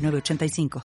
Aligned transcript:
985. 0.00 0.82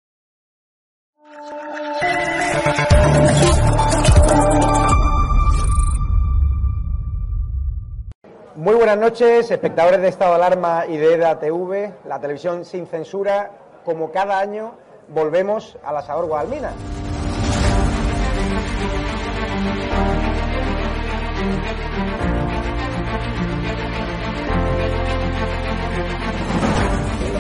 Muy 8.56 8.74
buenas 8.76 8.96
noches, 8.96 9.50
espectadores 9.50 10.00
de 10.00 10.08
Estado 10.08 10.30
de 10.30 10.36
Alarma 10.36 10.86
y 10.86 10.96
de 10.96 11.14
EDA 11.14 11.38
TV, 11.38 11.92
la 12.06 12.20
televisión 12.20 12.64
sin 12.64 12.86
censura. 12.86 13.50
Como 13.84 14.10
cada 14.12 14.38
año, 14.38 14.74
volvemos 15.08 15.76
a 15.84 15.92
la 15.92 16.02
Sabor 16.02 16.26
Guadalmina. 16.26 16.72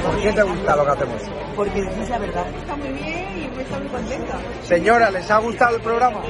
¿Por 0.04 0.20
qué 0.20 0.32
te 0.32 0.42
gusta 0.42 0.76
lo 0.76 0.84
que 0.84 0.90
hacemos? 0.90 1.43
Porque 1.56 1.78
es 1.80 2.08
la 2.08 2.18
verdad. 2.18 2.46
Está 2.58 2.76
muy 2.76 2.88
bien 2.88 3.28
y 3.36 3.56
me 3.56 3.78
muy 3.78 3.88
contenta. 3.88 4.38
Señora, 4.62 5.10
¿les 5.10 5.30
ha 5.30 5.38
gustado 5.38 5.76
el 5.76 5.82
programa? 5.82 6.20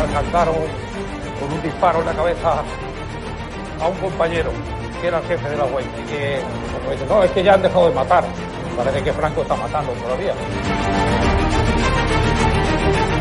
Alcanzaron 0.00 0.54
con 1.40 1.52
un 1.52 1.62
disparo 1.62 2.00
en 2.00 2.06
la 2.06 2.12
cabeza 2.12 2.62
a 3.80 3.88
un 3.88 3.96
compañero 3.96 4.50
que 5.00 5.08
era 5.08 5.18
el 5.18 5.24
jefe 5.24 5.48
de 5.48 5.56
la 5.56 5.64
web 5.64 5.84
y 5.98 6.10
que 6.10 6.40
pues, 6.86 7.08
no, 7.08 7.22
es 7.22 7.30
que 7.32 7.42
ya 7.42 7.54
han 7.54 7.62
dejado 7.62 7.88
de 7.88 7.94
matar. 7.94 8.24
Parece 8.76 9.02
que 9.02 9.12
Franco 9.12 9.42
está 9.42 9.56
matando 9.56 9.92
todavía. 9.92 10.34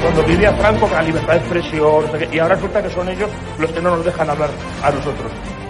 Cuando 0.02 0.24
vivía 0.24 0.52
Franco 0.54 0.88
con 0.88 0.94
la 0.94 1.02
libertad 1.02 1.34
de 1.34 1.40
expresión, 1.40 2.06
y 2.32 2.40
ahora 2.40 2.56
resulta 2.56 2.84
que 2.84 2.90
son 2.90 3.10
ellos 3.10 3.30
los 3.58 3.72
que 3.72 3.82
no 3.82 3.96
nos 3.96 4.06
dejan 4.06 4.30
hablar 4.30 4.50
a 4.84 4.92
nosotros 4.92 5.32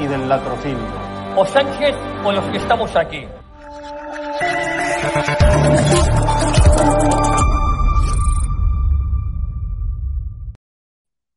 y 0.00 0.06
del 0.06 0.28
latrocinio. 0.28 0.86
O 1.36 1.44
Sánchez 1.44 1.94
o 2.24 2.32
los 2.32 2.44
que 2.46 2.56
estamos 2.56 2.96
aquí. 2.96 3.26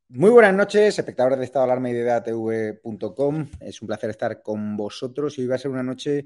Muy 0.09 0.29
buenas 0.29 0.53
noches, 0.53 0.97
espectadores 0.97 1.40
de 1.40 1.46
Estado 1.46 1.66
Alarma 1.66 1.90
y 1.90 1.94
de 1.94 2.03
DATV.com. 2.03 3.50
Es 3.59 3.81
un 3.81 3.88
placer 3.88 4.09
estar 4.12 4.41
con 4.41 4.78
vosotros 4.78 5.38
y 5.38 5.41
hoy 5.41 5.47
va 5.47 5.56
a 5.56 5.57
ser 5.57 5.72
una 5.72 5.84
noche 5.84 6.25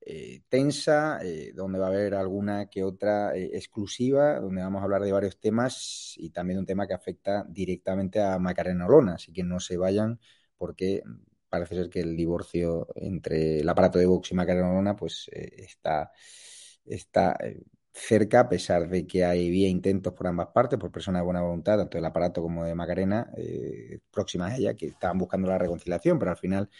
eh, 0.00 0.42
tensa, 0.48 1.18
eh, 1.22 1.52
donde 1.54 1.78
va 1.78 1.86
a 1.86 1.88
haber 1.88 2.14
alguna 2.14 2.68
que 2.68 2.84
otra 2.84 3.34
eh, 3.34 3.50
exclusiva, 3.54 4.38
donde 4.38 4.62
vamos 4.62 4.80
a 4.80 4.84
hablar 4.84 5.02
de 5.02 5.10
varios 5.10 5.40
temas 5.40 6.14
y 6.18 6.30
también 6.30 6.58
un 6.60 6.66
tema 6.66 6.86
que 6.86 6.94
afecta 6.94 7.44
directamente 7.48 8.20
a 8.20 8.38
Macarena 8.38 8.86
Olona. 8.86 9.14
Así 9.14 9.32
que 9.32 9.42
no 9.42 9.58
se 9.58 9.76
vayan 9.76 10.20
porque 10.56 11.02
parece 11.52 11.74
ser 11.74 11.90
que 11.90 12.00
el 12.00 12.16
divorcio 12.16 12.88
entre 12.94 13.60
el 13.60 13.68
aparato 13.68 13.98
de 13.98 14.06
Vox 14.06 14.32
y 14.32 14.34
Macarena 14.34 14.96
pues 14.96 15.28
eh, 15.34 15.50
está, 15.58 16.10
está 16.86 17.36
eh, 17.44 17.60
cerca, 17.92 18.40
a 18.40 18.48
pesar 18.48 18.88
de 18.88 19.06
que 19.06 19.22
había 19.22 19.68
intentos 19.68 20.14
por 20.14 20.26
ambas 20.28 20.48
partes, 20.48 20.78
por 20.78 20.90
personas 20.90 21.20
de 21.20 21.24
buena 21.26 21.42
voluntad, 21.42 21.76
tanto 21.76 21.98
del 21.98 22.06
aparato 22.06 22.40
como 22.40 22.64
de 22.64 22.74
Macarena, 22.74 23.30
eh, 23.36 23.98
próximas 24.10 24.54
a 24.54 24.56
ella, 24.56 24.74
que 24.74 24.86
estaban 24.86 25.18
buscando 25.18 25.46
la 25.48 25.58
reconciliación, 25.58 26.18
pero 26.18 26.30
al 26.30 26.38
final 26.38 26.70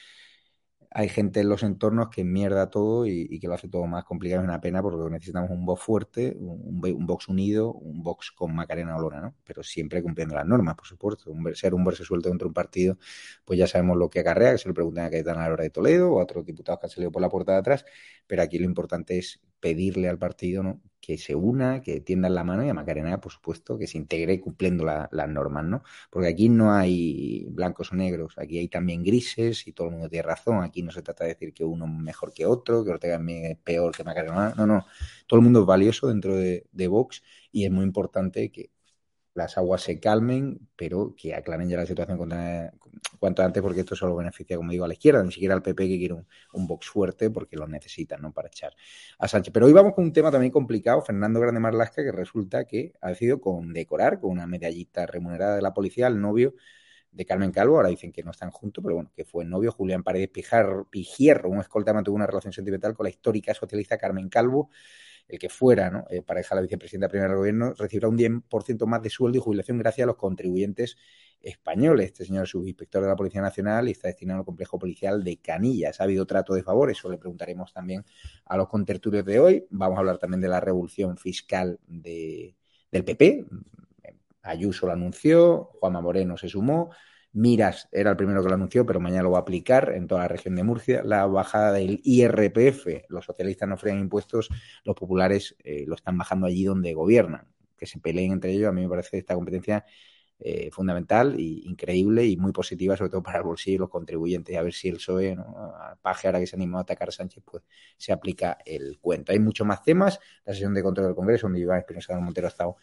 hay 0.95 1.09
gente 1.09 1.41
en 1.41 1.49
los 1.49 1.63
entornos 1.63 2.11
que 2.11 2.23
mierda 2.25 2.69
todo 2.71 3.07
y, 3.07 3.39
que 3.41 3.49
lo 3.49 3.55
hace 3.55 3.69
todo 3.69 3.87
más 3.87 4.05
complicado. 4.05 4.43
Es 4.43 4.49
una 4.49 4.61
pena 4.61 4.83
porque 4.83 5.11
necesitamos 5.11 5.51
un 5.51 5.65
box 5.65 5.83
fuerte, 5.83 6.37
un, 6.39 7.07
box 7.07 7.29
unido, 7.29 7.73
un 7.73 8.03
box 8.03 8.31
con 8.33 8.55
Macarena 8.55 8.97
Olona, 8.97 9.21
¿no? 9.21 9.35
Pero 9.45 9.63
siempre 9.63 10.03
cumpliendo 10.03 10.35
las 10.35 10.47
normas, 10.47 10.75
por 10.75 10.87
supuesto. 10.87 11.31
Un, 11.31 11.55
ser 11.55 11.75
un 11.75 11.85
verse 11.85 12.05
suelto 12.05 12.29
dentro 12.29 12.47
de 12.47 12.51
un 12.51 12.55
partido, 12.55 12.99
pues 13.45 13.59
ya 13.59 13.67
sabemos 13.67 13.97
lo 13.97 14.11
que 14.11 14.21
acarrea, 14.21 14.53
que 14.53 14.59
se 14.59 14.69
lo 14.69 14.75
preguntan 14.75 15.07
a 15.07 15.11
Cayetana 15.11 15.45
a 15.45 15.49
la 15.49 15.55
hora 15.55 15.65
de 15.65 15.71
Toledo 15.71 16.13
o 16.13 16.21
a 16.21 16.25
otros 16.25 16.45
diputados 16.45 16.81
que 16.81 16.87
han 16.87 16.91
salido 16.91 17.11
por 17.13 17.23
la 17.23 17.31
puerta 17.31 17.53
de 17.53 17.59
atrás, 17.59 17.85
pero 18.27 18.43
aquí 18.43 18.59
lo 18.59 18.65
importante 18.67 19.19
es 19.19 19.41
pedirle 19.61 20.09
al 20.09 20.19
partido, 20.19 20.63
¿no? 20.63 20.81
Que 21.03 21.19
se 21.19 21.35
una, 21.35 21.83
que 21.83 22.01
tiendan 22.01 22.35
la 22.35 22.45
mano 22.45 22.65
y 22.65 22.69
a 22.69 22.75
Macarena, 22.75 23.21
por 23.21 23.33
supuesto, 23.33 23.77
que 23.77 23.89
se 23.89 23.99
integre 23.99 24.41
cumpliendo 24.41 24.85
las 24.85 25.29
normas, 25.29 25.65
¿no? 25.65 25.83
Porque 26.11 26.29
aquí 26.29 26.49
no 26.49 26.73
hay 26.73 27.47
blancos 27.51 27.93
o 27.93 27.97
negros, 27.97 28.39
aquí 28.39 28.59
hay 28.59 28.69
también 28.69 29.03
grises 29.03 29.67
y 29.67 29.73
todo 29.73 29.89
el 29.89 29.95
mundo 29.95 30.09
tiene 30.09 30.23
razón. 30.23 30.63
Aquí 30.63 30.83
no 30.83 30.93
se 30.93 31.03
trata 31.03 31.25
de 31.25 31.31
decir 31.31 31.53
que 31.53 31.65
uno 31.65 31.87
es 31.87 31.91
mejor 31.93 32.33
que 32.33 32.47
otro, 32.47 32.85
que 32.85 32.91
Ortega 32.93 33.21
es 33.29 33.59
peor 33.59 33.93
que 33.95 34.05
Macarena. 34.05 34.55
No, 34.57 34.67
no. 34.67 34.87
Todo 35.27 35.41
el 35.41 35.45
mundo 35.45 35.61
es 35.63 35.67
valioso 35.67 36.07
dentro 36.09 36.37
de, 36.37 36.67
de 36.71 36.89
Vox 36.89 37.23
y 37.51 37.65
es 37.65 37.71
muy 37.73 37.85
importante 37.85 38.51
que 38.53 38.71
las 39.35 39.57
aguas 39.57 39.83
se 39.83 39.99
calmen, 39.99 40.69
pero 40.77 41.15
que 41.17 41.35
aclaren 41.35 41.69
ya 41.69 41.77
la 41.77 41.87
situación 41.87 42.19
cuanto 43.19 43.43
antes, 43.43 43.63
porque 43.63 43.81
esto 43.81 43.97
solo 43.97 44.17
beneficia, 44.17 44.57
como 44.57 44.73
digo, 44.73 44.85
a 44.85 44.89
la 44.89 44.95
izquierda, 44.95 45.23
ni 45.23 45.33
siquiera 45.33 45.55
al 45.55 45.63
PP 45.63 45.89
que 45.89 45.99
quiere 45.99 46.15
un, 46.15 46.67
Vox 46.67 46.89
fuerte, 46.89 47.31
porque 47.31 47.57
lo 47.57 47.67
necesitan, 47.67 48.21
¿no? 48.21 48.33
Para 48.33 48.49
echar 48.49 48.75
a 49.19 49.29
Sánchez. 49.29 49.53
Pero 49.53 49.67
hoy 49.67 49.73
vamos 49.73 49.95
con 49.95 50.05
un 50.05 50.13
tema 50.13 50.31
también 50.31 50.53
complicado, 50.53 51.03
Fernando 51.03 51.41
Grande 51.41 51.61
Marlasca, 51.61 52.03
que 52.03 52.13
resulta 52.13 52.67
que 52.67 52.93
ha 53.01 53.09
decidido 53.09 53.41
condecorar 53.41 54.21
con 54.21 54.31
una 54.31 54.47
medallita 54.47 55.07
remunerada 55.07 55.57
de 55.57 55.63
la 55.63 55.73
policía 55.73 56.07
al 56.07 56.21
novio 56.21 56.55
de 57.13 57.27
Carmen 57.27 57.53
Calvo, 57.53 57.77
ahora 57.77 57.89
dicen 57.89 58.11
que 58.11 58.23
no 58.23 58.31
están 58.31 58.51
juntos, 58.51 58.83
pero 58.83 58.95
bueno, 58.97 59.13
que 59.15 59.25
fue 59.25 59.45
novio 59.45 59.71
Julián 59.71 60.03
Paredes 60.03 60.29
Pijar, 60.29 60.87
Pijierro, 60.91 61.51
un 61.51 61.61
escolta 61.61 61.93
mantuvo 61.93 62.17
una 62.17 62.27
relación 62.27 62.53
sentimental 62.53 62.95
con 62.95 63.05
la 63.05 63.11
histórica 63.11 63.53
socialista 63.53 63.99
Carmen 63.99 64.29
Calvo, 64.31 64.71
el 65.33 65.39
que 65.39 65.49
fuera 65.49 65.91
¿no? 65.91 66.05
eh, 66.11 66.23
pareja 66.23 66.55
la 66.55 66.61
vicepresidenta 66.61 67.09
primera 67.09 67.29
del 67.29 67.39
gobierno, 67.39 67.75
recibirá 67.75 68.09
un 68.09 68.19
10% 68.19 68.87
más 68.87 69.03
de 69.03 69.11
sueldo 69.11 69.39
y 69.39 69.41
jubilación 69.41 69.79
gracias 69.79 70.05
a 70.05 70.07
los 70.07 70.17
contribuyentes 70.17 70.97
españoles. 71.41 72.07
Este 72.07 72.25
señor 72.25 72.45
es 72.45 72.51
subinspector 72.51 73.03
de 73.03 73.09
la 73.09 73.17
Policía 73.17 73.41
Nacional 73.41 73.89
y 73.89 73.93
está 73.93 74.09
destinado 74.09 74.41
al 74.41 74.45
complejo 74.45 74.79
policial 74.79 75.25
de 75.25 75.39
Canillas. 75.39 76.01
¿Ha 76.01 76.05
habido 76.05 76.27
trato 76.27 76.55
de 76.55 76.63
favor? 76.63 76.91
Eso 76.91 77.09
le 77.11 77.19
preguntaremos 77.19 77.73
también 77.73 78.05
a 78.45 78.57
los 78.57 78.69
contertulios 78.69 79.25
de 79.25 79.41
hoy. 79.41 79.67
Vamos 79.71 79.97
a 79.97 80.01
hablar 80.01 80.19
también 80.19 80.41
de 80.41 80.49
la 80.49 80.61
revolución 80.61 81.17
fiscal 81.17 81.81
de, 81.87 82.55
del 82.91 83.05
PP. 83.05 83.47
Ayuso 84.43 84.87
lo 84.87 84.93
anunció, 84.93 85.71
Juanma 85.81 86.01
Moreno 86.01 86.37
se 86.37 86.49
sumó. 86.49 86.91
Miras 87.35 87.89
era 87.93 88.11
el 88.11 88.17
primero 88.17 88.43
que 88.43 88.49
lo 88.49 88.55
anunció, 88.55 88.85
pero 88.85 89.01
mañana 89.01 89.23
lo 89.23 89.31
va 89.31 89.39
a 89.39 89.41
aplicar 89.41 89.93
en 89.95 90.07
toda 90.07 90.23
la 90.23 90.29
región 90.29 90.55
de 90.55 90.65
Murcia. 90.65 91.03
La 91.03 91.27
bajada 91.27 91.73
del 91.73 92.01
IRPF, 92.05 93.09
los 93.09 93.25
socialistas 93.25 93.69
no 93.69 93.79
frean 93.79 94.01
impuestos, 94.01 94.51
los 94.85 94.95
populares 94.95 95.57
eh, 95.65 95.85
lo 95.87 95.95
están 95.95 96.19
bajando 96.19 96.47
allí 96.47 96.65
donde 96.65 96.93
gobiernan. 96.93 97.47
Que 97.79 97.87
se 97.87 97.99
peleen 98.01 98.33
entre 98.33 98.53
ellos, 98.53 98.69
a 98.69 98.73
mí 98.73 98.83
me 98.83 98.89
parece 98.89 99.17
esta 99.17 99.35
competencia 99.35 99.85
eh, 100.45 100.71
fundamental 100.73 101.37
e 101.39 101.43
increíble 101.43 102.27
y 102.27 102.37
muy 102.37 102.51
positiva, 102.51 102.97
sobre 102.97 103.11
todo 103.11 103.23
para 103.23 103.39
el 103.39 103.45
bolsillo 103.45 103.77
y 103.77 103.79
los 103.79 103.89
contribuyentes. 103.89 104.57
A 104.57 104.63
ver 104.63 104.73
si 104.73 104.89
el 104.89 104.97
PSOE, 104.97 105.37
Paje, 106.03 106.27
ahora 106.27 106.41
que 106.41 106.49
se 106.49 106.57
animó 106.57 106.79
a 106.79 106.81
atacar 106.81 107.09
a 107.09 107.13
Sánchez, 107.13 107.45
pues 107.49 107.63
se 107.97 108.13
aplica 108.13 108.59
el 108.67 108.99
cuento. 108.99 109.31
Hay 109.31 109.39
muchos 109.39 109.65
más 109.65 109.85
temas. 109.85 110.19
La 110.45 110.53
sesión 110.53 110.75
de 110.75 110.83
control 110.83 111.07
del 111.07 111.15
Congreso, 111.15 111.47
donde 111.47 111.61
Iván 111.61 111.79
Espinosa 111.79 112.19
Montero 112.19 112.49
ha 112.49 112.51
estado 112.51 112.77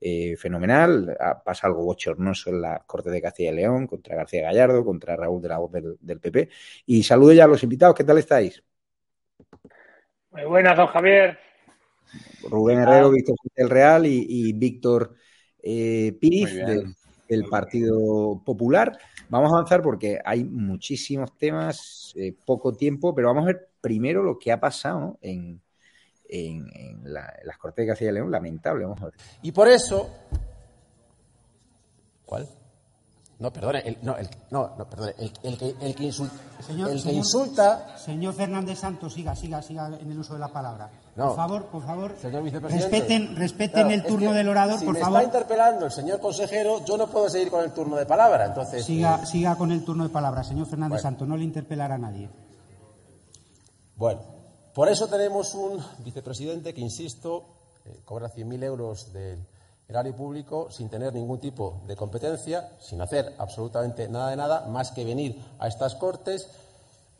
eh, 0.00 0.36
fenomenal. 0.36 1.16
Pasa 1.44 1.66
algo 1.66 1.84
bochornoso 1.84 2.50
en 2.50 2.60
la 2.60 2.82
Corte 2.86 3.10
de 3.10 3.22
Castilla 3.22 3.52
y 3.52 3.56
León 3.56 3.86
contra 3.86 4.16
García 4.16 4.42
Gallardo, 4.42 4.84
contra 4.84 5.16
Raúl 5.16 5.40
de 5.40 5.48
la 5.48 5.58
Voz 5.58 5.72
del, 5.72 6.20
PP. 6.20 6.48
Y 6.86 7.02
saludo 7.02 7.32
ya 7.32 7.44
a 7.44 7.48
los 7.48 7.62
invitados. 7.62 7.96
¿Qué 7.96 8.04
tal 8.04 8.18
estáis? 8.18 8.62
Muy 10.30 10.44
buenas, 10.44 10.76
don 10.76 10.86
Javier. 10.88 11.38
Rubén 12.48 12.80
Herrero, 12.80 13.10
Víctor 13.10 13.36
del 13.56 13.70
Real 13.70 14.06
y, 14.06 14.52
Víctor 14.52 15.14
eh, 15.62 16.16
Piriz 16.20 16.54
del 17.28 17.44
Partido 17.44 18.40
Popular. 18.44 18.96
Vamos 19.28 19.50
a 19.50 19.56
avanzar 19.56 19.82
porque 19.82 20.20
hay 20.24 20.44
muchísimos 20.44 21.36
temas, 21.36 22.12
eh, 22.16 22.34
poco 22.44 22.72
tiempo, 22.72 23.14
pero 23.14 23.28
vamos 23.28 23.44
a 23.44 23.46
ver 23.46 23.68
primero 23.80 24.22
lo 24.22 24.38
que 24.38 24.52
ha 24.52 24.60
pasado 24.60 25.18
en, 25.20 25.60
en, 26.28 26.66
en 26.74 27.12
las 27.12 27.58
Cortes 27.58 27.84
de 27.84 27.88
Castilla 27.92 28.10
y 28.10 28.14
León. 28.14 28.30
Lamentable, 28.30 28.84
vamos 28.84 29.00
a 29.02 29.04
ver. 29.06 29.14
Y 29.42 29.52
por 29.52 29.68
eso. 29.68 30.08
¿Cuál? 32.24 32.48
No, 33.38 33.52
perdone, 33.52 33.80
el, 33.80 33.98
no, 34.00 34.16
el, 34.16 34.26
no, 34.50 34.74
no, 34.78 34.88
perdone, 34.88 35.12
el, 35.18 35.30
el 35.42 35.58
que, 35.58 35.74
el 35.82 35.94
que, 35.94 36.04
insulta, 36.04 36.34
Señor, 36.66 36.88
el 36.88 36.96
que 36.96 37.02
señor- 37.02 37.14
insulta, 37.16 37.98
Señor 37.98 38.32
Fernández 38.32 38.78
Santos, 38.78 39.12
siga, 39.12 39.36
siga, 39.36 39.60
siga 39.60 39.88
en 39.88 40.10
el 40.10 40.18
uso 40.18 40.32
de 40.32 40.40
la 40.40 40.48
palabra. 40.48 40.88
No. 41.16 41.26
Por 41.26 41.36
favor, 41.36 41.66
por 41.66 41.84
favor, 41.84 42.16
señor 42.18 42.42
vicepresidente. 42.42 42.88
respeten, 42.98 43.36
respeten 43.36 43.72
Claro, 43.82 43.90
el 43.90 44.00
es 44.00 44.06
turno 44.06 44.30
que 44.30 44.36
del 44.38 44.48
orador, 44.48 44.78
si 44.78 44.86
por 44.86 44.94
me 44.94 45.00
favor. 45.00 45.20
está 45.20 45.36
interpelando 45.36 45.84
el 45.84 45.92
señor 45.92 46.18
consejero, 46.18 46.82
yo 46.86 46.96
no 46.96 47.08
puedo 47.10 47.28
seguir 47.28 47.50
con 47.50 47.62
el 47.62 47.72
turno 47.72 47.96
de 47.96 48.06
palabra, 48.06 48.46
entonces. 48.46 48.82
Siga, 48.86 49.20
eh, 49.22 49.26
siga 49.26 49.54
con 49.54 49.70
el 49.70 49.84
turno 49.84 50.04
de 50.04 50.10
palabra, 50.10 50.42
señor 50.42 50.66
Fernández 50.66 50.92
Bueno. 50.92 51.02
Santos, 51.02 51.28
no 51.28 51.36
le 51.36 51.44
interpelará 51.44 51.96
a 51.96 51.98
nadie. 51.98 52.30
Bueno, 53.96 54.22
por 54.76 54.90
eso 54.90 55.08
tenemos 55.08 55.54
un 55.54 55.82
vicepresidente 56.00 56.74
que, 56.74 56.82
insisto, 56.82 57.44
eh, 57.86 58.00
cobra 58.04 58.28
100.000 58.28 58.62
euros 58.62 59.10
del 59.10 59.38
erario 59.88 60.14
público 60.14 60.70
sin 60.70 60.90
tener 60.90 61.14
ningún 61.14 61.40
tipo 61.40 61.80
de 61.86 61.96
competencia, 61.96 62.72
sin 62.78 63.00
hacer 63.00 63.34
absolutamente 63.38 64.06
nada 64.06 64.28
de 64.28 64.36
nada, 64.36 64.66
más 64.66 64.90
que 64.90 65.06
venir 65.06 65.42
a 65.58 65.66
estas 65.66 65.94
cortes, 65.94 66.50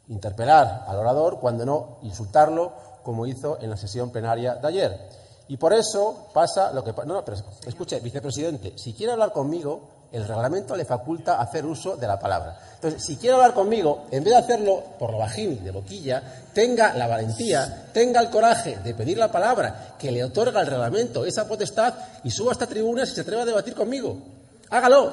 interpelar 0.08 0.84
al 0.86 0.98
orador, 0.98 1.40
cuando 1.40 1.64
no 1.64 1.96
insultarlo, 2.02 2.74
como 3.02 3.26
hizo 3.26 3.56
en 3.62 3.70
la 3.70 3.78
sesión 3.78 4.10
plenaria 4.10 4.56
de 4.56 4.68
ayer. 4.68 5.08
Y 5.48 5.56
por 5.56 5.72
eso 5.72 6.26
pasa 6.34 6.74
lo 6.74 6.84
que. 6.84 6.92
No, 7.06 7.22
no, 7.22 7.24
escuche, 7.66 8.00
vicepresidente, 8.00 8.76
si 8.76 8.92
quiere 8.92 9.14
hablar 9.14 9.32
conmigo, 9.32 9.80
el 10.12 10.26
reglamento 10.26 10.74
le 10.76 10.84
faculta 10.84 11.40
hacer 11.40 11.66
uso 11.66 11.96
de 11.96 12.06
la 12.06 12.18
palabra. 12.18 12.58
Entonces, 12.74 13.02
si 13.04 13.16
quiere 13.16 13.34
hablar 13.36 13.54
conmigo, 13.54 14.06
en 14.10 14.22
vez 14.24 14.32
de 14.32 14.38
hacerlo 14.38 14.82
por 14.98 15.10
lo 15.10 15.18
bajín 15.18 15.62
de 15.64 15.70
boquilla, 15.70 16.22
tenga 16.52 16.94
la 16.94 17.06
valentía, 17.06 17.86
tenga 17.92 18.20
el 18.20 18.30
coraje 18.30 18.78
de 18.84 18.94
pedir 18.94 19.18
la 19.18 19.30
palabra 19.32 19.94
que 19.98 20.10
le 20.12 20.22
otorga 20.24 20.60
el 20.60 20.66
reglamento 20.68 21.24
esa 21.24 21.46
potestad 21.48 21.94
y 22.24 22.30
suba 22.30 22.50
a 22.50 22.52
esta 22.52 22.66
tribuna 22.66 23.04
si 23.06 23.14
se 23.14 23.22
atreve 23.22 23.42
a 23.42 23.46
debatir 23.46 23.74
conmigo. 23.74 24.16
Hágalo. 24.70 25.12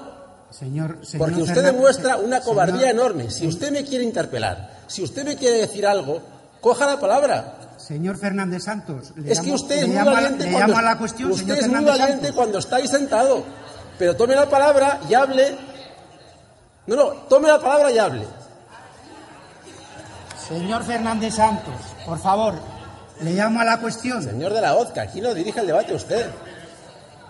Señor, 0.52 1.00
señor 1.04 1.28
Porque 1.30 1.42
usted 1.42 1.56
Fernández- 1.56 1.74
demuestra 1.74 2.18
una 2.18 2.38
señor- 2.40 2.44
cobardía 2.44 2.90
enorme. 2.92 3.32
Si 3.32 3.48
usted 3.48 3.72
me 3.72 3.84
quiere 3.84 4.04
interpelar, 4.04 4.70
si 4.88 5.02
usted 5.02 5.26
me 5.26 5.36
quiere 5.36 5.58
decir 5.58 5.86
algo, 5.88 6.22
coja 6.62 6.86
la 6.86 7.00
palabra. 7.00 7.56
Señor 7.78 8.18
Fernández 8.18 8.64
Santos, 8.64 9.12
le 9.18 9.32
Es 9.32 9.40
llamo- 9.40 9.48
que 9.50 9.54
usted 9.56 9.76
es 9.80 9.88
muy 9.88 9.96
valiente 9.98 10.46
cuando 10.52 12.36
cuando 12.36 12.60
está 12.60 12.76
ahí 12.78 12.88
sentado. 12.88 13.44
Pero 13.98 14.16
tome 14.16 14.36
la 14.36 14.50
palabra 14.50 15.00
y 15.10 15.14
hable. 15.14 15.56
No, 16.88 16.96
no, 16.96 17.06
tome 17.30 17.48
la 17.48 17.60
palabra 17.60 17.92
y 17.92 17.98
hable. 18.00 18.26
Señor 20.48 20.84
Fernández 20.84 21.36
Santos, 21.36 21.74
por 22.06 22.20
favor, 22.20 22.56
le 23.22 23.32
llamo 23.32 23.62
a 23.62 23.64
la 23.66 23.80
cuestión. 23.80 24.22
Señor 24.22 24.54
de 24.54 24.62
la 24.62 24.76
Hoz, 24.76 24.92
que 24.92 25.00
aquí 25.00 25.22
no 25.22 25.34
dirige 25.34 25.60
el 25.62 25.68
debate 25.68 25.94
usted. 25.94 26.30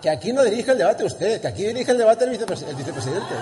Que 0.02 0.10
aquí 0.10 0.32
no 0.32 0.42
dirige 0.42 0.72
el 0.72 0.78
debate 0.78 1.04
usted, 1.04 1.40
que 1.40 1.46
aquí 1.48 1.64
dirige 1.64 1.92
el 1.92 1.98
debate 1.98 2.24
el, 2.24 2.32
vicepres- 2.38 2.62
el 2.68 2.74
vicepresidente. 2.74 3.34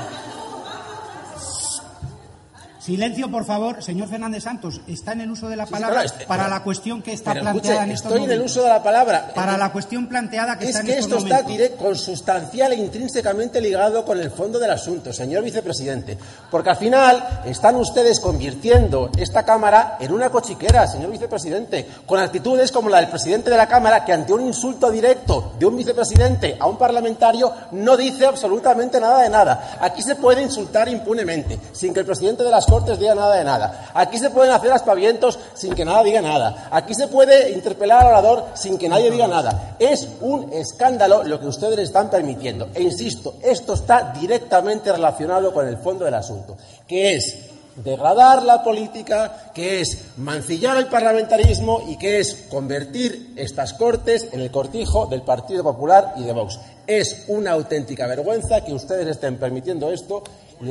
Silencio, 2.82 3.30
por 3.30 3.44
favor, 3.44 3.80
señor 3.80 4.08
Fernández 4.08 4.42
Santos. 4.42 4.80
Está 4.88 5.12
en 5.12 5.20
el 5.20 5.30
uso 5.30 5.48
de 5.48 5.54
la 5.54 5.66
Sí, 5.66 5.72
palabra 5.72 6.00
claro, 6.00 6.06
este- 6.08 6.26
para 6.26 6.42
pero- 6.44 6.54
la 6.56 6.62
cuestión 6.64 7.00
que 7.00 7.12
está 7.12 7.32
Pero 7.32 7.44
escuche, 7.46 7.60
planteada 7.62 7.84
en 7.84 7.90
estos 7.92 8.10
estoy 8.12 8.24
en 8.24 8.30
el 8.32 8.40
uso 8.42 8.62
de 8.64 8.68
la 8.70 8.82
palabra. 8.82 9.30
Para 9.36 9.56
la 9.56 9.70
cuestión 9.70 10.08
planteada 10.08 10.58
que 10.58 10.64
Es 10.64 10.70
está 10.70 10.80
en 10.80 10.86
que 10.86 10.92
estos 10.98 11.22
esto 11.22 11.36
está 11.36 11.42
momentos. 11.48 11.78
consustancial 11.78 12.72
e 12.72 12.76
intrínsecamente 12.76 13.60
ligado 13.60 14.04
con 14.04 14.18
el 14.18 14.32
fondo 14.32 14.58
del 14.58 14.72
asunto, 14.72 15.12
señor 15.12 15.44
vicepresidente. 15.44 16.18
Porque 16.50 16.70
al 16.70 16.76
final 16.76 17.42
están 17.44 17.76
ustedes 17.76 18.18
convirtiendo 18.18 19.10
esta 19.16 19.44
Cámara 19.44 19.96
en 20.00 20.12
una 20.12 20.30
cochiquera, 20.30 20.88
señor 20.88 21.12
vicepresidente, 21.12 21.86
con 22.04 22.18
actitudes 22.18 22.72
como 22.72 22.88
la 22.88 22.96
del 22.98 23.06
presidente 23.10 23.48
de 23.48 23.58
la 23.58 23.68
Cámara, 23.68 24.04
que 24.04 24.12
ante 24.12 24.32
un 24.32 24.40
insulto 24.44 24.90
directo 24.90 25.52
de 25.56 25.66
un 25.66 25.76
vicepresidente 25.76 26.56
a 26.58 26.66
un 26.66 26.76
parlamentario 26.78 27.52
no 27.70 27.96
dice 27.96 28.26
absolutamente 28.26 28.98
nada 28.98 29.22
de 29.22 29.30
nada. 29.30 29.76
Aquí 29.80 30.02
se 30.02 30.16
puede 30.16 30.42
insultar 30.42 30.88
impunemente, 30.88 31.60
sin 31.72 31.94
que 31.94 32.00
el 32.00 32.06
presidente 32.06 32.42
de 32.42 32.50
las 32.50 32.66
Cortes 32.72 32.98
diga 32.98 33.14
nada 33.14 33.36
de 33.36 33.44
nada. 33.44 33.90
Aquí 33.92 34.16
se 34.16 34.30
pueden 34.30 34.50
hacer 34.50 34.72
aspavientos 34.72 35.38
sin 35.52 35.74
que 35.74 35.84
nada 35.84 36.02
diga 36.02 36.22
nada. 36.22 36.68
Aquí 36.70 36.94
se 36.94 37.06
puede 37.06 37.50
interpelar 37.50 38.00
al 38.00 38.06
orador 38.06 38.46
sin 38.54 38.78
que 38.78 38.88
nadie 38.88 39.10
diga 39.10 39.28
nada. 39.28 39.76
Es 39.78 40.08
un 40.22 40.50
escándalo 40.54 41.22
lo 41.22 41.38
que 41.38 41.48
ustedes 41.48 41.78
están 41.80 42.08
permitiendo. 42.08 42.70
E 42.72 42.82
insisto, 42.82 43.34
esto 43.42 43.74
está 43.74 44.14
directamente 44.18 44.90
relacionado 44.90 45.52
con 45.52 45.68
el 45.68 45.76
fondo 45.76 46.06
del 46.06 46.14
asunto, 46.14 46.56
que 46.88 47.14
es 47.14 47.36
degradar 47.76 48.42
la 48.42 48.64
política, 48.64 49.50
que 49.54 49.82
es 49.82 50.16
mancillar 50.16 50.78
el 50.78 50.86
parlamentarismo 50.86 51.82
y 51.90 51.98
que 51.98 52.20
es 52.20 52.46
convertir 52.48 53.34
estas 53.36 53.74
cortes 53.74 54.28
en 54.32 54.40
el 54.40 54.50
cortijo 54.50 55.04
del 55.04 55.20
Partido 55.20 55.62
Popular 55.62 56.14
y 56.16 56.22
de 56.22 56.32
Vox. 56.32 56.58
Es 56.86 57.26
una 57.28 57.50
auténtica 57.50 58.06
vergüenza 58.06 58.64
que 58.64 58.72
ustedes 58.72 59.08
estén 59.08 59.36
permitiendo 59.36 59.92
esto 59.92 60.22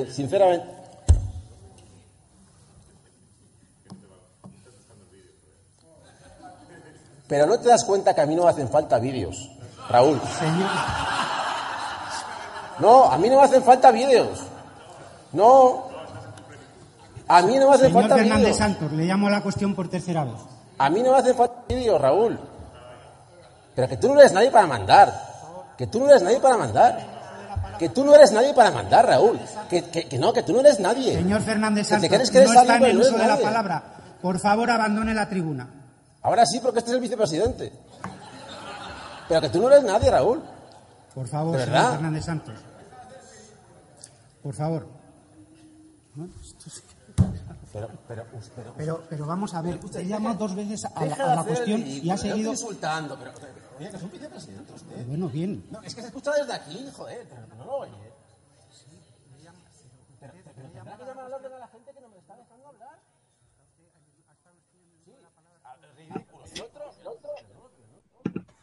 sinceramente. 0.09 0.80
Pero 7.31 7.45
no 7.45 7.57
te 7.57 7.69
das 7.69 7.85
cuenta 7.85 8.13
que 8.13 8.19
a 8.19 8.25
mí 8.25 8.35
no 8.35 8.43
me 8.43 8.49
hacen 8.49 8.67
falta 8.67 8.99
vídeos, 8.99 9.49
Raúl. 9.89 10.19
No, 12.79 13.05
a 13.05 13.17
mí 13.17 13.29
no 13.29 13.37
me 13.37 13.43
hacen 13.43 13.63
falta 13.63 13.89
vídeos. 13.89 14.39
No. 15.31 15.85
A 17.29 17.41
mí 17.43 17.55
no 17.57 17.69
me 17.69 17.75
hacen 17.75 17.87
Señor 17.87 18.01
falta 18.01 18.15
Fernández 18.17 18.39
vídeos. 18.43 18.57
Santos, 18.57 18.91
le 18.91 19.05
llamo 19.05 19.27
a 19.27 19.31
la 19.31 19.41
cuestión 19.41 19.73
por 19.75 19.87
tercera 19.87 20.25
vez. 20.25 20.33
A 20.77 20.89
mí 20.89 21.01
no 21.01 21.11
me 21.13 21.19
hacen 21.19 21.33
falta 21.33 21.55
vídeos, 21.69 22.01
Raúl. 22.01 22.37
Pero 23.75 23.87
que 23.87 23.95
tú 23.95 24.13
no 24.13 24.19
eres 24.19 24.33
nadie 24.33 24.51
para 24.51 24.67
mandar. 24.67 25.73
Que 25.77 25.87
tú 25.87 25.99
no 26.01 26.09
eres 26.09 26.23
nadie 26.23 26.41
para 26.41 26.57
mandar. 26.57 26.99
Que 27.79 27.87
tú 27.87 28.03
no 28.03 28.13
eres 28.13 28.33
nadie 28.33 28.53
para 28.53 28.71
mandar, 28.71 29.05
Raúl. 29.07 29.39
Que, 29.69 29.83
que- 29.85 30.09
que 30.09 30.19
no, 30.19 30.33
que 30.33 30.43
tú 30.43 30.51
no 30.51 30.59
eres 30.59 30.81
nadie. 30.81 31.13
Señor 31.15 31.41
Fernández 31.43 31.87
Que 31.87 31.95
te 31.95 32.01
Santos, 32.01 32.09
crees 32.17 32.31
que 32.31 32.37
eres 32.39 32.53
no 32.53 32.59
está 32.61 32.75
en 32.75 32.83
el 32.83 32.99
uso 32.99 33.17
de 33.17 33.25
la 33.25 33.37
palabra. 33.37 33.83
Por 34.21 34.37
favor, 34.37 34.69
abandone 34.69 35.13
la 35.13 35.29
tribuna. 35.29 35.67
Ahora 36.23 36.45
sí, 36.45 36.59
porque 36.59 36.79
este 36.79 36.91
es 36.91 36.95
el 36.95 37.01
vicepresidente. 37.01 37.71
Pero 39.27 39.41
que 39.41 39.49
tú 39.49 39.61
no 39.61 39.69
eres 39.69 39.83
nadie, 39.83 40.11
Raúl. 40.11 40.41
Por 41.15 41.27
favor, 41.27 41.57
¿De 41.57 41.65
señor? 41.65 41.91
Fernández 41.93 42.25
Santos. 42.25 42.55
Por 44.43 44.53
favor. 44.53 44.87
¿No? 46.15 46.25
Esto 46.41 46.65
es- 46.67 46.83
Pero, 47.73 47.89
pero, 48.07 48.25
pero, 48.55 48.73
Pero, 48.75 49.03
pero 49.09 49.25
vamos 49.25 49.53
a 49.53 49.61
ver, 49.61 49.79
he 49.95 50.05
llamado 50.05 50.35
dos 50.35 50.55
veces 50.55 50.83
a 50.85 51.05
la, 51.05 51.15
a 51.15 51.29
de 51.29 51.35
la 51.37 51.43
cuestión 51.45 51.81
ridículo, 51.81 52.05
y 52.05 52.09
ha 52.11 52.17
seguido. 52.17 52.51
insultando, 52.51 53.17
pero, 53.17 53.31
pero, 53.39 53.47
oye, 53.79 53.89
que 53.89 53.95
es 53.97 54.03
un 54.03 54.11
vicepresidente 54.11 54.73
usted. 54.73 55.05
Bueno, 55.07 55.29
bien. 55.29 55.65
No, 55.71 55.81
es 55.81 55.95
que 55.95 56.01
se 56.01 56.07
escucha 56.07 56.31
desde 56.33 56.53
aquí, 56.53 56.89
joder, 56.97 57.25
pero 57.29 57.47
no 57.55 57.65
lo 57.65 57.75
oye. 57.77 57.93
Pero, 60.19 60.33
pero 60.55 60.69
tendrá 60.71 60.97
que 60.97 61.05
llamar 61.05 61.25
al 61.25 61.33
orden 61.33 61.53
a 61.53 61.59
la 61.59 61.67
gente 61.69 61.93
que 61.93 62.01
no 62.01 62.09
me 62.09 62.17
está 62.17 62.35
dejando 62.35 62.67
hablar. 62.67 62.99
Sí, 65.05 65.11
al 65.63 65.79
ridículo. 65.97 66.43
El 66.45 66.47
otro, 66.47 66.47
el 66.47 66.47
otro. 66.47 66.50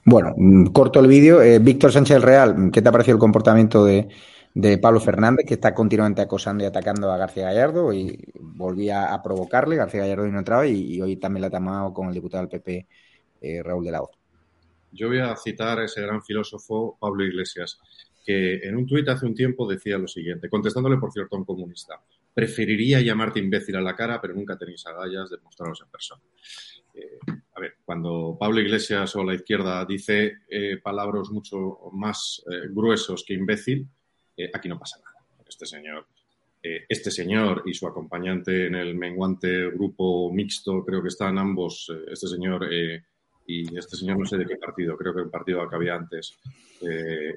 Bueno, 0.05 0.33
mm, 0.37 0.67
corto 0.69 1.01
el 1.01 1.07
vídeo. 1.07 1.43
Eh, 1.43 1.59
Víctor 1.59 1.93
Sánchez 1.93 2.23
Real, 2.23 2.71
¿qué 2.73 2.81
te 2.81 2.89
ha 2.89 2.93
parecido 2.93 3.17
el 3.17 3.21
comportamiento 3.21 3.85
de, 3.85 4.09
Pablo 4.81 5.01
Fernández, 5.01 5.45
que 5.47 5.55
está 5.55 5.75
continuamente 5.75 6.23
acosando 6.23 6.65
y 6.65 6.67
atacando 6.67 7.13
a 7.13 7.19
García 7.19 7.45
Gallardo? 7.45 7.93
Y 7.93 8.19
volvía 8.41 9.13
a 9.13 9.23
provocarle, 9.23 9.77
García 9.77 10.01
Gallardo 10.01 10.27
no 10.29 10.39
entraba, 10.39 10.67
y, 10.67 10.95
y 10.95 11.03
hoy 11.03 11.17
también 11.17 11.43
la 11.43 11.49
ha 11.49 11.51
tomado 11.51 11.93
con 11.93 12.09
el 12.09 12.15
diputado 12.15 12.43
del 12.43 12.49
PP, 12.49 12.87
eh, 13.43 13.63
Raúl 13.63 13.85
de 13.85 13.93
la 13.93 14.03
Hoz. 14.03 14.11
Yo 14.93 15.09
voy 15.09 15.21
a 15.21 15.37
citar 15.37 15.79
a 15.79 15.85
ese 15.85 16.01
gran 16.01 16.23
filósofo 16.23 16.97
Pablo 16.99 17.25
Iglesias, 17.25 17.79
que 18.25 18.57
en 18.67 18.77
un 18.77 18.87
tuit 18.87 19.09
hace 19.09 19.27
un 19.27 19.35
tiempo 19.35 19.69
decía 19.69 19.99
lo 19.99 20.09
siguiente, 20.09 20.49
contestándole, 20.49 20.97
por 20.97 21.13
cierto, 21.13 21.37
a 21.37 21.39
un 21.39 21.45
comunista. 21.45 22.01
Preferiría 22.33 23.01
llamarte 23.01 23.41
imbécil 23.41 23.77
a 23.77 23.81
la 23.81 23.95
cara, 23.95 24.21
pero 24.21 24.35
nunca 24.35 24.57
tenéis 24.57 24.87
agallas 24.87 25.31
de 25.31 25.37
mostraros 25.39 25.83
en 25.83 25.91
persona. 25.91 26.23
Eh, 26.99 27.39
a 27.59 27.61
ver, 27.61 27.75
cuando 27.85 28.37
Pablo 28.39 28.61
Iglesias 28.61 29.17
o 29.17 29.25
la 29.25 29.35
izquierda 29.35 29.85
dice 29.85 30.43
eh, 30.49 30.77
palabras 30.81 31.29
mucho 31.31 31.91
más 31.93 32.41
eh, 32.49 32.69
gruesos 32.71 33.25
que 33.27 33.35
imbécil, 33.35 33.85
eh, 34.37 34.49
aquí 34.55 34.69
no 34.69 34.79
pasa 34.79 34.99
nada. 34.99 35.17
Este 35.45 35.67
señor, 35.67 36.07
este 36.63 37.11
señor 37.11 37.63
y 37.67 37.75
su 37.75 37.87
acompañante 37.87 38.67
en 38.67 38.77
el 38.77 38.95
menguante 38.95 39.71
grupo 39.71 40.31
mixto, 40.33 40.85
creo 40.85 41.03
que 41.03 41.09
están 41.09 41.39
ambos, 41.39 41.91
este 42.07 42.29
señor 42.29 42.69
y 43.47 43.77
este 43.77 43.97
señor 43.97 44.19
no 44.19 44.27
sé 44.27 44.37
de 44.37 44.45
qué 44.45 44.57
partido, 44.57 44.97
creo 44.97 45.15
que 45.15 45.23
el 45.23 45.31
partido 45.31 45.67
que 45.69 45.77
había 45.77 45.95
antes, 45.95 46.37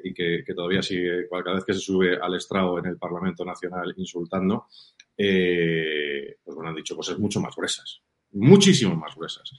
y 0.04 0.14
que, 0.14 0.44
que 0.46 0.54
todavía 0.54 0.82
sigue, 0.82 1.30
cada 1.30 1.56
vez 1.56 1.64
que 1.64 1.74
se 1.74 1.80
sube 1.80 2.18
al 2.18 2.36
estrado 2.36 2.78
en 2.80 2.88
el 2.88 2.98
Parlamento 2.98 3.46
Nacional 3.46 3.94
insultando, 3.96 4.68
pues 5.16 6.56
bueno, 6.56 6.70
han 6.70 6.76
dicho 6.76 6.96
cosas 6.96 7.18
mucho 7.18 7.40
más 7.40 7.56
gruesas, 7.56 8.02
muchísimo 8.34 8.96
más 8.96 9.16
gruesas. 9.16 9.52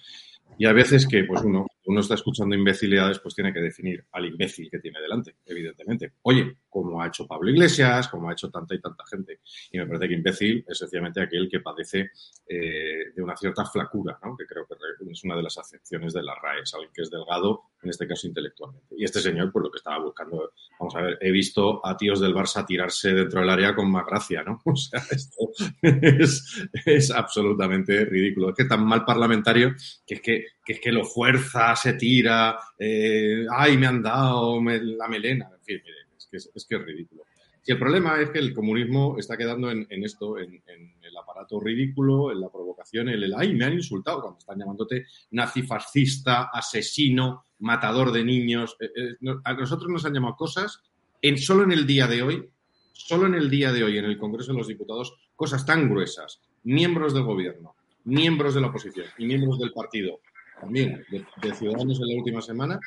Y 0.59 0.67
a 0.67 0.73
veces 0.73 1.07
que, 1.07 1.25
pues 1.25 1.43
uno, 1.43 1.67
uno 1.85 2.01
está 2.01 2.15
escuchando 2.15 2.55
imbecilidades, 2.55 3.19
pues 3.19 3.35
tiene 3.35 3.53
que 3.53 3.61
definir 3.61 4.05
al 4.13 4.27
imbécil 4.27 4.71
que 4.71 4.79
tiene 4.79 5.01
delante, 5.01 5.37
evidentemente. 5.47 6.13
Oye, 6.23 6.59
como 6.69 7.03
ha 7.03 7.09
hecho 7.09 7.27
Pablo 7.27 7.51
Iglesias, 7.51 8.09
como 8.09 8.29
ha 8.29 8.33
hecho 8.33 8.51
tanta 8.51 8.75
y 8.75 8.81
tanta 8.81 9.05
gente. 9.07 9.41
Y 9.71 9.79
me 9.79 9.87
parece 9.87 10.09
que 10.09 10.15
imbécil 10.15 10.65
es 10.67 10.79
sencillamente 10.79 11.21
aquel 11.21 11.49
que 11.51 11.61
padece 11.61 12.11
eh, 12.47 13.13
de 13.15 13.23
una 13.23 13.37
cierta 13.37 13.65
flacura, 13.65 14.19
¿no? 14.23 14.37
que 14.37 14.47
creo 14.47 14.67
que 14.67 14.75
es 15.11 15.25
una 15.25 15.37
de 15.37 15.43
las 15.43 15.59
acepciones 15.59 16.13
de 16.13 16.23
la 16.23 16.35
RAE, 16.35 16.63
es 16.63 16.75
alguien 16.75 16.93
que 16.95 17.03
es 17.03 17.11
delgado, 17.11 17.63
en 17.83 17.91
este 17.91 18.07
caso 18.07 18.27
intelectualmente. 18.27 18.95
Y 18.97 19.05
este 19.05 19.21
señor, 19.21 19.51
pues 19.53 19.65
lo 19.65 19.71
que 19.71 19.79
estaba 19.79 19.99
buscando, 19.99 20.53
vamos 20.79 20.95
a 20.97 21.03
ver, 21.03 21.19
he 21.21 21.31
visto 21.31 21.85
a 21.85 21.97
tíos 21.97 22.21
del 22.21 22.35
Barça 22.35 22.65
tirarse 22.65 23.13
dentro 23.13 23.41
del 23.41 23.51
área 23.51 23.75
con 23.75 23.91
más 23.91 24.07
gracia, 24.07 24.43
¿no? 24.43 24.61
O 24.73 24.77
sea, 24.77 25.01
esto 25.11 25.51
es, 25.83 26.69
es 26.87 27.11
absolutamente 27.11 28.05
ridículo. 28.05 28.51
Es 28.51 28.57
que 28.57 28.65
tan 28.65 28.85
mal 28.87 29.05
parlamentario 29.05 29.75
que 30.07 30.15
es 30.15 30.21
que, 30.21 30.47
que, 30.65 30.73
es 30.73 30.81
que 30.81 30.93
lo 30.93 31.05
fuerza, 31.05 31.72
se 31.77 31.95
tira, 31.95 32.59
eh, 32.79 33.47
ay, 33.51 33.77
me 33.77 33.87
han 33.87 34.03
dado 34.03 34.61
la 34.63 35.09
melena, 35.09 35.51
en 35.55 35.65
fin, 35.65 35.81
mire, 35.85 35.97
es 36.17 36.27
que 36.27 36.37
es, 36.37 36.67
que 36.67 36.77
es 36.77 36.83
ridículo. 36.83 37.23
Y 37.65 37.73
el 37.73 37.79
problema 37.79 38.21
es 38.21 38.31
que 38.31 38.41
el 38.41 38.53
comunismo 38.53 39.17
está 39.19 39.37
quedando 39.37 39.71
en, 39.71 39.87
esto, 40.05 40.37
en, 40.37 40.61
el 40.67 41.17
aparato 41.17 41.61
ridículo, 41.61 42.33
en 42.33 42.41
la 42.41 42.51
provocación, 42.51 43.09
en 43.09 43.23
el, 43.23 43.35
ay, 43.37 43.55
me 43.55 43.65
han 43.65 43.75
insultado, 43.75 44.21
cuando 44.21 44.39
están 44.39 44.59
llamándote 44.59 45.07
nazifascista, 45.31 46.51
asesino, 46.53 47.45
matador 47.61 48.11
de 48.11 48.25
niños. 48.25 48.77
Eh, 48.81 48.91
eh, 48.97 49.35
a 49.45 49.53
nosotros 49.55 49.89
nos 49.89 50.05
han 50.05 50.15
llamado 50.15 50.35
cosas, 50.37 50.83
en, 51.21 51.39
solo 51.39 51.63
en 51.63 51.71
el 51.71 51.87
día 51.87 52.09
de 52.09 52.23
hoy, 52.23 52.49
solo 52.93 53.27
en 53.27 53.35
el 53.35 53.49
día 53.49 53.73
de 53.73 53.85
hoy, 53.85 53.97
en 53.97 54.07
el 54.07 54.19
Congreso 54.19 54.53
de 54.53 54.59
los 54.59 54.67
Diputados, 54.67 55.15
cosas 55.37 55.65
tan 55.65 55.89
gruesas. 55.89 56.41
Miembros 56.65 57.15
del 57.15 57.23
gobierno, 57.23 57.77
miembros 58.05 58.55
de 58.55 58.61
la 58.61 58.69
oposición 58.69 59.07
y 59.19 59.27
miembros 59.27 59.59
del 59.59 59.73
partido, 59.73 60.21
también 60.61 61.05
de, 61.11 61.55
Ciudadanos 61.55 62.01
en 62.01 62.09
la 62.09 62.19
última 62.19 62.41
semana, 62.41 62.79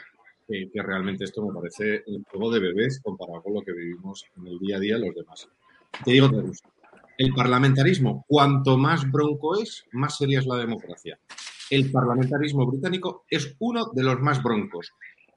que 0.48 0.70
realmente 0.76 1.24
esto 1.24 1.46
me 1.46 1.54
parece 1.54 2.04
un 2.08 2.24
juego 2.24 2.52
de 2.52 2.60
bebés 2.60 3.00
comparado 3.02 3.42
con 3.42 3.54
lo 3.54 3.62
que 3.62 3.74
vivimos 3.74 4.26
en 4.38 4.48
el 4.48 4.60
día 4.60 4.78
a 4.78 4.80
día 4.80 4.98
los 4.98 5.16
demás. 5.16 5.48
Te 6.04 6.12
digo 6.12 6.28
otra 6.28 6.44
cosa. 6.44 6.66
El 7.18 7.34
parlamentarismo, 7.34 8.26
cuanto 8.28 8.78
más 8.78 9.10
bronco 9.10 9.58
es, 9.58 9.86
más 9.94 10.18
seria 10.18 10.40
es 10.40 10.46
la 10.46 10.58
democracia. 10.58 11.18
El 11.70 11.92
parlamentarismo 11.92 12.66
británico 12.66 13.26
es 13.30 13.56
uno 13.60 13.92
de 13.94 14.04
los 14.04 14.20
más 14.20 14.44
broncos. 14.44 14.92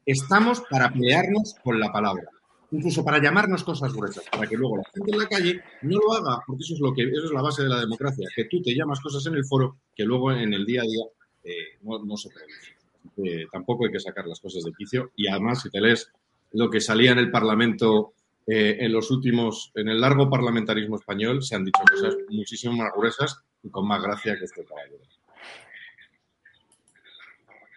Estamos 0.04 0.62
para 0.68 0.92
pelearnos 0.92 1.54
con 1.62 1.78
la 1.78 1.92
palabra 1.92 2.28
incluso 2.70 3.04
para 3.04 3.20
llamarnos 3.20 3.64
cosas 3.64 3.92
gruesas, 3.92 4.24
para 4.30 4.46
que 4.46 4.56
luego 4.56 4.76
la 4.76 4.84
gente 4.92 5.12
en 5.12 5.18
la 5.18 5.26
calle 5.26 5.60
no 5.82 5.98
lo 5.98 6.12
haga, 6.12 6.42
porque 6.46 6.62
eso 6.62 6.74
es 6.74 6.80
lo 6.80 6.92
que 6.94 7.02
eso 7.02 7.26
es 7.26 7.32
la 7.32 7.42
base 7.42 7.62
de 7.62 7.68
la 7.68 7.80
democracia, 7.80 8.28
que 8.34 8.44
tú 8.44 8.60
te 8.62 8.74
llamas 8.74 9.00
cosas 9.00 9.24
en 9.26 9.34
el 9.34 9.44
foro 9.44 9.78
que 9.94 10.04
luego 10.04 10.32
en 10.32 10.52
el 10.52 10.66
día 10.66 10.82
a 10.82 10.84
día 10.84 11.04
eh, 11.48 11.78
no, 11.82 12.16
se 12.16 12.30
produce. 12.30 13.48
tampoco 13.50 13.86
hay 13.86 13.92
que 13.92 14.00
sacar 14.00 14.26
las 14.26 14.40
cosas 14.40 14.64
de 14.64 14.72
quicio 14.72 15.12
y 15.16 15.28
además 15.28 15.62
si 15.62 15.70
te 15.70 15.80
lees 15.80 16.10
lo 16.52 16.70
que 16.70 16.80
salía 16.80 17.12
en 17.12 17.18
el 17.18 17.30
Parlamento 17.30 18.12
eh, 18.50 18.78
en 18.80 18.92
los 18.92 19.10
últimos, 19.10 19.70
en 19.74 19.88
el 19.88 20.00
largo 20.00 20.30
parlamentarismo 20.30 20.96
español, 20.96 21.42
se 21.42 21.54
han 21.54 21.66
dicho 21.66 21.82
cosas 21.90 22.16
muchísimo 22.30 22.74
más 22.74 22.90
gruesas 22.96 23.42
y 23.62 23.68
con 23.68 23.86
más 23.86 24.02
gracia 24.02 24.38
que 24.38 24.46
este 24.46 24.64
caballero. 24.64 24.96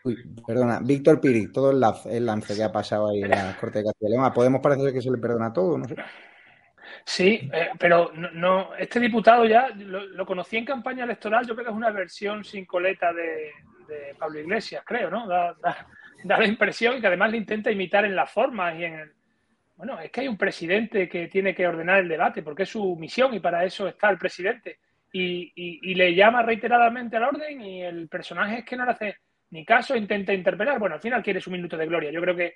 Uy, 0.05 0.17
perdona, 0.47 0.79
Víctor 0.79 1.19
Piri, 1.19 1.51
todo 1.51 1.71
el 1.71 2.25
lance, 2.25 2.55
que 2.55 2.63
ha 2.63 2.71
pasado 2.71 3.09
ahí 3.09 3.21
en 3.21 3.29
la 3.31 3.57
Corte 3.59 3.79
de 3.79 3.85
Castilla 3.85 4.09
y 4.09 4.11
León, 4.13 4.33
¿podemos 4.33 4.61
parecer 4.61 4.93
que 4.93 5.01
se 5.01 5.11
le 5.11 5.17
perdona 5.17 5.51
todo? 5.51 5.77
No 5.77 5.87
sé. 5.87 5.95
Sí, 7.03 7.49
eh, 7.53 7.69
pero 7.77 8.11
no, 8.13 8.75
este 8.75 8.99
diputado 8.99 9.45
ya 9.45 9.69
lo, 9.69 10.25
conocí 10.25 10.57
en 10.57 10.65
campaña 10.65 11.03
electoral, 11.03 11.45
yo 11.45 11.53
creo 11.53 11.65
que 11.65 11.71
es 11.71 11.77
una 11.77 11.91
versión 11.91 12.43
sin 12.43 12.65
coleta 12.65 13.13
de, 13.13 13.51
Pablo 14.17 14.39
Iglesias, 14.39 14.83
creo, 14.85 15.09
¿no? 15.09 15.27
Da, 15.27 15.55
la 16.23 16.45
impresión 16.45 17.01
que 17.01 17.07
además 17.07 17.31
le 17.31 17.37
intenta 17.37 17.71
imitar 17.71 18.05
en 18.05 18.15
las 18.15 18.31
formas 18.31 18.79
y 18.79 18.85
en 18.85 18.93
el... 18.93 19.11
Bueno, 19.75 19.99
es 19.99 20.11
que 20.11 20.21
hay 20.21 20.27
un 20.27 20.37
presidente 20.37 21.09
que 21.09 21.27
tiene 21.27 21.53
que 21.53 21.67
ordenar 21.67 21.99
el 21.99 22.07
debate, 22.07 22.41
porque 22.41 22.63
es 22.63 22.69
su 22.69 22.95
misión 22.95 23.33
y 23.33 23.39
para 23.39 23.65
eso 23.65 23.87
está 23.87 24.09
el 24.09 24.17
presidente. 24.17 24.79
Y, 25.11 25.51
y 25.55 25.95
le 25.95 26.15
llama 26.15 26.41
reiteradamente 26.41 27.17
al 27.17 27.23
orden 27.23 27.59
y 27.61 27.83
el 27.83 28.07
personaje 28.07 28.59
es 28.59 28.65
que 28.65 28.77
no 28.77 28.85
le 28.85 28.91
hace 28.91 29.17
ni 29.51 29.65
caso, 29.65 29.95
intenta 29.95 30.33
interpelar. 30.33 30.79
Bueno, 30.79 30.95
al 30.95 31.01
final 31.01 31.21
quiere 31.21 31.41
su 31.41 31.51
minuto 31.51 31.77
de 31.77 31.85
gloria. 31.85 32.11
Yo 32.11 32.21
creo 32.21 32.35
que 32.35 32.55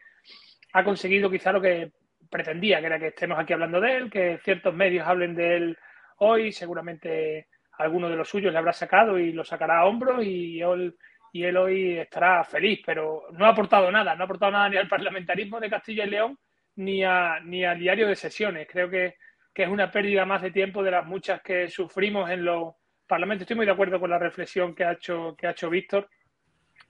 ha 0.73 0.83
conseguido 0.83 1.29
quizá 1.29 1.51
lo 1.51 1.61
que 1.61 1.91
pretendía, 2.29 2.79
que 2.79 2.85
era 2.85 2.99
que 2.99 3.07
estemos 3.07 3.39
aquí 3.39 3.53
hablando 3.53 3.79
de 3.79 3.97
él, 3.97 4.09
que 4.09 4.39
ciertos 4.43 4.73
medios 4.73 5.07
hablen 5.07 5.35
de 5.35 5.55
él 5.55 5.77
hoy, 6.17 6.51
seguramente 6.51 7.47
alguno 7.77 8.09
de 8.09 8.15
los 8.15 8.29
suyos 8.29 8.51
le 8.51 8.59
habrá 8.59 8.73
sacado 8.73 9.19
y 9.19 9.33
lo 9.33 9.43
sacará 9.43 9.79
a 9.79 9.85
hombros 9.85 10.23
y 10.23 10.61
él, 10.61 11.57
hoy 11.57 11.97
estará 11.97 12.43
feliz, 12.43 12.81
pero 12.85 13.23
no 13.33 13.45
ha 13.45 13.49
aportado 13.49 13.91
nada, 13.91 14.15
no 14.15 14.23
ha 14.23 14.25
aportado 14.25 14.51
nada 14.51 14.69
ni 14.69 14.77
al 14.77 14.87
parlamentarismo 14.87 15.59
de 15.59 15.69
Castilla 15.69 16.05
y 16.05 16.09
León 16.09 16.37
ni, 16.77 17.03
a, 17.03 17.39
ni 17.43 17.65
al 17.65 17.77
diario 17.77 18.07
de 18.07 18.15
sesiones. 18.15 18.67
Creo 18.71 18.89
que, 18.89 19.15
que 19.53 19.63
es 19.63 19.69
una 19.69 19.91
pérdida 19.91 20.25
más 20.25 20.41
de 20.41 20.51
tiempo 20.51 20.81
de 20.81 20.91
las 20.91 21.05
muchas 21.05 21.41
que 21.41 21.67
sufrimos 21.67 22.29
en 22.29 22.45
los 22.45 22.75
parlamentos. 23.05 23.43
Estoy 23.43 23.57
muy 23.57 23.65
de 23.65 23.73
acuerdo 23.73 23.99
con 23.99 24.09
la 24.09 24.19
reflexión 24.19 24.73
que 24.73 24.85
ha 24.85 24.93
hecho, 24.93 25.35
que 25.37 25.47
ha 25.47 25.51
hecho 25.51 25.69
Víctor 25.69 26.09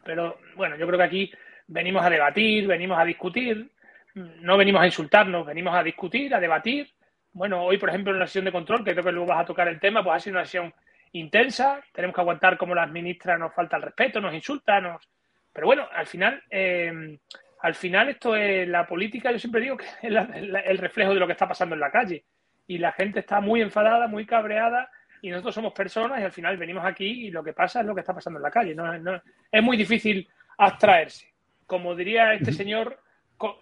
pero 0.06 0.38
bueno, 0.56 0.78
yo 0.78 0.86
creo 0.86 1.00
que 1.00 1.06
aquí 1.06 1.32
venimos 1.68 2.06
a 2.06 2.10
debatir, 2.10 2.68
venimos 2.68 2.98
a 2.98 3.04
discutir, 3.04 3.72
no 4.16 4.58
venimos 4.58 4.82
a 4.82 4.86
insultarnos, 4.86 5.46
venimos 5.46 5.76
a 5.76 5.84
discutir, 5.84 6.34
a 6.34 6.40
debatir. 6.40 6.90
Bueno, 7.32 7.64
hoy, 7.64 7.78
por 7.78 7.90
ejemplo, 7.90 8.14
en 8.14 8.20
la 8.20 8.28
sesión 8.28 8.46
de 8.46 8.52
control, 8.52 8.84
que 8.84 8.92
creo 8.92 9.04
que 9.04 9.12
luego 9.12 9.28
vas 9.28 9.42
a 9.42 9.46
tocar 9.46 9.68
el 9.68 9.80
tema, 9.80 10.04
pues 10.04 10.16
ha 10.16 10.20
sido 10.20 10.38
una 10.38 10.46
sesión 10.46 10.74
intensa, 11.12 11.82
tenemos 11.94 12.16
que 12.16 12.22
aguantar 12.22 12.58
como 12.58 12.76
las 12.76 12.92
ministras 12.92 13.40
nos 13.40 13.54
falta 13.54 13.78
el 13.78 13.84
respeto, 13.84 14.20
nos 14.20 14.34
insultan, 14.34 14.84
nos... 14.84 15.10
pero 15.54 15.68
bueno, 15.68 15.88
al 15.94 16.08
final, 16.08 16.44
eh, 16.50 17.18
al 17.62 17.76
final 17.76 18.10
esto 18.10 18.36
es 18.36 18.68
la 18.68 18.86
política, 18.86 19.32
yo 19.32 19.40
siempre 19.40 19.62
digo 19.62 19.78
que 19.78 19.86
es 19.86 20.04
el 20.04 20.78
reflejo 20.78 21.14
de 21.14 21.20
lo 21.20 21.26
que 21.26 21.34
está 21.34 21.48
pasando 21.48 21.76
en 21.76 21.82
la 21.82 21.92
calle 21.92 22.26
y 22.68 22.78
la 22.78 22.92
gente 22.92 23.20
está 23.20 23.40
muy 23.40 23.62
enfadada, 23.62 24.08
muy 24.08 24.26
cabreada 24.26 24.90
y 25.22 25.30
nosotros 25.30 25.56
somos 25.56 25.74
personas 25.74 26.20
y 26.20 26.24
al 26.24 26.32
final 26.32 26.58
venimos 26.58 26.86
aquí 26.86 27.28
y 27.28 27.32
lo 27.32 27.44
que 27.44 27.54
pasa 27.54 27.80
es 27.80 27.86
lo 27.86 27.94
que 27.96 28.02
está 28.02 28.14
pasando 28.14 28.40
en 28.40 28.44
la 28.44 28.52
calle. 28.52 28.76
No, 28.76 29.22
es 29.52 29.64
muy 29.64 29.78
difícil 29.78 30.28
abstraerse. 30.58 31.34
Como 31.66 31.96
diría 31.96 32.34
este 32.34 32.52
señor, 32.52 33.00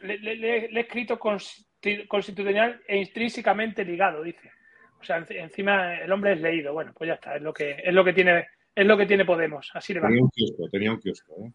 le, 0.02 0.68
he 0.68 0.80
escrito 0.80 1.20
constitucional 1.20 2.82
e 2.88 2.98
intrínsecamente 2.98 3.84
ligado, 3.84 4.24
dice. 4.24 4.52
O 5.00 5.04
sea, 5.04 5.18
encima 5.30 5.96
el 5.96 6.12
hombre 6.12 6.34
es 6.34 6.42
leído. 6.42 6.74
Bueno, 6.74 6.94
pues 6.96 7.10
ya 7.10 7.16
está, 7.16 7.36
es 7.36 7.42
lo 7.42 7.54
que, 7.54 7.76
es 7.84 7.94
lo 7.94 8.04
que 8.04 8.14
tiene 8.14 8.46
es 8.76 8.88
lo 8.88 8.98
que 8.98 9.06
tiene 9.06 9.26
Podemos. 9.26 9.70
Así 9.74 9.94
le 9.94 10.00
va. 10.00 10.08
Tenía 10.08 10.24
un 10.24 10.30
kiosco, 10.30 10.70
tenía 10.70 10.92
un 10.92 11.00
kiosco. 11.00 11.36
¿eh? 11.38 11.52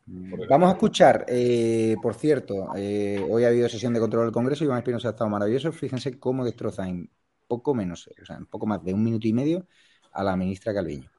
Vamos 0.49 0.69
a 0.69 0.73
escuchar, 0.73 1.25
eh, 1.29 1.97
por 2.01 2.15
cierto, 2.15 2.69
eh, 2.77 3.25
hoy 3.29 3.45
ha 3.45 3.49
habido 3.49 3.69
sesión 3.69 3.93
de 3.93 4.01
control 4.01 4.27
del 4.27 4.33
Congreso 4.33 4.63
y 4.63 4.67
Iván 4.67 4.79
Espinosa 4.79 5.09
ha 5.09 5.11
estado 5.13 5.31
maravilloso. 5.31 5.73
Fíjense 5.73 6.19
cómo 6.19 6.45
destrozan 6.45 6.89
en 6.89 7.11
poco 7.49 7.75
menos, 7.75 8.09
o 8.21 8.25
sea, 8.25 8.37
en 8.37 8.47
poco 8.47 8.67
más 8.67 8.85
de 8.85 8.95
un 8.95 9.03
minuto 9.03 9.27
y 9.27 9.33
medio 9.33 9.67
a 10.13 10.23
la 10.23 10.37
ministra 10.37 10.73
Calviño. 10.73 11.11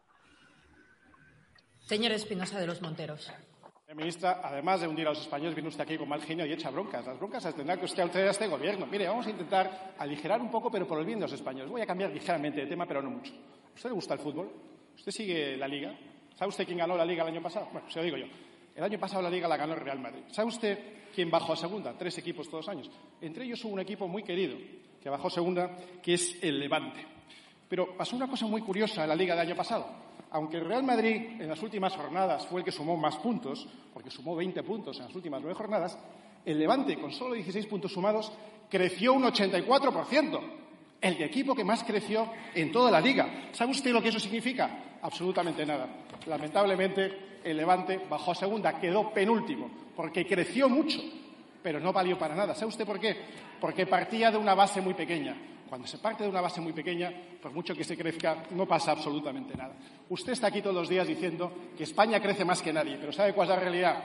Señor 1.80 2.12
Espinosa 2.12 2.60
de 2.60 2.68
los 2.68 2.82
Monteros. 2.82 3.32
Ministra, 3.96 4.40
además 4.44 4.82
de 4.82 4.88
hundir 4.88 5.08
a 5.08 5.10
los 5.10 5.22
españoles, 5.22 5.56
viene 5.56 5.70
usted 5.70 5.82
aquí 5.82 5.98
con 5.98 6.08
mal 6.08 6.22
genio 6.22 6.46
y 6.46 6.54
echa 6.54 6.70
broncas. 6.70 7.08
Las 7.08 7.18
broncas 7.18 7.56
tendrá 7.56 7.76
que 7.76 7.86
usted 7.86 8.04
al 8.04 8.16
a 8.16 8.30
este 8.30 8.48
gobierno. 8.48 8.86
Mire, 8.86 9.08
vamos 9.08 9.26
a 9.26 9.32
intentar 9.32 9.96
aligerar 9.98 10.40
un 10.42 10.52
poco, 10.52 10.70
pero 10.70 10.86
por 10.86 11.00
el 11.00 11.06
bien 11.06 11.18
de 11.18 11.24
los 11.24 11.34
españoles. 11.34 11.72
Voy 11.72 11.82
a 11.82 11.88
cambiar 11.88 12.12
ligeramente 12.12 12.62
de 12.62 12.68
tema, 12.68 12.86
pero 12.86 13.02
no 13.02 13.10
mucho. 13.10 13.34
¿A 13.34 13.74
usted 13.74 13.90
le 13.90 13.96
gusta 13.96 14.14
el 14.14 14.20
fútbol? 14.20 14.52
¿Usted 14.96 15.12
sigue 15.12 15.58
la 15.58 15.68
Liga? 15.68 15.98
¿Sabe 16.36 16.50
usted 16.50 16.66
quién 16.68 16.78
ganó 16.78 16.96
la 16.96 17.04
Liga 17.04 17.24
el 17.24 17.30
año 17.30 17.42
pasado? 17.42 17.68
Bueno, 17.72 17.90
se 17.90 17.98
lo 17.98 18.06
digo 18.06 18.18
yo. 18.18 18.28
El 18.76 18.84
año 18.84 19.00
pasado 19.00 19.24
la 19.24 19.30
Liga 19.30 19.48
la 19.48 19.58
ganó 19.58 19.74
el 19.74 19.80
Real 19.80 20.00
Madrid. 20.00 20.22
¿Sabe 20.30 20.50
usted 20.50 20.80
quién 21.16 21.32
bajó 21.32 21.54
a 21.54 21.56
segunda? 21.56 21.98
Tres 21.98 22.16
equipos 22.20 22.48
todos 22.48 22.68
los 22.68 22.70
años. 22.70 22.92
Entre 23.20 23.46
ellos 23.46 23.66
hubo 23.66 23.74
un 23.74 23.80
equipo 23.80 24.08
muy 24.08 24.22
querido 24.22 24.56
que 25.02 25.10
bajó 25.10 25.30
a 25.30 25.32
segunda, 25.32 25.76
que 26.04 26.14
es 26.14 26.38
el 26.44 26.60
Levante. 26.60 27.04
Pero 27.68 27.98
pasó 27.98 28.16
una 28.16 28.28
cosa 28.28 28.46
muy 28.46 28.62
curiosa 28.62 29.02
en 29.02 29.10
la 29.10 29.16
Liga 29.16 29.34
del 29.34 29.48
año 29.48 29.56
pasado. 29.56 30.09
Aunque 30.32 30.58
el 30.58 30.66
Real 30.66 30.84
Madrid 30.84 31.42
en 31.42 31.48
las 31.48 31.62
últimas 31.64 31.96
jornadas 31.96 32.46
fue 32.46 32.62
el 32.62 32.66
que 32.66 32.72
sumó 32.72 32.96
más 32.96 33.18
puntos, 33.18 33.68
porque 33.94 34.12
sumó 34.12 34.36
20 34.36 34.62
puntos 34.64 34.98
en 34.98 35.06
las 35.06 35.16
últimas 35.16 35.42
nueve 35.42 35.56
jornadas, 35.56 35.98
el 36.46 36.60
Levante, 36.60 37.00
con 37.00 37.12
solo 37.12 37.34
16 37.34 37.66
puntos 37.66 37.92
sumados, 37.92 38.32
creció 38.70 39.14
un 39.14 39.24
84%. 39.24 40.40
El 41.02 41.22
equipo 41.22 41.56
que 41.56 41.64
más 41.64 41.84
creció 41.84 42.30
en 42.54 42.72
toda 42.72 42.92
la 42.92 43.00
liga. 43.00 43.50
¿Sabe 43.52 43.72
usted 43.72 43.92
lo 43.92 44.02
que 44.02 44.10
eso 44.10 44.20
significa? 44.20 44.98
Absolutamente 45.02 45.66
nada. 45.66 45.88
Lamentablemente, 46.28 47.40
el 47.44 47.58
Levante 47.58 48.02
bajó 48.10 48.32
a 48.32 48.36
segunda, 48.36 48.80
quedó 48.80 49.12
penúltimo, 49.12 49.70
porque 49.96 50.28
creció 50.28 50.70
mucho, 50.70 51.00
pero 51.64 51.80
no 51.80 51.94
valió 51.94 52.18
para 52.18 52.36
nada. 52.36 52.54
¿Sabe 52.54 52.68
usted 52.68 52.86
por 52.86 53.00
qué? 53.00 53.16
Porque 53.60 53.86
partía 53.86 54.30
de 54.30 54.38
una 54.38 54.56
base 54.56 54.82
muy 54.82 54.94
pequeña. 54.94 55.36
Cuando 55.70 55.88
se 55.88 56.00
parte 56.00 56.24
de 56.24 56.30
una 56.30 56.42
base 56.42 56.60
muy 56.60 56.74
pequeña, 56.74 57.14
por 57.42 57.52
mucho 57.52 57.76
que 57.76 57.84
se 57.84 57.96
crezca, 57.96 58.44
no 58.52 58.68
pasa 58.68 58.92
absolutamente 58.92 59.56
nada. 59.56 59.76
Usted 60.10 60.34
está 60.34 60.48
aquí 60.48 60.62
todos 60.62 60.76
los 60.76 60.90
días 60.90 61.08
diciendo 61.08 61.52
que 61.78 61.84
España 61.84 62.20
crece 62.20 62.44
más 62.44 62.62
que 62.62 62.74
nadie, 62.74 62.98
pero 63.00 63.12
¿sabe 63.12 63.34
cuál 63.34 63.48
es 63.48 63.56
la 63.56 63.62
realidad? 63.62 64.04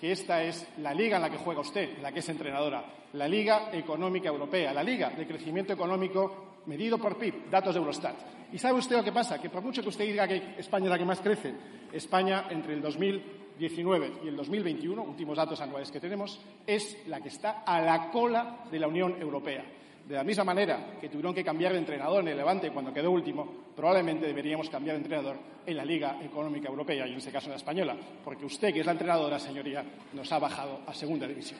Que 0.00 0.10
esta 0.10 0.42
es 0.42 0.66
la 0.78 0.92
liga 0.92 1.16
en 1.16 1.22
la 1.22 1.30
que 1.30 1.38
juega 1.38 1.60
usted, 1.60 1.98
la 2.02 2.10
que 2.10 2.18
es 2.18 2.28
entrenadora, 2.28 2.84
la 3.12 3.28
Liga 3.28 3.70
Económica 3.72 4.28
Europea, 4.28 4.74
la 4.74 4.82
Liga 4.82 5.10
de 5.10 5.26
Crecimiento 5.26 5.72
Económico 5.72 6.60
medido 6.66 6.98
por 6.98 7.16
PIB, 7.16 7.48
datos 7.48 7.74
de 7.74 7.80
Eurostat. 7.80 8.16
¿Y 8.52 8.58
sabe 8.58 8.78
usted 8.78 8.96
lo 8.96 9.04
que 9.04 9.12
pasa? 9.12 9.40
Que 9.40 9.48
por 9.48 9.62
mucho 9.62 9.82
que 9.82 9.88
usted 9.88 10.04
diga 10.04 10.26
que 10.26 10.56
España 10.58 10.86
es 10.86 10.90
la 10.90 10.98
que 10.98 11.04
más 11.04 11.20
crece, 11.20 11.54
España 11.92 12.46
entre 12.50 12.74
el 12.74 12.82
2000 12.82 13.46
2019 13.56 14.12
y 14.24 14.28
el 14.28 14.36
2021, 14.36 15.02
últimos 15.02 15.36
datos 15.36 15.60
anuales 15.60 15.90
que 15.90 16.00
tenemos, 16.00 16.38
es 16.66 16.96
la 17.08 17.20
que 17.20 17.28
está 17.28 17.62
a 17.62 17.80
la 17.80 18.10
cola 18.10 18.64
de 18.70 18.78
la 18.78 18.86
Unión 18.86 19.16
Europea. 19.20 19.64
De 20.08 20.14
la 20.14 20.22
misma 20.22 20.44
manera 20.44 20.98
que 21.00 21.08
tuvieron 21.08 21.34
que 21.34 21.42
cambiar 21.42 21.72
de 21.72 21.78
entrenador 21.78 22.20
en 22.22 22.28
el 22.28 22.36
Levante 22.36 22.70
cuando 22.70 22.92
quedó 22.94 23.10
último, 23.10 23.64
probablemente 23.74 24.26
deberíamos 24.26 24.70
cambiar 24.70 24.94
de 24.96 25.02
entrenador 25.02 25.36
en 25.66 25.76
la 25.76 25.84
Liga 25.84 26.18
Económica 26.22 26.68
Europea 26.68 27.08
y 27.08 27.12
en 27.12 27.18
este 27.18 27.32
caso 27.32 27.46
en 27.46 27.50
la 27.52 27.56
española, 27.56 27.96
porque 28.24 28.44
usted, 28.44 28.72
que 28.72 28.80
es 28.80 28.86
la 28.86 28.92
entrenadora, 28.92 29.40
señoría, 29.40 29.84
nos 30.12 30.30
ha 30.30 30.38
bajado 30.38 30.78
a 30.86 30.94
segunda 30.94 31.26
división. 31.26 31.58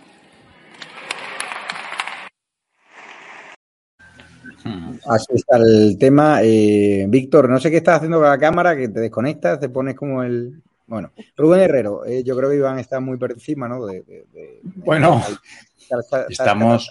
Así 5.09 5.27
está 5.35 5.57
el 5.57 5.97
tema. 5.99 6.41
Eh, 6.43 7.07
Víctor, 7.09 7.49
no 7.49 7.59
sé 7.59 7.71
qué 7.71 7.77
estás 7.79 7.97
haciendo 7.97 8.19
con 8.19 8.29
la 8.29 8.39
cámara, 8.39 8.77
que 8.77 8.89
te 8.89 9.01
desconectas, 9.01 9.61
te 9.61 9.69
pones 9.69 9.95
como 9.97 10.23
el. 10.23 10.63
Bueno, 10.87 11.11
Rubén 11.37 11.61
Herrero, 11.63 12.05
eh, 12.07 12.23
yo 12.23 12.37
creo 12.37 12.49
que 12.51 12.57
Iván 12.57 12.79
está 12.79 13.01
muy 13.01 13.17
por 13.17 13.33
encima, 13.33 13.69
¿no? 13.69 13.85
De, 13.87 14.03
de- 14.03 14.27
de- 14.33 14.61
Bueno, 14.77 15.21
estamos, 16.29 16.89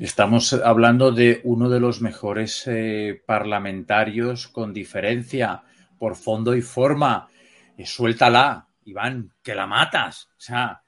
estamos 0.00 0.54
hablando 0.54 1.12
de 1.12 1.42
uno 1.44 1.68
de 1.68 1.78
los 1.78 2.00
mejores 2.00 2.66
eh, 2.66 3.22
parlamentarios 3.26 4.48
con 4.48 4.72
diferencia 4.72 5.62
por 5.98 6.16
fondo 6.16 6.56
y 6.56 6.62
forma. 6.62 7.28
Eh, 7.76 7.84
suéltala, 7.84 8.66
Iván, 8.84 9.34
que 9.42 9.54
la 9.54 9.66
matas. 9.66 10.30
O 10.38 10.40
sea, 10.40 10.82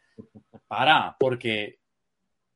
para, 0.67 1.15
porque 1.19 1.81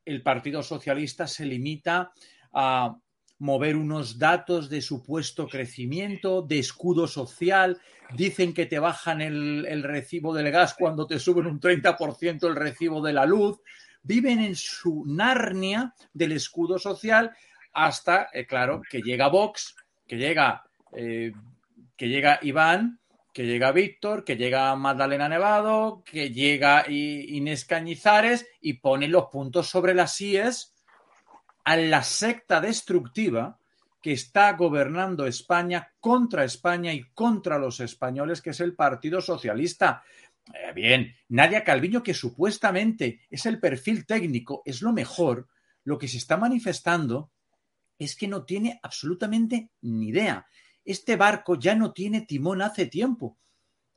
el 0.04 0.22
Partido 0.22 0.62
Socialista 0.62 1.26
se 1.26 1.44
limita 1.44 2.12
a 2.54 2.96
mover 3.38 3.76
unos 3.76 4.18
datos 4.18 4.70
de 4.70 4.80
supuesto 4.80 5.46
crecimiento, 5.46 6.40
de 6.40 6.58
escudo 6.58 7.06
social. 7.06 7.78
Dicen 8.14 8.54
que 8.54 8.64
te 8.64 8.78
bajan 8.78 9.20
el, 9.20 9.66
el 9.66 9.82
recibo 9.82 10.32
del 10.32 10.50
gas 10.50 10.72
cuando 10.72 11.06
te 11.06 11.18
suben 11.18 11.46
un 11.46 11.60
30% 11.60 12.48
el 12.48 12.56
recibo 12.56 13.02
de 13.02 13.12
la 13.12 13.26
luz. 13.26 13.60
Viven 14.06 14.38
en 14.38 14.54
su 14.54 15.04
Narnia 15.04 15.92
del 16.12 16.32
escudo 16.32 16.78
social 16.78 17.32
hasta, 17.72 18.28
eh, 18.32 18.46
claro, 18.46 18.80
que 18.88 19.02
llega 19.02 19.28
Vox, 19.28 19.74
que 20.06 20.16
llega, 20.16 20.64
eh, 20.92 21.32
que 21.96 22.08
llega 22.08 22.38
Iván, 22.42 23.00
que 23.32 23.44
llega 23.44 23.72
Víctor, 23.72 24.24
que 24.24 24.36
llega 24.36 24.74
Magdalena 24.76 25.28
Nevado, 25.28 26.04
que 26.04 26.30
llega 26.30 26.84
Inés 26.88 27.64
Cañizares 27.64 28.46
y 28.60 28.74
ponen 28.74 29.10
los 29.10 29.26
puntos 29.26 29.68
sobre 29.68 29.92
las 29.92 30.20
IES 30.20 30.72
a 31.64 31.76
la 31.76 32.04
secta 32.04 32.60
destructiva 32.60 33.58
que 34.00 34.12
está 34.12 34.52
gobernando 34.52 35.26
España 35.26 35.92
contra 35.98 36.44
España 36.44 36.94
y 36.94 37.10
contra 37.12 37.58
los 37.58 37.80
españoles, 37.80 38.40
que 38.40 38.50
es 38.50 38.60
el 38.60 38.76
Partido 38.76 39.20
Socialista. 39.20 40.04
Eh, 40.54 40.72
bien, 40.74 41.14
Nadia 41.28 41.64
Calviño, 41.64 42.02
que 42.02 42.14
supuestamente 42.14 43.20
es 43.30 43.46
el 43.46 43.58
perfil 43.58 44.06
técnico, 44.06 44.62
es 44.64 44.82
lo 44.82 44.92
mejor, 44.92 45.48
lo 45.84 45.98
que 45.98 46.08
se 46.08 46.18
está 46.18 46.36
manifestando 46.36 47.30
es 47.98 48.16
que 48.16 48.28
no 48.28 48.44
tiene 48.44 48.78
absolutamente 48.82 49.70
ni 49.82 50.08
idea. 50.08 50.46
Este 50.84 51.16
barco 51.16 51.58
ya 51.58 51.74
no 51.74 51.92
tiene 51.92 52.22
timón 52.22 52.62
hace 52.62 52.86
tiempo. 52.86 53.38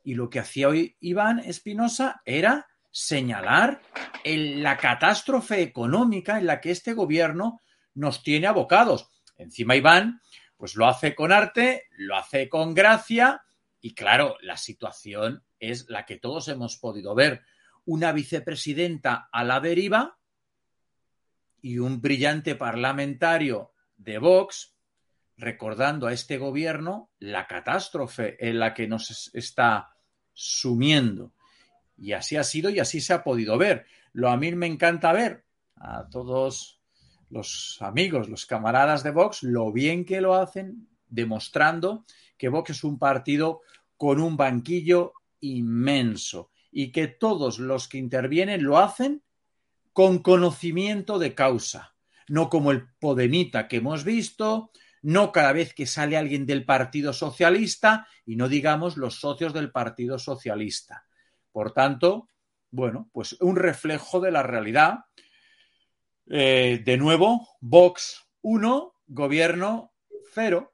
Y 0.02 0.14
lo 0.14 0.30
que 0.30 0.38
hacía 0.38 0.68
hoy 0.68 0.96
Iván 1.00 1.40
Espinosa 1.40 2.22
era 2.24 2.66
señalar 2.90 3.82
la 4.24 4.76
catástrofe 4.76 5.62
económica 5.62 6.38
en 6.38 6.46
la 6.46 6.60
que 6.60 6.70
este 6.70 6.94
gobierno 6.94 7.60
nos 7.94 8.22
tiene 8.22 8.46
abocados. 8.46 9.08
Encima 9.36 9.76
Iván, 9.76 10.20
pues 10.56 10.74
lo 10.74 10.86
hace 10.86 11.14
con 11.14 11.32
arte, 11.32 11.84
lo 11.96 12.16
hace 12.16 12.48
con 12.48 12.74
gracia 12.74 13.42
y 13.80 13.94
claro, 13.94 14.36
la 14.42 14.56
situación 14.56 15.44
es 15.60 15.88
la 15.88 16.06
que 16.06 16.16
todos 16.16 16.48
hemos 16.48 16.76
podido 16.76 17.14
ver. 17.14 17.42
Una 17.84 18.12
vicepresidenta 18.12 19.28
a 19.30 19.44
la 19.44 19.60
deriva 19.60 20.18
y 21.62 21.78
un 21.78 22.00
brillante 22.00 22.54
parlamentario 22.54 23.72
de 23.96 24.18
Vox 24.18 24.74
recordando 25.36 26.06
a 26.06 26.12
este 26.12 26.38
gobierno 26.38 27.10
la 27.18 27.46
catástrofe 27.46 28.36
en 28.46 28.58
la 28.58 28.74
que 28.74 28.88
nos 28.88 29.10
es- 29.10 29.30
está 29.34 29.94
sumiendo. 30.32 31.32
Y 31.96 32.12
así 32.12 32.36
ha 32.36 32.44
sido 32.44 32.70
y 32.70 32.78
así 32.78 33.00
se 33.00 33.12
ha 33.12 33.22
podido 33.22 33.58
ver. 33.58 33.86
Lo 34.12 34.30
a 34.30 34.36
mí 34.36 34.52
me 34.52 34.66
encanta 34.66 35.12
ver 35.12 35.44
a 35.76 36.08
todos 36.08 36.80
los 37.30 37.78
amigos, 37.80 38.28
los 38.28 38.44
camaradas 38.46 39.02
de 39.02 39.10
Vox, 39.12 39.42
lo 39.42 39.72
bien 39.72 40.04
que 40.04 40.20
lo 40.20 40.34
hacen, 40.34 40.88
demostrando 41.08 42.04
que 42.36 42.48
Vox 42.48 42.70
es 42.70 42.84
un 42.84 42.98
partido 42.98 43.60
con 43.96 44.20
un 44.20 44.36
banquillo 44.36 45.12
inmenso 45.40 46.50
y 46.70 46.92
que 46.92 47.08
todos 47.08 47.58
los 47.58 47.88
que 47.88 47.98
intervienen 47.98 48.62
lo 48.62 48.78
hacen 48.78 49.22
con 49.92 50.20
conocimiento 50.20 51.18
de 51.18 51.34
causa, 51.34 51.94
no 52.28 52.48
como 52.48 52.70
el 52.70 52.88
Podemita 53.00 53.66
que 53.68 53.76
hemos 53.76 54.04
visto, 54.04 54.70
no 55.02 55.32
cada 55.32 55.52
vez 55.52 55.74
que 55.74 55.86
sale 55.86 56.16
alguien 56.16 56.46
del 56.46 56.64
Partido 56.64 57.12
Socialista 57.12 58.06
y 58.24 58.36
no 58.36 58.48
digamos 58.48 58.96
los 58.96 59.16
socios 59.16 59.52
del 59.52 59.72
Partido 59.72 60.18
Socialista. 60.18 61.06
Por 61.52 61.72
tanto, 61.72 62.28
bueno, 62.70 63.10
pues 63.12 63.36
un 63.40 63.56
reflejo 63.56 64.20
de 64.20 64.30
la 64.30 64.42
realidad. 64.42 65.00
Eh, 66.28 66.82
de 66.84 66.96
nuevo, 66.96 67.48
Vox 67.60 68.28
1, 68.42 68.94
gobierno 69.08 69.92
0. 70.32 70.72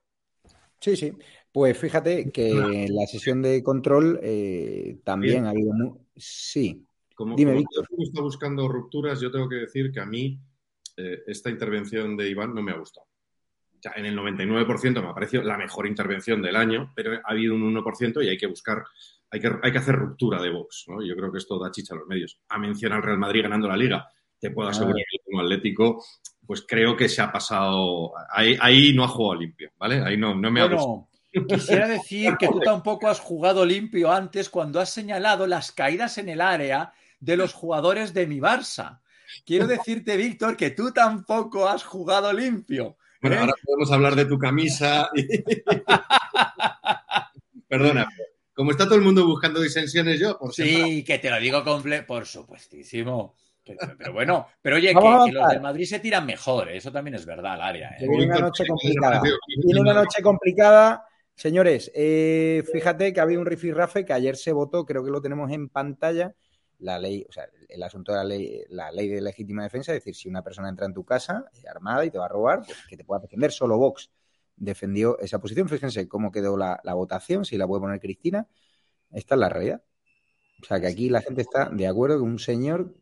Sí, 0.81 0.96
sí. 0.96 1.12
Pues 1.57 1.79
fíjate 1.79 2.31
que 2.31 2.51
en 2.51 2.95
la 2.95 3.07
sesión 3.07 3.40
de 3.40 3.62
control 3.62 4.21
eh, 4.23 4.99
también 5.03 5.47
ha 5.47 5.51
habido. 5.53 5.73
mu- 5.73 5.97
Sí. 6.14 6.85
Como, 7.14 7.35
Dime, 7.35 7.53
como 7.53 7.61
Víctor. 7.61 7.87
está 7.99 8.21
buscando 8.21 8.69
rupturas, 8.69 9.23
yo 9.23 9.31
tengo 9.31 9.49
que 9.49 9.55
decir 9.57 9.90
que 9.90 10.01
a 10.01 10.05
mí 10.05 10.38
eh, 10.99 11.21
esta 11.27 11.49
intervención 11.49 12.14
de 12.14 12.29
Iván 12.29 12.55
no 12.55 12.61
me 12.61 12.73
ha 12.73 12.77
gustado. 12.79 13.07
O 13.07 13.79
sea, 13.81 13.92
en 13.97 14.05
el 14.05 14.14
99% 14.14 15.01
me 15.01 15.09
ha 15.09 15.14
parecido 15.14 15.45
la 15.45 15.57
mejor 15.57 15.87
intervención 15.87 16.42
del 16.42 16.57
año, 16.57 16.92
pero 16.95 17.14
ha 17.14 17.21
habido 17.33 17.55
un 17.55 17.62
1% 17.75 18.23
y 18.23 18.29
hay 18.29 18.37
que 18.37 18.49
buscar, 18.49 18.85
hay 19.31 19.40
que, 19.40 19.51
hay 19.62 19.73
que 19.73 19.79
hacer 19.79 19.95
ruptura 19.97 20.42
de 20.42 20.51
Vox. 20.51 20.85
¿no? 20.88 21.03
Yo 21.03 21.16
creo 21.16 21.33
que 21.33 21.38
esto 21.38 21.59
da 21.59 21.71
chicha 21.71 21.95
a 21.95 21.97
los 21.97 22.07
medios. 22.07 22.38
A 22.51 22.59
mencionar 22.59 22.99
al 22.99 23.05
Real 23.05 23.19
Madrid 23.19 23.40
ganando 23.45 23.66
la 23.66 23.79
Liga, 23.79 24.07
te 24.38 24.51
puedo 24.51 24.69
asegurar 24.69 24.97
que 25.11 25.19
como 25.25 25.40
Atlético, 25.40 26.05
pues 26.47 26.66
creo 26.69 26.95
que 26.95 27.09
se 27.09 27.23
ha 27.23 27.33
pasado. 27.33 28.12
Ahí, 28.31 28.59
ahí 28.61 28.92
no 28.92 29.05
ha 29.05 29.09
jugado 29.09 29.40
limpio, 29.40 29.71
¿vale? 29.79 30.03
Ahí 30.03 30.19
no, 30.19 30.35
no 30.35 30.51
me 30.51 30.61
ha 30.61 30.64
gustado. 30.69 31.09
Quisiera 31.49 31.88
decir 31.88 32.37
que 32.38 32.49
tú 32.49 32.61
tampoco 32.61 33.09
has 33.09 33.20
jugado 33.20 33.64
limpio 33.64 34.11
antes 34.11 34.49
cuando 34.49 34.81
has 34.81 34.90
señalado 34.90 35.46
las 35.46 35.72
caídas 35.72 36.18
en 36.18 36.29
el 36.29 36.40
área 36.40 36.92
de 37.20 37.37
los 37.37 37.53
jugadores 37.53 38.14
de 38.14 38.27
mi 38.27 38.40
Barça. 38.40 39.01
Quiero 39.44 39.66
decirte, 39.66 40.16
Víctor, 40.16 40.57
que 40.57 40.70
tú 40.70 40.92
tampoco 40.92 41.68
has 41.68 41.85
jugado 41.85 42.33
limpio. 42.33 42.96
Bueno, 43.20 43.37
¿eh? 43.37 43.40
ahora 43.40 43.53
podemos 43.64 43.92
hablar 43.92 44.14
de 44.14 44.25
tu 44.25 44.38
camisa. 44.38 45.11
Perdona, 47.68 48.09
como 48.55 48.70
está 48.70 48.85
todo 48.85 48.94
el 48.94 49.03
mundo 49.03 49.27
buscando 49.27 49.61
disensiones, 49.61 50.20
yo, 50.20 50.38
por 50.38 50.55
Sí, 50.55 51.05
que 51.05 51.18
te 51.18 51.31
lo 51.31 51.40
digo 51.40 51.64
comple 51.64 52.05
por 52.05 52.25
supuestísimo. 52.25 53.35
Pero 53.64 54.12
bueno, 54.12 54.46
pero 54.62 54.77
oye, 54.77 54.94
que, 54.94 55.33
los 55.33 55.49
del 55.49 55.61
Madrid 55.61 55.87
se 55.87 55.99
tiran 55.99 56.25
mejor, 56.25 56.68
¿eh? 56.68 56.77
eso 56.77 56.92
también 56.92 57.16
es 57.16 57.27
verdad, 57.27 57.55
al 57.55 57.62
área. 57.62 57.96
¿eh? 57.99 58.07
Una 58.07 58.38
noche 58.38 58.64
complicada. 58.66 59.20
Viene 59.62 59.81
una 59.81 59.92
noche 59.92 60.22
complicada. 60.22 61.05
Señores, 61.37 61.92
eh, 61.94 62.64
fíjate 62.72 63.12
que 63.12 63.20
había 63.20 63.38
un 63.38 63.46
rifirrafe 63.46 64.05
que 64.05 64.14
ayer 64.14 64.37
se 64.37 64.53
votó, 64.53 64.87
creo 64.87 65.05
que 65.05 65.11
lo 65.11 65.20
tenemos 65.20 65.51
en 65.53 65.68
pantalla, 65.68 66.35
la 66.79 66.99
ley, 66.99 67.27
o 67.29 67.33
sea, 67.33 67.46
el 67.68 67.83
asunto 67.83 68.12
de 68.12 68.18
la 68.18 68.25
ley, 68.25 68.62
la 68.70 68.90
ley 68.90 69.09
de 69.09 69.20
legítima 69.20 69.62
defensa, 69.62 69.92
es 69.92 69.99
decir, 69.99 70.14
si 70.14 70.29
una 70.29 70.42
persona 70.42 70.68
entra 70.68 70.87
en 70.87 70.94
tu 70.94 71.05
casa 71.05 71.44
eh, 71.55 71.68
armada 71.68 72.05
y 72.07 72.11
te 72.11 72.18
va 72.18 72.25
a 72.25 72.29
robar, 72.29 72.62
pues 72.64 72.79
que 72.88 72.96
te 72.96 73.05
pueda 73.05 73.20
defender. 73.20 73.53
Solo 73.53 73.77
Vox 73.77 74.11
defendió 74.57 75.18
esa 75.18 75.38
posición. 75.38 75.68
Fíjense 75.68 76.09
cómo 76.09 76.33
quedó 76.33 76.57
la, 76.57 76.81
votación, 76.94 77.44
si 77.44 77.59
la 77.59 77.66
puede 77.66 77.83
poner 77.83 78.01
Cristina. 78.01 78.49
Esta 79.12 79.35
es 79.35 79.38
la 79.38 79.49
realidad. 79.51 79.83
O 80.62 80.64
sea, 80.64 80.81
que 80.81 80.87
aquí 80.87 81.11
la 81.11 81.20
gente 81.20 81.42
está 81.42 81.68
de 81.70 81.87
acuerdo 81.87 82.16
que 82.16 82.22
un 82.22 82.38
señor 82.38 82.94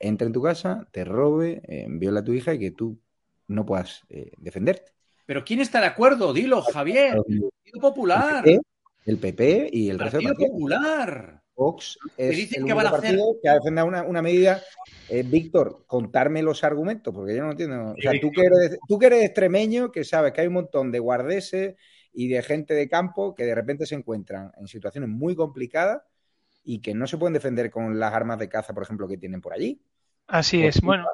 entre 0.00 0.26
en 0.26 0.32
tu 0.32 0.42
casa, 0.42 0.88
te 0.92 1.04
robe, 1.04 1.62
eh, 1.64 1.86
viola 1.88 2.20
a 2.20 2.24
tu 2.24 2.32
hija 2.32 2.54
y 2.54 2.58
que 2.58 2.70
tú 2.70 3.00
no 3.46 3.66
puedas 3.66 4.02
eh, 4.08 4.32
defenderte. 4.38 4.97
Pero 5.28 5.44
¿quién 5.44 5.60
está 5.60 5.78
de 5.78 5.86
acuerdo? 5.88 6.32
Dilo, 6.32 6.62
Javier. 6.62 7.18
El 7.28 7.50
Partido 7.50 7.80
Popular. 7.82 8.42
El 8.48 8.58
PP, 8.58 8.62
el 9.04 9.18
PP 9.18 9.70
y 9.74 9.90
el 9.90 9.98
resto 9.98 10.16
de 10.20 10.24
Partido. 10.24 10.52
Popular. 10.52 11.42
Vox 11.54 11.98
es 12.16 12.34
dicen 12.34 12.62
el 12.62 12.66
que 12.66 12.72
van 12.72 12.86
a 12.86 12.88
hacer- 12.88 13.00
partido 13.02 13.36
que 13.42 13.48
ha 13.50 13.54
defendido 13.54 13.84
una, 13.84 14.04
una 14.04 14.22
medida. 14.22 14.62
Eh, 15.10 15.22
Víctor, 15.24 15.84
contarme 15.86 16.40
los 16.42 16.64
argumentos, 16.64 17.12
porque 17.14 17.36
yo 17.36 17.44
no 17.44 17.50
entiendo. 17.50 17.90
O 17.90 18.00
sea, 18.00 18.12
tú 18.18 18.30
que, 18.30 18.40
eres, 18.40 18.78
tú 18.88 18.98
que 18.98 19.06
eres 19.06 19.24
extremeño, 19.26 19.92
que 19.92 20.02
sabes 20.02 20.32
que 20.32 20.40
hay 20.40 20.46
un 20.46 20.54
montón 20.54 20.90
de 20.90 20.98
guardeses 20.98 21.74
y 22.14 22.28
de 22.28 22.42
gente 22.42 22.72
de 22.72 22.88
campo 22.88 23.34
que 23.34 23.44
de 23.44 23.54
repente 23.54 23.84
se 23.84 23.96
encuentran 23.96 24.50
en 24.58 24.66
situaciones 24.66 25.10
muy 25.10 25.36
complicadas 25.36 26.00
y 26.64 26.80
que 26.80 26.94
no 26.94 27.06
se 27.06 27.18
pueden 27.18 27.34
defender 27.34 27.70
con 27.70 27.98
las 28.00 28.14
armas 28.14 28.38
de 28.38 28.48
caza, 28.48 28.72
por 28.72 28.82
ejemplo, 28.84 29.06
que 29.06 29.18
tienen 29.18 29.42
por 29.42 29.52
allí. 29.52 29.78
Así 30.26 30.64
es. 30.64 30.80
Bueno. 30.80 31.06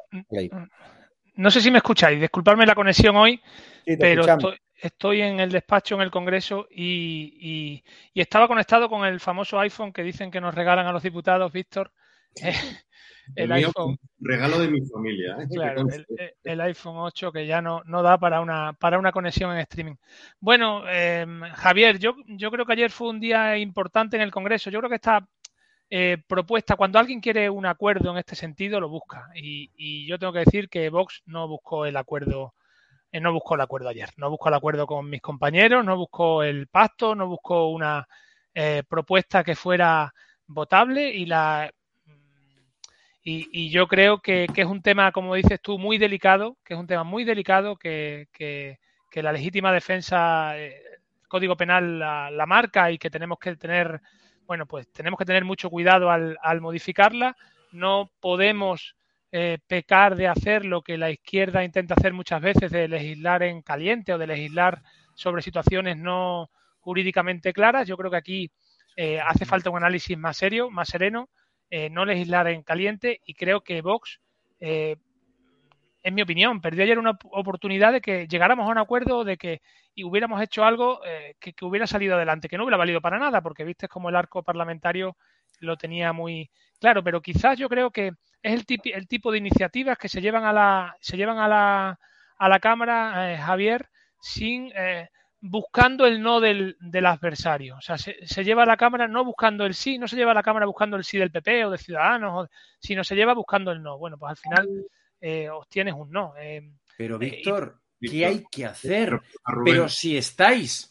No 1.37 1.51
sé 1.51 1.61
si 1.61 1.71
me 1.71 1.79
escucháis, 1.79 2.21
disculpadme 2.21 2.67
la 2.67 2.75
conexión 2.75 3.17
hoy, 3.17 3.41
Sí, 3.87 3.97
pero 3.99 4.25
estoy, 4.27 4.57
estoy 4.77 5.21
en 5.23 5.41
el 5.41 5.51
despacho 5.51 5.95
en 5.95 6.01
el 6.03 6.11
Congreso 6.11 6.67
y, 6.71 7.37
y- 7.41 7.85
y 8.15 8.21
estaba 8.21 8.49
conectado 8.49 8.89
con 8.89 9.05
el 9.07 9.21
famoso 9.21 9.59
iPhone 9.61 9.93
que 9.93 10.03
dicen 10.03 10.31
que 10.31 10.41
nos 10.41 10.55
regalan 10.55 10.87
a 10.87 10.93
los 10.93 11.03
diputados, 11.03 11.53
Víctor. 11.53 11.93
Eh, 12.43 12.55
El, 13.37 13.53
iPhone. 13.53 13.97
regalo 14.21 14.59
de 14.59 14.69
mi 14.69 14.81
familia. 14.87 15.37
¿eh? 15.41 15.47
Claro, 15.51 15.83
el, 15.91 16.05
el- 16.19 16.33
el 16.45 16.61
iPhone 16.61 16.97
8 16.99 17.33
que 17.33 17.47
ya 17.47 17.63
no, 17.63 17.83
no 17.87 18.03
da 18.03 18.19
para 18.19 18.41
una, 18.41 18.75
para 18.75 18.99
una 18.99 19.13
conexión 19.13 19.51
en 19.53 19.59
streaming. 19.61 19.95
Bueno, 20.41 20.83
eh, 20.89 21.25
Javier, 21.55 21.99
yo, 21.99 22.15
yo 22.27 22.51
creo 22.51 22.67
que 22.67 22.73
ayer 22.75 22.91
fue 22.91 23.09
un 23.09 23.21
día 23.21 23.57
importante 23.57 24.17
en 24.17 24.23
el 24.23 24.31
Congreso. 24.31 24.69
Yo 24.71 24.79
creo 24.81 24.91
que 24.91 24.97
esta 24.97 25.27
eh, 25.91 26.19
propuesta, 26.27 26.77
cuando 26.77 26.99
alguien 26.99 27.21
quiere 27.21 27.51
un 27.51 27.67
acuerdo 27.67 28.11
en 28.11 28.19
este 28.19 28.35
sentido, 28.35 28.81
lo 28.81 28.89
busca. 28.89 29.31
Y, 29.35 30.07
yo 30.07 30.19
tengo 30.19 30.33
que 30.33 30.41
decir 30.41 30.69
que 30.69 30.91
Vox 30.91 31.23
no 31.27 31.47
buscó 31.49 31.87
el 31.87 31.97
acuerdo, 31.97 32.55
eh, 33.13 33.21
no 33.21 33.33
buscó 33.33 33.55
el 33.55 33.61
acuerdo 33.61 33.89
ayer. 33.89 34.11
No 34.17 34.31
buscó 34.31 34.49
el 34.49 34.55
acuerdo 34.55 34.87
con 34.87 35.09
mis 35.09 35.23
compañeros, 35.23 35.85
no 35.85 35.97
buscó 35.97 36.43
el 36.43 36.67
pacto, 36.69 37.15
no 37.15 37.29
buscó 37.29 37.69
una 37.69 38.07
eh, 38.55 38.83
propuesta 38.89 39.45
que 39.45 39.55
fuera 39.57 40.13
votable 40.47 41.11
y 41.11 41.27
la 41.27 41.71
y, 43.27 43.71
yo 43.71 43.89
creo 43.89 44.19
que, 44.21 44.47
es 44.55 44.67
un 44.67 44.83
tema, 44.83 45.11
como 45.11 45.35
dices 45.35 45.59
tú, 45.63 45.79
muy 45.79 45.97
delicado, 45.97 46.59
que 46.63 46.75
es 46.75 46.81
un 46.81 46.87
tema 46.87 47.05
muy 47.05 47.25
delicado, 47.25 47.77
que, 47.77 48.29
que- 48.33 48.79
la 49.23 49.33
legítima 49.33 49.73
defensa, 49.73 50.55
Código 51.29 51.57
Penal 51.57 52.01
la 52.01 52.47
marca 52.47 52.91
y 52.91 52.99
que 52.99 53.11
tenemos 53.11 53.39
que 53.39 53.55
tener, 53.57 54.01
bueno, 54.47 54.67
pues 54.67 54.89
tenemos 54.93 55.19
que 55.19 55.25
tener 55.25 55.45
mucho 55.45 55.71
cuidado 55.71 56.11
al, 56.11 56.39
al 56.43 56.61
modificarla. 56.61 57.37
No 57.73 58.11
podemos 58.21 58.97
eh, 59.33 59.59
pecar 59.67 60.17
de 60.17 60.29
hacer 60.29 60.65
lo 60.65 60.83
que 60.83 60.97
la 60.97 61.11
izquierda 61.11 61.65
intenta 61.65 61.95
hacer 61.95 62.13
muchas 62.13 62.41
veces, 62.41 62.71
de 62.71 62.89
legislar 62.89 63.43
en 63.43 63.63
caliente 63.63 64.13
o 64.13 64.19
de 64.19 64.27
legislar 64.27 64.83
sobre 65.15 65.43
situaciones 65.43 65.97
no 65.97 66.51
jurídicamente 66.81 67.53
claras. 67.53 67.89
Yo 67.89 67.97
creo 67.97 68.11
que 68.11 68.17
aquí 68.17 68.51
eh, 68.97 69.19
hace 69.21 69.45
falta 69.45 69.71
un 69.71 69.79
análisis 69.79 70.17
más 70.17 70.37
serio, 70.37 70.71
más 70.71 70.89
sereno, 70.89 71.29
eh, 71.71 71.91
no 71.91 72.05
legislar 72.05 72.47
en 72.49 72.63
caliente 72.63 73.21
y 73.25 73.35
creo 73.35 73.63
que 73.63 73.83
Vox, 73.83 74.21
eh, 74.61 74.97
en 76.05 76.15
mi 76.15 76.23
opinión, 76.23 76.61
perdió 76.61 76.85
ayer 76.85 76.99
una 76.99 77.11
op- 77.13 77.25
oportunidad 77.33 77.93
de 77.93 78.01
que 78.03 78.29
llegáramos 78.29 78.69
a 78.69 78.73
un 78.73 78.79
acuerdo, 78.79 79.25
de 79.25 79.37
que 79.39 79.63
y 79.95 80.05
hubiéramos 80.05 80.43
hecho 80.43 80.65
algo 80.65 81.01
eh, 81.07 81.35
que, 81.41 81.55
hubiera 81.65 81.87
salido 81.87 82.17
adelante, 82.17 82.49
que 82.49 82.59
no 82.59 82.65
hubiera 82.65 82.77
valido 82.77 83.01
para 83.01 83.19
nada, 83.19 83.41
porque 83.43 83.65
viste 83.65 83.89
como 83.89 84.09
el 84.11 84.17
arco 84.17 84.43
parlamentario 84.43 85.17
lo 85.61 85.77
tenía 85.77 86.13
muy 86.13 86.51
claro, 86.81 87.03
pero 87.03 87.23
quizás 87.23 87.59
yo 87.59 87.69
creo 87.69 87.91
que 87.91 88.09
es 88.43 88.53
el, 88.53 88.67
tipi- 88.67 88.95
el 88.95 89.09
tipo 89.09 89.33
de 89.33 89.39
iniciativas 89.39 89.97
que 89.99 90.09
se 90.09 90.21
llevan 90.21 90.45
a 90.45 90.53
la, 90.53 90.97
se 91.01 91.17
llevan 91.17 91.39
a 91.39 91.49
la, 91.49 91.99
a 92.39 92.49
la 92.49 92.61
Cámara, 92.61 93.33
eh, 93.33 93.39
Javier, 93.39 93.89
sin 94.21 94.71
eh, 94.75 95.09
buscando 95.41 96.07
el 96.07 96.21
no 96.23 96.41
del, 96.41 96.77
del 96.81 97.07
adversario. 97.07 97.77
O 97.77 97.81
sea, 97.81 97.97
se, 97.99 98.15
lleva 98.45 98.65
a 98.65 98.67
la 98.67 98.77
Cámara 98.77 99.09
no 99.09 99.25
buscando 99.25 99.65
el 99.67 99.75
sí, 99.75 99.99
no 99.99 100.09
se 100.09 100.17
lleva 100.17 100.33
a 100.33 100.35
la 100.35 100.43
Cámara 100.43 100.67
buscando 100.67 100.97
el 100.97 101.05
sí 101.05 101.19
del 101.19 101.31
PP 101.31 101.65
o 101.65 101.71
de 101.71 101.79
Ciudadanos, 101.79 102.45
o- 102.45 102.51
sino 102.81 103.05
se 103.05 103.15
lleva 103.17 103.35
buscando 103.35 103.71
el 103.73 103.83
no. 103.83 103.99
Bueno, 103.99 104.19
pues 104.19 104.31
al 104.31 104.37
final 104.37 104.69
eh, 105.27 105.49
obtienes 105.49 105.95
un 105.95 106.11
no. 106.11 106.35
Eh, 106.39 106.71
Pero 106.99 107.21
eh, 107.21 107.27
y- 107.27 107.31
Víctor, 107.31 107.81
¿qué 108.01 108.27
hay 108.27 108.45
que 108.51 108.67
hacer? 108.67 109.21
pero, 109.65 109.89
si 109.89 110.17
estáis, 110.17 110.91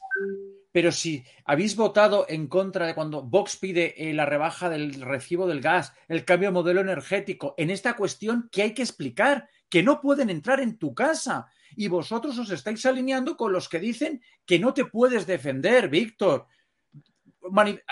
pero 0.71 0.91
si 0.91 1.23
habéis 1.45 1.75
votado 1.75 2.25
en 2.27 2.47
contra 2.47 2.87
de 2.87 2.95
cuando 2.95 3.21
Vox 3.21 3.57
pide 3.57 3.93
eh, 4.09 4.13
la 4.13 4.25
rebaja 4.25 4.69
del 4.69 4.99
recibo 5.01 5.45
del 5.47 5.61
gas, 5.61 5.93
el 6.07 6.25
cambio 6.25 6.49
de 6.49 6.53
modelo 6.53 6.81
energético, 6.81 7.53
en 7.57 7.69
esta 7.69 7.95
cuestión 7.95 8.49
que 8.51 8.63
hay 8.63 8.73
que 8.73 8.81
explicar, 8.81 9.47
que 9.69 9.83
no 9.83 10.01
pueden 10.01 10.29
entrar 10.29 10.59
en 10.59 10.77
tu 10.77 10.93
casa. 10.95 11.47
Y 11.75 11.87
vosotros 11.87 12.37
os 12.37 12.49
estáis 12.51 12.85
alineando 12.85 13.35
con 13.35 13.51
los 13.51 13.67
que 13.69 13.79
dicen 13.79 14.21
que 14.45 14.59
no 14.59 14.73
te 14.73 14.85
puedes 14.85 15.25
defender, 15.25 15.89
Víctor. 15.89 16.45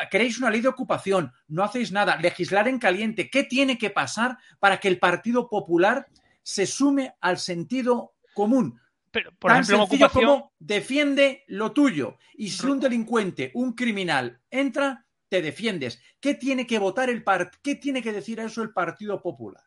Queréis 0.10 0.38
una 0.40 0.50
ley 0.50 0.62
de 0.62 0.68
ocupación, 0.70 1.32
no 1.48 1.64
hacéis 1.64 1.92
nada, 1.92 2.16
legislar 2.18 2.68
en 2.68 2.80
caliente. 2.80 3.30
¿Qué 3.30 3.44
tiene 3.44 3.78
que 3.78 3.90
pasar 3.90 4.38
para 4.60 4.80
que 4.80 4.88
el 4.88 4.98
Partido 4.98 5.50
Popular 5.50 6.08
se 6.44 6.66
sume 6.66 7.16
al 7.22 7.38
sentido 7.38 8.14
común? 8.34 8.80
pero, 9.12 9.32
por 9.38 9.52
Tan 9.52 9.62
ejemplo, 9.62 9.76
en 9.76 9.82
sencillo 9.82 10.06
ocupación, 10.06 10.26
como 10.26 10.54
defiende 10.58 11.44
lo 11.48 11.72
tuyo. 11.74 12.18
Y 12.36 12.50
si 12.50 12.66
un 12.66 12.80
delincuente, 12.80 13.52
un 13.54 13.74
criminal 13.74 14.40
entra, 14.50 15.06
te 15.28 15.42
defiendes. 15.42 16.02
¿Qué 16.20 16.36
tiene 16.36 16.66
que 16.66 16.80
votar 16.80 17.10
el 17.10 17.24
part 17.24 17.56
¿Qué 17.62 17.76
tiene 17.76 18.02
que 18.02 18.14
decir 18.14 18.40
a 18.40 18.46
eso 18.46 18.64
el 18.64 18.72
Partido 18.72 19.22
Popular? 19.22 19.64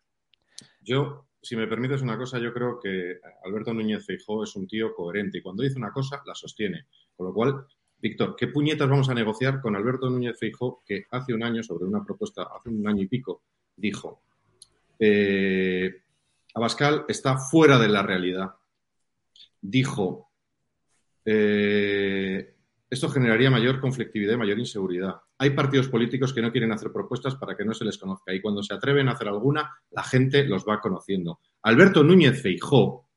Yo, 0.80 1.28
si 1.42 1.56
me 1.56 1.66
permites 1.66 2.02
una 2.02 2.16
cosa, 2.16 2.38
yo 2.38 2.52
creo 2.52 2.80
que 2.80 3.18
Alberto 3.44 3.74
Núñez 3.74 4.04
Feijóo 4.06 4.44
es 4.44 4.56
un 4.56 4.66
tío 4.66 4.94
coherente 4.94 5.38
y 5.38 5.42
cuando 5.42 5.62
dice 5.62 5.78
una 5.78 5.92
cosa 5.92 6.22
la 6.26 6.34
sostiene. 6.34 6.86
Con 7.14 7.26
lo 7.26 7.34
cual, 7.34 7.66
Víctor, 7.98 8.36
¿qué 8.36 8.48
puñetas 8.48 8.88
vamos 8.88 9.10
a 9.10 9.14
negociar 9.14 9.60
con 9.60 9.76
Alberto 9.76 10.08
Núñez 10.08 10.38
Feijóo 10.38 10.82
que 10.86 11.04
hace 11.10 11.34
un 11.34 11.42
año, 11.42 11.62
sobre 11.62 11.84
una 11.84 12.02
propuesta, 12.02 12.48
hace 12.56 12.70
un 12.70 12.86
año 12.86 13.02
y 13.02 13.08
pico, 13.08 13.42
dijo, 13.76 14.22
eh, 14.98 16.03
Abascal 16.54 17.04
está 17.08 17.36
fuera 17.36 17.78
de 17.78 17.88
la 17.88 18.02
realidad. 18.02 18.54
Dijo, 19.60 20.30
eh, 21.24 22.54
esto 22.88 23.08
generaría 23.08 23.50
mayor 23.50 23.80
conflictividad 23.80 24.34
y 24.34 24.38
mayor 24.38 24.58
inseguridad. 24.58 25.16
Hay 25.38 25.50
partidos 25.50 25.88
políticos 25.88 26.32
que 26.32 26.40
no 26.40 26.52
quieren 26.52 26.70
hacer 26.70 26.92
propuestas 26.92 27.34
para 27.34 27.56
que 27.56 27.64
no 27.64 27.74
se 27.74 27.84
les 27.84 27.98
conozca 27.98 28.32
y 28.32 28.40
cuando 28.40 28.62
se 28.62 28.72
atreven 28.72 29.08
a 29.08 29.12
hacer 29.12 29.26
alguna, 29.26 29.68
la 29.90 30.04
gente 30.04 30.44
los 30.44 30.64
va 30.64 30.80
conociendo. 30.80 31.40
Alberto 31.62 32.04
Núñez 32.04 32.40
Feijó, 32.40 33.08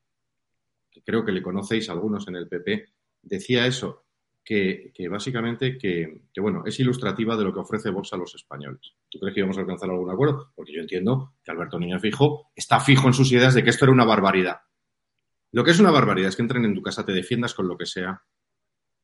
que 0.90 1.04
creo 1.04 1.24
que 1.24 1.32
le 1.32 1.44
conocéis 1.44 1.90
algunos 1.90 2.28
en 2.28 2.38
el 2.38 2.48
PP, 2.48 2.86
decía 3.22 3.68
eso, 3.68 4.07
que, 4.48 4.94
que 4.96 5.10
básicamente 5.10 5.78
que, 5.78 6.22
que, 6.34 6.40
bueno, 6.40 6.64
es 6.66 6.80
ilustrativa 6.80 7.36
de 7.36 7.44
lo 7.44 7.54
que 7.54 7.60
ofrece 7.60 7.90
Vox 7.90 8.14
a 8.14 8.18
los 8.18 8.34
españoles. 8.34 8.94
¿Tú 9.10 9.20
crees 9.20 9.34
que 9.34 9.42
íbamos 9.42 9.58
a 9.58 9.60
alcanzar 9.60 9.90
algún 9.90 10.10
acuerdo? 10.10 10.54
Porque 10.56 10.72
yo 10.72 10.80
entiendo 10.80 11.34
que 11.44 11.52
Alberto 11.52 11.78
Núñez 11.78 12.02
Feijó 12.02 12.50
está 12.56 12.80
fijo 12.80 13.08
en 13.08 13.14
sus 13.14 13.30
ideas 13.34 13.56
de 13.56 13.66
que 13.66 13.72
esto 13.72 13.84
era 13.84 13.92
una 13.92 14.06
barbaridad. 14.06 14.62
Lo 15.52 15.66
que 15.66 15.72
es 15.72 15.80
una 15.82 15.92
barbaridad 15.92 16.30
es 16.30 16.38
que 16.38 16.44
entren 16.44 16.64
en 16.64 16.74
tu 16.74 16.82
casa, 16.82 17.04
te 17.04 17.12
defiendas 17.12 17.54
con 17.54 17.68
lo 17.68 17.78
que 17.78 17.86
sea, 17.86 18.22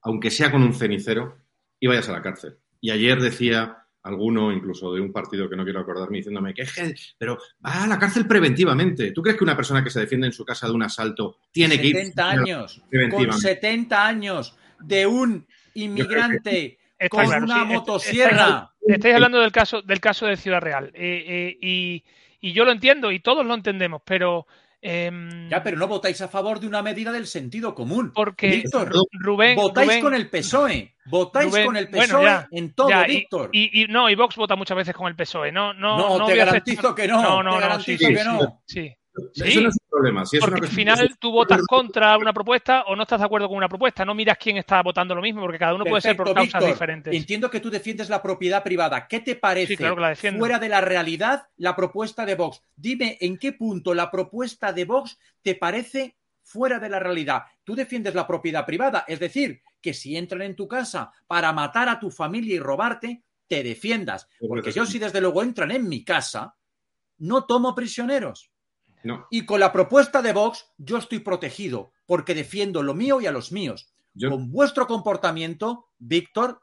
aunque 0.04 0.32
sea 0.32 0.50
con 0.50 0.64
un 0.64 0.74
cenicero, 0.74 1.36
y 1.78 1.88
vayas 1.88 2.08
a 2.08 2.14
la 2.14 2.22
cárcel. 2.22 2.60
Y 2.80 2.92
ayer 2.92 3.20
decía 3.20 3.80
alguno, 4.04 4.50
incluso 4.50 4.94
de 4.94 5.02
un 5.02 5.12
partido 5.12 5.50
que 5.50 5.58
no 5.58 5.66
quiero 5.66 5.82
acordarme, 5.82 6.20
diciéndome 6.20 6.54
que, 6.54 6.66
pero 7.18 7.38
va 7.66 7.84
a 7.84 7.88
la 7.88 8.00
cárcel 8.00 8.26
preventivamente. 8.26 9.12
¿Tú 9.12 9.22
crees 9.22 9.38
que 9.38 9.44
una 9.44 9.58
persona 9.58 9.84
que 9.84 9.90
se 9.90 10.00
defiende 10.00 10.28
en 10.28 10.34
su 10.34 10.46
casa 10.46 10.68
de 10.68 10.74
un 10.74 10.84
asalto 10.84 11.40
tiene 11.52 11.78
que 11.82 11.88
ir 11.88 11.96
70 11.98 12.30
años, 12.30 12.80
con 12.80 12.90
preventivamente? 12.90 13.42
70 13.42 14.08
años 14.08 14.58
de 14.84 15.08
un 15.08 15.48
inmigrante 15.74 16.78
con 17.10 17.26
claro, 17.26 17.44
una 17.46 17.60
sí, 17.62 17.66
motosierra. 17.74 18.72
Estáis, 18.82 18.96
estáis 18.98 19.16
hablando 19.16 19.40
del 19.42 19.52
caso, 19.52 19.82
del 19.82 20.00
caso 20.00 20.26
de 20.26 20.38
Ciudad 20.38 20.62
Real. 20.62 20.92
Eh, 20.94 21.24
eh, 21.28 21.58
y, 21.62 22.04
y 22.40 22.54
yo 22.54 22.66
lo 22.66 22.72
entiendo 22.72 23.12
y 23.12 23.20
todos 23.20 23.46
lo 23.46 23.54
entendemos, 23.54 24.02
pero. 24.06 24.48
em, 24.82 25.50
Ya, 25.50 25.62
pero 25.64 25.78
no 25.78 25.88
votáis 25.88 26.22
a 26.22 26.28
favor 26.28 26.60
de 26.60 26.68
una 26.68 26.82
medida 26.82 27.12
del 27.12 27.28
sentido 27.28 27.74
común. 27.76 28.12
Porque 28.14 28.48
Víctor, 28.48 28.92
Rubén. 29.12 29.56
votáis 29.56 29.88
Rubén- 29.90 30.02
con 30.02 30.14
el 30.14 30.30
PSOE. 30.30 30.96
Votáis 31.06 31.50
Rubén, 31.52 31.66
con 31.66 31.78
el 31.78 31.88
bueno, 31.88 32.04
PSOE 32.20 32.24
ya, 32.26 32.48
en 32.52 32.74
todo, 32.74 32.90
ya, 32.90 33.04
Víctor. 33.06 33.50
Y, 33.52 33.84
y 33.84 33.88
no, 33.88 34.10
y 34.10 34.16
Vox 34.16 34.36
vota 34.38 34.56
muchas 34.56 34.78
veces 34.78 34.96
con 34.96 35.08
el 35.08 35.16
PSOE. 35.16 35.52
No, 35.52 35.74
no, 35.74 35.98
No, 35.98 36.20
no 36.20 36.26
te 36.26 36.36
garantizo 36.36 36.82
aceptar- 36.90 36.96
que 36.96 37.08
no, 37.08 37.22
No, 37.22 37.38
te 37.40 37.44
no, 37.44 37.44
no, 37.44 37.60
garantizo 37.60 38.08
sí, 38.08 38.14
que 38.14 38.18
sí, 38.20 38.26
no. 38.26 38.62
Sí. 38.66 38.94
Eso 39.36 39.46
Sí, 39.46 39.62
no 39.62 39.70
es 39.70 39.78
problema. 39.94 40.26
Si 40.26 40.38
es 40.38 40.42
porque 40.42 40.60
una 40.60 40.68
al 40.68 40.74
final 40.74 41.16
tú 41.20 41.32
votas 41.32 41.62
contra 41.68 42.18
una 42.18 42.34
propuesta 42.34 42.84
o 42.88 42.96
no 42.96 43.04
estás 43.04 43.20
de 43.20 43.26
acuerdo 43.26 43.48
con 43.48 43.58
una 43.58 43.70
propuesta. 43.70 44.04
No 44.04 44.16
miras 44.16 44.38
quién 44.38 44.58
está 44.58 44.82
votando 44.82 45.16
lo 45.16 45.22
mismo, 45.22 45.42
porque 45.42 45.60
cada 45.60 45.76
uno 45.76 45.86
puede 45.86 46.02
ser 46.02 46.18
por 46.18 46.34
causas 46.34 46.46
Víctor. 46.46 46.68
diferentes. 46.68 47.14
Entiendo 47.14 47.50
que 47.50 47.60
tú 47.60 47.70
defiendes 47.70 48.10
la 48.10 48.22
propiedad 48.22 48.64
privada. 48.64 49.08
¿Qué 49.08 49.20
te 49.20 49.36
parece 49.36 49.68
Sí, 49.68 49.78
claro 49.78 49.96
que 49.96 50.02
la 50.02 50.38
fuera 50.38 50.60
de 50.60 50.70
la 50.70 50.82
realidad 50.82 51.48
la 51.58 51.76
propuesta 51.76 52.26
de 52.26 52.36
Vox? 52.36 52.62
Dime 52.76 53.18
en 53.22 53.38
qué 53.38 53.54
punto 53.54 53.94
la 53.94 54.10
propuesta 54.10 54.74
de 54.74 54.86
Vox 54.86 55.18
te 55.42 55.56
parece 55.56 56.18
fuera 56.42 56.80
de 56.80 56.90
la 56.90 57.00
realidad. 57.00 57.44
Tú 57.64 57.76
defiendes 57.76 58.16
la 58.16 58.28
propiedad 58.28 58.66
privada, 58.66 59.06
es 59.08 59.20
decir, 59.20 59.62
que 59.82 59.94
si 59.94 60.18
entran 60.18 60.42
en 60.42 60.56
tu 60.56 60.68
casa 60.68 61.12
para 61.28 61.52
matar 61.54 61.90
a 61.90 62.00
tu 62.00 62.10
familia 62.10 62.56
y 62.56 62.60
robarte, 62.60 63.24
te 63.48 63.64
defiendas. 63.64 64.28
Porque 64.48 64.72
yo 64.72 64.86
si 64.86 65.00
desde 65.00 65.22
luego 65.22 65.44
entran 65.44 65.72
en 65.72 65.88
mi 65.88 66.04
casa, 66.04 66.56
no 67.20 67.46
tomo 67.46 67.76
prisioneros. 67.76 68.53
No, 69.04 69.28
Y 69.30 69.46
con 69.46 69.60
la 69.60 69.72
propuesta 69.72 70.22
de 70.22 70.34
Vox 70.34 70.72
yo 70.78 70.98
estoy 70.98 71.20
protegido 71.20 71.92
porque 72.06 72.34
defiendo 72.34 72.82
lo 72.84 72.94
mío 72.94 73.22
y 73.22 73.28
a 73.28 73.32
los 73.32 73.52
míos. 73.52 73.94
yo, 74.14 74.30
Con 74.30 74.52
vuestro 74.52 74.88
comportamiento, 74.88 75.90
Víctor, 76.00 76.62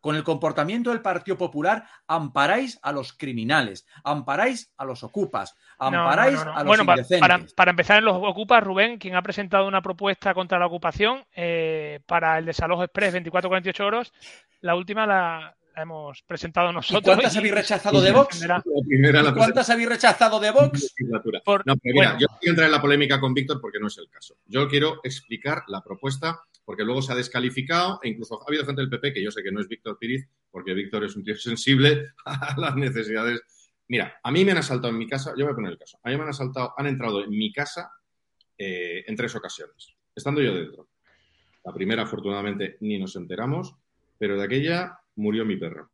con 0.00 0.14
el 0.14 0.22
comportamiento 0.22 0.90
del 0.90 1.02
Partido 1.02 1.36
Popular, 1.36 1.84
amparáis 2.06 2.78
a 2.82 2.92
los 2.92 3.12
criminales, 3.12 3.84
amparáis 4.04 4.72
a 4.76 4.84
los 4.84 5.02
ocupas, 5.02 5.56
No, 5.80 5.90
no, 5.90 6.02
amparáis 6.02 6.36
no, 6.38 6.44
no. 6.44 6.52
a 6.52 6.58
los 6.58 6.66
bueno, 6.66 6.84
indecentes. 6.84 7.20
para, 7.20 7.44
para 7.56 7.70
empezar 7.72 7.98
en 7.98 8.04
los 8.04 8.16
Ocupas, 8.16 8.62
Rubén, 8.62 8.98
quien 8.98 9.16
ha 9.16 9.22
presentado 9.22 9.66
una 9.66 9.82
propuesta 9.82 10.34
contra 10.34 10.58
la 10.58 10.66
ocupación 10.66 11.24
eh, 11.34 12.00
para 12.06 12.38
el 12.38 12.44
desalojo 12.44 12.84
express 12.84 13.14
24-48 13.14 13.80
horas, 13.84 14.12
la 14.60 14.76
última 14.76 15.04
la 15.06 15.56
hemos 15.82 16.22
presentado 16.22 16.70
¿Y 16.70 16.74
nosotros. 16.74 17.02
cuántas 17.04 17.34
y- 17.34 17.38
habéis 17.38 17.54
rechazado 17.54 18.00
de 18.00 18.12
Vox? 18.12 18.28
defenderá. 18.40 18.62
la 18.64 18.82
primera 18.86 19.22
la 19.22 19.30
¿Y 19.30 19.32
cuántas 19.34 19.70
habéis 19.70 19.88
rechazado 19.88 20.40
de 20.40 20.50
Vox? 20.50 20.94
Por- 21.44 21.66
No, 21.66 21.76
pero 21.76 21.94
mira, 21.94 22.08
bueno. 22.10 22.18
yo 22.20 22.26
no 22.30 22.38
quiero 22.38 22.52
entrar 22.52 22.66
en 22.66 22.72
la 22.72 22.80
polémica 22.80 23.20
con 23.20 23.34
Víctor 23.34 23.60
porque 23.60 23.78
no 23.80 23.86
es 23.88 23.98
el 23.98 24.08
caso. 24.08 24.36
Yo 24.46 24.68
quiero 24.68 25.00
explicar 25.02 25.62
la 25.68 25.82
propuesta 25.82 26.40
porque 26.64 26.84
luego 26.84 27.00
se 27.00 27.12
ha 27.12 27.16
descalificado 27.16 27.98
e 28.02 28.08
incluso 28.10 28.40
ha 28.40 28.44
habido 28.46 28.64
gente 28.66 28.82
del 28.82 28.90
PP, 28.90 29.14
que 29.14 29.22
yo 29.22 29.30
sé 29.30 29.42
que 29.42 29.50
no 29.50 29.60
es 29.60 29.68
Víctor 29.68 29.96
Piriz, 29.98 30.28
porque 30.50 30.74
Víctor 30.74 31.04
es 31.04 31.16
un 31.16 31.24
tío 31.24 31.34
sensible 31.38 32.08
a 32.24 32.54
las 32.58 32.76
necesidades. 32.76 33.40
Mira, 33.88 34.20
a 34.22 34.30
mí 34.30 34.44
me 34.44 34.52
han 34.52 34.58
asaltado 34.58 34.92
en 34.92 34.98
mi 34.98 35.08
casa, 35.08 35.32
yo 35.36 35.44
voy 35.46 35.52
a 35.52 35.56
poner 35.56 35.72
el 35.72 35.78
caso, 35.78 35.98
a 36.02 36.10
mí 36.10 36.16
me 36.16 36.22
han 36.24 36.28
asaltado, 36.28 36.74
han 36.76 36.86
entrado 36.88 37.24
en 37.24 37.30
mi 37.30 37.50
casa 37.52 37.90
eh, 38.58 39.02
en 39.06 39.16
tres 39.16 39.34
ocasiones, 39.34 39.94
estando 40.14 40.42
yo 40.42 40.52
dentro. 40.54 40.88
La 41.64 41.72
primera, 41.72 42.02
afortunadamente, 42.02 42.76
ni 42.80 42.98
nos 42.98 43.16
enteramos, 43.16 43.74
pero 44.18 44.36
de 44.36 44.44
aquella 44.44 44.98
murió 45.18 45.44
mi 45.44 45.56
perro. 45.56 45.90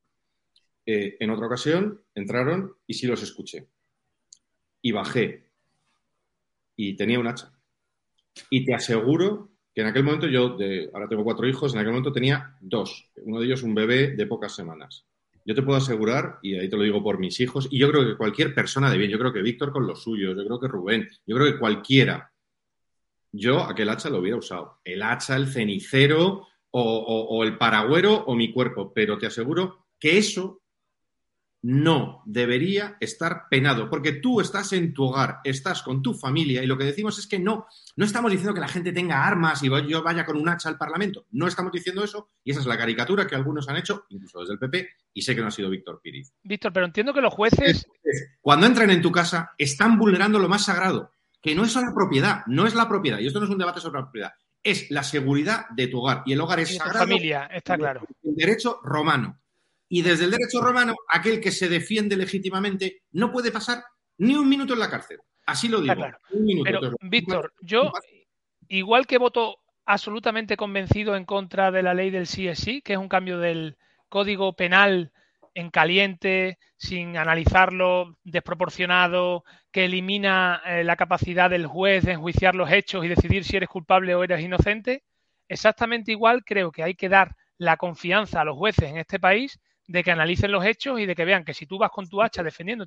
Eh, 0.87 1.17
en 1.19 1.31
otra 1.31 1.47
ocasión 1.47 2.03
entraron 2.15 2.77
y 2.87 2.95
sí 2.95 3.07
los 3.07 3.23
escuché. 3.23 3.69
Y 4.83 4.93
bajé. 4.93 5.51
Y 6.77 6.95
tenía 6.97 7.19
un 7.19 7.27
hacha. 7.27 7.53
Y 8.51 8.65
te 8.65 8.75
aseguro 8.75 9.51
que 9.75 9.81
en 9.81 9.89
aquel 9.89 10.05
momento 10.05 10.29
yo, 10.29 10.57
de, 10.57 10.91
ahora 10.93 11.09
tengo 11.09 11.25
cuatro 11.25 11.49
hijos, 11.49 11.73
en 11.73 11.81
aquel 11.81 11.93
momento 11.93 12.13
tenía 12.13 12.57
dos. 12.61 13.11
Uno 13.17 13.41
de 13.41 13.47
ellos 13.47 13.63
un 13.63 13.75
bebé 13.75 14.13
de 14.13 14.27
pocas 14.27 14.55
semanas. 14.55 15.07
Yo 15.45 15.55
te 15.55 15.63
puedo 15.63 15.77
asegurar, 15.77 16.39
y 16.43 16.55
ahí 16.55 16.69
te 16.71 16.77
lo 16.77 16.85
digo 16.85 17.03
por 17.03 17.19
mis 17.19 17.39
hijos, 17.41 17.69
y 17.71 17.79
yo 17.79 17.91
creo 17.91 18.07
que 18.07 18.17
cualquier 18.17 18.55
persona 18.55 18.91
de 18.91 18.97
bien, 18.97 19.11
yo 19.11 19.19
creo 19.19 19.33
que 19.33 19.43
Víctor 19.43 19.73
con 19.73 19.87
los 19.87 20.03
suyos, 20.03 20.37
yo 20.37 20.45
creo 20.45 20.61
que 20.61 20.69
Rubén, 20.69 21.09
yo 21.27 21.37
creo 21.37 21.53
que 21.53 21.59
cualquiera, 21.59 22.33
yo 23.31 23.63
aquel 23.63 23.91
hacha 23.91 24.09
lo 24.09 24.19
hubiera 24.19 24.39
usado. 24.39 24.81
El 24.85 25.03
hacha, 25.03 25.37
el 25.37 25.49
cenicero 25.49 26.47
o, 26.77 26.81
o- 26.83 27.37
o 27.39 27.45
el 27.45 27.57
paragüero 27.57 28.15
o 28.27 28.35
mi 28.35 28.53
cuerpo, 28.53 28.93
pero 28.93 29.17
te 29.17 29.27
aseguro 29.27 29.87
que 30.01 30.19
eso 30.19 30.61
no 31.63 32.23
debería 32.27 32.97
estar 33.01 33.45
penado, 33.49 33.89
porque 33.89 34.13
tú 34.13 34.41
estás 34.43 34.75
en 34.75 34.93
tu 34.93 35.05
hogar, 35.05 35.39
estás 35.45 35.83
con 35.83 36.03
tu 36.03 36.13
familia 36.13 36.63
y 36.63 36.67
lo 36.67 36.77
que 36.77 36.85
decimos 36.85 37.19
es 37.19 37.27
que 37.27 37.39
no, 37.39 37.67
no 37.97 38.05
estamos 38.05 38.31
diciendo 38.31 38.53
que 38.53 38.61
la 38.61 38.69
gente 38.69 38.93
tenga 38.93 39.25
armas 39.25 39.63
y 39.63 39.71
yo 39.89 40.03
vaya 40.03 40.27
con 40.27 40.37
un 40.37 40.47
hacha 40.51 40.69
al 40.69 40.77
Parlamento, 40.77 41.25
no 41.31 41.47
estamos 41.47 41.73
diciendo 41.73 42.05
eso 42.05 42.29
y 42.45 42.51
esa 42.51 42.61
es 42.61 42.67
la 42.67 42.77
caricatura 42.77 43.27
que 43.27 43.35
algunos 43.35 43.67
han 43.71 43.77
hecho, 43.79 44.05
incluso 44.11 44.41
desde 44.41 44.53
el 44.55 44.59
PP, 44.59 44.89
y 45.15 45.23
sé 45.23 45.35
que 45.35 45.41
no 45.41 45.47
ha 45.47 45.51
sido 45.51 45.71
Víctor 45.71 46.01
Piriz. 46.03 46.35
Víctor, 46.43 46.71
pero 46.71 46.85
entiendo 46.85 47.15
que 47.15 47.23
los 47.23 47.33
jueces. 47.33 47.87
Cuando 48.43 48.67
entran 48.67 48.91
en 48.91 49.01
tu 49.01 49.11
casa, 49.11 49.53
están 49.57 49.97
vulnerando 49.99 50.39
lo 50.39 50.51
más 50.51 50.67
sagrado, 50.67 51.13
que 51.41 51.55
no 51.55 51.65
es 51.65 51.75
la 51.77 51.95
propiedad, 51.95 52.43
no 52.47 52.67
es 52.67 52.75
la 52.75 52.87
propiedad, 52.89 53.21
y 53.21 53.27
esto 53.27 53.39
no 53.39 53.47
es 53.47 53.51
un 53.51 53.59
debate 53.59 53.81
sobre 53.81 54.01
la 54.01 54.05
propiedad, 54.05 54.33
es 54.65 54.91
la 54.91 55.03
seguridad 55.03 55.69
de 55.71 55.87
tu 55.89 56.01
hogar, 56.01 56.23
y 56.27 56.33
el 56.33 56.41
hogar 56.41 56.61
es 56.61 56.73
y 56.73 56.77
sagrado. 56.77 57.01
familia, 57.01 57.49
está 57.53 57.77
claro. 57.77 58.07
El 58.23 58.35
derecho 58.35 58.81
romano. 58.83 59.39
Y 59.89 60.03
desde 60.03 60.25
el 60.25 60.31
derecho 60.31 60.61
romano, 60.61 60.97
aquel 61.09 61.41
que 61.41 61.53
se 61.53 61.69
defiende 61.69 62.17
legítimamente 62.17 63.03
no 63.13 63.31
puede 63.31 63.53
pasar 63.53 63.85
ni 64.19 64.35
un 64.35 64.49
minuto 64.49 64.73
en 64.73 64.81
la 64.81 64.91
cárcel. 64.91 65.19
Así 65.47 65.69
lo 65.69 65.81
digo. 65.81 65.93
Está 65.93 66.07
claro. 66.07 66.19
Un 66.31 66.45
minuto. 66.45 66.65
Pero, 66.65 66.97
Víctor, 67.03 67.53
yo, 67.61 67.93
igual 68.69 69.07
que 69.07 69.19
voto 69.19 69.59
absolutamente 69.85 70.57
convencido 70.57 71.15
en 71.15 71.27
contra 71.27 71.71
de 71.71 71.83
la 71.83 71.95
ley 71.95 72.11
del 72.11 72.27
sí 72.27 72.49
es 72.49 72.59
sí, 72.59 72.81
que 72.81 72.95
es 72.95 72.99
un 72.99 73.09
cambio 73.09 73.39
del 73.39 73.77
código 74.09 74.55
penal 74.55 75.13
en 75.53 75.71
caliente, 75.71 76.59
sin 76.77 77.17
analizarlo, 77.17 78.17
desproporcionado, 78.25 79.45
que 79.75 79.87
elimina 79.87 80.63
eh, 80.67 80.85
la 80.85 80.97
capacidad 80.97 81.51
del 81.51 81.67
juez 81.67 82.05
de 82.07 82.15
enjuiciar 82.15 82.57
los 82.57 82.73
hechos 82.73 83.05
y 83.05 83.09
decidir 83.11 83.45
si 83.45 83.59
eres 83.59 83.69
culpable 83.69 84.15
o 84.17 84.25
eres 84.25 84.41
inocente, 84.43 85.05
exactamente 85.49 86.13
igual 86.13 86.45
creo 86.47 86.73
que 86.73 86.85
hay 86.85 86.95
que 86.97 87.11
dar 87.11 87.37
la 87.59 87.77
confianza 87.77 88.41
a 88.43 88.47
los 88.47 88.57
jueces 88.57 88.91
en 88.91 88.99
este 88.99 89.21
país 89.21 89.61
de 89.89 90.05
que 90.05 90.13
analicen 90.13 90.53
los 90.53 90.65
hechos 90.65 91.01
y 91.01 91.07
de 91.07 91.17
que 91.17 91.27
vean 91.27 91.45
que 91.45 91.55
si 91.55 91.67
tú 91.67 91.79
vas 91.79 91.91
con 91.93 92.09
tu 92.09 92.23
hacha 92.23 92.43
defendiendo, 92.45 92.87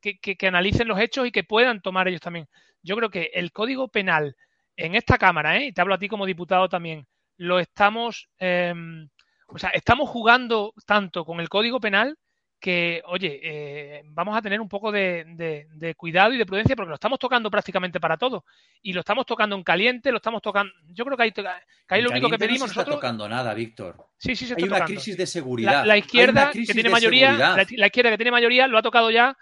que, 0.00 0.18
que- 0.18 0.46
analicen 0.48 0.88
los 0.88 0.98
hechos 1.00 1.26
y 1.26 1.32
que 1.32 1.44
puedan 1.44 1.80
tomar 1.82 2.08
ellos 2.08 2.20
también. 2.20 2.48
Yo 2.82 2.96
creo 2.96 3.10
que 3.10 3.30
el 3.34 3.52
código 3.52 3.88
penal 3.88 4.36
en 4.76 4.94
esta 4.94 5.18
Cámara, 5.18 5.58
¿eh? 5.58 5.66
y 5.66 5.72
te 5.72 5.80
hablo 5.80 5.94
a 5.94 5.98
ti 5.98 6.08
como 6.08 6.26
diputado 6.26 6.68
también, 6.68 7.06
lo 7.36 7.58
estamos, 7.60 8.28
eh, 8.38 8.74
o 9.48 9.58
sea, 9.58 9.70
estamos 9.70 10.08
jugando 10.08 10.72
tanto 10.86 11.24
con 11.24 11.40
el 11.40 11.48
código 11.48 11.80
penal 11.80 12.16
que, 12.60 13.02
oye, 13.06 13.40
eh, 13.42 14.02
vamos 14.04 14.36
a 14.36 14.42
tener 14.42 14.60
un 14.60 14.68
poco 14.68 14.92
de, 14.92 15.24
de- 15.28 15.66
de 15.72 15.94
cuidado 15.94 16.34
y 16.34 16.38
de 16.38 16.44
prudencia 16.44 16.76
porque 16.76 16.90
lo 16.90 16.94
estamos 16.94 17.18
tocando 17.18 17.50
prácticamente 17.50 17.98
para 17.98 18.18
todo. 18.18 18.44
Y 18.82 18.92
lo 18.92 19.00
estamos 19.00 19.24
tocando 19.24 19.56
en 19.56 19.62
caliente, 19.62 20.10
lo 20.10 20.18
estamos 20.18 20.42
tocando. 20.42 20.72
Yo 20.88 21.04
creo 21.06 21.16
que 21.16 21.22
ahí, 21.22 21.32
que 21.32 21.42
ahí 21.88 22.02
lo 22.02 22.10
único 22.10 22.28
que 22.28 22.38
pedimos 22.38 22.60
no 22.60 22.66
se 22.66 22.72
está 22.72 22.80
nosotros. 22.82 22.96
tocando 23.00 23.28
nada, 23.28 23.54
Víctor. 23.54 23.96
Sí, 24.18 24.36
sí, 24.36 24.46
se 24.46 24.52
Hay 24.54 24.62
está 24.62 24.66
una 24.66 24.76
tocando. 24.84 25.00
crisis 25.00 25.16
de 25.16 25.26
seguridad. 25.26 25.86
la 25.86 25.94
Hay 25.94 26.00
izquierda 26.00 26.42
una 26.42 26.52
que 26.52 26.74
tiene 26.74 26.90
mayoría, 26.90 27.32
la, 27.32 27.66
la 27.68 27.86
izquierda 27.86 28.10
que 28.10 28.16
tiene 28.18 28.30
mayoría 28.30 28.66
lo 28.66 28.76
ha 28.78 28.82
tocado 28.82 29.10
ya 29.10 29.36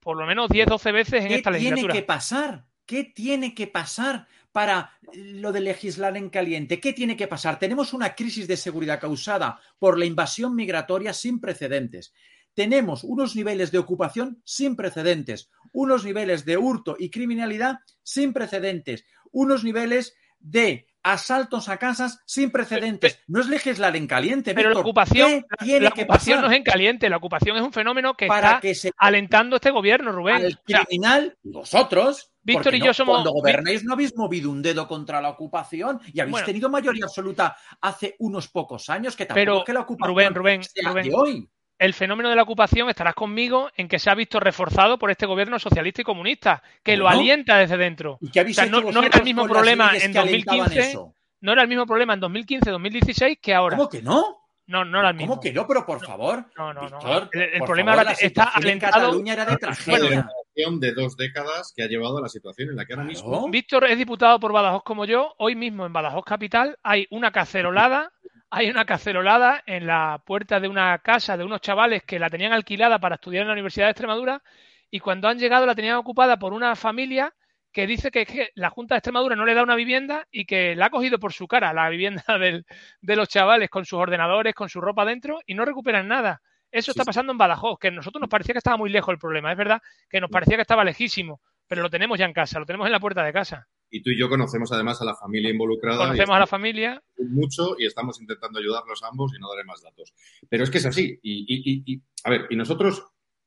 por 0.00 0.16
lo 0.18 0.26
menos 0.26 0.50
10, 0.50 0.66
12 0.66 0.92
veces 0.92 1.22
en 1.22 1.28
¿Qué 1.28 1.34
esta 1.36 1.50
tiene 1.50 1.62
legislatura. 1.70 1.94
que 1.94 2.02
pasar? 2.02 2.64
¿Qué 2.84 3.04
tiene 3.04 3.54
que 3.54 3.66
pasar 3.68 4.26
para 4.52 4.92
lo 5.14 5.52
de 5.52 5.60
legislar 5.60 6.16
en 6.18 6.28
caliente? 6.28 6.78
¿Qué 6.80 6.92
tiene 6.92 7.16
que 7.16 7.26
pasar? 7.26 7.58
Tenemos 7.58 7.94
una 7.94 8.14
crisis 8.14 8.46
de 8.46 8.56
seguridad 8.58 9.00
causada 9.00 9.58
por 9.78 9.98
la 9.98 10.04
invasión 10.04 10.54
migratoria 10.54 11.14
sin 11.14 11.40
precedentes. 11.40 12.12
Tenemos 12.54 13.04
unos 13.04 13.34
niveles 13.36 13.72
de 13.72 13.78
ocupación 13.78 14.40
sin 14.44 14.76
precedentes, 14.76 15.50
unos 15.72 16.04
niveles 16.04 16.44
de 16.44 16.56
hurto 16.56 16.96
y 16.98 17.10
criminalidad 17.10 17.78
sin 18.02 18.32
precedentes, 18.32 19.04
unos 19.32 19.64
niveles 19.64 20.14
de 20.38 20.86
asaltos 21.02 21.68
a 21.68 21.76
casas 21.78 22.20
sin 22.26 22.50
precedentes. 22.50 23.18
No 23.26 23.40
es 23.40 23.48
legislar 23.48 23.94
en 23.96 24.06
caliente, 24.06 24.54
Pero 24.54 24.68
la 24.70 24.74
Víctor. 24.76 24.84
ocupación, 24.86 25.30
¿Qué 25.30 25.46
la- 25.50 25.64
tiene 25.66 25.80
la 25.80 25.90
que 25.90 26.02
ocupación 26.04 26.40
no 26.40 26.50
es 26.50 26.56
en 26.56 26.62
caliente, 26.62 27.10
la 27.10 27.16
ocupación 27.18 27.56
es 27.56 27.62
un 27.62 27.72
fenómeno 27.72 28.14
que 28.14 28.26
Para 28.26 28.48
está 28.48 28.60
que 28.60 28.74
se- 28.74 28.92
alentando 28.96 29.56
este 29.56 29.70
gobierno, 29.70 30.12
Rubén. 30.12 30.36
al 30.36 30.46
O 30.46 30.50
sea, 30.66 30.84
criminal, 30.84 31.36
vosotros. 31.42 32.30
Víctor 32.42 32.74
y 32.74 32.78
no, 32.78 32.86
yo 32.86 32.94
somos- 32.94 33.16
Cuando 33.16 33.32
gobernáis 33.32 33.84
no 33.84 33.94
habéis 33.94 34.14
movido 34.16 34.50
un 34.50 34.62
dedo 34.62 34.86
contra 34.86 35.20
la 35.20 35.30
ocupación 35.30 35.98
y 36.12 36.20
habéis 36.20 36.32
Bueno. 36.32 36.46
tenido 36.46 36.68
mayoría 36.70 37.04
absoluta 37.06 37.56
hace 37.80 38.16
unos 38.18 38.48
pocos 38.48 38.88
años, 38.90 39.16
que 39.16 39.24
tampoco 39.26 39.40
Pero, 39.40 39.58
es 39.58 39.64
que 39.64 39.72
la 39.72 39.80
ocupación 39.80 40.14
Rubén, 40.14 40.34
Rubén, 40.34 40.62
sea 40.64 40.90
Rubén, 40.90 41.08
de 41.08 41.14
hoy. 41.14 41.48
El 41.78 41.94
fenómeno 41.94 42.30
de 42.30 42.36
la 42.36 42.42
ocupación 42.42 42.88
estarás 42.88 43.14
conmigo 43.14 43.70
en 43.76 43.88
que 43.88 43.98
se 43.98 44.10
ha 44.10 44.14
visto 44.14 44.40
reforzado 44.40 44.98
por 44.98 45.10
este 45.10 45.26
gobierno 45.26 45.58
socialista 45.58 46.02
y 46.02 46.04
comunista, 46.04 46.62
que 46.82 46.96
lo 46.96 47.08
alienta 47.08 47.58
desde 47.58 47.76
dentro. 47.76 48.18
¿Y 48.20 48.28
O 48.28 48.32
sea, 48.32 48.42
hecho 48.42 48.66
no, 48.66 48.92
no 48.92 49.02
era 49.02 49.18
el 49.18 49.24
mismo 49.24 49.46
problema 49.46 49.96
en 49.96 50.12
que 50.12 50.18
alentaban 50.18 50.58
2015, 50.58 50.90
eso? 50.90 51.14
no 51.40 51.52
era 51.52 51.62
el 51.62 51.68
mismo 51.68 51.86
problema 51.86 52.14
en 52.14 52.20
2015, 52.20 52.70
2016 52.70 53.38
que 53.40 53.54
ahora. 53.54 53.76
¿Cómo 53.76 53.88
que 53.88 54.02
no? 54.02 54.44
No, 54.66 54.82
no 54.84 54.98
era 54.98 55.10
el 55.10 55.16
mismo. 55.16 55.32
¿Cómo 55.32 55.42
que 55.42 55.52
no? 55.52 55.66
Pero 55.66 55.84
por 55.84 56.04
favor. 56.04 56.46
No, 56.56 56.72
no, 56.72 56.88
no. 56.88 56.96
Víctor, 56.96 57.28
El, 57.32 57.62
problema 57.64 57.92
favor, 57.92 57.98
ahora 57.98 58.04
la 58.04 58.12
está 58.12 58.52
en 58.56 58.62
alentado. 58.62 58.92
Cataluña 58.92 59.32
era 59.34 59.44
de 59.44 59.56
tragedia. 59.58 60.30
de 60.54 60.92
dos 60.92 61.16
décadas 61.18 61.72
que 61.76 61.82
ha 61.82 61.86
llevado 61.86 62.16
a 62.16 62.22
la 62.22 62.28
situación 62.30 62.70
en 62.70 62.76
la 62.76 62.86
que 62.86 62.94
ahora 62.94 63.04
mismo. 63.04 63.48
Víctor 63.50 63.84
es 63.84 63.98
diputado 63.98 64.40
por 64.40 64.52
Badajoz 64.52 64.82
como 64.82 65.04
yo. 65.04 65.34
Hoy 65.36 65.54
mismo 65.54 65.84
en 65.84 65.92
Badajoz 65.92 66.24
Capital 66.24 66.78
hay 66.82 67.06
una 67.10 67.30
cacerolada, 67.30 68.10
hay 68.50 68.70
una 68.70 68.84
cacerolada 68.84 69.62
en 69.66 69.86
la 69.86 70.22
puerta 70.24 70.60
de 70.60 70.68
una 70.68 70.98
casa 70.98 71.36
de 71.36 71.44
unos 71.44 71.60
chavales 71.60 72.02
que 72.04 72.18
la 72.18 72.30
tenían 72.30 72.52
alquilada 72.52 72.98
para 72.98 73.16
estudiar 73.16 73.42
en 73.42 73.48
la 73.48 73.54
Universidad 73.54 73.86
de 73.86 73.90
Extremadura 73.92 74.42
y 74.90 75.00
cuando 75.00 75.28
han 75.28 75.38
llegado 75.38 75.66
la 75.66 75.74
tenían 75.74 75.96
ocupada 75.96 76.38
por 76.38 76.52
una 76.52 76.76
familia 76.76 77.34
que 77.72 77.86
dice 77.88 78.12
que, 78.12 78.50
la 78.54 78.70
Junta 78.70 78.94
de 78.94 78.98
Extremadura 78.98 79.34
no 79.34 79.44
le 79.44 79.54
da 79.54 79.64
una 79.64 79.74
vivienda 79.74 80.26
y 80.30 80.44
que 80.46 80.76
la 80.76 80.86
ha 80.86 80.90
cogido 80.90 81.18
por 81.18 81.32
su 81.32 81.48
cara 81.48 81.72
la 81.72 81.88
vivienda 81.88 82.22
del- 82.38 82.64
de 83.00 83.16
los 83.16 83.28
chavales 83.28 83.68
con 83.70 83.84
sus 83.84 83.98
ordenadores, 83.98 84.54
con 84.54 84.68
su 84.68 84.80
ropa 84.80 85.04
dentro 85.04 85.40
y 85.46 85.54
no 85.54 85.64
recuperan 85.64 86.06
nada. 86.06 86.40
Eso 86.70 86.92
está 86.92 87.04
pasando 87.04 87.32
en 87.32 87.38
Badajoz, 87.38 87.78
que 87.78 87.88
a 87.88 87.90
nosotros 87.90 88.20
nos 88.20 88.30
parecía 88.30 88.52
que 88.54 88.58
estaba 88.58 88.76
muy 88.76 88.90
lejos 88.90 89.12
el 89.12 89.18
problema. 89.18 89.50
Es 89.52 89.58
verdad 89.58 89.80
que 90.08 90.20
nos 90.20 90.30
parecía 90.30 90.56
que 90.56 90.62
estaba 90.62 90.84
lejísimo, 90.84 91.40
pero 91.68 91.82
lo 91.82 91.90
tenemos 91.90 92.18
ya 92.18 92.24
en 92.26 92.32
casa, 92.32 92.58
lo 92.60 92.66
tenemos 92.66 92.86
en 92.86 92.92
la 92.92 93.00
puerta 93.00 93.22
de 93.24 93.32
casa. 93.32 93.66
Y 93.96 94.02
tú 94.02 94.10
y 94.10 94.18
yo 94.18 94.28
conocemos 94.28 94.72
además 94.72 95.00
a 95.02 95.04
la 95.04 95.14
familia 95.14 95.50
involucrada. 95.50 95.98
Conocemos 96.08 96.36
a 96.36 96.38
la 96.40 96.46
familia. 96.46 97.02
mucho 97.30 97.76
y 97.78 97.86
estamos 97.86 98.20
intentando 98.20 98.58
ayudarlos 98.58 99.02
ambos 99.04 99.32
y 99.36 99.40
no 99.40 99.48
daré 99.48 99.64
más 99.64 99.80
datos. 99.82 100.12
Pero 100.48 100.64
es 100.64 100.70
que 100.70 100.78
es 100.78 100.86
así. 100.86 101.18
Y, 101.22 101.44
y- 101.48 101.72
y- 101.72 101.94
y- 101.94 102.02
a 102.24 102.30
ver, 102.30 102.46
y 102.50 102.56
nosotros 102.56 103.04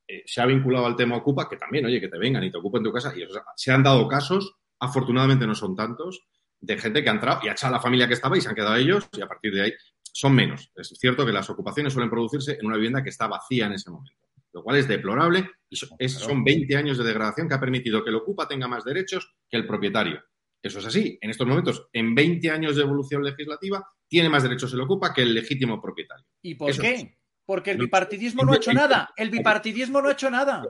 eh, 0.07 0.23
se 0.25 0.39
ha 0.41 0.45
vinculado 0.45 0.85
al 0.85 0.95
tema 0.95 1.17
Ocupa, 1.17 1.49
que 1.49 1.57
también, 1.57 1.85
oye, 1.85 1.99
que 1.99 2.07
te 2.07 2.17
vengan 2.17 2.43
y 2.45 2.49
te 2.51 2.57
ocupen 2.57 2.81
tu 2.81 2.93
casa. 2.93 3.13
Y 3.15 3.23
o 3.23 3.29
sea, 3.29 3.43
se 3.57 3.71
han 3.73 3.83
dado 3.83 4.07
casos, 4.07 4.55
afortunadamente 4.79 5.45
no 5.45 5.53
son 5.53 5.75
tantos, 5.75 6.21
de 6.61 6.77
gente 6.77 7.03
que 7.03 7.09
ha 7.09 7.13
entrado 7.13 7.41
y 7.43 7.49
ha 7.49 7.51
echado 7.51 7.73
a 7.75 7.77
la 7.77 7.81
familia 7.83 8.07
que 8.07 8.13
estaba 8.13 8.37
y 8.37 8.41
se 8.41 8.47
han 8.49 8.55
quedado 8.55 8.75
ellos 8.77 9.07
y 9.15 9.21
a 9.21 9.27
partir 9.27 9.53
de 9.53 9.61
ahí 9.63 9.73
son 10.01 10.33
menos. 10.33 10.71
Es 10.75 10.87
cierto 10.97 11.25
que 11.25 11.31
las 11.33 11.49
ocupaciones 11.49 11.91
suelen 11.93 12.09
producirse 12.09 12.57
en 12.59 12.65
una 12.65 12.77
vivienda 12.77 13.03
que 13.03 13.09
está 13.09 13.27
vacía 13.27 13.65
en 13.67 13.73
ese 13.73 13.91
momento, 13.91 14.13
lo 14.53 14.63
cual 14.63 14.77
es 14.77 14.87
deplorable 14.87 15.51
y 15.69 15.75
es- 15.99 16.13
son 16.13 16.43
20 16.43 16.75
años 16.77 16.97
de 16.97 17.03
degradación 17.03 17.47
que 17.49 17.55
ha 17.55 17.59
permitido 17.59 18.03
que 18.03 18.09
el 18.09 18.15
Ocupa 18.15 18.47
tenga 18.47 18.67
más 18.67 18.83
derechos 18.85 19.35
que 19.49 19.57
el 19.57 19.67
propietario. 19.67 20.21
Eso 20.61 20.79
es 20.79 20.85
así. 20.85 21.17
En 21.21 21.29
estos 21.29 21.47
momentos, 21.47 21.87
en 21.93 22.13
20 22.15 22.49
años 22.51 22.75
de 22.75 22.81
evolución 22.83 23.23
legislativa, 23.23 23.87
tiene 24.07 24.29
más 24.29 24.43
derechos 24.43 24.73
el 24.73 24.81
Ocupa 24.81 25.13
que 25.13 25.21
el 25.21 25.33
legítimo 25.33 25.81
propietario. 25.81 26.25
¿Y 26.41 26.55
por 26.55 26.69
Eso 26.69 26.81
qué? 26.81 26.93
es. 26.93 27.07
Porque 27.45 27.71
el 27.71 27.77
bipartidismo 27.77 28.43
no 28.43 28.53
ha 28.53 28.57
hecho 28.57 28.73
nada. 28.73 29.09
El 29.15 29.29
bipartidismo 29.29 30.01
no 30.01 30.09
ha 30.09 30.13
hecho 30.13 30.29
nada. 30.29 30.65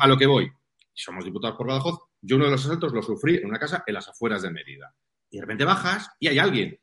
A 0.00 0.06
lo 0.06 0.16
que 0.18 0.26
voy, 0.26 0.50
somos 0.92 1.24
diputados 1.24 1.56
por 1.56 1.66
Badajoz, 1.68 1.98
yo 2.20 2.36
uno 2.36 2.44
de 2.46 2.50
los 2.50 2.64
asaltos 2.66 2.92
lo 2.92 3.02
sufrí 3.02 3.36
en 3.36 3.46
una 3.46 3.58
casa 3.58 3.82
en 3.86 3.94
las 3.94 4.08
afueras 4.08 4.42
de 4.42 4.50
Mérida. 4.50 4.94
Y 5.30 5.36
de 5.36 5.42
repente 5.42 5.64
bajas 5.64 6.10
y 6.18 6.28
hay 6.28 6.38
alguien. 6.38 6.78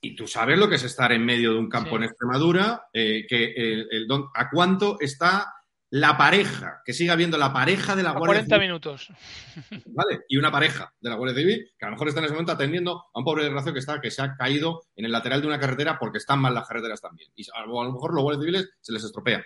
Y 0.00 0.16
tú 0.16 0.26
sabes 0.26 0.58
lo 0.58 0.68
que 0.68 0.74
es 0.76 0.82
estar 0.82 1.12
en 1.12 1.24
medio 1.24 1.52
de 1.52 1.58
un 1.60 1.68
campo 1.68 1.90
Sí. 1.90 1.96
en 1.96 2.02
Extremadura, 2.04 2.88
eh, 2.92 3.24
que 3.28 3.52
el- 3.52 3.86
el 3.90 4.06
don- 4.08 4.28
a 4.34 4.50
cuánto 4.50 4.96
está 4.98 5.52
la 5.94 6.16
pareja, 6.16 6.80
que 6.86 6.94
siga 6.94 7.12
habiendo 7.12 7.36
la 7.36 7.52
pareja 7.52 7.94
de 7.94 8.02
la 8.02 8.10
A 8.10 8.12
Guardia 8.12 8.46
40 8.46 8.56
Civil, 8.56 8.66
minutos. 8.66 9.08
¿vale? 9.86 10.20
Y 10.26 10.38
una 10.38 10.50
pareja 10.50 10.90
de 10.98 11.10
la 11.10 11.16
Guardia 11.16 11.36
Civil, 11.36 11.70
que 11.78 11.84
a 11.84 11.88
lo 11.88 11.92
mejor 11.92 12.08
está 12.08 12.20
en 12.20 12.24
ese 12.24 12.32
momento 12.32 12.52
atendiendo 12.52 13.04
a 13.12 13.18
un 13.18 13.24
pobre 13.24 13.44
desgraciado 13.44 13.74
que 13.74 13.78
está, 13.78 14.00
que 14.00 14.10
se 14.10 14.22
ha 14.22 14.34
caído 14.34 14.84
en 14.96 15.04
el 15.04 15.12
lateral 15.12 15.42
de 15.42 15.48
una 15.48 15.60
carretera 15.60 15.98
porque 15.98 16.16
están 16.16 16.40
mal 16.40 16.54
las 16.54 16.66
carreteras 16.66 17.02
también. 17.02 17.30
Y 17.36 17.44
a 17.54 17.66
lo 17.66 17.92
mejor 17.92 18.14
los 18.14 18.22
guardias 18.22 18.42
civiles 18.42 18.70
se 18.80 18.92
les 18.92 19.04
estropea. 19.04 19.44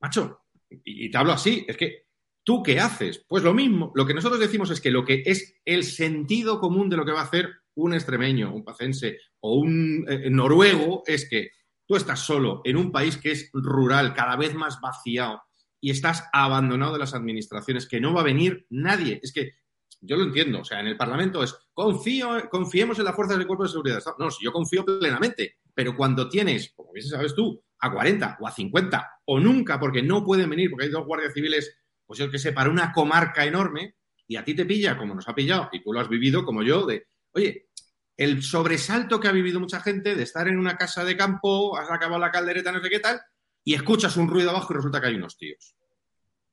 Macho, 0.00 0.42
y, 0.70 1.06
y 1.06 1.10
te 1.10 1.18
hablo 1.18 1.32
así, 1.32 1.64
es 1.66 1.76
que 1.76 2.06
¿tú 2.44 2.62
qué 2.62 2.78
haces? 2.78 3.24
Pues 3.26 3.42
lo 3.42 3.52
mismo. 3.52 3.90
Lo 3.96 4.06
que 4.06 4.14
nosotros 4.14 4.38
decimos 4.38 4.70
es 4.70 4.80
que 4.80 4.92
lo 4.92 5.04
que 5.04 5.24
es 5.26 5.56
el 5.64 5.82
sentido 5.82 6.60
común 6.60 6.90
de 6.90 6.96
lo 6.96 7.04
que 7.04 7.12
va 7.12 7.22
a 7.22 7.24
hacer 7.24 7.50
un 7.74 7.92
extremeño, 7.92 8.54
un 8.54 8.62
pacense 8.62 9.18
o 9.40 9.56
un 9.56 10.06
eh, 10.08 10.30
noruego 10.30 11.02
es 11.06 11.28
que 11.28 11.50
tú 11.88 11.96
estás 11.96 12.20
solo 12.20 12.60
en 12.64 12.76
un 12.76 12.92
país 12.92 13.16
que 13.16 13.32
es 13.32 13.50
rural, 13.52 14.14
cada 14.14 14.36
vez 14.36 14.54
más 14.54 14.80
vaciado, 14.80 15.42
y 15.82 15.90
estás 15.90 16.28
abandonado 16.32 16.92
de 16.92 17.00
las 17.00 17.12
administraciones, 17.12 17.88
que 17.88 18.00
no 18.00 18.14
va 18.14 18.20
a 18.20 18.24
venir 18.24 18.66
nadie. 18.70 19.18
Es 19.20 19.32
que 19.32 19.54
yo 20.00 20.16
lo 20.16 20.22
entiendo, 20.22 20.60
o 20.60 20.64
sea, 20.64 20.78
en 20.78 20.86
el 20.86 20.96
Parlamento 20.96 21.42
es 21.42 21.56
confío, 21.74 22.48
confiemos 22.48 22.98
en 23.00 23.04
las 23.04 23.16
fuerzas 23.16 23.36
del 23.36 23.48
cuerpo 23.48 23.64
de 23.64 23.70
seguridad. 23.70 24.00
No, 24.16 24.30
si 24.30 24.44
yo 24.44 24.52
confío 24.52 24.84
plenamente, 24.84 25.56
pero 25.74 25.96
cuando 25.96 26.28
tienes, 26.28 26.72
como 26.76 26.92
bien 26.92 27.04
sabes 27.04 27.34
tú, 27.34 27.60
a 27.80 27.92
40 27.92 28.38
o 28.40 28.46
a 28.46 28.52
50 28.52 29.10
o 29.24 29.40
nunca, 29.40 29.80
porque 29.80 30.04
no 30.04 30.24
pueden 30.24 30.48
venir, 30.50 30.70
porque 30.70 30.86
hay 30.86 30.92
dos 30.92 31.04
guardias 31.04 31.34
civiles, 31.34 31.76
pues 32.06 32.20
yo 32.20 32.30
que 32.30 32.38
sé, 32.38 32.52
para 32.52 32.70
una 32.70 32.92
comarca 32.92 33.44
enorme, 33.44 33.96
y 34.28 34.36
a 34.36 34.44
ti 34.44 34.54
te 34.54 34.64
pilla, 34.64 34.96
como 34.96 35.16
nos 35.16 35.28
ha 35.28 35.34
pillado, 35.34 35.68
y 35.72 35.82
tú 35.82 35.92
lo 35.92 35.98
has 35.98 36.08
vivido 36.08 36.44
como 36.44 36.62
yo, 36.62 36.86
de, 36.86 37.08
oye, 37.32 37.70
el 38.16 38.40
sobresalto 38.42 39.18
que 39.18 39.26
ha 39.26 39.32
vivido 39.32 39.58
mucha 39.58 39.80
gente 39.80 40.14
de 40.14 40.22
estar 40.22 40.46
en 40.46 40.58
una 40.58 40.76
casa 40.76 41.04
de 41.04 41.16
campo, 41.16 41.76
has 41.76 41.90
acabado 41.90 42.20
la 42.20 42.30
caldereta, 42.30 42.70
no 42.70 42.80
sé 42.80 42.88
qué 42.88 43.00
tal, 43.00 43.20
y 43.64 43.74
escuchas 43.74 44.16
un 44.16 44.28
ruido 44.28 44.50
abajo 44.50 44.72
y 44.72 44.76
resulta 44.76 45.00
que 45.00 45.08
hay 45.08 45.14
unos 45.14 45.36
tíos. 45.36 45.74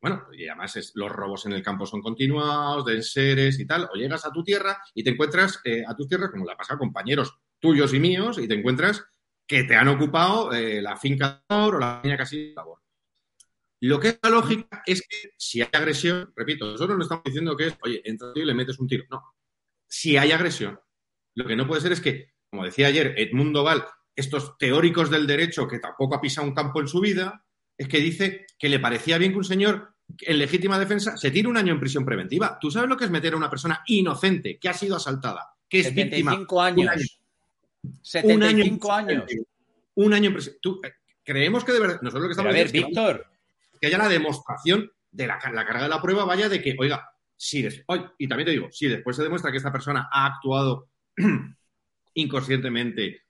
Bueno, 0.02 0.28
y 0.32 0.48
además 0.48 0.76
es- 0.78 0.92
los 0.96 1.12
robos 1.12 1.46
en 1.46 1.54
el 1.54 1.62
campo 1.62 1.86
son 1.86 2.02
continuados, 2.02 2.86
de 2.86 2.96
enseres 2.96 3.60
y 3.60 3.66
tal, 3.66 3.90
o 3.94 3.96
llegas 3.96 4.26
a 4.26 4.32
tu 4.32 4.44
tierra 4.44 4.82
y 4.94 5.04
te 5.04 5.10
encuentras 5.10 5.60
eh, 5.66 5.84
a 5.86 5.96
tu 5.96 6.08
tierra, 6.08 6.32
como 6.32 6.46
le 6.46 6.54
ha 6.54 6.58
pasado 6.58 6.76
a 6.76 6.80
compañeros 6.80 7.36
tuyos 7.60 7.94
y 7.94 8.00
míos, 8.00 8.38
y 8.38 8.48
te 8.48 8.54
encuentras 8.54 9.04
que 9.46 9.64
te 9.64 9.76
han 9.76 9.88
ocupado 9.90 10.54
eh, 10.54 10.82
la 10.82 10.96
finca 10.96 11.44
de 11.50 11.56
labor 11.56 11.76
o 11.76 11.80
la 11.80 12.02
peña 12.02 12.16
casi 12.18 12.50
de 12.50 12.54
labor. 12.54 12.80
Lo 13.82 14.00
que 14.00 14.10
es 14.10 14.20
la 14.22 14.30
lógica 14.30 14.84
es 14.86 15.02
que 15.08 15.32
si 15.38 15.62
hay 15.62 15.70
agresión, 15.74 16.32
repito, 16.36 16.66
nosotros 16.66 16.98
no 16.98 17.04
estamos 17.04 17.24
diciendo 17.24 17.56
que 17.58 17.68
es, 17.68 17.78
oye, 17.82 18.02
entras 18.06 18.34
y 18.36 18.44
le 18.46 18.54
metes 18.54 18.78
un 18.80 18.88
tiro. 18.88 19.06
No. 19.10 19.24
Si 19.88 20.18
hay 20.18 20.32
agresión, 20.32 20.80
lo 21.36 21.46
que 21.46 21.56
no 21.56 21.66
puede 21.66 21.82
ser 21.82 21.94
es 21.94 22.02
que, 22.02 22.34
como 22.50 22.64
decía 22.66 22.88
ayer 22.88 23.16
Edmundo 23.18 23.64
Val, 23.64 23.86
estos 24.20 24.58
teóricos 24.58 25.10
del 25.10 25.26
derecho 25.28 25.68
que 25.68 25.80
tampoco 25.80 26.16
ha 26.16 26.22
pisado 26.22 26.48
un 26.48 26.54
campo 26.54 26.80
en 26.82 26.88
su 26.88 27.00
vida, 27.00 27.44
es 27.78 27.88
que 27.88 28.00
dice 28.00 28.46
que 28.58 28.70
le 28.70 28.80
parecía 28.80 29.18
bien 29.18 29.32
que 29.32 29.38
un 29.38 29.44
señor 29.44 29.94
en 30.22 30.40
legítima 30.40 30.80
defensa 30.80 31.16
se 31.18 31.32
tire 31.32 31.48
un 31.48 31.58
año 31.58 31.74
en 31.74 31.80
prisión 31.80 32.04
preventiva. 32.06 32.58
¿Tú 32.60 32.72
sabes 32.72 32.90
lo 32.90 32.98
que 32.98 33.06
es 33.06 33.12
meter 33.12 33.34
a 33.34 33.38
una 33.38 33.50
persona 33.50 33.82
inocente 33.88 34.58
que 34.60 34.70
ha 34.70 34.74
sido 34.74 34.96
asaltada, 34.96 35.54
que 35.70 35.80
es 35.82 35.94
víctima? 35.94 36.32
75 36.32 36.62
años. 36.62 36.80
Un 36.84 36.90
año. 36.90 37.06
75 38.02 38.92
años. 38.92 39.24
Un 39.96 40.14
año 40.14 40.28
en 40.28 40.34
prisión. 40.34 40.56
Tú, 40.62 40.82
eh, 40.84 40.94
creemos 41.24 41.64
que 41.64 41.72
de 41.74 41.80
verdad. 41.80 42.00
Nosotros 42.02 42.24
lo 42.24 42.28
que 42.28 42.32
estamos 42.32 42.52
Pero 42.52 42.62
a 42.62 42.64
ver, 42.64 42.72
Víctor. 42.72 43.28
que 43.80 43.88
haya 43.88 43.98
la 43.98 44.10
demostración 44.10 44.92
de 45.12 45.28
la, 45.28 45.36
la 45.54 45.66
carga 45.66 45.84
de 45.84 45.90
la 45.90 46.02
prueba, 46.02 46.26
vaya 46.26 46.50
de 46.50 46.62
que, 46.62 46.76
oiga, 46.78 47.10
si 47.38 47.62
des- 47.62 47.84
oy, 47.88 48.04
y 48.18 48.28
también 48.28 48.46
te 48.46 48.52
digo, 48.52 48.68
si 48.72 48.88
después 48.88 49.16
se 49.16 49.24
demuestra 49.24 49.52
que 49.52 49.58
esta 49.58 49.72
persona 49.72 50.10
ha 50.12 50.26
actuado 50.26 50.90
inconscientemente, 52.14 53.22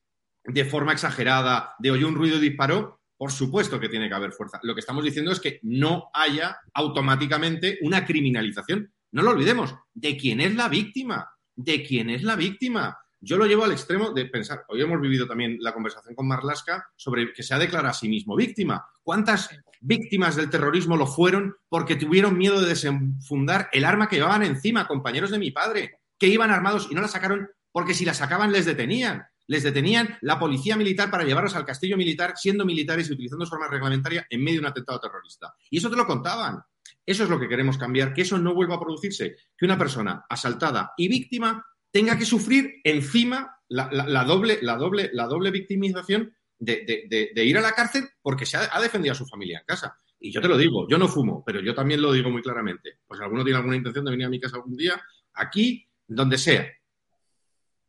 de 0.43 0.65
forma 0.65 0.93
exagerada, 0.93 1.75
de 1.79 1.91
oyó 1.91 2.07
un 2.07 2.15
ruido 2.15 2.37
y 2.37 2.41
disparó, 2.41 2.99
por 3.17 3.31
supuesto 3.31 3.79
que 3.79 3.89
tiene 3.89 4.07
que 4.07 4.15
haber 4.15 4.31
fuerza. 4.31 4.59
Lo 4.63 4.73
que 4.73 4.79
estamos 4.79 5.03
diciendo 5.03 5.31
es 5.31 5.39
que 5.39 5.59
no 5.63 6.09
haya 6.13 6.57
automáticamente 6.73 7.77
una 7.81 8.05
criminalización. 8.05 8.93
No 9.11 9.23
lo 9.23 9.31
olvidemos, 9.31 9.75
de 9.93 10.15
quién 10.15 10.39
es 10.39 10.55
la 10.55 10.69
víctima, 10.69 11.29
de 11.55 11.83
quién 11.83 12.09
es 12.09 12.23
la 12.23 12.35
víctima. 12.35 12.97
Yo 13.21 13.37
lo 13.37 13.45
llevo 13.45 13.65
al 13.65 13.73
extremo 13.73 14.11
de 14.11 14.25
pensar, 14.27 14.63
hoy 14.69 14.81
hemos 14.81 15.01
vivido 15.01 15.27
también 15.27 15.57
la 15.59 15.73
conversación 15.73 16.15
con 16.15 16.27
Marlaska 16.27 16.87
sobre 16.95 17.33
que 17.33 17.43
se 17.43 17.53
ha 17.53 17.59
declarado 17.59 17.89
a 17.89 17.93
sí 17.93 18.07
mismo 18.07 18.37
víctima. 18.37 18.85
¿Cuántas 19.03 19.49
víctimas 19.81 20.37
del 20.37 20.49
terrorismo 20.49 20.95
lo 20.95 21.05
fueron 21.05 21.55
porque 21.67 21.97
tuvieron 21.97 22.37
miedo 22.37 22.61
de 22.61 22.69
desenfundar 22.69 23.67
el 23.73 23.83
arma 23.83 24.07
que 24.07 24.15
llevaban 24.15 24.43
encima, 24.43 24.87
compañeros 24.87 25.31
de 25.31 25.39
mi 25.39 25.51
padre, 25.51 25.99
que 26.17 26.27
iban 26.27 26.51
armados 26.51 26.87
y 26.89 26.95
no 26.95 27.01
la 27.01 27.09
sacaron 27.09 27.49
porque 27.73 27.93
si 27.93 28.05
la 28.05 28.13
sacaban 28.13 28.53
les 28.53 28.65
detenían? 28.65 29.25
Les 29.49 29.63
detenían 29.63 30.15
la 30.21 30.37
policía 30.37 30.77
militar 30.77 31.09
para 31.09 31.23
llevarlos 31.23 31.55
al 31.55 31.65
castillo 31.65 31.97
militar, 31.97 32.33
siendo 32.35 32.65
militares 32.65 33.09
y 33.09 33.13
utilizando 33.13 33.47
su 33.47 33.55
arma 33.55 33.67
reglamentaria 33.67 34.27
en 34.29 34.43
medio 34.43 34.57
de 34.57 34.67
un 34.67 34.71
atentado 34.71 34.99
terrorista. 34.99 35.55
Y 35.71 35.79
eso 35.79 35.89
te 35.89 35.95
lo 35.95 36.05
contaban. 36.05 36.59
Eso 37.03 37.23
es 37.23 37.31
lo 37.31 37.39
que 37.39 37.47
queremos 37.47 37.75
cambiar, 37.75 38.13
que 38.13 38.21
eso 38.21 38.37
no 38.37 38.53
vuelva 38.53 38.75
a 38.75 38.79
producirse, 38.79 39.35
que 39.57 39.65
una 39.65 39.75
persona 39.75 40.23
asaltada 40.29 40.93
y 40.95 41.07
víctima 41.07 41.65
tenga 41.89 42.15
que 42.15 42.25
sufrir 42.25 42.75
encima 42.83 43.57
la, 43.69 44.23
doble, 44.23 44.59
la, 44.61 44.75
doble, 44.75 45.09
la 45.13 45.25
doble 45.25 45.49
victimización 45.49 46.31
de, 46.59 47.33
ir 47.35 47.57
a 47.57 47.61
la 47.61 47.71
cárcel 47.71 48.07
porque 48.21 48.45
se 48.45 48.57
ha, 48.57 48.69
ha 48.71 48.79
defendido 48.79 49.13
a 49.13 49.15
su 49.15 49.25
familia 49.25 49.57
en 49.57 49.65
casa. 49.65 49.97
Y 50.19 50.31
yo 50.31 50.41
te 50.41 50.47
lo 50.47 50.57
digo, 50.57 50.87
yo 50.87 50.99
no 50.99 51.07
fumo, 51.07 51.43
pero 51.43 51.59
yo 51.59 51.73
también 51.73 52.03
lo 52.03 52.11
digo 52.11 52.29
muy 52.29 52.43
claramente. 52.43 52.99
Pues 53.07 53.19
alguno 53.19 53.43
tiene 53.43 53.57
alguna 53.57 53.77
intención 53.77 54.05
de 54.05 54.11
venir 54.11 54.27
a 54.27 54.29
mi 54.29 54.39
casa 54.39 54.57
algún 54.57 54.77
día, 54.77 55.01
aquí, 55.33 55.89
donde 56.05 56.37
sea. 56.37 56.71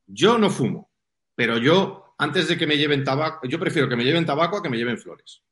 Yo 0.06 0.38
no 0.38 0.48
fumo, 0.48 0.89
pero 1.34 1.58
yo, 1.58 2.14
antes 2.18 2.48
de 2.48 2.58
que 2.58 2.66
me 2.66 2.76
lleven 2.76 3.04
tabaco, 3.04 3.46
yo 3.46 3.58
prefiero 3.58 3.88
que 3.88 3.96
me 3.96 4.04
lleven 4.04 4.26
tabaco 4.26 4.58
a 4.58 4.62
que 4.62 4.70
me 4.70 4.76
lleven 4.76 4.98
flores. 4.98 5.42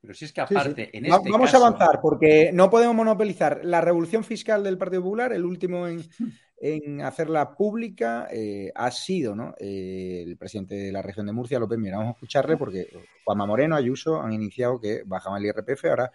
Pero 0.00 0.14
si 0.14 0.24
es 0.26 0.32
que 0.32 0.40
aparte, 0.40 0.84
sí. 0.84 0.90
en 0.98 1.06
este 1.06 1.30
Vamos 1.30 1.50
caso, 1.50 1.64
a 1.64 1.66
avanzar 1.66 2.00
porque 2.00 2.50
no 2.52 2.70
podemos 2.70 2.94
monopolizar 2.94 3.64
la 3.64 3.80
revolución 3.80 4.22
fiscal 4.22 4.62
del 4.62 4.78
Partido 4.78 5.02
Popular, 5.02 5.32
el 5.32 5.44
último 5.44 5.88
en, 5.88 6.00
en 6.58 7.02
hacerla 7.02 7.54
pública 7.54 8.28
eh, 8.30 8.70
ha 8.74 8.90
sido 8.90 9.34
¿no? 9.34 9.54
Eh, 9.58 10.24
el 10.26 10.36
presidente 10.36 10.76
de 10.76 10.92
la 10.92 11.02
región 11.02 11.26
de 11.26 11.32
Murcia, 11.32 11.58
López 11.58 11.78
Mira. 11.78 11.98
Vamos 11.98 12.12
a 12.12 12.16
escucharle 12.16 12.56
porque 12.56 12.88
Juanma 13.24 13.46
Moreno, 13.46 13.76
Ayuso 13.76 14.20
han 14.20 14.32
iniciado 14.32 14.80
que 14.80 15.02
bajaban 15.04 15.42
el 15.42 15.48
IRPF, 15.48 15.84
ahora 15.86 16.12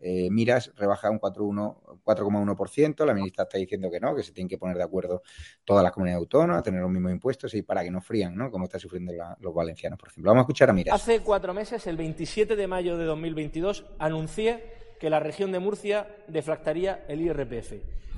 eh, 0.00 0.28
Miras 0.30 0.72
rebaja 0.76 1.10
un 1.10 1.20
4,1%, 1.20 2.02
4,1%, 2.04 3.06
la 3.06 3.14
ministra 3.14 3.44
está 3.44 3.58
diciendo 3.58 3.90
que 3.90 4.00
no, 4.00 4.14
que 4.14 4.22
se 4.22 4.32
tienen 4.32 4.48
que 4.48 4.58
poner 4.58 4.76
de 4.76 4.82
acuerdo 4.82 5.22
todas 5.64 5.82
las 5.82 5.92
comunidades 5.92 6.20
autónomas, 6.20 6.62
tener 6.62 6.80
los 6.80 6.90
mismos 6.90 7.12
impuestos 7.12 7.54
y 7.54 7.62
para 7.62 7.82
que 7.82 7.90
no 7.90 8.00
frían, 8.00 8.36
¿no? 8.36 8.50
Como 8.50 8.64
están 8.64 8.80
sufriendo 8.80 9.12
los 9.40 9.54
valencianos, 9.54 9.98
por 9.98 10.08
ejemplo. 10.08 10.30
Vamos 10.30 10.42
a 10.42 10.44
escuchar 10.44 10.70
a 10.70 10.72
Miras. 10.72 10.94
Hace 10.94 11.20
cuatro 11.20 11.54
meses, 11.54 11.86
el 11.86 11.96
27 11.96 12.56
de 12.56 12.66
mayo 12.66 12.98
de 12.98 13.04
2022, 13.04 13.86
anuncié 13.98 14.74
que 15.00 15.10
la 15.10 15.20
región 15.20 15.52
de 15.52 15.58
Murcia 15.58 16.08
deflactaría 16.28 17.04
el 17.08 17.20
IRPF. 17.22 17.74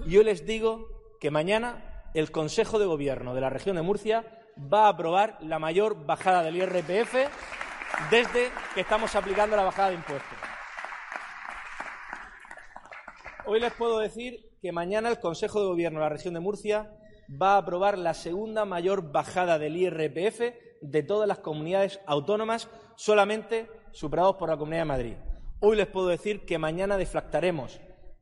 Yo 0.07 0.23
les 0.23 0.45
digo 0.45 0.89
que 1.21 1.31
mañana 1.31 2.11
el 2.15 2.31
Consejo 2.31 2.79
de 2.79 2.87
Gobierno 2.87 3.35
de 3.35 3.41
la 3.41 3.51
región 3.51 3.77
de 3.77 3.83
Murcia 3.83 4.25
va 4.73 4.87
a 4.87 4.89
aprobar 4.91 5.39
la 5.41 5.59
mayor 5.59 6.07
bajada 6.07 6.43
del 6.43 6.57
IRPF 6.57 7.15
desde 8.11 8.51
que 8.75 8.81
estamos 8.81 9.15
aplicando 9.15 9.57
la 9.57 9.65
bajada 9.65 9.91
de 9.91 9.97
impuestos. 9.97 10.56
Hoy 13.49 13.61
les 13.61 13.73
puedo 13.75 14.01
decir 14.01 14.51
que 14.61 14.73
mañana 14.73 15.09
el 15.09 15.21
Consejo 15.21 15.61
de 15.61 15.67
Gobierno 15.67 16.01
de 16.01 16.07
la 16.07 16.09
región 16.09 16.35
de 16.35 16.41
Murcia 16.41 16.91
va 17.41 17.55
a 17.55 17.59
aprobar 17.59 17.97
la 17.97 18.13
segunda 18.13 18.65
mayor 18.65 19.13
bajada 19.13 19.57
del 19.61 19.77
IRPF 19.77 20.41
de 20.81 21.03
todas 21.05 21.29
las 21.29 21.39
comunidades 21.39 22.01
autónomas, 22.07 22.69
solamente 22.97 23.71
superados 23.93 24.35
por 24.35 24.49
la 24.49 24.57
Comunidad 24.57 24.81
de 24.81 24.87
Madrid. 24.87 25.15
Hoy 25.61 25.77
les 25.77 25.87
puedo 25.87 26.09
decir 26.09 26.45
que 26.45 26.59
mañana 26.59 26.97
deflactaremos 26.97 27.81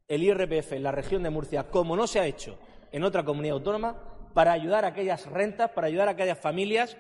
el 0.09 0.25
IRPF 0.25 0.73
en 0.73 0.83
la 0.83 0.93
región 0.93 1.23
de 1.23 1.31
Murcia, 1.31 1.71
como 1.71 1.97
no 1.97 2.07
se 2.07 2.21
ha 2.21 2.27
hecho 2.27 2.59
en 2.93 3.03
otra 3.03 3.25
comunidad 3.25 3.57
autónoma, 3.57 4.29
para 4.35 4.53
ayudar 4.53 4.85
a 4.85 4.89
aquellas 4.89 5.25
rentas, 5.25 5.71
para 5.71 5.87
ayudar 5.87 6.09
a 6.09 6.11
aquellas 6.11 6.39
familias, 6.39 6.99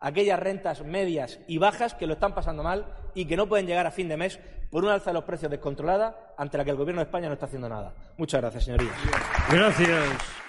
aquellas 0.00 0.40
rentas 0.40 0.84
medias 0.84 1.38
y 1.46 1.58
bajas 1.58 1.94
que 1.94 2.08
lo 2.08 2.14
están 2.14 2.34
pasando 2.34 2.64
mal 2.64 2.99
y 3.14 3.24
que 3.26 3.36
no 3.36 3.48
pueden 3.48 3.66
llegar 3.66 3.86
a 3.86 3.90
fin 3.90 4.08
de 4.08 4.16
mes 4.16 4.38
por 4.70 4.84
una 4.84 4.94
alza 4.94 5.10
de 5.10 5.14
los 5.14 5.24
precios 5.24 5.50
descontrolada 5.50 6.34
ante 6.36 6.58
la 6.58 6.64
que 6.64 6.70
el 6.70 6.76
Gobierno 6.76 7.00
de 7.00 7.06
España 7.06 7.28
no 7.28 7.34
está 7.34 7.46
haciendo 7.46 7.68
nada. 7.68 7.92
Muchas 8.16 8.40
gracias, 8.40 8.64
señorías. 8.64 8.94
Gracias. 9.50 10.40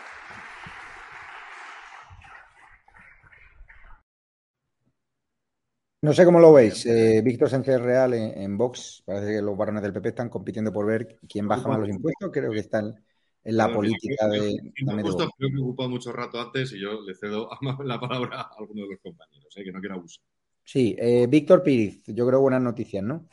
No 6.03 6.13
sé 6.13 6.25
cómo 6.25 6.39
lo 6.39 6.51
veis. 6.51 6.83
Eh, 6.87 7.21
Víctor 7.23 7.49
Sánchez 7.49 7.79
Real 7.79 8.15
en, 8.15 8.41
en 8.41 8.57
Vox, 8.57 9.03
parece 9.05 9.35
que 9.35 9.41
los 9.41 9.55
varones 9.55 9.83
del 9.83 9.93
PP 9.93 10.09
están 10.09 10.29
compitiendo 10.29 10.73
por 10.73 10.87
ver 10.87 11.19
quién 11.29 11.47
baja 11.47 11.67
más 11.67 11.79
los 11.79 11.89
impuestos. 11.89 12.31
Creo 12.31 12.51
que 12.51 12.59
están 12.59 12.95
en 13.43 13.57
la 13.57 13.71
política 13.71 14.27
de... 14.27 14.59
Vox. 14.83 15.15
creo 15.37 15.49
que 15.51 15.57
he 15.57 15.61
ocupado 15.61 15.89
mucho 15.89 16.11
rato 16.11 16.39
antes 16.39 16.73
y 16.73 16.79
yo 16.79 17.01
le 17.01 17.13
cedo 17.15 17.49
la 17.85 17.99
palabra 17.99 18.41
a 18.41 18.55
alguno 18.57 18.83
de 18.83 18.89
los 18.93 18.99
compañeros, 18.99 19.55
eh, 19.57 19.63
que 19.63 19.71
no 19.71 19.79
quiero 19.79 19.95
abusar. 19.95 20.23
Sí, 20.63 20.95
eh, 20.99 21.25
Víctor 21.27 21.63
Piriz, 21.63 22.03
yo 22.07 22.27
creo 22.27 22.39
buenas 22.39 22.61
noticias, 22.61 23.03
¿no? 23.03 23.27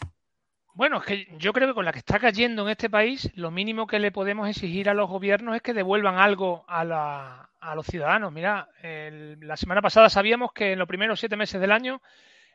Bueno, 0.74 0.99
es 0.99 1.05
que 1.05 1.26
yo 1.39 1.53
creo 1.53 1.68
que 1.68 1.74
con 1.74 1.85
la 1.85 1.93
que 1.93 1.99
está 1.99 2.18
cayendo 2.18 2.62
en 2.62 2.70
este 2.70 2.89
país, 2.89 3.31
lo 3.35 3.51
mínimo 3.51 3.87
que 3.87 3.99
le 3.99 4.12
podemos 4.12 4.49
exigir 4.49 4.89
a 4.89 4.95
los 4.95 5.09
gobiernos 5.09 5.57
es 5.57 5.62
que 5.62 5.74
devuelvan 5.74 6.18
algo 6.18 6.64
a, 6.68 7.49
los 7.74 7.87
ciudadanos. 7.87 8.33
Mira, 8.33 8.68
la 8.81 9.57
semana 9.57 9.83
pasada 9.83 10.09
sabíamos 10.09 10.53
que 10.53 10.72
en 10.72 10.79
los 10.79 10.87
primeros 10.87 11.18
siete 11.18 11.37
meses 11.37 11.61
del 11.61 11.72
año 11.72 12.01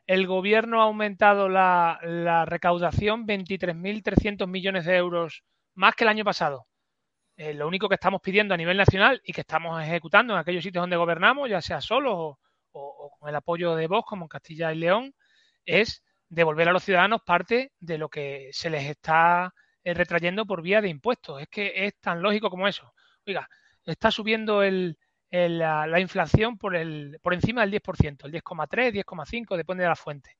el 0.07 0.25
gobierno 0.25 0.81
ha 0.81 0.85
aumentado 0.85 1.49
la, 1.49 1.99
la 2.01 2.45
recaudación 2.45 3.27
23.300 3.27 4.47
millones 4.47 4.85
de 4.85 4.95
euros 4.95 5.43
más 5.75 5.93
que 5.95 6.05
el 6.05 6.09
año 6.09 6.23
pasado. 6.23 6.67
Eh, 7.35 7.53
lo 7.53 7.67
único 7.67 7.89
que 7.89 7.95
estamos 7.95 8.21
pidiendo 8.21 8.53
a 8.53 8.57
nivel 8.57 8.77
nacional 8.77 9.21
y 9.25 9.33
que 9.33 9.41
estamos 9.41 9.81
ejecutando 9.81 10.33
en 10.33 10.39
aquellos 10.39 10.63
sitios 10.63 10.83
donde 10.83 10.97
gobernamos, 10.97 11.49
ya 11.49 11.61
sea 11.61 11.81
solos 11.81 12.13
o, 12.15 12.39
o- 12.79 13.11
con 13.19 13.29
el 13.29 13.35
apoyo 13.35 13.75
de 13.75 13.87
Vox, 13.87 14.07
como 14.07 14.25
en 14.25 14.29
Castilla 14.29 14.73
y 14.73 14.77
León, 14.77 15.13
es 15.65 16.03
devolver 16.29 16.69
a 16.69 16.73
los 16.73 16.83
ciudadanos 16.83 17.21
parte 17.23 17.71
de 17.79 17.97
lo 17.97 18.09
que 18.09 18.49
se 18.53 18.69
les 18.69 18.85
está 18.89 19.53
eh, 19.83 19.93
retrayendo 19.93 20.45
por 20.45 20.61
vía 20.61 20.81
de 20.81 20.89
impuestos. 20.89 21.41
Es 21.41 21.47
que 21.49 21.85
es 21.85 21.95
tan 21.99 22.21
lógico 22.21 22.49
como 22.49 22.67
eso. 22.67 22.93
Oiga, 23.25 23.47
está 23.85 24.11
subiendo 24.11 24.63
el, 24.63 24.97
la, 25.31 25.87
la 25.87 25.99
inflación 25.99 26.57
por, 26.57 26.75
el, 26.75 27.19
por 27.21 27.33
encima 27.33 27.61
del 27.61 27.71
10%, 27.71 28.25
el 28.25 28.31
10,3, 28.31 28.93
10,5, 28.93 29.55
depende 29.57 29.83
de 29.83 29.89
la 29.89 29.95
fuente. 29.95 30.37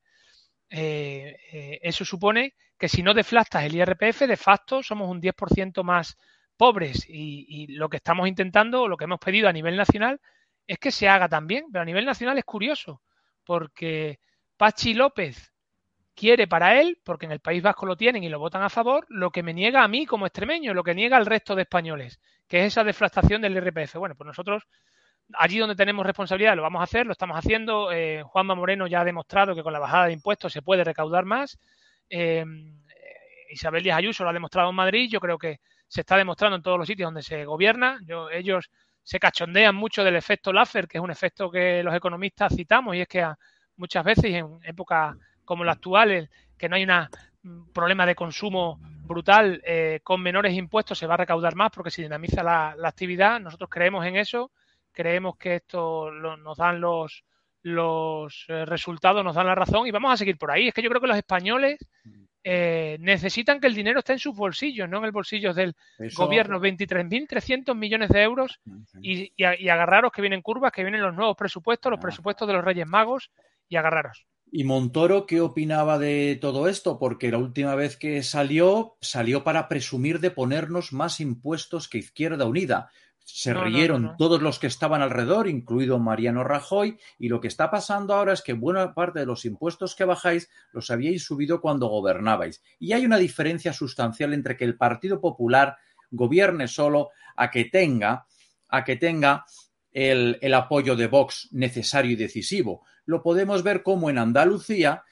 Eh, 0.70 1.36
eh, 1.52 1.78
eso 1.82 2.04
supone 2.04 2.54
que 2.78 2.88
si 2.88 3.02
no 3.02 3.14
deflactas 3.14 3.64
el 3.64 3.74
IRPF, 3.76 4.26
de 4.26 4.36
facto 4.36 4.82
somos 4.82 5.08
un 5.10 5.20
10% 5.20 5.84
más 5.84 6.16
pobres 6.56 7.04
y, 7.08 7.46
y 7.48 7.66
lo 7.74 7.88
que 7.88 7.98
estamos 7.98 8.28
intentando, 8.28 8.82
o 8.82 8.88
lo 8.88 8.96
que 8.96 9.04
hemos 9.04 9.20
pedido 9.20 9.48
a 9.48 9.52
nivel 9.52 9.76
nacional, 9.76 10.20
es 10.66 10.78
que 10.78 10.90
se 10.90 11.08
haga 11.08 11.28
también, 11.28 11.66
pero 11.72 11.82
a 11.82 11.86
nivel 11.86 12.04
nacional 12.04 12.38
es 12.38 12.44
curioso, 12.44 13.02
porque 13.44 14.18
Pachi 14.56 14.94
López 14.94 15.52
quiere 16.14 16.46
para 16.46 16.80
él, 16.80 16.98
porque 17.04 17.26
en 17.26 17.32
el 17.32 17.40
País 17.40 17.62
Vasco 17.62 17.86
lo 17.86 17.96
tienen 17.96 18.22
y 18.24 18.28
lo 18.28 18.38
votan 18.38 18.62
a 18.62 18.70
favor, 18.70 19.04
lo 19.08 19.30
que 19.30 19.42
me 19.42 19.52
niega 19.52 19.82
a 19.82 19.88
mí 19.88 20.06
como 20.06 20.26
extremeño, 20.26 20.72
lo 20.72 20.84
que 20.84 20.94
niega 20.94 21.16
al 21.16 21.26
resto 21.26 21.54
de 21.54 21.62
españoles, 21.62 22.20
que 22.48 22.60
es 22.60 22.66
esa 22.66 22.84
deflactación 22.84 23.42
del 23.42 23.56
IRPF. 23.56 23.96
Bueno, 23.96 24.14
pues 24.14 24.26
nosotros 24.26 24.64
allí 25.32 25.58
donde 25.58 25.74
tenemos 25.74 26.06
responsabilidad 26.06 26.54
lo 26.54 26.62
vamos 26.62 26.80
a 26.80 26.84
hacer, 26.84 27.06
lo 27.06 27.12
estamos 27.12 27.36
haciendo. 27.36 27.90
Eh, 27.92 28.22
Juanma 28.22 28.54
Moreno 28.54 28.86
ya 28.86 29.00
ha 29.00 29.04
demostrado 29.04 29.54
que 29.54 29.62
con 29.62 29.72
la 29.72 29.78
bajada 29.78 30.06
de 30.06 30.12
impuestos 30.12 30.52
se 30.52 30.62
puede 30.62 30.84
recaudar 30.84 31.24
más. 31.24 31.58
Eh, 32.08 32.44
Isabel 33.50 33.82
Díaz 33.82 33.98
Ayuso 33.98 34.24
lo 34.24 34.30
ha 34.30 34.34
demostrado 34.34 34.70
en 34.70 34.76
Madrid. 34.76 35.08
Yo 35.10 35.20
creo 35.20 35.38
que 35.38 35.60
se 35.88 36.00
está 36.00 36.16
demostrando 36.16 36.56
en 36.56 36.62
todos 36.62 36.78
los 36.78 36.86
sitios 36.86 37.06
donde 37.06 37.22
se 37.22 37.44
gobierna. 37.44 37.98
Yo, 38.04 38.30
ellos 38.30 38.70
se 39.04 39.20
cachondean 39.20 39.76
mucho 39.76 40.02
del 40.02 40.16
efecto 40.16 40.52
Laffer, 40.52 40.88
que 40.88 40.98
es 40.98 41.04
un 41.04 41.10
efecto 41.10 41.50
que 41.50 41.82
los 41.82 41.94
economistas 41.94 42.54
citamos, 42.56 42.96
y 42.96 43.02
es 43.02 43.08
que 43.08 43.24
muchas 43.76 44.02
veces 44.02 44.24
en 44.24 44.58
épocas 44.64 45.16
como 45.44 45.62
la 45.62 45.72
actual, 45.72 46.10
el, 46.10 46.30
que 46.56 46.68
no 46.68 46.76
hay 46.76 46.86
un 47.44 47.72
problema 47.72 48.06
de 48.06 48.14
consumo 48.14 48.80
brutal, 48.80 49.60
eh, 49.66 50.00
con 50.02 50.22
menores 50.22 50.54
impuestos 50.54 50.98
se 50.98 51.06
va 51.06 51.14
a 51.14 51.18
recaudar 51.18 51.54
más 51.54 51.70
porque 51.70 51.90
se 51.90 52.02
dinamiza 52.02 52.42
la, 52.42 52.74
la 52.78 52.88
actividad. 52.88 53.38
Nosotros 53.38 53.68
creemos 53.70 54.06
en 54.06 54.16
eso, 54.16 54.50
creemos 54.90 55.36
que 55.36 55.56
esto 55.56 56.10
lo, 56.10 56.38
nos 56.38 56.56
dan 56.56 56.80
los, 56.80 57.24
los 57.60 58.46
eh, 58.48 58.64
resultados, 58.64 59.22
nos 59.22 59.34
dan 59.34 59.46
la 59.46 59.54
razón 59.54 59.86
y 59.86 59.90
vamos 59.90 60.12
a 60.12 60.16
seguir 60.16 60.38
por 60.38 60.50
ahí. 60.50 60.68
Es 60.68 60.74
que 60.74 60.82
yo 60.82 60.88
creo 60.88 61.02
que 61.02 61.08
los 61.08 61.18
españoles 61.18 61.78
eh, 62.44 62.98
necesitan 63.00 63.58
que 63.58 63.66
el 63.66 63.74
dinero 63.74 63.98
esté 64.00 64.12
en 64.12 64.18
sus 64.18 64.36
bolsillos, 64.36 64.88
no 64.88 64.98
en 64.98 65.04
el 65.06 65.12
bolsillo 65.12 65.54
del 65.54 65.74
Eso- 65.98 66.24
gobierno. 66.26 66.60
23.300 66.60 67.74
millones 67.74 68.10
de 68.10 68.22
euros 68.22 68.60
y, 69.00 69.32
y, 69.36 69.44
a- 69.44 69.58
y 69.60 69.68
agarraros 69.68 70.12
que 70.12 70.20
vienen 70.22 70.42
curvas, 70.42 70.70
que 70.72 70.82
vienen 70.82 71.00
los 71.02 71.14
nuevos 71.14 71.36
presupuestos, 71.36 71.90
los 71.90 72.00
presupuestos 72.00 72.46
de 72.46 72.54
los 72.54 72.64
Reyes 72.64 72.86
Magos 72.86 73.30
y 73.68 73.76
agarraros. 73.76 74.26
¿Y 74.52 74.62
Montoro 74.64 75.26
qué 75.26 75.40
opinaba 75.40 75.98
de 75.98 76.38
todo 76.40 76.68
esto? 76.68 76.98
Porque 76.98 77.30
la 77.32 77.38
última 77.38 77.74
vez 77.74 77.96
que 77.96 78.22
salió, 78.22 78.96
salió 79.00 79.42
para 79.42 79.66
presumir 79.68 80.20
de 80.20 80.30
ponernos 80.30 80.92
más 80.92 81.18
impuestos 81.20 81.88
que 81.88 81.98
Izquierda 81.98 82.44
Unida. 82.44 82.90
Se 83.26 83.54
No, 83.54 83.64
rieron 83.64 84.02
no, 84.02 84.08
no. 84.10 84.16
todos 84.16 84.42
los 84.42 84.58
que 84.58 84.66
estaban 84.66 85.00
alrededor, 85.02 85.48
incluido 85.48 85.98
Mariano 85.98 86.44
Rajoy, 86.44 86.98
y 87.18 87.28
lo 87.28 87.40
que 87.40 87.48
está 87.48 87.70
pasando 87.70 88.14
ahora 88.14 88.34
es 88.34 88.42
que 88.42 88.52
buena 88.52 88.94
parte 88.94 89.20
de 89.20 89.26
los 89.26 89.44
impuestos 89.44 89.94
que 89.96 90.04
bajáis 90.04 90.50
los 90.72 90.90
habíais 90.90 91.24
subido 91.24 91.60
cuando 91.60 91.88
gobernabais. 91.88 92.62
Y 92.78 92.92
hay 92.92 93.06
una 93.06 93.16
diferencia 93.16 93.72
sustancial 93.72 94.34
entre 94.34 94.56
que 94.56 94.64
el 94.64 94.76
Partido 94.76 95.20
Popular 95.20 95.76
gobierne 96.10 96.68
solo 96.68 97.10
a 97.36 97.50
que 97.50 97.64
tenga, 97.64 98.26
a 98.68 98.84
que 98.84 98.96
tenga 98.96 99.46
el, 99.90 100.38
el 100.42 100.54
apoyo 100.54 100.94
de 100.94 101.06
Vox 101.06 101.48
necesario 101.52 102.12
y 102.12 102.16
decisivo. 102.16 102.82
Lo 103.06 103.22
podemos 103.22 103.62
ver 103.62 103.82
como 103.82 104.10
en 104.10 104.18
Andalucía 104.18 105.02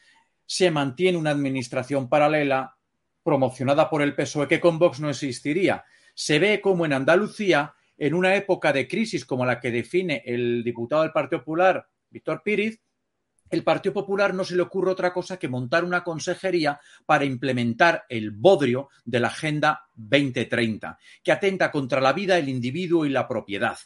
se 0.45 0.71
mantiene 0.71 1.17
una 1.17 1.31
administración 1.31 2.09
paralela 2.09 2.77
promocionada 3.23 3.89
por 3.89 4.03
el 4.03 4.15
PSOE 4.15 4.49
que 4.49 4.61
con 4.61 4.79
Vox 4.79 5.01
no 5.01 5.09
existiría. 5.09 5.85
Se 6.15 6.39
ve 6.39 6.61
como 6.61 6.85
en 6.85 6.93
Andalucía, 6.93 7.75
en 8.03 8.15
una 8.15 8.35
época 8.35 8.73
de 8.73 8.89
crisis 8.89 9.25
como 9.25 9.47
la 9.47 9.61
que 9.61 9.71
define 9.71 10.25
el 10.27 10.65
diputado 10.65 11.03
del 11.03 11.13
Partido 11.13 11.39
Popular, 11.39 11.87
Víctor 12.11 12.43
Píriz, 12.43 12.81
el 13.49 13.63
Partido 13.63 13.93
Popular 13.93 14.35
no 14.35 14.43
se 14.43 14.57
le 14.57 14.63
ocurre 14.63 14.91
otra 14.91 15.13
cosa 15.13 15.39
que 15.39 15.47
montar 15.47 15.85
una 15.85 16.03
consejería 16.03 16.81
para 17.07 17.25
implementar 17.25 18.05
el 18.09 18.33
bodrio 18.33 18.89
de 19.05 19.21
la 19.21 19.29
Agenda 19.29 19.87
2030, 19.95 20.99
que 21.23 21.31
atenta 21.31 21.71
contra 21.71 22.01
la 22.01 22.13
vida, 22.13 22.37
el 22.39 22.49
individuo 22.49 23.07
y 23.07 23.11
la 23.11 23.29
propiedad. 23.29 23.79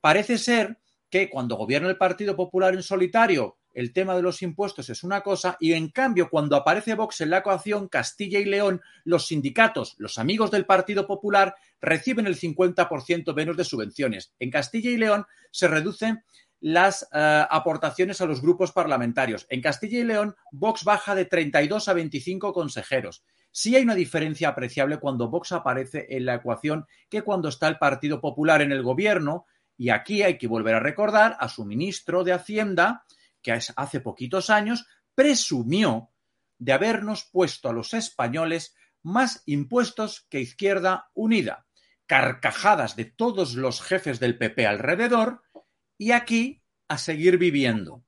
Parece 0.00 0.36
ser 0.36 0.80
que 1.08 1.30
cuando 1.30 1.54
gobierna 1.54 1.88
el 1.88 1.96
Partido 1.96 2.34
Popular 2.34 2.74
en 2.74 2.82
solitario, 2.82 3.58
el 3.74 3.92
tema 3.92 4.16
de 4.16 4.22
los 4.22 4.40
impuestos 4.42 4.88
es 4.88 5.04
una 5.04 5.20
cosa 5.20 5.56
y 5.60 5.72
en 5.72 5.88
cambio 5.88 6.30
cuando 6.30 6.56
aparece 6.56 6.94
Vox 6.94 7.20
en 7.20 7.30
la 7.30 7.38
ecuación, 7.38 7.88
Castilla 7.88 8.38
y 8.38 8.44
León, 8.44 8.80
los 9.04 9.26
sindicatos, 9.26 9.94
los 9.98 10.18
amigos 10.18 10.50
del 10.50 10.64
Partido 10.64 11.06
Popular, 11.06 11.56
reciben 11.80 12.26
el 12.26 12.38
50% 12.38 13.34
menos 13.34 13.56
de 13.56 13.64
subvenciones. 13.64 14.32
En 14.38 14.50
Castilla 14.50 14.90
y 14.90 14.96
León 14.96 15.26
se 15.50 15.68
reducen 15.68 16.24
las 16.60 17.02
eh, 17.12 17.44
aportaciones 17.50 18.22
a 18.22 18.26
los 18.26 18.40
grupos 18.40 18.72
parlamentarios. 18.72 19.46
En 19.50 19.60
Castilla 19.60 19.98
y 19.98 20.04
León, 20.04 20.34
Vox 20.50 20.82
baja 20.82 21.14
de 21.14 21.26
32 21.26 21.88
a 21.88 21.92
25 21.92 22.54
consejeros. 22.54 23.22
Sí 23.50 23.76
hay 23.76 23.82
una 23.82 23.94
diferencia 23.94 24.48
apreciable 24.48 24.98
cuando 24.98 25.28
Vox 25.28 25.52
aparece 25.52 26.06
en 26.08 26.24
la 26.24 26.36
ecuación 26.36 26.86
que 27.10 27.22
cuando 27.22 27.50
está 27.50 27.68
el 27.68 27.76
Partido 27.76 28.20
Popular 28.20 28.62
en 28.62 28.72
el 28.72 28.82
gobierno. 28.82 29.44
Y 29.76 29.90
aquí 29.90 30.22
hay 30.22 30.38
que 30.38 30.48
volver 30.48 30.74
a 30.74 30.80
recordar 30.80 31.36
a 31.38 31.48
su 31.48 31.66
ministro 31.66 32.24
de 32.24 32.32
Hacienda, 32.32 33.04
que 33.44 33.52
hace 33.52 34.00
poquitos 34.00 34.50
años 34.50 34.86
presumió 35.14 36.10
de 36.58 36.72
habernos 36.72 37.28
puesto 37.30 37.68
a 37.68 37.72
los 37.72 37.94
españoles 37.94 38.74
más 39.02 39.42
impuestos 39.46 40.26
que 40.30 40.40
Izquierda 40.40 41.10
Unida. 41.14 41.66
Carcajadas 42.06 42.96
de 42.96 43.04
todos 43.04 43.54
los 43.54 43.80
jefes 43.80 44.18
del 44.18 44.36
PP 44.38 44.66
alrededor 44.66 45.42
y 45.96 46.10
aquí 46.10 46.62
a 46.88 46.98
seguir 46.98 47.38
viviendo. 47.38 48.04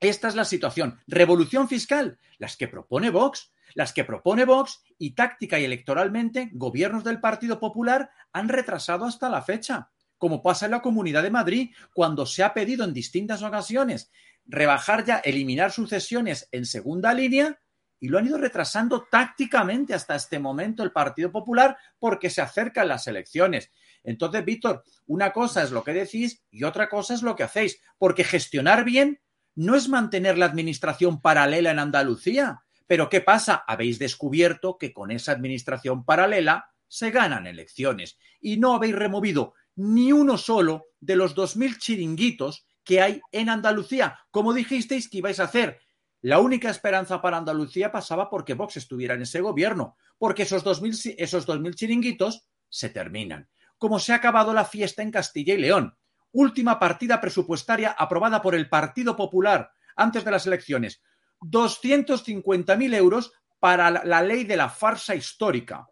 Esta 0.00 0.28
es 0.28 0.34
la 0.34 0.44
situación. 0.44 1.00
Revolución 1.06 1.68
fiscal, 1.68 2.18
las 2.38 2.56
que 2.56 2.68
propone 2.68 3.10
Vox, 3.10 3.52
las 3.74 3.92
que 3.92 4.04
propone 4.04 4.44
Vox 4.44 4.82
y 4.98 5.14
táctica 5.14 5.58
y 5.58 5.64
electoralmente 5.64 6.50
gobiernos 6.52 7.04
del 7.04 7.20
Partido 7.20 7.58
Popular 7.58 8.10
han 8.32 8.48
retrasado 8.48 9.06
hasta 9.06 9.28
la 9.28 9.42
fecha, 9.42 9.92
como 10.18 10.42
pasa 10.42 10.66
en 10.66 10.72
la 10.72 10.82
Comunidad 10.82 11.22
de 11.22 11.30
Madrid, 11.30 11.70
cuando 11.92 12.26
se 12.26 12.42
ha 12.42 12.54
pedido 12.54 12.84
en 12.84 12.92
distintas 12.92 13.42
ocasiones 13.42 14.10
rebajar 14.46 15.04
ya, 15.04 15.18
eliminar 15.18 15.72
sucesiones 15.72 16.48
en 16.52 16.66
segunda 16.66 17.14
línea 17.14 17.58
y 18.00 18.08
lo 18.08 18.18
han 18.18 18.26
ido 18.26 18.38
retrasando 18.38 19.06
tácticamente 19.10 19.94
hasta 19.94 20.14
este 20.14 20.38
momento 20.38 20.82
el 20.82 20.92
Partido 20.92 21.32
Popular 21.32 21.78
porque 21.98 22.28
se 22.28 22.42
acercan 22.42 22.88
las 22.88 23.06
elecciones. 23.06 23.70
Entonces, 24.02 24.44
Víctor, 24.44 24.84
una 25.06 25.32
cosa 25.32 25.62
es 25.62 25.70
lo 25.70 25.82
que 25.82 25.94
decís 25.94 26.42
y 26.50 26.64
otra 26.64 26.90
cosa 26.90 27.14
es 27.14 27.22
lo 27.22 27.34
que 27.36 27.44
hacéis, 27.44 27.80
porque 27.96 28.24
gestionar 28.24 28.84
bien 28.84 29.20
no 29.54 29.76
es 29.76 29.88
mantener 29.88 30.36
la 30.36 30.46
administración 30.46 31.22
paralela 31.22 31.70
en 31.70 31.78
Andalucía. 31.78 32.60
Pero 32.86 33.08
¿qué 33.08 33.22
pasa? 33.22 33.64
Habéis 33.66 33.98
descubierto 33.98 34.76
que 34.76 34.92
con 34.92 35.10
esa 35.10 35.32
administración 35.32 36.04
paralela 36.04 36.70
se 36.86 37.10
ganan 37.10 37.46
elecciones 37.46 38.18
y 38.40 38.58
no 38.58 38.74
habéis 38.74 38.94
removido 38.94 39.54
ni 39.76 40.12
uno 40.12 40.38
solo 40.38 40.86
de 41.00 41.16
los 41.16 41.34
2.000 41.34 41.78
chiringuitos 41.78 42.66
que 42.84 43.00
hay 43.00 43.20
en 43.32 43.48
Andalucía, 43.48 44.18
como 44.30 44.52
dijisteis 44.52 45.08
que 45.08 45.18
ibais 45.18 45.40
a 45.40 45.44
hacer. 45.44 45.80
La 46.20 46.38
única 46.38 46.70
esperanza 46.70 47.20
para 47.20 47.36
Andalucía 47.36 47.92
pasaba 47.92 48.30
porque 48.30 48.54
Vox 48.54 48.76
estuviera 48.76 49.14
en 49.14 49.22
ese 49.22 49.40
gobierno, 49.40 49.96
porque 50.18 50.44
esos 50.44 50.64
2.000 50.64 51.16
esos 51.18 51.46
2000 51.46 51.74
chiringuitos 51.74 52.46
se 52.68 52.88
terminan. 52.88 53.48
Como 53.78 53.98
se 53.98 54.12
ha 54.12 54.16
acabado 54.16 54.54
la 54.54 54.64
fiesta 54.64 55.02
en 55.02 55.10
Castilla 55.10 55.54
y 55.54 55.58
León. 55.58 55.96
Última 56.32 56.78
partida 56.78 57.20
presupuestaria 57.20 57.90
aprobada 57.90 58.40
por 58.42 58.54
el 58.54 58.68
Partido 58.68 59.16
Popular 59.16 59.70
antes 59.96 60.24
de 60.24 60.30
las 60.30 60.46
elecciones. 60.46 61.02
250.000 61.42 62.94
euros 62.94 63.32
para 63.60 63.90
la 63.90 64.22
ley 64.22 64.44
de 64.44 64.56
la 64.56 64.68
farsa 64.68 65.14
histórica. 65.14 65.86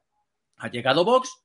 Ha 0.56 0.68
llegado 0.68 1.04
Vox 1.04 1.41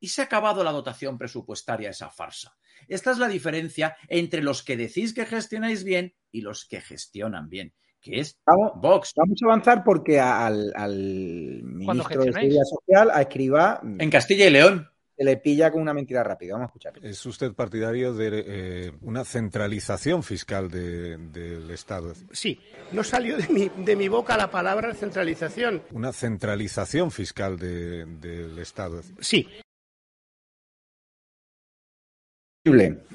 y 0.00 0.08
se 0.08 0.20
ha 0.22 0.24
acabado 0.24 0.62
la 0.64 0.72
dotación 0.72 1.18
presupuestaria 1.18 1.88
a 1.88 1.92
esa 1.92 2.10
farsa. 2.10 2.56
Esta 2.88 3.10
es 3.12 3.18
la 3.18 3.28
diferencia 3.28 3.96
entre 4.08 4.42
los 4.42 4.62
que 4.62 4.76
decís 4.76 5.14
que 5.14 5.24
gestionáis 5.26 5.82
bien 5.84 6.14
y 6.30 6.42
los 6.42 6.66
que 6.66 6.80
gestionan 6.80 7.48
bien, 7.48 7.72
que 8.00 8.20
es 8.20 8.36
vamos, 8.44 8.72
Vox. 8.76 9.12
Vamos 9.16 9.38
a 9.42 9.46
avanzar 9.46 9.82
porque 9.82 10.20
al, 10.20 10.72
al 10.76 11.62
ministro 11.64 12.22
de 12.24 12.32
Seguridad 12.32 12.62
Social, 12.64 13.10
a 13.12 13.22
Escribá... 13.22 13.80
En 13.98 14.10
Castilla 14.10 14.46
y 14.46 14.50
León. 14.50 14.88
se 15.16 15.24
le 15.24 15.38
pilla 15.38 15.72
con 15.72 15.80
una 15.80 15.94
mentira 15.94 16.22
rápida. 16.22 16.52
Vamos 16.52 16.66
a 16.66 16.68
escuchar. 16.68 16.92
¿Es 17.02 17.24
usted 17.24 17.54
partidario 17.54 18.12
de 18.12 18.44
eh, 18.46 18.92
una 19.00 19.24
centralización 19.24 20.22
fiscal 20.22 20.70
de- 20.70 21.16
del 21.16 21.70
Estado? 21.70 22.12
Sí, 22.32 22.60
no 22.92 23.02
salió 23.02 23.38
de 23.38 23.48
mi, 23.48 23.70
de 23.84 23.96
mi 23.96 24.08
boca 24.08 24.36
la 24.36 24.50
palabra 24.50 24.92
centralización. 24.94 25.82
Una 25.92 26.12
centralización 26.12 27.10
fiscal 27.10 27.58
de- 27.58 28.04
del 28.04 28.58
Estado. 28.58 29.00
Sí. 29.20 29.48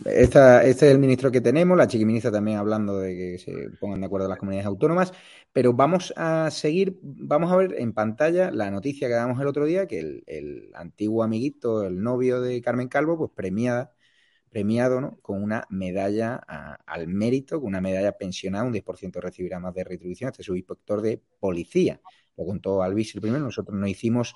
Esta- 0.06 0.64
este 0.64 0.88
es 0.88 0.91
el 0.93 0.99
ministro 0.99 1.30
que 1.32 1.41
tenemos, 1.41 1.78
la 1.78 1.88
chiquiministra 1.88 2.32
también 2.32 2.58
hablando 2.58 2.97
de 2.99 3.16
que 3.16 3.38
se 3.38 3.70
pongan 3.80 3.99
de 3.99 4.06
acuerdo 4.06 4.28
las 4.30 4.38
comunidades 4.38 4.66
autónomas, 4.66 5.12
pero 5.52 5.74
vamos 5.74 6.14
a 6.16 6.49
seguir, 6.52 6.97
vamos 7.02 7.52
a 7.52 7.58
ver 7.58 7.76
en 7.78 7.91
pantalla 7.93 8.49
la 8.52 8.72
noticia 8.72 9.08
que 9.10 9.14
damos 9.14 9.39
el 9.41 9.47
otro 9.47 9.66
día, 9.66 9.88
que 9.88 9.99
el, 10.26 10.72
antiguo 10.74 11.24
amiguito, 11.24 11.84
el 11.86 12.02
novio 12.02 12.39
de 12.41 12.62
Carmen 12.62 12.88
Calvo, 12.88 13.18
pues 13.18 13.32
premiada, 13.36 13.93
premiado 14.49 15.02
¿no? 15.02 15.18
con 15.22 15.43
una 15.43 15.66
medalla 15.70 16.41
a- 16.47 16.76
al 16.86 17.08
mérito, 17.08 17.60
con 17.60 17.68
una 17.70 17.82
medalla 17.82 18.14
pensionada, 18.14 18.64
un 18.66 18.72
10% 18.74 19.20
recibirá 19.22 19.60
más 19.60 19.74
de 19.74 19.84
retribución, 19.84 20.30
este 20.32 20.43
subinspector 20.43 21.02
de 21.02 21.22
policía. 21.39 21.99
Lo 22.38 22.45
contó 22.45 22.84
Alvis 22.84 23.16
el 23.16 23.22
primero, 23.22 23.43
nosotros 23.43 23.78
no 23.78 23.86
hicimos 23.88 24.36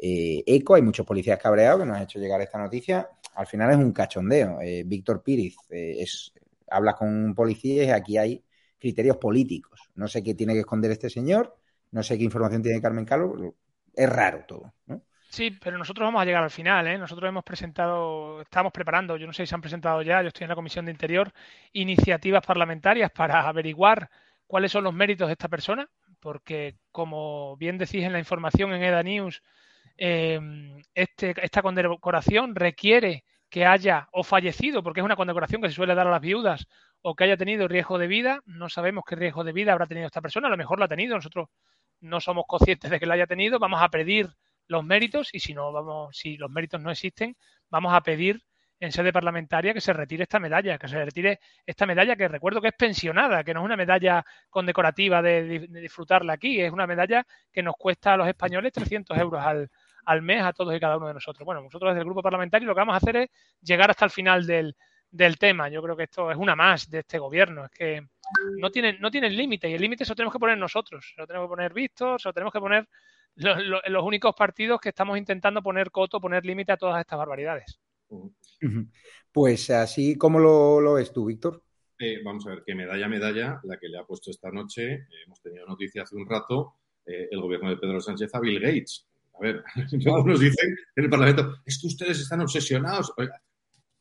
eh, 0.00 0.42
eco, 0.46 0.74
hay 0.74 0.82
muchos 0.82 1.04
policías 1.06 1.38
cabreados 1.40 1.80
que 1.80 1.86
nos 1.86 1.96
han 1.96 2.02
hecho 2.04 2.18
llegar 2.20 2.40
esta 2.40 2.58
noticia. 2.58 3.08
Al 3.34 3.46
final 3.46 3.70
es 3.70 3.76
un 3.76 3.92
cachondeo. 3.92 4.60
Eh, 4.60 4.82
Víctor 4.86 5.22
Píriz, 5.22 5.56
eh, 5.70 5.96
es, 6.00 6.32
hablas 6.70 6.96
con 6.96 7.08
un 7.08 7.34
policía 7.34 7.84
y 7.84 7.90
aquí 7.90 8.18
hay 8.18 8.44
criterios 8.78 9.16
políticos. 9.16 9.90
No 9.94 10.08
sé 10.08 10.22
qué 10.22 10.34
tiene 10.34 10.54
que 10.54 10.60
esconder 10.60 10.90
este 10.90 11.10
señor, 11.10 11.56
no 11.90 12.02
sé 12.02 12.18
qué 12.18 12.24
información 12.24 12.62
tiene 12.62 12.80
Carmen 12.80 13.04
Calvo, 13.04 13.54
es 13.94 14.08
raro 14.08 14.44
todo. 14.46 14.72
Sí, 15.30 15.50
pero 15.62 15.76
nosotros 15.76 16.06
vamos 16.06 16.22
a 16.22 16.24
llegar 16.24 16.42
al 16.42 16.50
final, 16.50 16.86
¿eh? 16.86 16.96
Nosotros 16.96 17.28
hemos 17.28 17.44
presentado, 17.44 18.40
estamos 18.40 18.72
preparando, 18.72 19.16
yo 19.16 19.26
no 19.26 19.32
sé 19.32 19.44
si 19.44 19.50
se 19.50 19.54
han 19.54 19.60
presentado 19.60 20.00
ya, 20.02 20.22
yo 20.22 20.28
estoy 20.28 20.44
en 20.44 20.48
la 20.48 20.54
Comisión 20.54 20.86
de 20.86 20.92
Interior, 20.92 21.32
iniciativas 21.72 22.44
parlamentarias 22.46 23.10
para 23.10 23.46
averiguar 23.46 24.08
cuáles 24.46 24.72
son 24.72 24.84
los 24.84 24.94
méritos 24.94 25.28
de 25.28 25.32
esta 25.32 25.48
persona, 25.48 25.88
porque 26.20 26.76
como 26.90 27.56
bien 27.58 27.76
decís 27.76 28.04
en 28.04 28.12
la 28.12 28.18
información 28.18 28.72
en 28.72 28.82
EDA 28.82 29.02
News, 29.02 29.42
eh, 29.98 30.40
este, 30.94 31.34
esta 31.42 31.62
condecoración 31.62 32.54
requiere 32.54 33.24
que 33.50 33.66
haya 33.66 34.08
o 34.12 34.22
fallecido, 34.22 34.82
porque 34.82 35.00
es 35.00 35.04
una 35.04 35.16
condecoración 35.16 35.62
que 35.62 35.68
se 35.68 35.74
suele 35.74 35.94
dar 35.94 36.06
a 36.06 36.10
las 36.10 36.20
viudas, 36.20 36.66
o 37.02 37.14
que 37.14 37.24
haya 37.24 37.36
tenido 37.36 37.68
riesgo 37.68 37.98
de 37.98 38.06
vida. 38.06 38.40
No 38.46 38.68
sabemos 38.68 39.04
qué 39.06 39.16
riesgo 39.16 39.44
de 39.44 39.52
vida 39.52 39.72
habrá 39.72 39.86
tenido 39.86 40.06
esta 40.06 40.20
persona, 40.20 40.48
a 40.48 40.50
lo 40.50 40.56
mejor 40.56 40.78
lo 40.78 40.84
ha 40.84 40.88
tenido, 40.88 41.16
nosotros 41.16 41.48
no 42.00 42.20
somos 42.20 42.44
conscientes 42.46 42.90
de 42.90 43.00
que 43.00 43.06
lo 43.06 43.14
haya 43.14 43.26
tenido, 43.26 43.58
vamos 43.58 43.82
a 43.82 43.88
pedir 43.88 44.28
los 44.68 44.84
méritos 44.84 45.30
y 45.32 45.40
si 45.40 45.54
no 45.54 45.72
vamos, 45.72 46.16
si 46.16 46.36
los 46.36 46.50
méritos 46.50 46.80
no 46.80 46.90
existen, 46.90 47.36
vamos 47.70 47.92
a 47.94 48.02
pedir 48.02 48.42
en 48.80 48.92
sede 48.92 49.12
parlamentaria 49.12 49.74
que 49.74 49.80
se 49.80 49.92
retire 49.92 50.22
esta 50.22 50.38
medalla, 50.38 50.78
que 50.78 50.86
se 50.86 51.04
retire 51.04 51.40
esta 51.66 51.86
medalla 51.86 52.14
que 52.14 52.28
recuerdo 52.28 52.60
que 52.60 52.68
es 52.68 52.74
pensionada, 52.74 53.42
que 53.42 53.52
no 53.54 53.60
es 53.60 53.64
una 53.64 53.76
medalla 53.76 54.24
condecorativa 54.50 55.20
de, 55.22 55.66
de 55.68 55.80
disfrutarla 55.80 56.34
aquí, 56.34 56.60
es 56.60 56.70
una 56.72 56.86
medalla 56.86 57.26
que 57.52 57.62
nos 57.62 57.74
cuesta 57.76 58.12
a 58.12 58.16
los 58.16 58.28
españoles 58.28 58.72
300 58.72 59.18
euros 59.18 59.42
al, 59.42 59.68
al 60.08 60.22
mes 60.22 60.42
a 60.42 60.54
todos 60.54 60.74
y 60.74 60.80
cada 60.80 60.96
uno 60.96 61.08
de 61.08 61.14
nosotros. 61.14 61.44
Bueno, 61.44 61.60
nosotros 61.60 61.90
desde 61.90 62.00
el 62.00 62.06
grupo 62.06 62.22
parlamentario 62.22 62.66
lo 62.66 62.74
que 62.74 62.80
vamos 62.80 62.94
a 62.94 62.96
hacer 62.96 63.16
es 63.16 63.30
llegar 63.60 63.90
hasta 63.90 64.06
el 64.06 64.10
final 64.10 64.46
del, 64.46 64.74
del 65.10 65.38
tema. 65.38 65.68
Yo 65.68 65.82
creo 65.82 65.94
que 65.94 66.04
esto 66.04 66.30
es 66.30 66.36
una 66.36 66.56
más 66.56 66.88
de 66.88 67.00
este 67.00 67.18
gobierno, 67.18 67.66
es 67.66 67.70
que 67.70 68.06
no 68.58 68.70
tienen, 68.70 68.98
no 69.00 69.10
tienen 69.10 69.36
límite 69.36 69.68
y 69.68 69.74
el 69.74 69.82
límite 69.82 70.06
se 70.06 70.12
lo 70.12 70.16
tenemos 70.16 70.32
que 70.32 70.38
poner 70.38 70.56
nosotros, 70.56 71.12
se 71.14 71.20
lo 71.20 71.26
tenemos 71.26 71.46
que 71.46 71.50
poner 71.50 71.74
vistos, 71.74 72.22
se 72.22 72.28
lo 72.28 72.32
tenemos 72.32 72.52
que 72.52 72.60
poner 72.60 72.88
los, 73.34 73.62
los, 73.64 73.82
los 73.86 74.02
únicos 74.02 74.34
partidos 74.34 74.80
que 74.80 74.88
estamos 74.88 75.18
intentando 75.18 75.62
poner 75.62 75.90
coto, 75.90 76.20
poner 76.20 76.44
límite 76.44 76.72
a 76.72 76.76
todas 76.78 77.00
estas 77.00 77.18
barbaridades. 77.18 77.78
Pues 79.30 79.68
así 79.70 80.16
como 80.16 80.38
lo, 80.38 80.80
lo 80.80 80.94
ves 80.94 81.12
tú, 81.12 81.26
Víctor. 81.26 81.62
Eh, 81.98 82.20
vamos 82.24 82.46
a 82.46 82.50
ver, 82.50 82.62
que 82.64 82.74
medalla, 82.74 83.08
medalla, 83.08 83.60
la 83.64 83.76
que 83.76 83.88
le 83.88 83.98
ha 83.98 84.04
puesto 84.04 84.30
esta 84.30 84.50
noche, 84.50 84.92
eh, 84.92 85.06
hemos 85.26 85.42
tenido 85.42 85.66
noticia 85.66 86.02
hace 86.02 86.14
un 86.14 86.28
rato, 86.28 86.76
eh, 87.04 87.28
el 87.30 87.40
gobierno 87.40 87.70
de 87.70 87.76
Pedro 87.76 88.00
Sánchez 88.00 88.32
a 88.34 88.40
Bill 88.40 88.60
Gates. 88.60 89.07
A 89.38 89.42
ver, 89.42 89.62
nos 90.24 90.40
dicen 90.40 90.76
en 90.96 91.04
el 91.04 91.10
Parlamento, 91.10 91.56
es 91.64 91.78
que 91.80 91.86
ustedes 91.86 92.20
están 92.20 92.40
obsesionados. 92.40 93.12
Oiga, 93.16 93.40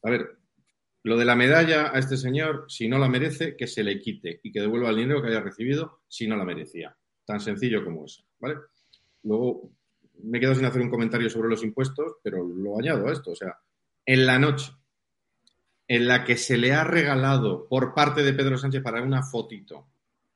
a 0.03 0.09
ver, 0.09 0.37
lo 1.03 1.17
de 1.17 1.25
la 1.25 1.35
medalla 1.35 1.91
a 1.93 1.99
este 1.99 2.17
señor, 2.17 2.65
si 2.67 2.87
no 2.87 2.97
la 2.97 3.07
merece, 3.07 3.55
que 3.55 3.67
se 3.67 3.83
le 3.83 3.99
quite 3.99 4.39
y 4.43 4.51
que 4.51 4.61
devuelva 4.61 4.89
el 4.89 4.97
dinero 4.97 5.21
que 5.21 5.29
haya 5.29 5.41
recibido 5.41 6.01
si 6.07 6.27
no 6.27 6.35
la 6.35 6.45
merecía. 6.45 6.95
Tan 7.25 7.39
sencillo 7.39 7.83
como 7.83 8.05
eso, 8.05 8.23
¿vale? 8.39 8.55
Luego 9.23 9.71
me 10.23 10.39
quedo 10.39 10.55
sin 10.55 10.65
hacer 10.65 10.81
un 10.81 10.89
comentario 10.89 11.29
sobre 11.29 11.49
los 11.49 11.63
impuestos, 11.63 12.15
pero 12.23 12.45
lo 12.45 12.79
añado 12.79 13.07
a 13.07 13.13
esto. 13.13 13.31
O 13.31 13.35
sea, 13.35 13.57
en 14.05 14.25
la 14.25 14.39
noche 14.39 14.71
en 15.87 16.07
la 16.07 16.25
que 16.25 16.35
se 16.35 16.57
le 16.57 16.73
ha 16.73 16.83
regalado 16.83 17.67
por 17.67 17.93
parte 17.93 18.23
de 18.23 18.33
Pedro 18.33 18.57
Sánchez 18.57 18.83
para 18.83 19.01
una 19.01 19.23
fotito, 19.23 19.87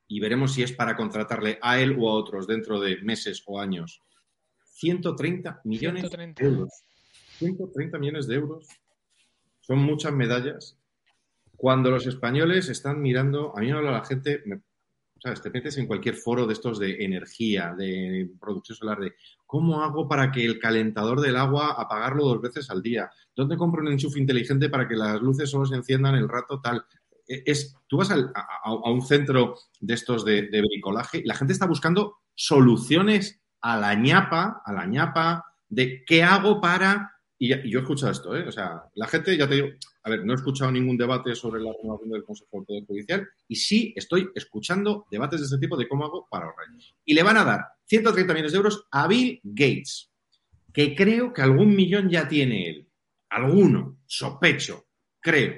y 0.08 0.20
veremos 0.20 0.54
si 0.54 0.62
es 0.62 0.72
para 0.72 0.96
contratarle 0.96 1.58
a 1.60 1.80
él 1.80 1.96
o 1.98 2.08
a 2.08 2.14
otros 2.14 2.46
dentro 2.46 2.80
de 2.80 3.00
meses 3.02 3.42
o 3.46 3.60
años, 3.60 4.02
130 4.86 5.60
millones 5.64 6.00
130. 6.02 6.42
de 6.42 6.48
euros. 6.50 6.68
130 7.38 7.98
millones 7.98 8.26
de 8.26 8.34
euros. 8.34 8.66
Son 9.60 9.78
muchas 9.78 10.12
medallas. 10.12 10.76
Cuando 11.56 11.90
los 11.92 12.04
españoles 12.08 12.68
están 12.68 13.00
mirando, 13.00 13.56
a 13.56 13.60
mí 13.60 13.66
me 13.68 13.74
habla 13.74 13.92
la 13.92 14.04
gente, 14.04 14.42
me- 14.44 14.60
¿sabes? 15.22 15.40
Te 15.40 15.50
metes 15.50 15.78
en 15.78 15.86
cualquier 15.86 16.16
foro 16.16 16.46
de 16.48 16.52
estos 16.54 16.80
de 16.80 17.04
energía, 17.04 17.72
de 17.78 18.28
producción 18.40 18.76
solar, 18.76 18.98
de 18.98 19.14
cómo 19.46 19.82
hago 19.84 20.08
para 20.08 20.32
que 20.32 20.44
el 20.44 20.58
calentador 20.58 21.20
del 21.20 21.36
agua 21.36 21.76
apagarlo 21.80 22.24
dos 22.24 22.40
veces 22.42 22.68
al 22.68 22.82
día. 22.82 23.08
¿Dónde 23.36 23.56
compro 23.56 23.82
un 23.82 23.92
enchufe 23.92 24.18
inteligente 24.18 24.68
para 24.68 24.88
que 24.88 24.96
las 24.96 25.22
luces 25.22 25.48
solo 25.48 25.64
se 25.64 25.76
enciendan 25.76 26.16
el 26.16 26.28
rato 26.28 26.60
tal? 26.60 26.84
E- 27.28 27.44
Es, 27.46 27.76
tú 27.86 27.98
vas 27.98 28.10
al- 28.10 28.32
a 28.34 28.90
un 28.90 29.02
centro 29.02 29.54
de 29.78 29.94
estos 29.94 30.24
de, 30.24 30.48
de 30.48 30.60
bricolaje 30.60 31.18
y 31.18 31.24
la 31.24 31.36
gente 31.36 31.52
está 31.52 31.66
buscando 31.66 32.16
soluciones 32.34 33.38
a 33.62 33.76
la 33.78 33.94
ñapa, 33.94 34.62
a 34.64 34.72
la 34.72 34.86
ñapa, 34.86 35.44
de 35.68 36.04
qué 36.04 36.22
hago 36.22 36.60
para... 36.60 37.10
Y, 37.38 37.48
yo 37.70 37.78
he 37.78 37.82
escuchado 37.82 38.12
esto, 38.12 38.36
¿eh? 38.36 38.46
O 38.46 38.52
sea, 38.52 38.82
la 38.94 39.08
gente, 39.08 39.36
ya 39.36 39.48
te 39.48 39.54
digo, 39.54 39.68
a 40.04 40.10
ver, 40.10 40.24
no 40.24 40.32
he 40.32 40.36
escuchado 40.36 40.70
ningún 40.70 40.96
debate 40.96 41.34
sobre 41.34 41.60
la 41.60 41.72
renovación 41.72 42.10
del 42.10 42.24
Consejo 42.24 42.48
del 42.52 42.64
Poder 42.64 42.84
Judicial 42.84 43.28
y 43.48 43.56
sí 43.56 43.92
estoy 43.96 44.30
escuchando 44.34 45.06
debates 45.10 45.40
de 45.40 45.46
este 45.46 45.58
tipo 45.58 45.76
de 45.76 45.88
cómo 45.88 46.04
hago 46.04 46.28
para 46.30 46.46
ahorrar. 46.46 46.66
Y 47.04 47.14
le 47.14 47.22
van 47.22 47.36
a 47.36 47.44
dar 47.44 47.66
130 47.86 48.32
millones 48.32 48.52
de 48.52 48.58
euros 48.58 48.86
a 48.90 49.06
Bill 49.06 49.40
Gates, 49.42 50.10
que 50.72 50.94
creo 50.94 51.32
que 51.32 51.42
algún 51.42 51.74
millón 51.74 52.08
ya 52.10 52.28
tiene 52.28 52.68
él. 52.68 52.88
Alguno, 53.30 53.98
sospecho, 54.06 54.86
creo. 55.20 55.54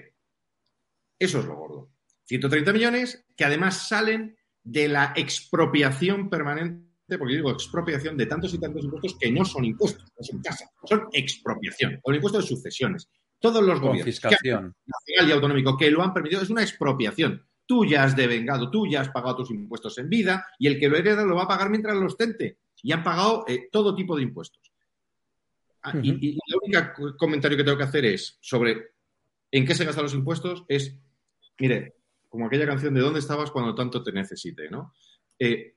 Eso 1.18 1.40
es 1.40 1.44
lo 1.46 1.56
gordo. 1.56 1.90
130 2.24 2.72
millones 2.72 3.26
que 3.36 3.44
además 3.44 3.88
salen 3.88 4.36
de 4.62 4.88
la 4.88 5.12
expropiación 5.16 6.30
permanente, 6.30 6.83
porque 7.06 7.34
digo 7.34 7.50
expropiación 7.50 8.16
de 8.16 8.26
tantos 8.26 8.54
y 8.54 8.58
tantos 8.58 8.84
impuestos 8.84 9.16
que 9.18 9.30
no 9.30 9.44
son 9.44 9.64
impuestos, 9.64 10.04
no 10.16 10.24
son 10.24 10.40
casa, 10.42 10.70
son 10.84 11.08
expropiación, 11.12 12.00
o 12.02 12.10
el 12.10 12.16
impuesto 12.16 12.38
de 12.40 12.46
sucesiones. 12.46 13.08
Todos 13.38 13.62
los 13.62 13.78
gobiernos, 13.78 14.22
nacional 14.22 15.28
y 15.28 15.32
autonómico, 15.32 15.76
que 15.76 15.90
lo 15.90 16.02
han 16.02 16.14
permitido, 16.14 16.42
es 16.42 16.50
una 16.50 16.62
expropiación. 16.62 17.46
Tú 17.66 17.84
ya 17.84 18.04
has 18.04 18.16
devengado, 18.16 18.70
tú 18.70 18.86
ya 18.86 19.02
has 19.02 19.10
pagado 19.10 19.36
tus 19.36 19.50
impuestos 19.50 19.98
en 19.98 20.08
vida 20.08 20.46
y 20.58 20.66
el 20.66 20.78
que 20.78 20.88
lo 20.88 20.96
hereda 20.96 21.24
lo 21.24 21.36
va 21.36 21.44
a 21.44 21.48
pagar 21.48 21.68
mientras 21.68 21.96
lo 21.96 22.06
ostente. 22.06 22.58
Y 22.82 22.92
han 22.92 23.04
pagado 23.04 23.44
eh, 23.46 23.68
todo 23.70 23.94
tipo 23.94 24.16
de 24.16 24.22
impuestos. 24.22 24.72
Ah, 25.82 25.92
y, 26.02 26.28
y 26.28 26.38
el 26.46 26.58
único 26.62 27.16
comentario 27.18 27.58
que 27.58 27.64
tengo 27.64 27.76
que 27.76 27.84
hacer 27.84 28.06
es 28.06 28.38
sobre 28.40 28.94
en 29.50 29.66
qué 29.66 29.74
se 29.74 29.84
gastan 29.84 30.04
los 30.04 30.14
impuestos 30.14 30.64
es, 30.68 30.96
mire, 31.58 31.94
como 32.28 32.46
aquella 32.46 32.66
canción 32.66 32.94
de 32.94 33.00
¿Dónde 33.00 33.20
estabas 33.20 33.50
cuando 33.50 33.74
tanto 33.74 34.02
te 34.02 34.10
necesité? 34.10 34.68
¿no? 34.68 34.92
Eh, 35.38 35.73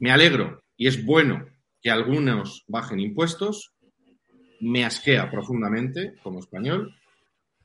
me 0.00 0.10
alegro 0.10 0.62
y 0.76 0.86
es 0.86 1.04
bueno 1.04 1.46
que 1.82 1.90
algunos 1.90 2.64
bajen 2.68 3.00
impuestos. 3.00 3.72
Me 4.60 4.84
asquea 4.84 5.30
profundamente, 5.30 6.14
como 6.22 6.40
español, 6.40 6.94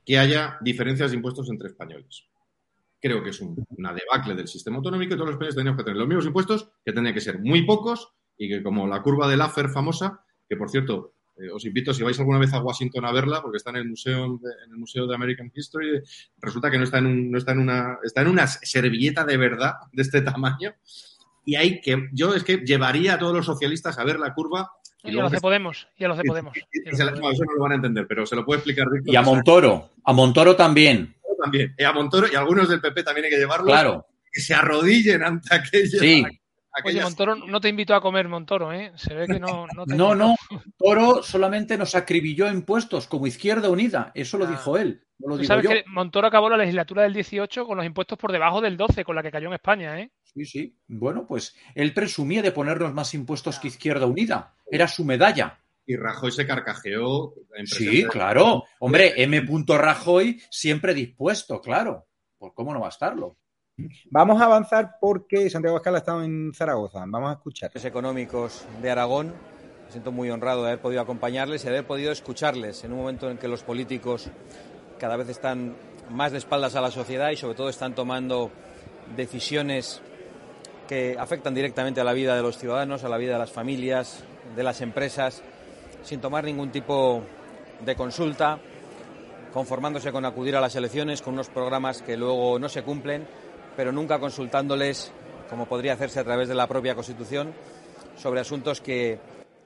que 0.06 0.18
haya 0.20 0.58
diferencias 0.62 1.12
de 1.12 1.18
impuestos 1.18 1.50
entre 1.50 1.70
españoles. 1.70 2.26
Creo 3.02 3.24
que 3.24 3.30
es 3.32 3.40
un- 3.42 3.66
una 3.70 3.94
debacle 3.94 4.36
del 4.36 4.48
sistema 4.48 4.78
autonómico 4.78 5.14
y 5.14 5.18
todos 5.18 5.28
los 5.28 5.36
españoles 5.36 5.56
tenemos 5.56 5.78
que 5.78 5.84
tener 5.84 5.98
los 5.98 6.08
mismos 6.08 6.26
impuestos, 6.26 6.70
que 6.86 6.92
tendrían 6.94 7.14
que 7.16 7.22
ser 7.22 7.40
muy 7.40 7.64
pocos 7.66 8.10
y 8.38 8.50
que 8.50 8.62
como 8.62 8.88
la 8.88 9.02
curva 9.02 9.28
de 9.30 9.38
Laffer 9.38 9.70
famosa, 9.70 10.24
que 10.48 10.56
por 10.58 10.70
cierto, 10.70 11.14
eh, 11.38 11.50
os 11.50 11.64
invito, 11.66 11.94
si 11.94 12.04
vais 12.04 12.20
alguna 12.20 12.38
vez 12.40 12.54
a 12.54 12.62
Washington 12.62 13.06
a 13.06 13.12
verla, 13.12 13.42
porque 13.42 13.58
está 13.58 13.70
en 13.72 13.78
el 13.78 13.90
Museo 13.90 14.38
de, 14.44 14.52
en 14.66 14.72
el 14.72 14.78
Museo 14.78 15.08
de 15.08 15.16
American 15.16 15.52
History, 15.56 16.02
resulta 16.40 16.70
que 16.70 16.78
no 16.78 16.84
está 16.84 16.98
en, 17.00 17.32
no 17.32 17.38
está 17.38 17.54
en 17.54 17.60
una, 17.60 17.98
está 18.04 18.22
en 18.22 18.28
una 18.28 18.46
servilleta 18.48 19.24
de 19.24 19.38
verdad 19.38 19.74
de 19.92 20.02
este 20.02 20.22
tamaño. 20.22 20.74
Y 21.46 21.56
hay 21.56 21.82
que, 21.82 22.10
yo 22.14 22.34
es 22.36 22.44
que 22.44 22.58
llevaría 22.58 23.16
a 23.16 23.20
todos 23.20 23.34
los 23.36 23.46
socialistas 23.46 23.98
a 23.98 24.04
ver 24.04 24.20
la 24.20 24.34
curva. 24.34 24.72
Y 25.04 25.10
a 25.10 25.12
luego 25.14 25.24
los 25.24 25.32
de 25.32 25.38
que- 25.38 25.42
Podemos, 25.42 25.88
y 25.98 26.04
a 26.04 26.08
los 26.08 26.18
de 26.18 26.24
y- 26.26 26.28
Podemos. 26.28 26.58
y- 26.58 26.90
y 26.92 26.96
se 26.96 27.04
la- 27.04 27.12
no, 27.12 27.32
eso 27.32 27.44
no 27.46 27.54
lo 27.54 27.62
van 27.62 27.72
a 27.72 27.76
entender, 27.76 28.06
pero 28.08 28.26
se 28.26 28.36
lo 28.36 28.46
puede 28.46 28.60
explicar 28.60 28.88
Víctor. 28.92 29.14
Y 29.14 29.16
a 29.18 29.22
Montoro. 29.22 29.90
A 30.04 30.14
Montoro 30.14 30.56
también. 30.56 31.16
También. 31.42 31.74
Y 31.78 31.84
a 31.84 31.92
Montoro 31.92 32.28
y 32.32 32.36
a 32.36 32.40
algunos 32.40 32.70
del 32.70 32.82
PP 32.82 33.04
también 33.04 33.26
hay 33.26 33.32
que 33.32 33.38
llevarlos. 33.40 33.68
Claro. 33.68 34.06
Que 34.32 34.40
se 34.42 34.54
arrodillen 34.54 35.24
ante 35.24 35.56
aquello. 35.56 36.00
Sí. 36.00 36.24
Oye, 36.86 37.02
Montoro 37.02 37.36
no 37.36 37.60
te 37.60 37.68
invitó 37.68 37.94
a 37.96 38.02
comer, 38.02 38.30
Montoro, 38.30 38.72
¿eh? 38.72 38.94
Se 38.96 39.14
ve 39.14 39.26
que 39.28 39.40
no. 39.40 39.66
No, 39.76 39.86
te 39.86 39.96
No, 39.96 40.16
no, 40.16 40.36
Toro 40.78 41.22
solamente 41.24 41.78
nos 41.78 41.96
acribilló 41.96 42.48
impuestos 42.50 43.08
como 43.08 43.28
Izquierda 43.28 43.70
Unida, 43.70 44.12
eso 44.16 44.38
lo 44.38 44.46
dijo 44.46 44.78
él, 44.78 45.04
no 45.20 45.30
lo 45.30 45.36
Tú 45.36 45.42
digo 45.42 45.48
sabes 45.50 45.64
yo. 45.66 45.70
que 45.72 45.84
Montoro 45.88 46.28
acabó 46.28 46.50
la 46.50 46.56
legislatura 46.58 47.02
del 47.04 47.14
18 47.14 47.66
con 47.66 47.76
los 47.76 47.86
impuestos 47.86 48.18
por 48.18 48.32
debajo 48.32 48.62
del 48.62 48.78
12, 48.78 49.04
con 49.04 49.16
la 49.18 49.24
que 49.24 49.32
cayó 49.32 49.48
en 49.50 49.56
España, 49.56 50.00
¿eh? 50.00 50.12
Sí, 50.34 50.46
sí. 50.46 50.78
Bueno, 50.88 51.28
pues 51.28 51.56
él 51.76 51.94
presumía 51.94 52.42
de 52.42 52.52
ponernos 52.52 52.94
más 52.94 53.14
impuestos 53.14 53.60
que 53.60 53.68
Izquierda 53.68 54.06
Unida. 54.06 54.56
Era 54.70 54.88
su 54.88 55.04
medalla. 55.04 55.60
Y 55.86 55.96
Rajoy 55.98 56.32
se 56.32 56.48
carcajeó. 56.48 57.34
en 57.56 57.68
Sí, 57.68 58.04
de- 58.04 58.08
claro. 58.08 58.64
Hombre, 58.80 59.14
M. 59.22 59.42
Rajoy 59.68 60.42
siempre 60.50 60.94
dispuesto, 60.94 61.60
claro. 61.60 62.08
Pues 62.38 62.54
cómo 62.56 62.74
no 62.74 62.80
va 62.80 62.86
a 62.88 62.90
estarlo. 62.90 63.36
Vamos 64.10 64.42
a 64.42 64.46
avanzar 64.46 64.92
porque 65.02 65.50
Santiago 65.50 65.76
Abascal 65.76 65.96
ha 65.96 66.00
estado 66.00 66.24
en 66.24 66.54
Zaragoza. 66.54 67.04
Vamos 67.08 67.30
a 67.32 67.34
escuchar. 67.34 67.72
económicos 67.84 68.66
de 68.82 68.90
Aragón. 68.92 69.34
Me 69.86 69.92
siento 69.92 70.12
muy 70.12 70.30
honrado 70.30 70.62
de 70.64 70.70
haber 70.70 70.82
podido 70.82 71.02
acompañarles 71.02 71.62
y 71.64 71.66
de 71.66 71.72
haber 71.72 71.88
podido 71.88 72.12
escucharles 72.12 72.84
en 72.84 72.94
un 72.94 73.00
momento 73.00 73.30
en 73.30 73.38
que 73.38 73.48
los 73.48 73.64
políticos 73.64 74.30
cada 75.00 75.18
vez 75.18 75.28
están 75.30 75.76
más 76.10 76.32
de 76.32 76.38
espaldas 76.38 76.76
a 76.76 76.82
la 76.82 76.92
sociedad 76.92 77.32
y 77.32 77.36
sobre 77.38 77.56
todo 77.56 77.70
están 77.70 77.96
tomando 77.96 78.52
decisiones 79.18 80.02
que 80.92 81.16
afectan 81.18 81.56
directamente 81.56 82.02
a 82.02 82.04
la 82.04 82.12
vida 82.12 82.36
de 82.36 82.42
los 82.42 82.58
ciudadanos, 82.58 83.06
a 83.06 83.08
la 83.08 83.16
vida 83.16 83.32
de 83.32 83.40
las 83.40 83.52
familias, 83.54 84.26
de 84.58 84.62
las 84.62 84.82
empresas, 84.82 85.42
sin 86.04 86.20
tomar 86.20 86.44
ningún 86.44 86.70
tipo 86.70 87.24
de 87.80 87.96
consulta, 87.96 88.60
conformándose 89.54 90.12
con 90.12 90.26
acudir 90.26 90.54
a 90.58 90.60
las 90.60 90.76
elecciones 90.76 91.22
con 91.22 91.36
unos 91.36 91.48
programas 91.48 92.02
que 92.02 92.18
luego 92.18 92.60
no 92.60 92.68
se 92.68 92.84
cumplen, 92.84 93.26
pero 93.78 93.94
nunca 93.94 94.20
consultándoles, 94.20 95.14
como 95.50 95.66
podría 95.66 95.94
hacerse 95.94 96.20
a 96.20 96.26
través 96.26 96.50
de 96.50 96.56
la 96.56 96.68
propia 96.68 96.94
Constitución, 96.94 97.54
sobre 98.18 98.42
asuntos 98.42 98.82
que 98.82 99.18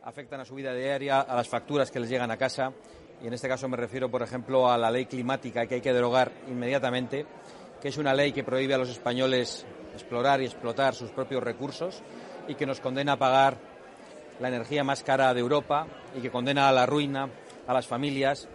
afectan 0.04 0.42
a 0.42 0.46
su 0.46 0.54
vida 0.54 0.76
diaria, 0.76 1.22
a 1.22 1.36
las 1.36 1.50
facturas 1.50 1.90
que 1.90 2.00
les 2.00 2.10
llegan 2.10 2.30
a 2.30 2.38
casa. 2.38 2.72
Y 3.24 3.26
en 3.26 3.34
este 3.34 3.48
caso 3.48 3.68
me 3.68 3.78
refiero, 3.78 4.12
por 4.12 4.22
ejemplo, 4.22 4.72
a 4.72 4.78
la 4.78 4.92
ley 4.92 5.08
climática 5.08 5.66
que 5.66 5.74
hay 5.74 5.82
que 5.82 5.92
derogar 5.92 6.32
inmediatamente, 6.48 7.26
que 7.82 7.88
es 7.88 7.98
una 7.98 8.14
ley 8.14 8.32
que 8.32 8.44
prohíbe 8.44 8.76
a 8.76 8.78
los 8.78 8.90
españoles 8.90 9.66
explorar 9.96 10.42
y 10.42 10.46
explotar 10.46 10.94
sus 10.94 11.12
propios 11.12 11.44
recursos 11.44 12.02
y 12.48 12.56
que 12.56 12.66
nos 12.66 12.80
condena 12.80 13.14
a 13.14 13.18
pagar 13.18 13.58
la 14.40 14.50
energía 14.50 14.84
más 14.84 15.04
cara 15.04 15.34
de 15.34 15.40
Europa 15.40 15.88
y 16.16 16.22
que 16.22 16.30
condena 16.30 16.70
a 16.70 16.72
la 16.72 16.86
ruina 16.86 17.30
a 17.68 17.74
las 17.74 17.88
familias, 17.88 18.48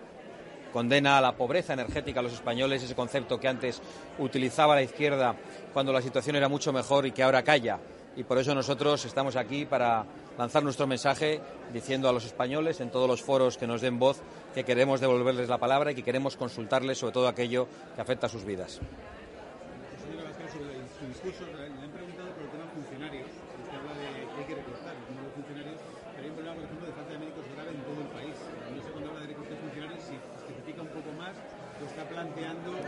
condena 0.72 1.18
a 1.18 1.20
la 1.20 1.32
pobreza 1.32 1.72
energética 1.72 2.20
a 2.20 2.22
los 2.22 2.32
españoles, 2.32 2.82
ese 2.82 2.94
concepto 2.94 3.40
que 3.40 3.48
antes 3.48 3.80
utilizaba 4.18 4.74
la 4.74 4.82
izquierda 4.82 5.34
cuando 5.72 5.92
la 5.92 6.02
situación 6.02 6.36
era 6.36 6.48
mucho 6.48 6.72
mejor 6.72 7.06
y 7.06 7.12
que 7.12 7.22
ahora 7.22 7.42
calla. 7.42 7.78
Y 8.16 8.24
por 8.24 8.38
eso 8.38 8.54
nosotros 8.54 9.04
estamos 9.04 9.36
aquí 9.36 9.66
para 9.66 10.04
lanzar 10.36 10.62
nuestro 10.62 10.86
mensaje 10.86 11.40
diciendo 11.72 12.08
a 12.08 12.12
los 12.12 12.24
españoles 12.24 12.80
en 12.80 12.90
todos 12.90 13.08
los 13.08 13.22
foros 13.22 13.56
que 13.56 13.66
nos 13.66 13.80
den 13.80 13.98
voz 13.98 14.20
que 14.54 14.64
queremos 14.64 15.00
devolverles 15.00 15.48
la 15.48 15.58
palabra 15.58 15.92
y 15.92 15.94
que 15.94 16.02
queremos 16.02 16.36
consultarles 16.36 16.98
sobre 16.98 17.12
todo 17.12 17.28
aquello 17.28 17.68
que 17.94 18.00
afecta 18.00 18.26
a 18.26 18.30
sus 18.30 18.44
vidas. 18.44 18.80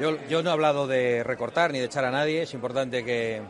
Yo, 0.01 0.19
yo 0.29 0.43
no 0.43 0.51
he 0.51 0.53
hablado 0.53 0.87
de 0.87 1.23
recortar 1.25 1.73
ni 1.73 1.79
de 1.79 1.87
echar 1.87 2.05
a 2.05 2.11
nadie, 2.11 2.43
es 2.43 2.55
importante 2.55 3.05
que 3.05 3.43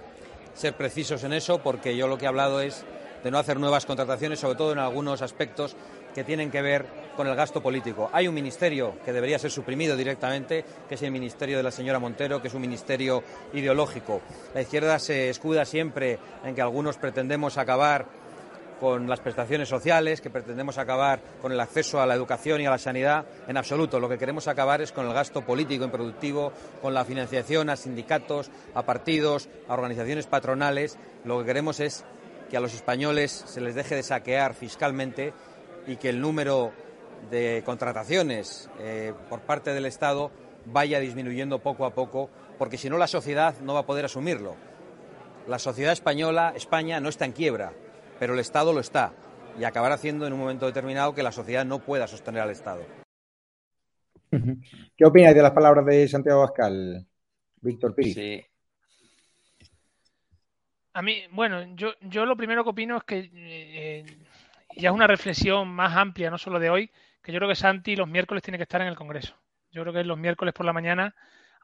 ser 0.54 0.74
precisos 0.74 1.22
en 1.24 1.32
eso 1.32 1.58
porque 1.58 1.96
yo 1.96 2.08
lo 2.08 2.18
que 2.18 2.24
he 2.24 2.28
hablado 2.28 2.60
es 2.60 2.84
de 3.22 3.30
no 3.30 3.38
hacer 3.38 3.58
nuevas 3.58 3.86
contrataciones, 3.86 4.40
sobre 4.40 4.56
todo 4.56 4.72
en 4.72 4.78
algunos 4.78 5.22
aspectos 5.22 5.76
que 6.14 6.24
tienen 6.24 6.50
que 6.50 6.60
ver 6.60 6.86
con 7.16 7.26
el 7.26 7.36
gasto 7.36 7.62
político. 7.62 8.10
Hay 8.12 8.28
un 8.28 8.34
ministerio 8.34 8.96
que 9.04 9.12
debería 9.12 9.38
ser 9.38 9.50
suprimido 9.50 9.96
directamente, 9.96 10.64
que 10.88 10.94
es 10.94 11.02
el 11.02 11.10
ministerio 11.10 11.56
de 11.56 11.62
la 11.62 11.70
señora 11.70 11.98
Montero, 11.98 12.40
que 12.40 12.48
es 12.48 12.54
un 12.54 12.62
ministerio 12.62 13.22
ideológico. 13.52 14.20
La 14.54 14.62
izquierda 14.62 14.98
se 14.98 15.28
escuda 15.28 15.64
siempre 15.64 16.18
en 16.44 16.54
que 16.54 16.62
algunos 16.62 16.96
pretendemos 16.96 17.58
acabar 17.58 18.06
con 18.82 19.08
las 19.08 19.20
prestaciones 19.20 19.68
sociales, 19.68 20.20
que 20.20 20.28
pretendemos 20.28 20.76
acabar 20.76 21.20
con 21.40 21.52
el 21.52 21.60
acceso 21.60 22.02
a 22.02 22.06
la 22.06 22.16
educación 22.16 22.60
y 22.60 22.66
a 22.66 22.70
la 22.70 22.78
sanidad, 22.78 23.24
en 23.46 23.56
absoluto. 23.56 24.00
Lo 24.00 24.08
que 24.08 24.18
queremos 24.18 24.48
acabar 24.48 24.82
es 24.82 24.90
con 24.90 25.06
el 25.06 25.14
gasto 25.14 25.42
político 25.42 25.84
improductivo, 25.84 26.52
con 26.80 26.92
la 26.92 27.04
financiación 27.04 27.70
a 27.70 27.76
sindicatos, 27.76 28.50
a 28.74 28.82
partidos, 28.82 29.48
a 29.68 29.74
organizaciones 29.74 30.26
patronales. 30.26 30.98
Lo 31.24 31.38
que 31.38 31.46
queremos 31.46 31.78
es 31.78 32.04
que 32.50 32.56
a 32.56 32.60
los 32.60 32.74
españoles 32.74 33.44
se 33.46 33.60
les 33.60 33.76
deje 33.76 33.94
de 33.94 34.02
saquear 34.02 34.52
fiscalmente 34.52 35.32
y 35.86 35.94
que 35.94 36.08
el 36.08 36.20
número 36.20 36.72
de 37.30 37.62
contrataciones 37.64 38.70
eh, 38.78 39.12
por 39.28 39.40
parte 39.40 39.72
del 39.72 39.86
Estado 39.86 40.30
vaya 40.66 41.00
disminuyendo 41.00 41.60
poco 41.60 41.84
a 41.84 41.94
poco, 41.94 42.30
porque 42.58 42.78
si 42.78 42.88
no 42.88 42.98
la 42.98 43.06
sociedad 43.06 43.58
no 43.60 43.74
va 43.74 43.80
a 43.80 43.86
poder 43.86 44.04
asumirlo. 44.04 44.56
La 45.46 45.58
sociedad 45.58 45.92
española, 45.92 46.52
España, 46.54 47.00
no 47.00 47.08
está 47.08 47.24
en 47.24 47.32
quiebra, 47.32 47.72
pero 48.18 48.34
el 48.34 48.40
Estado 48.40 48.72
lo 48.72 48.80
está 48.80 49.12
y 49.58 49.64
acabará 49.64 49.96
haciendo 49.96 50.26
en 50.26 50.32
un 50.32 50.38
momento 50.38 50.66
determinado 50.66 51.14
que 51.14 51.22
la 51.22 51.32
sociedad 51.32 51.64
no 51.64 51.80
pueda 51.80 52.06
sostener 52.06 52.42
al 52.42 52.50
Estado. 52.50 52.82
¿Qué 54.96 55.04
opináis 55.04 55.34
de 55.34 55.42
las 55.42 55.52
palabras 55.52 55.84
de 55.84 56.08
Santiago 56.08 56.40
Abascal, 56.40 57.06
Víctor 57.60 57.94
Piri? 57.94 58.44
A 60.94 61.02
mí, 61.02 61.22
bueno, 61.30 61.74
yo, 61.74 61.92
yo 62.02 62.26
lo 62.26 62.36
primero 62.36 62.64
que 62.64 62.70
opino 62.70 62.96
es 62.98 63.04
que 63.04 63.30
eh, 63.34 64.04
ya 64.76 64.90
es 64.90 64.94
una 64.94 65.06
reflexión 65.06 65.68
más 65.68 65.96
amplia, 65.96 66.30
no 66.30 66.38
solo 66.38 66.58
de 66.58 66.70
hoy, 66.70 66.90
que 67.22 67.32
yo 67.32 67.38
creo 67.38 67.48
que 67.48 67.54
Santi 67.54 67.96
los 67.96 68.08
miércoles 68.08 68.42
tiene 68.42 68.58
que 68.58 68.64
estar 68.64 68.80
en 68.80 68.88
el 68.88 68.96
Congreso. 68.96 69.36
Yo 69.70 69.82
creo 69.82 69.94
que 69.94 70.04
los 70.04 70.18
miércoles 70.18 70.52
por 70.54 70.66
la 70.66 70.72
mañana, 70.72 71.14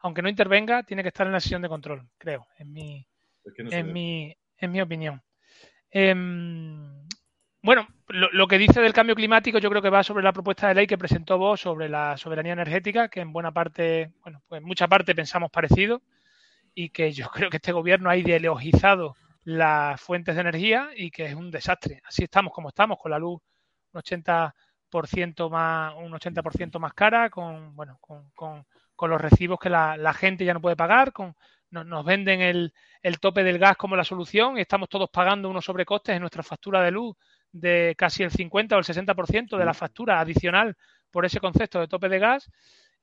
aunque 0.01 0.21
no 0.21 0.29
intervenga, 0.29 0.83
tiene 0.83 1.03
que 1.03 1.09
estar 1.09 1.27
en 1.27 1.33
la 1.33 1.39
sesión 1.39 1.61
de 1.61 1.69
control, 1.69 2.07
creo, 2.17 2.47
en 2.57 2.71
mi, 2.71 3.07
Es 3.43 3.53
que 3.53 3.63
no 3.63 3.69
se 3.69 3.79
en 3.79 3.93
mi, 3.93 4.35
en 4.57 4.71
mi 4.71 4.81
opinión. 4.81 5.21
Em, 5.91 7.07
bueno, 7.61 7.87
lo, 8.07 8.31
lo 8.31 8.47
que 8.47 8.57
dice 8.57 8.81
del 8.81 8.93
cambio 8.93 9.15
climático 9.15 9.59
yo 9.59 9.69
creo 9.69 9.81
que 9.81 9.89
va 9.89 10.03
sobre 10.03 10.23
la 10.23 10.33
propuesta 10.33 10.67
de 10.67 10.75
ley 10.75 10.87
que 10.87 10.97
presentó 10.97 11.37
vos 11.37 11.61
sobre 11.61 11.89
la 11.89 12.15
soberanía 12.17 12.53
energética, 12.53 13.09
que 13.09 13.19
en 13.19 13.33
buena 13.33 13.51
parte, 13.51 14.13
bueno, 14.21 14.41
pues 14.47 14.61
en 14.61 14.67
mucha 14.67 14.87
parte 14.87 15.13
pensamos 15.13 15.51
parecido 15.51 16.01
y 16.73 16.89
que 16.89 17.11
yo 17.11 17.29
creo 17.33 17.49
que 17.49 17.57
este 17.57 17.71
gobierno 17.71 18.09
ha 18.09 18.17
ideologizado 18.17 19.15
las 19.43 19.99
fuentes 19.99 20.35
de 20.35 20.41
energía 20.41 20.89
y 20.95 21.11
que 21.11 21.25
es 21.25 21.35
un 21.35 21.51
desastre. 21.51 22.01
Así 22.05 22.23
estamos 22.23 22.53
como 22.53 22.69
estamos, 22.69 22.97
con 22.99 23.11
la 23.11 23.19
luz 23.19 23.41
un 23.91 24.01
80% 24.01 24.53
más, 25.49 25.93
un 25.97 26.13
80% 26.13 26.79
más 26.79 26.93
cara, 26.93 27.29
con, 27.29 27.75
bueno, 27.75 27.97
con, 28.01 28.29
con- 28.35 28.65
con 28.95 29.09
los 29.09 29.21
recibos 29.21 29.59
que 29.59 29.69
la, 29.69 29.95
la 29.95 30.13
gente 30.13 30.43
ya 30.43 30.53
no 30.53 30.59
puede 30.61 30.75
pagar, 30.75 31.13
con, 31.13 31.33
nos, 31.71 31.85
nos 31.85 32.03
venden 32.05 32.41
el, 32.41 32.73
el 33.01 33.19
tope 33.19 33.43
del 33.43 33.57
gas 33.59 33.77
como 33.77 33.95
la 33.95 34.03
solución 34.03 34.57
y 34.57 34.61
estamos 34.61 34.89
todos 34.89 35.09
pagando 35.09 35.49
unos 35.49 35.65
sobrecostes 35.65 36.15
en 36.15 36.21
nuestra 36.21 36.43
factura 36.43 36.81
de 36.83 36.91
luz 36.91 37.15
de 37.51 37.95
casi 37.97 38.23
el 38.23 38.31
50 38.31 38.75
o 38.75 38.79
el 38.79 38.85
60% 38.85 39.57
de 39.57 39.65
la 39.65 39.73
factura 39.73 40.19
adicional 40.19 40.75
por 41.11 41.25
ese 41.25 41.39
concepto 41.39 41.79
de 41.79 41.87
tope 41.87 42.09
de 42.09 42.19
gas. 42.19 42.49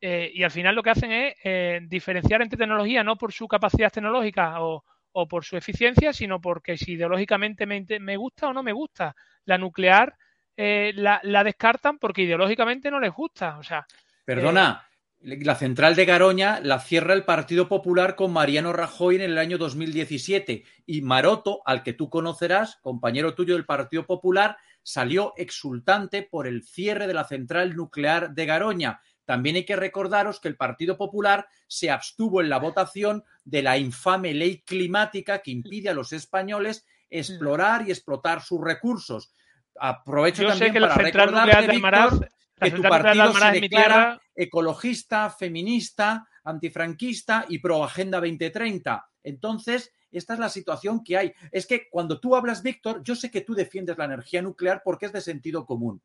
Eh, 0.00 0.30
y 0.34 0.42
al 0.42 0.50
final 0.50 0.74
lo 0.74 0.82
que 0.82 0.90
hacen 0.90 1.10
es 1.10 1.34
eh, 1.42 1.80
diferenciar 1.88 2.42
entre 2.42 2.58
tecnología 2.58 3.02
no 3.02 3.16
por 3.16 3.32
su 3.32 3.48
capacidad 3.48 3.90
tecnológica 3.90 4.60
o, 4.62 4.84
o 5.12 5.26
por 5.26 5.44
su 5.44 5.56
eficiencia, 5.56 6.12
sino 6.12 6.40
porque 6.40 6.76
si 6.76 6.92
ideológicamente 6.92 7.64
me, 7.66 7.84
me 8.00 8.16
gusta 8.16 8.48
o 8.48 8.52
no 8.52 8.62
me 8.62 8.72
gusta. 8.72 9.16
La 9.44 9.56
nuclear 9.58 10.14
eh, 10.56 10.92
la, 10.94 11.20
la 11.22 11.44
descartan 11.44 11.98
porque 11.98 12.22
ideológicamente 12.22 12.90
no 12.90 13.00
les 13.00 13.12
gusta. 13.12 13.58
O 13.58 13.62
sea, 13.62 13.86
Perdona, 14.24 14.88
la 15.20 15.54
central 15.54 15.94
de 15.94 16.04
Garoña 16.04 16.60
la 16.60 16.80
cierra 16.80 17.14
el 17.14 17.24
Partido 17.24 17.68
Popular 17.68 18.16
con 18.16 18.32
Mariano 18.32 18.72
Rajoy 18.72 19.16
en 19.16 19.22
el 19.22 19.38
año 19.38 19.58
2017 19.58 20.64
y 20.84 21.02
Maroto, 21.02 21.62
al 21.64 21.82
que 21.82 21.92
tú 21.92 22.10
conocerás, 22.10 22.76
compañero 22.82 23.34
tuyo 23.34 23.54
del 23.54 23.66
Partido 23.66 24.06
Popular, 24.06 24.56
salió 24.82 25.32
exultante 25.36 26.22
por 26.22 26.46
el 26.46 26.62
cierre 26.62 27.06
de 27.06 27.14
la 27.14 27.24
central 27.24 27.74
nuclear 27.76 28.34
de 28.34 28.46
Garoña. 28.46 29.00
También 29.24 29.56
hay 29.56 29.64
que 29.64 29.74
recordaros 29.74 30.38
que 30.38 30.48
el 30.48 30.56
Partido 30.56 30.96
Popular 30.96 31.48
se 31.66 31.90
abstuvo 31.90 32.40
en 32.40 32.48
la 32.48 32.58
votación 32.58 33.24
de 33.44 33.62
la 33.62 33.78
infame 33.78 34.32
ley 34.32 34.62
climática 34.62 35.40
que 35.40 35.50
impide 35.50 35.88
a 35.88 35.94
los 35.94 36.12
españoles 36.12 36.86
explorar 37.10 37.86
y 37.86 37.90
explotar 37.90 38.42
sus 38.42 38.60
recursos. 38.60 39.32
Aprovecho 39.78 40.42
Yo 40.42 40.48
sé 40.48 40.52
también 40.54 40.72
que 40.72 40.80
la 40.80 40.88
para 40.88 41.02
central 41.04 41.32
nuclear 41.32 41.66
de 41.66 41.72
Almaraz- 41.74 42.10
Víctor, 42.10 42.30
la 42.58 42.66
que 42.66 42.70
tu 42.70 42.82
central 42.82 42.92
nuclear 42.92 42.92
de 42.92 43.30
partido 43.30 43.50
se 43.54 43.60
declara 43.60 44.20
ecologista, 44.34 45.30
feminista, 45.30 46.26
antifranquista 46.44 47.44
y 47.48 47.58
pro 47.58 47.84
Agenda 47.84 48.18
2030. 48.20 49.06
Entonces, 49.22 49.92
esta 50.10 50.34
es 50.34 50.38
la 50.40 50.48
situación 50.48 51.02
que 51.04 51.16
hay. 51.16 51.32
Es 51.50 51.66
que 51.66 51.88
cuando 51.90 52.20
tú 52.20 52.36
hablas, 52.36 52.62
Víctor, 52.62 53.02
yo 53.02 53.14
sé 53.14 53.30
que 53.30 53.40
tú 53.42 53.54
defiendes 53.54 53.98
la 53.98 54.04
energía 54.06 54.40
nuclear 54.42 54.82
porque 54.84 55.06
es 55.06 55.12
de 55.12 55.20
sentido 55.20 55.66
común. 55.66 56.00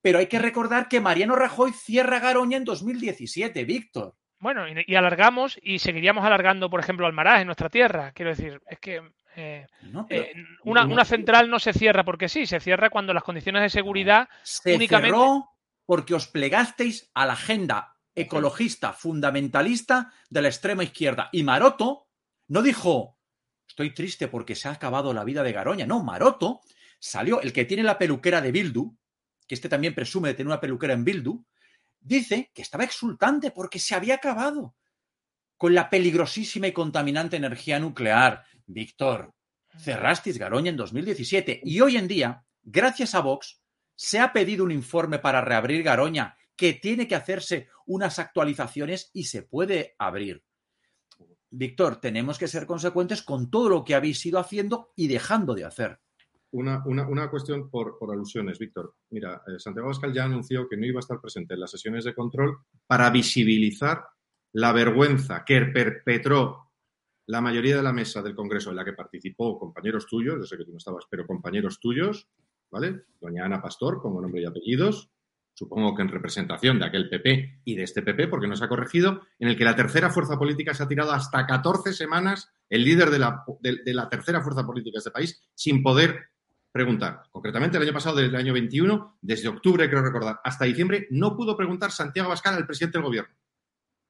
Pero 0.00 0.18
hay 0.18 0.26
que 0.26 0.38
recordar 0.38 0.88
que 0.88 1.00
Mariano 1.00 1.34
Rajoy 1.34 1.72
cierra 1.72 2.20
Garoña 2.20 2.56
en 2.56 2.64
2017, 2.64 3.64
Víctor. 3.64 4.14
Bueno, 4.38 4.64
y 4.68 4.94
alargamos 4.94 5.58
y 5.62 5.78
seguiríamos 5.78 6.24
alargando, 6.24 6.68
por 6.68 6.80
ejemplo, 6.80 7.06
Almaraz 7.06 7.40
en 7.40 7.46
nuestra 7.46 7.70
tierra. 7.70 8.12
Quiero 8.12 8.30
decir, 8.30 8.60
es 8.66 8.78
que 8.78 9.00
Eh, 9.36 9.66
No, 9.82 10.06
pero- 10.06 10.22
eh, 10.22 10.34
una, 10.64 10.84
no- 10.84 10.92
una 10.94 11.04
central 11.04 11.50
no 11.50 11.58
se 11.58 11.72
cierra 11.72 12.04
porque 12.04 12.28
sí, 12.28 12.46
se 12.46 12.60
cierra 12.60 12.90
cuando 12.90 13.12
las 13.12 13.24
condiciones 13.24 13.62
de 13.62 13.70
seguridad 13.70 14.28
Se 14.42 14.74
únicamente. 14.76 15.16
cerró 15.16 15.50
porque 15.86 16.14
os 16.14 16.28
plegasteis 16.28 17.10
a 17.14 17.26
la 17.26 17.32
agenda 17.34 17.96
ecologista 18.14 18.92
fundamentalista 18.92 20.12
de 20.30 20.42
la 20.42 20.48
extrema 20.48 20.84
izquierda. 20.84 21.28
Y 21.32 21.42
Maroto 21.42 22.06
no 22.48 22.62
dijo, 22.62 23.18
estoy 23.66 23.92
triste 23.92 24.28
porque 24.28 24.54
se 24.54 24.68
ha 24.68 24.72
acabado 24.72 25.12
la 25.12 25.24
vida 25.24 25.42
de 25.42 25.52
Garoña. 25.52 25.86
No, 25.86 26.02
Maroto 26.02 26.60
salió, 26.98 27.40
el 27.40 27.52
que 27.52 27.64
tiene 27.64 27.82
la 27.82 27.98
peluquera 27.98 28.40
de 28.40 28.52
Bildu, 28.52 28.96
que 29.48 29.54
este 29.56 29.68
también 29.68 29.94
presume 29.94 30.28
de 30.28 30.34
tener 30.34 30.46
una 30.46 30.60
peluquera 30.60 30.94
en 30.94 31.04
Bildu, 31.04 31.44
dice 32.00 32.50
que 32.54 32.62
estaba 32.62 32.84
exultante 32.84 33.50
porque 33.50 33.78
se 33.78 33.94
había 33.94 34.14
acabado 34.14 34.74
con 35.56 35.74
la 35.74 35.90
peligrosísima 35.90 36.66
y 36.68 36.72
contaminante 36.72 37.36
energía 37.36 37.78
nuclear. 37.78 38.44
Víctor, 38.66 39.32
cerrasteis 39.78 40.38
Garoña 40.38 40.70
en 40.70 40.76
2017 40.76 41.60
y 41.64 41.80
hoy 41.80 41.96
en 41.96 42.08
día, 42.08 42.44
gracias 42.62 43.14
a 43.14 43.20
Vox, 43.20 43.60
se 43.96 44.18
ha 44.20 44.32
pedido 44.32 44.64
un 44.64 44.72
informe 44.72 45.18
para 45.18 45.40
reabrir 45.40 45.82
Garoña 45.82 46.36
que 46.56 46.72
tiene 46.74 47.06
que 47.08 47.14
hacerse 47.14 47.68
unas 47.86 48.18
actualizaciones 48.18 49.10
y 49.12 49.24
se 49.24 49.42
puede 49.42 49.94
abrir. 49.98 50.42
Víctor, 51.50 52.00
tenemos 52.00 52.38
que 52.38 52.48
ser 52.48 52.66
consecuentes 52.66 53.22
con 53.22 53.50
todo 53.50 53.68
lo 53.68 53.84
que 53.84 53.94
habéis 53.94 54.24
ido 54.26 54.38
haciendo 54.38 54.92
y 54.96 55.06
dejando 55.08 55.54
de 55.54 55.64
hacer. 55.64 55.98
Una, 56.50 56.82
una- 56.86 57.06
una 57.08 57.30
cuestión 57.30 57.68
por, 57.70 57.98
por 57.98 58.12
alusiones, 58.12 58.58
Víctor. 58.58 58.94
Mira, 59.10 59.42
eh, 59.46 59.58
Santiago 59.58 59.88
Abascal 59.88 60.12
ya 60.12 60.24
anunció 60.24 60.68
que 60.68 60.76
no 60.76 60.86
iba 60.86 60.98
a 60.98 61.00
estar 61.00 61.20
presente 61.20 61.54
en 61.54 61.60
las 61.60 61.70
sesiones 61.70 62.04
de 62.04 62.14
control 62.14 62.58
para 62.86 63.10
visibilizar 63.10 64.04
la 64.52 64.72
vergüenza 64.72 65.44
que 65.44 65.60
perpetró 65.62 66.72
la 67.26 67.40
mayoría 67.40 67.76
de 67.76 67.82
la 67.82 67.92
mesa 67.92 68.22
del 68.22 68.34
Congreso 68.34 68.70
en 68.70 68.76
la 68.76 68.84
que 68.84 68.92
participó 68.92 69.58
compañeros 69.58 70.06
tuyos, 70.06 70.36
yo 70.38 70.44
sé 70.44 70.56
que 70.56 70.64
tú 70.64 70.72
no 70.72 70.78
estabas, 70.78 71.04
pero 71.08 71.26
compañeros 71.26 71.80
tuyos, 71.80 72.28
¿vale? 72.70 73.04
Doña 73.20 73.44
Ana 73.44 73.62
Pastor, 73.62 74.00
como 74.00 74.20
nombre 74.20 74.42
y 74.42 74.44
apellidos, 74.44 75.10
supongo 75.54 75.94
que 75.94 76.02
en 76.02 76.08
representación 76.08 76.78
de 76.78 76.86
aquel 76.86 77.08
PP 77.08 77.60
y 77.64 77.76
de 77.76 77.82
este 77.84 78.02
PP, 78.02 78.28
porque 78.28 78.48
no 78.48 78.56
se 78.56 78.64
ha 78.64 78.68
corregido, 78.68 79.22
en 79.38 79.48
el 79.48 79.56
que 79.56 79.64
la 79.64 79.76
tercera 79.76 80.10
fuerza 80.10 80.38
política 80.38 80.74
se 80.74 80.82
ha 80.82 80.88
tirado 80.88 81.12
hasta 81.12 81.46
14 81.46 81.92
semanas, 81.92 82.52
el 82.68 82.84
líder 82.84 83.10
de 83.10 83.18
la, 83.20 84.08
tercera 84.10 84.42
fuerza 84.42 84.66
política 84.66 84.96
de 84.96 84.98
este 84.98 85.10
país, 85.10 85.42
sin 85.54 85.82
poder 85.82 86.30
preguntar. 86.72 87.22
Concretamente, 87.30 87.76
el 87.76 87.84
año 87.84 87.92
pasado, 87.92 88.16
del 88.16 88.34
año 88.34 88.52
21, 88.52 89.18
desde 89.22 89.48
octubre, 89.48 89.88
creo 89.88 90.02
recordar, 90.02 90.40
hasta 90.42 90.64
diciembre, 90.64 91.06
no 91.10 91.36
pudo 91.36 91.56
preguntar 91.56 91.92
Santiago 91.92 92.26
Abascal 92.26 92.56
al 92.56 92.66
presidente 92.66 92.98
del 92.98 93.06
gobierno. 93.06 93.34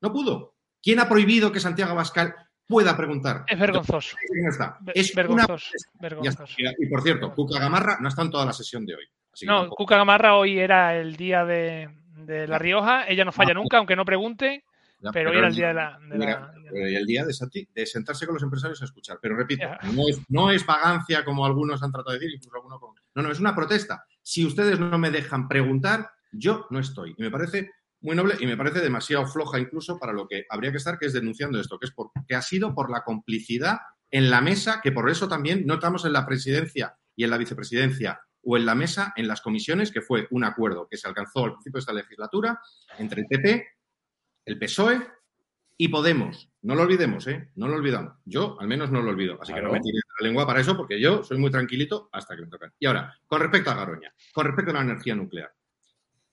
No 0.01 0.13
pudo. 0.13 0.55
¿Quién 0.83 1.01
ha 1.01 1.09
prohibido 1.09 1.53
que 1.53 1.61
Santiago 1.61 1.93
Abascal 1.93 2.35
pueda 2.67 2.97
preguntar? 2.97 3.45
Es 3.47 3.59
vergonzoso. 3.59 4.17
Está. 4.49 4.79
Es 4.95 5.15
vergonzoso, 5.15 5.71
una... 5.95 6.01
Vergonzoso. 6.09 6.55
Y, 6.79 6.87
por 6.87 7.03
cierto, 7.03 7.33
Cuca 7.35 7.59
Gamarra 7.59 7.99
no 8.01 8.09
está 8.09 8.23
en 8.23 8.31
toda 8.31 8.47
la 8.47 8.53
sesión 8.53 8.85
de 8.87 8.95
hoy. 8.95 9.05
Así 9.33 9.47
No, 9.47 9.61
tampoco- 9.61 9.77
Cuca 9.77 9.97
Gamarra 9.97 10.37
hoy 10.37 10.59
era 10.59 10.97
el 10.97 11.17
día 11.17 11.45
de, 11.45 11.91
de 12.17 12.47
La 12.49 12.59
Rioja. 12.59 13.07
Ella 13.09 13.25
no 13.25 13.33
falla 13.33 13.53
Ah. 13.53 13.55
nunca, 13.55 13.79
aunque 13.79 13.97
no 13.97 14.05
pregunte. 14.05 14.65
Ya, 15.01 15.11
pero 15.13 15.31
hoy 15.33 15.37
era 15.37 15.49
el 15.49 15.55
día 15.55 15.69
de 15.69 15.75
la. 15.75 15.99
de 16.01 16.17
mira, 16.19 16.41
la- 16.41 16.53
pero 16.73 16.89
y 16.89 16.97
el 16.97 17.05
día 17.05 17.25
de, 17.27 17.85
sentarse 17.87 18.25
con 18.25 18.35
los 18.37 18.43
empresarios 18.43 18.81
a 18.81 18.87
escuchar. 18.87 19.19
Pero 19.21 19.37
repito, 19.37 19.67
no 19.93 20.09
es, 20.09 20.19
no 20.31 20.51
es 20.51 20.65
vagancia 20.65 21.25
como 21.25 21.45
algunos 21.45 21.83
han 21.83 21.93
tratado 21.93 22.13
de 22.13 22.21
decir, 22.21 22.35
incluso 22.37 22.57
algunos 22.57 22.81
No, 23.15 23.23
no, 23.23 23.31
es 23.31 23.39
una 23.39 23.55
protesta. 23.55 24.07
Si 24.23 24.47
ustedes 24.47 24.81
no 24.81 24.97
me 24.97 25.11
dejan 25.11 25.47
preguntar, 25.47 26.11
yo 26.33 26.67
no 26.71 26.79
estoy. 26.79 27.15
Y 27.19 27.23
me 27.23 27.31
parece 27.31 27.71
muy 28.05 28.15
noble 28.15 28.37
y 28.39 28.47
me 28.47 28.57
parece 28.57 28.81
demasiado 28.81 29.27
floja 29.27 29.59
incluso 29.59 29.99
para 29.99 30.13
lo 30.13 30.29
que 30.29 30.45
habría 30.51 30.71
que 30.71 30.77
estar, 30.77 30.99
que 30.99 31.07
es 31.07 31.13
denunciando 31.15 31.59
esto, 31.59 31.79
que 31.79 31.87
es 31.87 31.93
por, 31.93 32.11
que 32.29 32.35
ha 32.35 32.43
sido 32.43 32.75
por 32.75 32.91
la 32.91 33.03
complicidad 33.03 33.79
en 34.11 34.31
la 34.31 34.41
mesa, 34.43 34.81
que 34.83 34.93
por 34.93 35.09
eso 35.11 35.27
también 35.27 35.67
no 35.67 35.75
estamos 35.75 36.05
en 36.05 36.13
la 36.13 36.27
presidencia 36.27 36.97
y 37.17 37.25
en 37.25 37.31
la 37.31 37.39
vicepresidencia 37.39 38.21
o 38.43 38.59
en 38.59 38.67
la 38.67 38.75
mesa, 38.75 39.15
en 39.17 39.27
las 39.27 39.41
comisiones, 39.41 39.91
que 39.91 40.03
fue 40.03 40.29
un 40.31 40.45
acuerdo 40.45 40.87
que 40.89 40.99
se 40.99 41.09
alcanzó 41.09 41.45
al 41.47 41.53
principio 41.55 41.79
de 41.79 41.81
esta 41.81 41.93
legislatura 41.95 42.61
entre 42.99 43.23
el 43.23 43.27
PP, 43.27 43.67
el 44.45 44.59
PSOE 44.59 45.01
y 45.79 45.89
Podemos. 45.89 46.51
No 46.61 46.75
lo 46.75 46.83
olvidemos, 46.83 47.27
¿eh? 47.27 47.51
No 47.57 47.69
lo 47.69 47.75
olvidamos. 47.75 48.19
Yo, 48.27 48.59
al 48.61 48.69
menos, 48.69 48.91
no 48.91 49.01
lo 49.03 49.11
olvido. 49.11 49.41
Así 49.41 49.53
Claro. 49.53 49.69
que 49.69 49.73
no 49.73 49.73
me 49.73 49.81
tires 49.81 50.03
la 50.21 50.27
lengua 50.27 50.47
para 50.47 50.61
eso, 50.61 50.77
porque 50.77 51.01
yo 51.01 51.23
soy 51.25 51.39
muy 51.39 51.51
tranquilito 51.51 52.11
hasta 52.13 52.37
que 52.37 52.43
me 52.43 52.49
tocan. 52.49 52.73
Y 52.79 52.87
ahora, 52.87 53.15
con 53.27 53.41
respecto 53.41 53.71
a 53.71 53.75
Garoña, 53.75 54.13
con 54.33 54.47
respecto 54.47 54.71
a 54.71 54.75
la 54.75 54.83
energía 54.83 55.15
nuclear. 55.15 55.53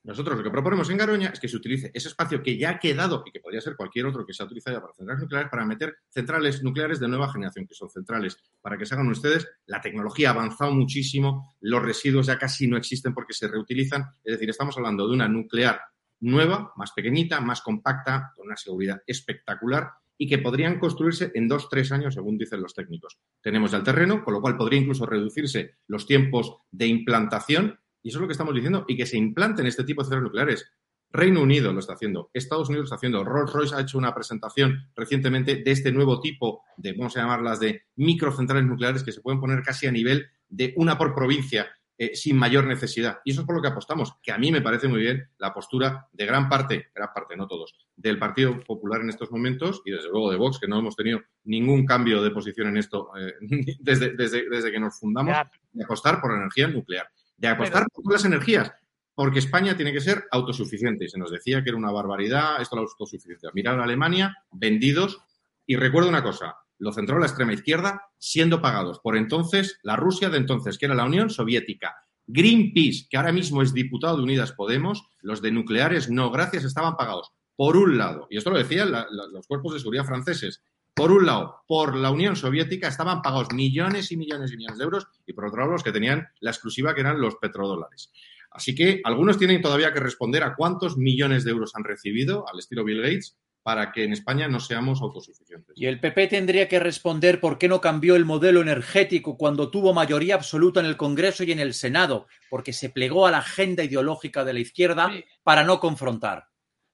Nosotros 0.03 0.37
lo 0.37 0.43
que 0.43 0.49
proponemos 0.49 0.89
en 0.89 0.97
Garoña 0.97 1.29
es 1.29 1.39
que 1.39 1.47
se 1.47 1.57
utilice 1.57 1.91
ese 1.93 2.07
espacio 2.07 2.41
que 2.41 2.57
ya 2.57 2.71
ha 2.71 2.79
quedado 2.79 3.23
y 3.25 3.31
que 3.31 3.39
podría 3.39 3.61
ser 3.61 3.75
cualquier 3.75 4.07
otro 4.07 4.25
que 4.25 4.33
se 4.33 4.41
ha 4.41 4.47
utilizado 4.47 4.81
para 4.81 4.93
centrales 4.93 5.21
nucleares 5.21 5.51
para 5.51 5.65
meter 5.65 5.95
centrales 6.09 6.63
nucleares 6.63 6.99
de 6.99 7.07
nueva 7.07 7.31
generación, 7.31 7.67
que 7.67 7.75
son 7.75 7.89
centrales, 7.89 8.37
para 8.61 8.77
que 8.77 8.85
se 8.85 8.95
hagan 8.95 9.09
ustedes. 9.09 9.47
La 9.67 9.79
tecnología 9.79 10.29
ha 10.29 10.33
avanzado 10.33 10.71
muchísimo, 10.71 11.53
los 11.61 11.83
residuos 11.83 12.25
ya 12.25 12.39
casi 12.39 12.67
no 12.67 12.77
existen 12.77 13.13
porque 13.13 13.33
se 13.33 13.47
reutilizan. 13.47 14.03
Es 14.23 14.33
decir, 14.33 14.49
estamos 14.49 14.75
hablando 14.77 15.07
de 15.07 15.13
una 15.13 15.27
nuclear 15.27 15.81
nueva, 16.21 16.73
más 16.75 16.91
pequeñita, 16.93 17.39
más 17.39 17.61
compacta, 17.61 18.31
con 18.35 18.47
una 18.47 18.57
seguridad 18.57 19.01
espectacular 19.05 19.91
y 20.17 20.27
que 20.27 20.37
podrían 20.37 20.77
construirse 20.77 21.31
en 21.33 21.47
dos, 21.47 21.67
tres 21.67 21.91
años, 21.91 22.13
según 22.13 22.37
dicen 22.37 22.61
los 22.61 22.75
técnicos. 22.75 23.17
Tenemos 23.41 23.71
ya 23.71 23.77
el 23.77 23.83
terreno, 23.83 24.23
con 24.23 24.35
lo 24.35 24.41
cual 24.41 24.55
podría 24.55 24.79
incluso 24.79 25.07
reducirse 25.07 25.77
los 25.87 26.05
tiempos 26.05 26.57
de 26.69 26.85
implantación, 26.85 27.79
y 28.01 28.09
eso 28.09 28.17
es 28.17 28.21
lo 28.21 28.27
que 28.27 28.33
estamos 28.33 28.53
diciendo, 28.53 28.85
y 28.87 28.97
que 28.97 29.05
se 29.05 29.17
implanten 29.17 29.67
este 29.67 29.83
tipo 29.83 30.01
de 30.01 30.05
centrales 30.05 30.23
nucleares. 30.23 30.71
Reino 31.13 31.41
Unido 31.41 31.73
lo 31.73 31.79
está 31.79 31.93
haciendo, 31.93 32.29
Estados 32.33 32.69
Unidos 32.69 32.83
lo 32.83 32.85
está 32.85 32.95
haciendo, 32.95 33.25
Rolls-Royce 33.25 33.75
ha 33.75 33.81
hecho 33.81 33.97
una 33.97 34.15
presentación 34.15 34.89
recientemente 34.95 35.57
de 35.57 35.71
este 35.71 35.91
nuevo 35.91 36.21
tipo 36.21 36.63
de, 36.77 36.93
vamos 36.93 37.17
a 37.17 37.21
llamarlas, 37.21 37.59
de 37.59 37.83
microcentrales 37.97 38.65
nucleares 38.65 39.03
que 39.03 39.11
se 39.11 39.19
pueden 39.19 39.41
poner 39.41 39.61
casi 39.61 39.87
a 39.87 39.91
nivel 39.91 40.27
de 40.47 40.73
una 40.77 40.97
por 40.97 41.13
provincia, 41.13 41.67
eh, 41.97 42.15
sin 42.15 42.35
mayor 42.35 42.65
necesidad. 42.65 43.19
Y 43.23 43.29
eso 43.29 43.41
es 43.41 43.45
por 43.45 43.55
lo 43.55 43.61
que 43.61 43.67
apostamos, 43.67 44.15
que 44.23 44.31
a 44.31 44.37
mí 44.39 44.51
me 44.51 44.61
parece 44.61 44.87
muy 44.87 45.01
bien 45.01 45.29
la 45.37 45.53
postura 45.53 46.07
de 46.11 46.25
gran 46.25 46.49
parte, 46.49 46.87
gran 46.95 47.09
parte, 47.13 47.37
no 47.37 47.45
todos, 47.45 47.75
del 47.95 48.17
Partido 48.17 48.59
Popular 48.61 49.01
en 49.01 49.09
estos 49.09 49.29
momentos 49.29 49.83
y 49.85 49.91
desde 49.91 50.09
luego 50.09 50.31
de 50.31 50.37
Vox, 50.37 50.57
que 50.59 50.67
no 50.67 50.79
hemos 50.79 50.95
tenido 50.95 51.21
ningún 51.43 51.85
cambio 51.85 52.23
de 52.23 52.31
posición 52.31 52.69
en 52.69 52.77
esto 52.77 53.11
eh, 53.15 53.33
desde, 53.79 54.15
desde, 54.15 54.49
desde 54.49 54.71
que 54.71 54.79
nos 54.79 54.97
fundamos, 54.97 55.37
de 55.73 55.83
apostar 55.83 56.19
por 56.19 56.31
la 56.31 56.37
energía 56.37 56.69
nuclear, 56.69 57.07
de 57.41 57.47
apostar 57.47 57.85
por 57.93 58.03
todas 58.03 58.21
las 58.21 58.25
energías. 58.31 58.71
Porque 59.13 59.39
España 59.39 59.75
tiene 59.75 59.91
que 59.91 59.99
ser 59.99 60.25
autosuficiente. 60.31 61.05
Y 61.05 61.09
se 61.09 61.17
nos 61.19 61.31
decía 61.31 61.63
que 61.63 61.69
era 61.69 61.77
una 61.77 61.91
barbaridad 61.91 62.61
esto 62.61 62.75
la 62.75 62.83
autosuficiencia. 62.83 63.49
Mirar 63.53 63.79
a 63.79 63.83
Alemania, 63.83 64.35
vendidos. 64.51 65.19
Y 65.65 65.75
recuerdo 65.75 66.09
una 66.09 66.23
cosa, 66.23 66.55
lo 66.79 66.91
centró 66.93 67.19
la 67.19 67.25
extrema 67.27 67.53
izquierda, 67.53 68.01
siendo 68.17 68.61
pagados 68.61 68.99
por 68.99 69.15
entonces 69.17 69.79
la 69.83 69.95
Rusia 69.95 70.29
de 70.29 70.37
entonces, 70.37 70.77
que 70.77 70.85
era 70.85 70.95
la 70.95 71.05
Unión 71.05 71.29
Soviética. 71.29 71.95
Greenpeace, 72.27 73.07
que 73.09 73.17
ahora 73.17 73.31
mismo 73.31 73.61
es 73.61 73.73
diputado 73.73 74.17
de 74.17 74.23
Unidas 74.23 74.53
Podemos, 74.53 75.03
los 75.21 75.41
de 75.41 75.51
nucleares 75.51 76.09
no, 76.09 76.31
gracias, 76.31 76.63
estaban 76.63 76.95
pagados. 76.95 77.31
Por 77.55 77.75
un 77.77 77.97
lado, 77.97 78.27
y 78.29 78.37
esto 78.37 78.49
lo 78.49 78.57
decían 78.57 78.91
la- 78.91 79.07
la- 79.11 79.27
los 79.27 79.45
cuerpos 79.47 79.73
de 79.73 79.79
seguridad 79.79 80.05
franceses, 80.05 80.63
por 80.93 81.11
un 81.11 81.25
lado, 81.25 81.63
por 81.67 81.95
la 81.95 82.11
Unión 82.11 82.35
Soviética 82.35 82.87
estaban 82.87 83.21
pagados 83.21 83.53
millones 83.53 84.11
y 84.11 84.17
millones 84.17 84.51
y 84.51 84.57
millones 84.57 84.77
de 84.77 84.83
euros, 84.83 85.07
y 85.25 85.33
por 85.33 85.45
otro 85.45 85.59
lado, 85.61 85.71
los 85.71 85.83
que 85.83 85.91
tenían 85.91 86.27
la 86.39 86.51
exclusiva, 86.51 86.93
que 86.93 87.01
eran 87.01 87.19
los 87.21 87.35
petrodólares. 87.37 88.11
Así 88.51 88.75
que 88.75 89.01
algunos 89.05 89.37
tienen 89.37 89.61
todavía 89.61 89.93
que 89.93 89.99
responder 90.01 90.43
a 90.43 90.55
cuántos 90.55 90.97
millones 90.97 91.45
de 91.45 91.51
euros 91.51 91.71
han 91.75 91.85
recibido, 91.85 92.45
al 92.51 92.59
estilo 92.59 92.83
Bill 92.83 93.01
Gates, 93.01 93.37
para 93.63 93.91
que 93.91 94.03
en 94.03 94.11
España 94.11 94.47
no 94.47 94.59
seamos 94.59 95.01
autosuficientes. 95.01 95.73
Y 95.77 95.85
el 95.85 95.99
PP 95.99 96.27
tendría 96.27 96.67
que 96.67 96.79
responder 96.79 97.39
por 97.39 97.57
qué 97.59 97.67
no 97.67 97.79
cambió 97.79 98.15
el 98.15 98.25
modelo 98.25 98.59
energético 98.61 99.37
cuando 99.37 99.69
tuvo 99.69 99.93
mayoría 99.93 100.33
absoluta 100.35 100.79
en 100.79 100.87
el 100.87 100.97
Congreso 100.97 101.43
y 101.43 101.51
en 101.51 101.59
el 101.59 101.75
Senado, 101.75 102.25
porque 102.49 102.73
se 102.73 102.89
plegó 102.89 103.27
a 103.27 103.31
la 103.31 103.37
agenda 103.37 103.83
ideológica 103.83 104.43
de 104.43 104.53
la 104.53 104.59
izquierda 104.59 105.11
para 105.43 105.63
no 105.63 105.79
confrontar. 105.79 106.47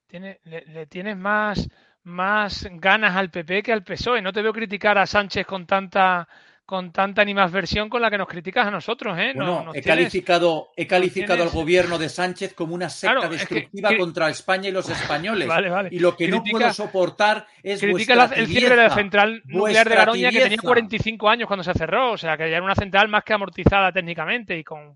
Tiene- 0.07 0.41
le, 0.43 0.65
le 0.65 0.85
tienes 0.87 1.17
más, 1.17 1.69
más 2.07 2.67
ganas 2.73 3.15
al 3.15 3.29
PP 3.29 3.61
que 3.63 3.73
al 3.73 3.83
PSOE. 3.83 4.21
No 4.21 4.31
te 4.33 4.41
veo 4.41 4.53
criticar 4.53 4.97
a 4.97 5.05
Sánchez 5.05 5.45
con 5.45 5.65
tanta 5.65 6.27
con 6.65 6.91
tanta 6.91 7.21
animadversión 7.21 7.87
con 7.87 8.01
la 8.01 8.09
que 8.11 8.17
nos 8.17 8.27
criticas 8.27 8.67
a 8.67 8.71
nosotros, 8.71 9.17
¿eh? 9.17 9.31
No- 9.33 9.45
Bueno, 9.45 9.63
nos 9.67 9.75
he 9.77 9.81
tienes- 9.81 9.99
calificado, 9.99 10.67
he 10.75 10.85
calificado 10.85 11.35
tienes- 11.37 11.53
al 11.53 11.57
gobierno 11.61 11.97
de 11.97 12.09
Sánchez 12.09 12.53
como 12.55 12.75
una 12.75 12.89
secta 12.89 13.19
Claro, 13.21 13.33
es 13.33 13.45
que- 13.47 13.55
destructiva 13.55 13.95
contra 13.97 14.29
España 14.29 14.67
y 14.67 14.73
los 14.73 14.89
españoles. 14.89 15.47
Vale, 15.47 15.69
vale. 15.69 15.89
Y 15.93 15.99
lo 15.99 16.17
que 16.17 16.27
no 16.27 16.43
puedo 16.43 16.73
soportar 16.73 17.47
es 17.63 17.79
Critica 17.79 18.15
la- 18.15 18.25
el 18.35 18.47
cierre 18.47 18.75
de 18.75 18.83
la 18.83 18.89
central 18.89 19.41
nuclear 19.45 19.87
de 19.87 19.95
Garoña 19.95 20.27
que 20.29 20.33
tenía 20.33 20.43
tibieza. 20.49 20.63
45 20.63 21.29
años 21.29 21.47
cuando 21.47 21.63
se 21.63 21.73
cerró, 21.73 22.11
o 22.11 22.17
sea 22.17 22.35
que 22.35 22.49
ya 22.49 22.57
era 22.57 22.65
una 22.65 22.75
central 22.75 23.07
más 23.07 23.23
que 23.23 23.31
amortizada 23.33 23.89
técnicamente 23.93 24.57
y 24.57 24.65
con 24.65 24.93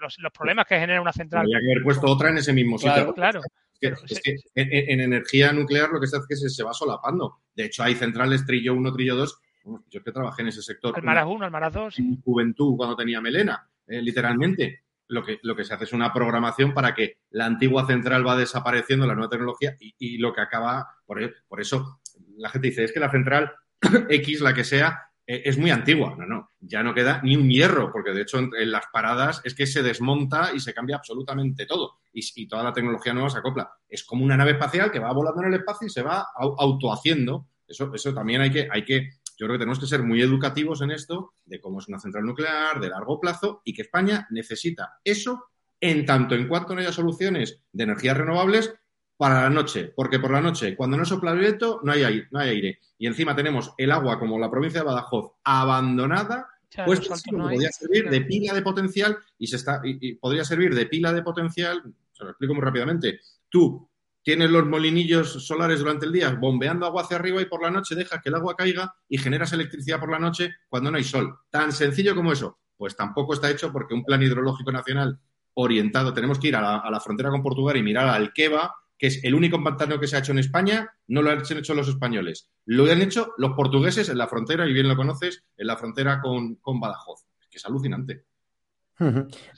los, 0.00 0.18
los 0.18 0.30
problemas 0.30 0.66
que 0.66 0.78
genera 0.78 1.00
una 1.00 1.12
central. 1.14 1.40
Habría 1.40 1.58
que 1.60 1.72
haber 1.72 1.82
puesto 1.84 2.06
otra 2.06 2.28
en 2.28 2.36
ese 2.36 2.52
mismo 2.52 2.76
Claro, 2.76 2.98
sitio. 2.98 3.14
claro. 3.14 3.40
Es 3.88 4.20
que, 4.20 4.30
es 4.32 4.50
que 4.54 4.60
en, 4.62 4.72
en- 4.72 4.90
en 4.90 5.00
energía 5.00 5.52
nuclear 5.52 5.90
lo 5.90 6.00
que 6.00 6.06
se 6.06 6.16
hace 6.16 6.26
es 6.30 6.40
que 6.42 6.48
se, 6.48 6.62
va 6.62 6.72
solapando. 6.72 7.40
De 7.54 7.64
hecho, 7.66 7.82
hay 7.82 7.94
centrales 7.94 8.44
trillo 8.46 8.74
1, 8.74 8.92
trillo 8.92 9.16
2. 9.16 9.38
Yo 9.64 9.98
es 9.98 10.04
que 10.04 10.12
trabajé 10.12 10.42
en 10.42 10.48
ese 10.48 10.62
sector. 10.62 10.94
Almaraz 10.96 11.26
1, 11.26 11.44
Almaraz 11.44 11.72
2. 11.72 11.98
en 11.98 12.20
juventud 12.22 12.76
cuando 12.76 12.96
tenía 12.96 13.20
melena, 13.20 13.68
eh, 13.86 14.02
literalmente. 14.02 14.80
Lo 15.06 15.22
que, 15.22 15.38
lo 15.42 15.54
que 15.54 15.64
se 15.64 15.74
hace 15.74 15.84
es 15.84 15.92
una 15.92 16.14
programación 16.14 16.72
para 16.72 16.94
que 16.94 17.18
la 17.30 17.44
antigua 17.44 17.86
central 17.86 18.26
va 18.26 18.36
desapareciendo, 18.38 19.06
la 19.06 19.14
nueva 19.14 19.28
tecnología, 19.28 19.76
y, 19.78 19.94
y 19.98 20.16
lo 20.16 20.32
que 20.32 20.40
acaba, 20.40 20.88
por, 21.04 21.18
por 21.46 21.60
eso 21.60 22.00
la 22.38 22.48
gente 22.48 22.68
dice, 22.68 22.84
es 22.84 22.92
que 22.92 23.00
la 23.00 23.10
central 23.10 23.52
X, 24.08 24.40
la 24.40 24.54
que 24.54 24.64
sea, 24.64 24.98
es 25.26 25.58
muy 25.58 25.70
antigua. 25.70 26.14
No, 26.18 26.26
no, 26.26 26.50
ya 26.60 26.82
no 26.82 26.94
queda 26.94 27.20
ni 27.22 27.36
un 27.36 27.48
hierro, 27.48 27.90
porque 27.92 28.10
de 28.12 28.22
hecho 28.22 28.38
en, 28.38 28.50
las 28.70 28.84
paradas 28.92 29.40
es 29.44 29.54
que 29.54 29.66
se 29.66 29.82
desmonta 29.82 30.50
y 30.54 30.60
se 30.60 30.74
cambia 30.74 30.96
absolutamente 30.96 31.66
todo. 31.66 31.98
Y, 32.12 32.20
y 32.36 32.46
toda 32.46 32.62
la 32.62 32.72
tecnología 32.72 33.14
nueva 33.14 33.30
se 33.30 33.38
acopla. 33.38 33.70
Es 33.88 34.04
como 34.04 34.24
una 34.24 34.36
nave 34.36 34.52
espacial 34.52 34.90
que 34.90 34.98
va 34.98 35.12
volando 35.12 35.42
en 35.42 35.48
el 35.48 35.60
espacio 35.60 35.86
y 35.86 35.90
se 35.90 36.02
va 36.02 36.26
au- 36.38 36.56
autohaciendo. 36.58 37.48
Eso, 37.66 37.92
eso 37.94 38.12
también 38.12 38.42
hay 38.42 38.50
que, 38.50 38.68
hay 38.70 38.84
que, 38.84 39.10
yo 39.38 39.46
creo 39.46 39.52
que 39.52 39.60
tenemos 39.60 39.80
que 39.80 39.86
ser 39.86 40.02
muy 40.02 40.20
educativos 40.20 40.82
en 40.82 40.90
esto 40.90 41.34
de 41.44 41.60
cómo 41.60 41.78
es 41.80 41.88
una 41.88 41.98
central 41.98 42.24
nuclear, 42.24 42.78
de 42.80 42.90
largo 42.90 43.18
plazo, 43.18 43.62
y 43.64 43.72
que 43.72 43.82
España 43.82 44.26
necesita 44.30 44.98
eso 45.02 45.46
en 45.80 46.06
tanto 46.06 46.34
en 46.34 46.48
cuanto 46.48 46.74
no 46.74 46.80
haya 46.80 46.92
soluciones 46.92 47.62
de 47.72 47.84
energías 47.84 48.16
renovables 48.16 48.74
para 49.16 49.42
la 49.42 49.50
noche, 49.50 49.92
porque 49.94 50.18
por 50.18 50.32
la 50.32 50.40
noche, 50.40 50.76
cuando 50.76 50.96
no 50.96 51.04
sopla 51.04 51.32
el 51.32 51.38
viento, 51.38 51.80
no 51.82 51.92
hay 51.92 52.02
aire, 52.02 52.28
no 52.30 52.40
hay 52.40 52.50
aire. 52.50 52.78
Y 52.98 53.06
encima 53.06 53.36
tenemos 53.36 53.72
el 53.78 53.92
agua, 53.92 54.18
como 54.18 54.38
la 54.38 54.50
provincia 54.50 54.80
de 54.80 54.86
Badajoz, 54.86 55.32
abandonada, 55.44 56.48
Claro, 56.70 56.86
pues 56.88 57.06
sí, 57.22 57.30
no 57.30 57.44
podría 57.44 57.70
servir 57.70 58.10
de 58.10 58.22
pila 58.22 58.52
de 58.52 58.62
potencial 58.62 59.16
y 59.38 59.46
se 59.46 59.56
está 59.56 59.80
y, 59.84 59.96
y 60.00 60.14
podría 60.14 60.44
servir 60.44 60.74
de 60.74 60.86
pila 60.86 61.12
de 61.12 61.22
potencial. 61.22 61.80
Se 62.12 62.24
lo 62.24 62.30
explico 62.30 62.52
muy 62.52 62.64
rápidamente. 62.64 63.20
Tú 63.48 63.88
tienes 64.24 64.50
los 64.50 64.66
molinillos 64.66 65.46
solares 65.46 65.78
durante 65.78 66.06
el 66.06 66.12
día 66.12 66.30
bombeando 66.30 66.86
agua 66.86 67.02
hacia 67.02 67.16
arriba 67.16 67.40
y 67.40 67.44
por 67.44 67.62
la 67.62 67.70
noche 67.70 67.94
dejas 67.94 68.20
que 68.20 68.30
el 68.30 68.34
agua 68.34 68.56
caiga 68.56 68.92
y 69.08 69.18
generas 69.18 69.52
electricidad 69.52 70.00
por 70.00 70.10
la 70.10 70.18
noche 70.18 70.52
cuando 70.68 70.90
no 70.90 70.96
hay 70.96 71.04
sol. 71.04 71.38
Tan 71.48 71.70
sencillo 71.70 72.16
como 72.16 72.32
eso. 72.32 72.58
Pues 72.76 72.96
tampoco 72.96 73.34
está 73.34 73.50
hecho 73.50 73.70
porque 73.70 73.94
un 73.94 74.04
plan 74.04 74.22
hidrológico 74.22 74.72
nacional 74.72 75.20
orientado, 75.54 76.12
tenemos 76.12 76.40
que 76.40 76.48
ir 76.48 76.56
a 76.56 76.60
la, 76.60 76.78
a 76.78 76.90
la 76.90 76.98
frontera 76.98 77.30
con 77.30 77.42
Portugal 77.42 77.76
y 77.76 77.82
mirar 77.82 78.08
al 78.08 78.32
Queva, 78.32 78.74
que 79.04 79.08
es 79.08 79.22
el 79.22 79.34
único 79.34 79.62
pantano 79.62 80.00
que 80.00 80.06
se 80.06 80.16
ha 80.16 80.20
hecho 80.20 80.32
en 80.32 80.38
España, 80.38 80.90
no 81.08 81.20
lo 81.20 81.30
han 81.30 81.42
hecho 81.42 81.74
los 81.74 81.88
españoles. 81.88 82.48
Lo 82.64 82.90
han 82.90 83.02
hecho 83.02 83.34
los 83.36 83.52
portugueses 83.52 84.08
en 84.08 84.16
la 84.16 84.28
frontera, 84.28 84.66
y 84.66 84.72
bien 84.72 84.88
lo 84.88 84.96
conoces, 84.96 85.44
en 85.58 85.66
la 85.66 85.76
frontera 85.76 86.22
con, 86.22 86.54
con 86.54 86.80
Badajoz. 86.80 87.26
Que 87.50 87.58
es 87.58 87.66
alucinante. 87.66 88.24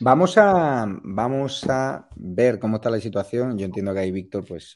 Vamos 0.00 0.36
a, 0.36 0.84
vamos 1.04 1.64
a 1.68 2.08
ver 2.16 2.58
cómo 2.58 2.78
está 2.78 2.90
la 2.90 2.98
situación. 2.98 3.56
Yo 3.56 3.66
entiendo 3.66 3.94
que 3.94 4.00
ahí 4.00 4.10
Víctor, 4.10 4.44
pues, 4.44 4.74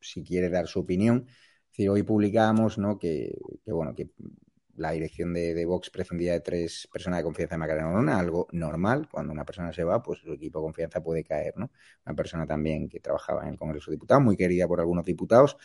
si 0.00 0.24
quiere 0.24 0.48
dar 0.48 0.66
su 0.66 0.80
opinión. 0.80 1.26
Es 1.28 1.72
decir, 1.72 1.90
hoy 1.90 2.02
publicamos, 2.02 2.78
¿no? 2.78 2.98
Que, 2.98 3.36
que, 3.62 3.72
bueno, 3.72 3.94
que 3.94 4.08
la 4.78 4.92
dirección 4.92 5.34
de, 5.34 5.64
Vox 5.64 5.90
prescindía 5.90 6.32
de 6.32 6.40
tres 6.40 6.88
personas 6.92 7.18
de 7.18 7.24
confianza 7.24 7.54
de 7.56 7.58
Macarena 7.58 7.90
Olona, 7.90 8.18
algo 8.18 8.48
normal. 8.52 9.08
Cuando 9.10 9.32
una 9.32 9.44
persona 9.44 9.72
se 9.72 9.84
va, 9.84 10.02
pues 10.02 10.20
su 10.20 10.32
equipo 10.32 10.60
de 10.60 10.64
confianza 10.64 11.02
puede 11.02 11.24
caer, 11.24 11.54
¿no? 11.56 11.70
Una 12.06 12.14
persona 12.14 12.46
también 12.46 12.88
que 12.88 13.00
trabajaba 13.00 13.42
en 13.42 13.50
el 13.50 13.58
Congreso 13.58 13.90
de 13.90 13.96
Diputados, 13.96 14.22
muy 14.22 14.36
querida 14.36 14.66
por 14.66 14.80
algunos 14.80 15.04
diputados. 15.04 15.56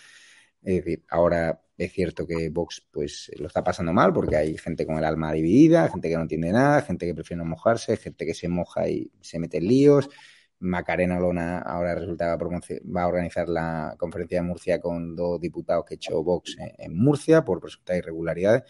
Es 0.62 0.76
decir, 0.78 1.04
ahora 1.10 1.62
es 1.78 1.92
cierto 1.92 2.26
que 2.26 2.50
Vox 2.50 2.88
pues 2.92 3.30
lo 3.38 3.48
está 3.48 3.64
pasando 3.64 3.92
mal 3.92 4.14
porque 4.14 4.36
hay 4.38 4.58
gente 4.58 4.86
con 4.86 4.98
el 4.98 5.04
alma 5.04 5.34
dividida, 5.34 5.90
gente 5.90 6.08
que 6.10 6.16
no 6.16 6.22
entiende 6.22 6.52
nada, 6.52 6.82
gente 6.82 7.06
que 7.06 7.14
prefiere 7.14 7.40
no 7.44 7.46
mojarse, 7.46 7.98
gente 7.98 8.26
que 8.26 8.34
se 8.34 8.48
moja 8.48 8.88
y 8.88 9.12
se 9.22 9.40
mete 9.40 9.58
en 9.58 9.68
líos. 9.68 10.10
Macarena 10.60 11.18
Olona 11.18 11.60
ahora 11.60 11.96
resulta 11.96 12.38
promoci- 12.38 12.80
va 12.90 13.04
a 13.04 13.08
organizar 13.08 13.50
la 13.50 13.96
conferencia 14.00 14.40
de 14.40 14.48
Murcia 14.48 14.80
con 14.80 15.14
dos 15.14 15.42
diputados 15.42 15.84
que 15.86 15.96
echó 15.96 16.24
Vox 16.24 16.56
en, 16.58 16.72
en 16.78 16.98
Murcia 16.98 17.44
por 17.44 17.60
presuntas 17.60 17.98
irregularidades. 17.98 18.64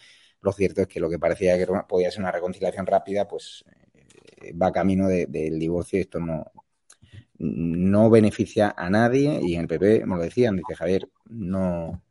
Lo 0.44 0.52
cierto 0.52 0.82
es 0.82 0.88
que 0.88 1.00
lo 1.00 1.10
que 1.10 1.18
parecía 1.18 1.58
que 1.58 1.66
podía 1.88 2.10
ser 2.10 2.20
una 2.22 2.32
reconciliación 2.32 2.86
rápida, 2.86 3.26
pues 3.28 3.64
eh, 4.42 4.52
va 4.54 4.72
camino 4.72 5.08
de- 5.08 5.26
del 5.26 5.58
divorcio 5.58 5.98
y 5.98 6.02
esto 6.02 6.20
no, 6.20 6.46
no 7.38 8.10
beneficia 8.10 8.74
a 8.76 8.90
nadie 8.90 9.40
y 9.42 9.54
en 9.54 9.62
el 9.62 9.68
PP 9.68 10.06
me 10.06 10.16
lo 10.16 10.22
decían, 10.22 10.56
dice 10.56 10.74
Javier, 10.76 11.08
no, 11.26 12.02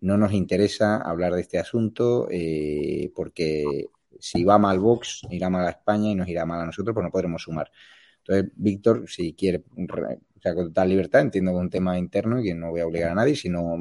no 0.00 0.18
nos 0.18 0.32
interesa 0.32 0.96
hablar 0.98 1.34
de 1.34 1.42
este 1.42 1.58
asunto 1.58 2.28
eh, 2.30 3.12
porque 3.14 3.86
si 4.20 4.44
va 4.44 4.58
mal 4.58 4.78
Vox, 4.80 5.22
irá 5.30 5.50
mal 5.50 5.66
a 5.66 5.70
España 5.70 6.10
y 6.10 6.14
nos 6.14 6.28
irá 6.28 6.46
mal 6.46 6.60
a 6.60 6.66
nosotros, 6.66 6.94
pues 6.94 7.04
no 7.04 7.10
podremos 7.10 7.42
sumar. 7.42 7.70
Entonces, 8.18 8.52
Víctor, 8.56 9.08
si 9.10 9.34
quiere, 9.34 9.64
re- 9.76 10.20
o 10.36 10.40
sea, 10.40 10.54
con 10.54 10.66
total 10.68 10.88
libertad, 10.88 11.22
entiendo 11.22 11.52
que 11.52 11.58
es 11.58 11.62
un 11.62 11.70
tema 11.70 11.98
interno 11.98 12.40
y 12.40 12.44
que 12.44 12.54
no 12.54 12.70
voy 12.70 12.80
a 12.80 12.86
obligar 12.86 13.12
a 13.12 13.14
nadie, 13.14 13.36
sino 13.36 13.76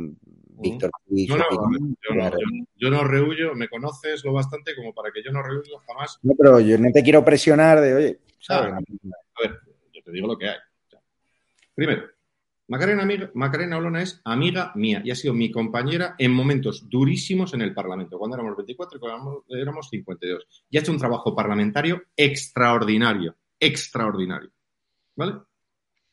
Víctor. 0.61 0.91
Yo 1.07 1.37
no, 1.37 1.43
yo, 1.49 2.15
no, 2.15 2.29
yo- 2.31 2.37
yo 2.75 2.89
no 2.89 3.03
rehuyo, 3.03 3.53
me 3.55 3.67
conoces 3.69 4.23
lo 4.23 4.33
bastante 4.33 4.75
como 4.75 4.93
para 4.93 5.11
que 5.11 5.23
yo 5.23 5.31
no 5.31 5.41
rehuyo 5.41 5.77
jamás. 5.87 6.19
No, 6.23 6.33
pero 6.37 6.59
yo 6.59 6.77
no 6.77 6.91
te 6.91 7.03
quiero 7.03 7.23
presionar 7.25 7.79
de, 7.81 7.93
oye, 7.93 8.19
¿sabes? 8.39 8.73
Ah, 8.73 8.77
a 8.77 9.41
ver, 9.47 9.59
yo 9.93 10.01
te 10.03 10.11
digo 10.11 10.27
lo 10.27 10.37
que 10.37 10.49
hay. 10.49 10.57
Primero, 11.75 12.03
Macarena, 12.67 13.03
amiga- 13.03 13.31
Macarena 13.33 13.77
Olona 13.77 14.01
es 14.01 14.21
amiga 14.23 14.71
mía 14.75 15.01
y 15.03 15.11
ha 15.11 15.15
sido 15.15 15.33
mi 15.33 15.51
compañera 15.51 16.15
en 16.17 16.31
momentos 16.31 16.87
durísimos 16.89 17.53
en 17.53 17.61
el 17.61 17.73
Parlamento, 17.73 18.17
cuando 18.17 18.37
éramos 18.37 18.55
24 18.55 18.97
y 18.97 18.99
cuando 19.01 19.43
éramos 19.49 19.89
52. 19.89 20.45
Y 20.69 20.77
ha 20.77 20.81
hecho 20.81 20.91
un 20.91 20.97
trabajo 20.97 21.35
parlamentario 21.35 22.03
extraordinario, 22.15 23.35
extraordinario. 23.59 24.51
¿Vale? 25.15 25.33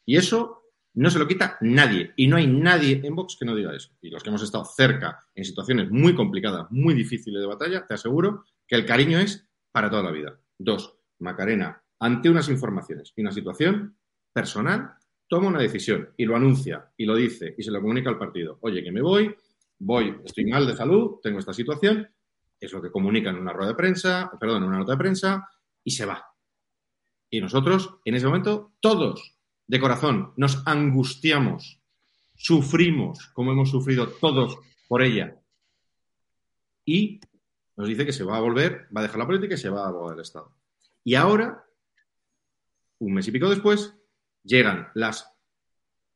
Y 0.07 0.16
eso 0.16 0.60
no 0.95 1.11
se 1.11 1.18
lo 1.18 1.28
quita 1.28 1.57
nadie. 1.61 2.12
Y 2.16 2.26
no 2.26 2.36
hay 2.36 2.47
nadie 2.47 3.01
en 3.05 3.14
Vox 3.14 3.36
que 3.38 3.45
no 3.45 3.55
diga 3.55 3.74
eso. 3.74 3.91
Y 4.01 4.11
los 4.11 4.22
que 4.22 4.28
hemos 4.28 4.43
estado 4.43 4.64
cerca 4.64 5.20
en 5.34 5.45
situaciones 5.45 5.91
muy 5.91 6.14
complicadas, 6.14 6.66
muy 6.70 6.95
difíciles 6.95 7.41
de 7.41 7.47
batalla, 7.47 7.86
te 7.86 7.95
aseguro 7.95 8.45
que 8.66 8.76
el 8.76 8.86
cariño 8.86 9.18
es 9.18 9.47
para 9.72 9.91
toda 9.91 10.03
la 10.03 10.11
vida. 10.11 10.38
Dos, 10.59 10.97
Macarena, 11.18 11.82
ante 11.99 12.30
unas 12.30 12.49
informaciones 12.49 13.12
y 13.14 13.20
una 13.20 13.32
situación 13.32 13.97
personal, 14.32 14.95
toma 15.28 15.49
una 15.49 15.61
decisión 15.61 16.11
y 16.16 16.24
lo 16.24 16.36
anuncia 16.36 16.91
y 16.97 17.05
lo 17.05 17.14
dice 17.14 17.55
y 17.57 17.62
se 17.62 17.70
lo 17.70 17.80
comunica 17.80 18.11
al 18.11 18.18
partido. 18.18 18.59
Oye, 18.62 18.82
que 18.82 18.91
me 18.91 19.01
voy, 19.01 19.34
voy, 19.78 20.16
estoy 20.24 20.47
mal 20.47 20.66
de 20.66 20.76
salud, 20.76 21.18
tengo 21.22 21.38
esta 21.38 21.53
situación, 21.53 22.09
es 22.59 22.72
lo 22.72 22.82
que 22.82 22.91
comunica 22.91 23.30
en 23.30 23.36
una 23.36 23.53
rueda 23.53 23.70
de 23.70 23.76
prensa, 23.76 24.30
perdón, 24.38 24.64
en 24.64 24.68
una 24.68 24.78
nota 24.78 24.93
de 24.93 24.99
prensa 24.99 25.49
y 25.84 25.93
se 25.93 26.05
va. 26.05 26.26
Y 27.30 27.41
nosotros, 27.41 28.01
en 28.05 28.14
ese 28.16 28.26
momento, 28.26 28.72
todos, 28.80 29.39
de 29.71 29.79
corazón, 29.79 30.33
nos 30.37 30.66
angustiamos, 30.66 31.81
sufrimos, 32.35 33.29
como 33.29 33.53
hemos 33.53 33.71
sufrido 33.71 34.09
todos 34.09 34.59
por 34.89 35.01
ella. 35.01 35.37
Y 36.85 37.21
nos 37.77 37.87
dice 37.87 38.05
que 38.05 38.12
se 38.12 38.25
va 38.25 38.37
a 38.37 38.41
volver, 38.41 38.89
va 38.95 38.99
a 38.99 39.05
dejar 39.05 39.21
la 39.21 39.27
política 39.27 39.55
y 39.55 39.59
se 39.59 39.71
va 39.71 39.85
a 39.85 39.89
abogar 39.91 40.16
del 40.16 40.23
Estado. 40.23 40.57
Y 41.05 41.14
ahora, 41.14 41.64
un 42.99 43.14
mes 43.14 43.29
y 43.29 43.31
pico 43.31 43.49
después, 43.49 43.95
llegan 44.43 44.89
las 44.95 45.33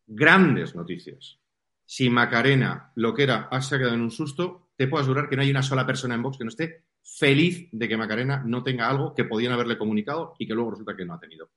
grandes 0.05 0.75
noticias. 0.75 1.39
Si 1.85 2.11
Macarena, 2.11 2.91
lo 2.97 3.15
que 3.15 3.23
era, 3.23 3.49
se 3.63 3.77
ha 3.77 3.79
quedado 3.79 3.95
en 3.95 4.01
un 4.01 4.11
susto, 4.11 4.71
te 4.75 4.89
puedo 4.89 5.03
asegurar 5.03 5.29
que 5.29 5.37
no 5.37 5.43
hay 5.43 5.51
una 5.53 5.63
sola 5.63 5.87
persona 5.87 6.17
en 6.17 6.23
Vox 6.23 6.39
que 6.39 6.45
no 6.45 6.51
esté 6.51 6.87
feliz 7.05 7.69
de 7.71 7.87
que 7.87 7.97
Macarena 7.97 8.43
no 8.45 8.65
tenga 8.65 8.89
algo 8.89 9.15
que 9.15 9.27
podían 9.27 9.53
haberle 9.53 9.79
comunicado 9.79 10.35
y 10.41 10.49
que 10.49 10.55
luego 10.55 10.73
resulta 10.73 10.97
que 10.97 11.05
no 11.05 11.15
ha 11.15 11.21
tenido. 11.21 11.51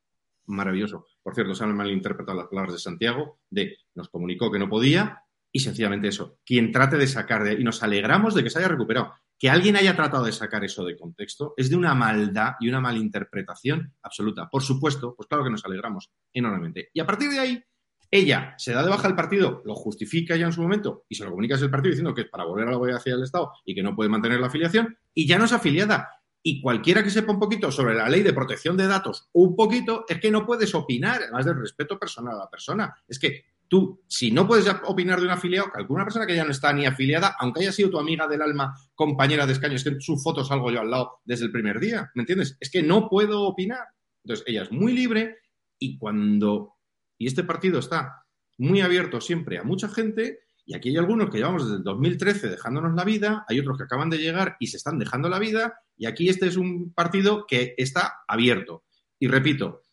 Maravilloso. 0.47 1.05
Por 1.21 1.35
cierto, 1.35 1.53
se 1.53 1.63
han 1.63 1.75
malinterpretado 1.75 2.37
las 2.37 2.47
palabras 2.47 2.73
de 2.73 2.79
Santiago, 2.79 3.39
de 3.49 3.77
nos 3.95 4.09
comunicó 4.09 4.51
que 4.51 4.59
no 4.59 4.69
podía 4.69 5.23
y 5.51 5.59
sencillamente 5.59 6.07
eso. 6.07 6.39
Quien 6.45 6.71
trate 6.71 6.97
de 6.97 7.07
sacar 7.07 7.43
de 7.43 7.53
y 7.53 7.63
nos 7.63 7.83
alegramos 7.83 8.33
de 8.33 8.43
que 8.43 8.49
se 8.49 8.59
haya 8.59 8.67
recuperado. 8.67 9.13
Que 9.39 9.49
alguien 9.49 9.75
haya 9.75 9.95
tratado 9.95 10.25
de 10.25 10.31
sacar 10.31 10.63
eso 10.63 10.83
de 10.83 10.97
contexto 10.97 11.53
es 11.57 11.69
de 11.69 11.75
una 11.75 11.93
maldad 11.93 12.53
y 12.59 12.69
una 12.69 12.81
malinterpretación 12.81 13.93
absoluta. 14.01 14.49
Por 14.49 14.63
supuesto, 14.63 15.15
pues 15.15 15.27
claro 15.27 15.43
que 15.43 15.51
nos 15.51 15.65
alegramos 15.65 16.11
enormemente. 16.33 16.89
Y 16.93 16.99
a 16.99 17.05
partir 17.05 17.29
de 17.29 17.39
ahí, 17.39 17.63
ella 18.09 18.55
se 18.57 18.71
da 18.71 18.83
de 18.83 18.89
baja 18.89 19.07
al 19.07 19.15
partido, 19.15 19.61
lo 19.65 19.75
justifica 19.75 20.35
ya 20.37 20.45
en 20.45 20.53
su 20.53 20.61
momento 20.61 21.03
y 21.09 21.15
se 21.15 21.25
lo 21.25 21.31
comunica 21.31 21.55
al 21.55 21.69
partido 21.69 21.91
diciendo 21.91 22.13
que 22.13 22.21
es 22.21 22.29
para 22.29 22.45
volver 22.45 22.67
a 22.67 22.71
la 22.71 22.77
abogacía 22.77 23.13
del 23.13 23.23
Estado 23.23 23.51
y 23.65 23.75
que 23.75 23.83
no 23.83 23.95
puede 23.95 24.09
mantener 24.09 24.39
la 24.39 24.47
afiliación 24.47 24.97
y 25.13 25.27
ya 25.27 25.37
no 25.37 25.45
es 25.45 25.51
afiliada. 25.51 26.09
Y 26.49 26.61
cualquiera 26.61 27.03
que 27.03 27.09
sepa 27.09 27.33
un 27.33 27.41
poquito 27.41 27.69
sobre 27.73 27.93
la 27.93 28.07
ley 28.07 28.23
de 28.23 28.31
protección 28.31 28.77
de 28.77 28.87
datos, 28.87 29.27
un 29.33 29.53
poquito, 29.53 30.05
es 30.07 30.17
que 30.21 30.31
no 30.31 30.45
puedes 30.45 30.73
opinar, 30.73 31.21
además 31.23 31.45
del 31.45 31.59
respeto 31.59 31.99
personal 31.99 32.35
a 32.35 32.43
la 32.45 32.49
persona. 32.49 32.95
Es 33.05 33.19
que 33.19 33.43
tú, 33.67 34.01
si 34.07 34.31
no 34.31 34.47
puedes 34.47 34.65
opinar 34.85 35.19
de 35.19 35.25
un 35.25 35.31
afiliado, 35.31 35.69
que 35.69 35.79
alguna 35.81 36.05
persona 36.05 36.25
que 36.25 36.37
ya 36.37 36.45
no 36.45 36.51
está 36.51 36.71
ni 36.71 36.85
afiliada, 36.85 37.35
aunque 37.37 37.63
haya 37.63 37.73
sido 37.73 37.89
tu 37.89 37.99
amiga 37.99 38.29
del 38.29 38.41
alma, 38.41 38.73
compañera 38.95 39.45
de 39.45 39.51
escaño, 39.51 39.75
es 39.75 39.83
que 39.83 39.89
en 39.89 39.99
su 39.99 40.15
foto 40.19 40.45
salgo 40.45 40.71
yo 40.71 40.79
al 40.79 40.89
lado 40.89 41.19
desde 41.25 41.43
el 41.43 41.51
primer 41.51 41.81
día, 41.81 42.09
¿me 42.15 42.21
entiendes? 42.21 42.55
Es 42.61 42.71
que 42.71 42.81
no 42.81 43.09
puedo 43.09 43.41
opinar. 43.41 43.83
Entonces, 44.23 44.45
ella 44.47 44.63
es 44.63 44.71
muy 44.71 44.93
libre 44.93 45.39
y 45.77 45.97
cuando... 45.97 46.75
Y 47.17 47.27
este 47.27 47.43
partido 47.43 47.79
está 47.79 48.23
muy 48.57 48.79
abierto 48.79 49.19
siempre 49.19 49.57
a 49.57 49.63
mucha 49.63 49.89
gente, 49.89 50.39
y 50.65 50.75
aquí 50.75 50.91
hay 50.91 50.97
algunos 50.97 51.29
que 51.29 51.39
llevamos 51.39 51.65
desde 51.65 51.79
el 51.79 51.83
2013 51.83 52.47
dejándonos 52.47 52.95
la 52.95 53.03
vida, 53.03 53.43
hay 53.49 53.59
otros 53.59 53.77
que 53.77 53.83
acaban 53.83 54.09
de 54.09 54.17
llegar 54.17 54.55
y 54.61 54.67
se 54.67 54.77
están 54.77 54.97
dejando 54.97 55.27
la 55.27 55.39
vida, 55.39 55.81
y 55.97 56.05
aquí 56.05 56.29
este 56.29 56.47
es 56.47 56.57
un 56.57 56.93
partido 56.93 57.45
que 57.47 57.73
está 57.77 58.21
abierto. 58.27 58.85
Y 59.19 59.27
repito, 59.27 59.83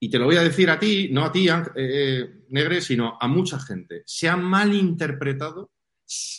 y 0.00 0.10
te 0.10 0.18
lo 0.18 0.24
voy 0.24 0.36
a 0.36 0.42
decir 0.42 0.68
a 0.68 0.80
ti, 0.80 1.08
no 1.12 1.24
a 1.24 1.30
ti, 1.30 1.46
eh, 1.76 2.44
Negre, 2.48 2.80
sino 2.80 3.16
a 3.20 3.28
mucha 3.28 3.60
gente. 3.60 4.02
Se 4.04 4.28
han 4.28 4.42
malinterpretado, 4.42 5.70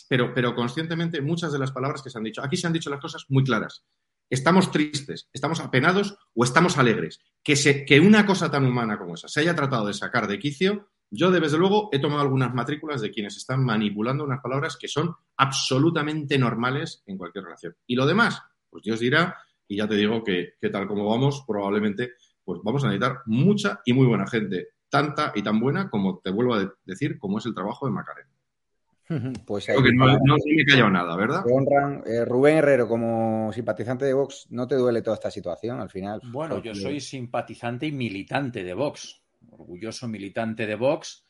pero, 0.06 0.34
pero 0.34 0.54
conscientemente, 0.54 1.22
muchas 1.22 1.50
de 1.50 1.58
las 1.58 1.72
palabras 1.72 2.02
que 2.02 2.10
se 2.10 2.18
han 2.18 2.24
dicho. 2.24 2.42
Aquí 2.42 2.58
se 2.58 2.66
han 2.66 2.74
dicho 2.74 2.90
las 2.90 3.00
cosas 3.00 3.24
muy 3.30 3.42
claras. 3.42 3.84
Estamos 4.28 4.70
tristes, 4.70 5.28
estamos 5.32 5.60
apenados 5.60 6.16
o 6.34 6.44
estamos 6.44 6.76
alegres. 6.76 7.20
Que, 7.42 7.56
se, 7.56 7.86
que 7.86 8.00
una 8.00 8.26
cosa 8.26 8.50
tan 8.50 8.66
humana 8.66 8.98
como 8.98 9.14
esa 9.14 9.28
se 9.28 9.40
haya 9.40 9.54
tratado 9.54 9.86
de 9.86 9.94
sacar 9.94 10.26
de 10.26 10.38
quicio, 10.38 10.90
Yo, 11.10 11.30
desde 11.30 11.56
luego, 11.56 11.88
he 11.92 12.00
tomado 12.00 12.22
algunas 12.22 12.52
matrículas 12.52 13.00
de 13.00 13.10
quienes 13.10 13.36
están 13.36 13.64
manipulando 13.64 14.24
unas 14.24 14.42
palabras 14.42 14.76
que 14.76 14.88
son 14.88 15.14
absolutamente 15.36 16.38
normales 16.38 17.02
en 17.06 17.16
cualquier 17.16 17.44
relación. 17.44 17.76
Y 17.86 17.94
lo 17.94 18.04
demás, 18.04 18.42
pues 18.74 18.82
Dios 18.82 18.98
dirá, 18.98 19.36
y 19.68 19.76
ya 19.76 19.86
te 19.86 19.94
digo 19.94 20.24
que, 20.24 20.54
que 20.60 20.68
tal 20.68 20.88
como 20.88 21.08
vamos, 21.08 21.44
probablemente 21.46 22.14
pues 22.44 22.58
vamos 22.64 22.82
a 22.82 22.88
necesitar 22.88 23.18
mucha 23.26 23.80
y 23.84 23.92
muy 23.92 24.04
buena 24.04 24.26
gente, 24.26 24.66
tanta 24.88 25.30
y 25.32 25.42
tan 25.42 25.60
buena 25.60 25.88
como 25.88 26.18
te 26.18 26.30
vuelvo 26.30 26.54
a 26.54 26.74
decir, 26.84 27.16
como 27.20 27.38
es 27.38 27.46
el 27.46 27.54
trabajo 27.54 27.86
de 27.86 27.92
Macarena. 27.92 28.30
Pues 29.46 29.66
Creo 29.66 29.80
que 29.80 29.92
no, 29.92 30.06
no 30.24 30.38
se 30.38 30.52
me 30.56 30.64
callado 30.64 30.90
nada, 30.90 31.14
¿verdad? 31.16 31.44
Te 31.44 31.52
honran. 31.52 32.02
Eh, 32.04 32.24
Rubén 32.24 32.56
Herrero, 32.56 32.88
como 32.88 33.52
simpatizante 33.52 34.06
de 34.06 34.12
Vox, 34.12 34.48
¿no 34.50 34.66
te 34.66 34.74
duele 34.74 35.02
toda 35.02 35.14
esta 35.14 35.30
situación 35.30 35.78
al 35.78 35.90
final? 35.90 36.20
Bueno, 36.32 36.56
Porque- 36.56 36.70
yo 36.70 36.74
soy 36.74 36.98
simpatizante 36.98 37.86
y 37.86 37.92
militante 37.92 38.64
de 38.64 38.74
Vox, 38.74 39.22
orgulloso 39.50 40.08
militante 40.08 40.66
de 40.66 40.74
Vox. 40.74 41.23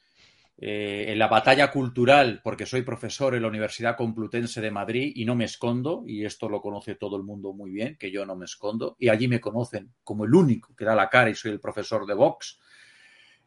Eh, 0.57 1.07
en 1.09 1.19
la 1.19 1.27
batalla 1.27 1.71
cultural, 1.71 2.41
porque 2.45 2.65
soy 2.65 2.83
profesor 2.83 3.35
en 3.35 3.43
la 3.43 3.49
Universidad 3.49 3.97
Complutense 3.97 4.61
de 4.61 4.71
Madrid 4.71 5.13
y 5.15 5.25
no 5.25 5.35
me 5.35 5.45
escondo, 5.45 6.05
y 6.07 6.25
esto 6.25 6.49
lo 6.49 6.61
conoce 6.61 6.95
todo 6.95 7.17
el 7.17 7.25
mundo 7.25 7.53
muy 7.53 7.73
bien, 7.73 7.97
que 7.99 8.13
yo 8.13 8.25
no 8.25 8.37
me 8.37 8.45
escondo, 8.45 8.97
y 8.99 9.09
allí 9.09 9.27
me 9.27 9.41
conocen 9.41 9.93
como 10.05 10.25
el 10.25 10.35
único 10.35 10.75
que 10.77 10.85
da 10.85 10.95
la 10.95 11.11
cara 11.11 11.31
y 11.31 11.35
soy 11.35 11.51
el 11.51 11.61
profesor 11.61 12.07
de 12.07 12.15
Vox. 12.15 12.61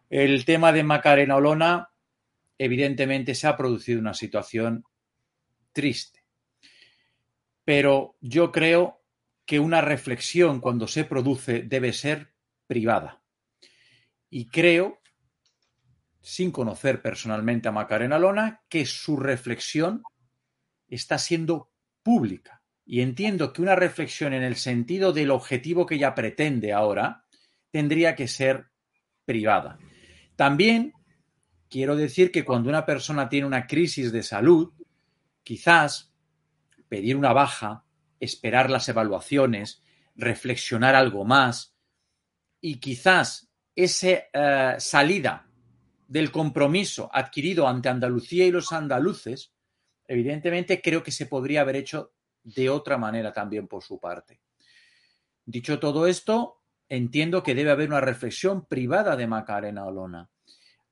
El 0.09 0.43
tema 0.43 0.73
de 0.73 0.83
Macarena 0.83 1.37
Olona, 1.37 1.89
evidentemente 2.57 3.35
se 3.35 3.47
ha 3.47 3.55
producido 3.55 3.99
una 3.99 4.13
situación 4.13 4.83
triste. 5.71 6.23
Pero 7.63 8.15
yo 8.19 8.51
creo 8.51 9.01
que 9.45 9.59
una 9.59 9.79
reflexión 9.79 10.59
cuando 10.59 10.87
se 10.87 11.05
produce 11.05 11.63
debe 11.63 11.93
ser 11.93 12.33
privada. 12.67 13.21
Y 14.29 14.47
creo, 14.47 14.99
sin 16.21 16.51
conocer 16.51 17.01
personalmente 17.01 17.69
a 17.69 17.71
Macarena 17.71 18.19
Lona, 18.19 18.61
que 18.69 18.85
su 18.85 19.17
reflexión 19.17 20.03
está 20.87 21.17
siendo 21.17 21.71
pública. 22.03 22.61
Y 22.85 23.01
entiendo 23.01 23.51
que 23.51 23.61
una 23.61 23.75
reflexión 23.75 24.33
en 24.33 24.43
el 24.43 24.55
sentido 24.55 25.11
del 25.11 25.31
objetivo 25.31 25.85
que 25.85 25.95
ella 25.95 26.15
pretende 26.15 26.73
ahora 26.73 27.25
tendría 27.71 28.15
que 28.15 28.27
ser 28.27 28.67
privada. 29.25 29.77
También 30.35 30.93
quiero 31.69 31.95
decir 31.95 32.31
que 32.31 32.45
cuando 32.45 32.69
una 32.69 32.85
persona 32.85 33.27
tiene 33.27 33.47
una 33.47 33.67
crisis 33.67 34.11
de 34.11 34.23
salud, 34.23 34.71
quizás 35.43 36.13
pedir 36.87 37.17
una 37.17 37.33
baja, 37.33 37.83
esperar 38.19 38.69
las 38.69 38.87
evaluaciones, 38.89 39.83
reflexionar 40.15 40.95
algo 40.95 41.25
más 41.25 41.75
y 42.61 42.79
quizás 42.79 43.49
esa 43.75 44.07
eh, 44.33 44.75
salida 44.79 45.46
del 46.07 46.31
compromiso 46.31 47.09
adquirido 47.13 47.67
ante 47.67 47.89
Andalucía 47.89 48.45
y 48.45 48.51
los 48.51 48.71
andaluces, 48.71 49.53
evidentemente 50.07 50.81
creo 50.81 51.03
que 51.03 51.11
se 51.11 51.25
podría 51.25 51.61
haber 51.61 51.75
hecho 51.75 52.13
de 52.43 52.69
otra 52.69 52.97
manera 52.97 53.33
también 53.33 53.67
por 53.67 53.83
su 53.83 53.99
parte. 53.99 54.39
Dicho 55.45 55.79
todo 55.79 56.07
esto, 56.07 56.61
entiendo 56.89 57.43
que 57.43 57.55
debe 57.55 57.71
haber 57.71 57.89
una 57.89 58.01
reflexión 58.01 58.65
privada 58.65 59.15
de 59.15 59.27
Macarena 59.27 59.85
Olona. 59.85 60.29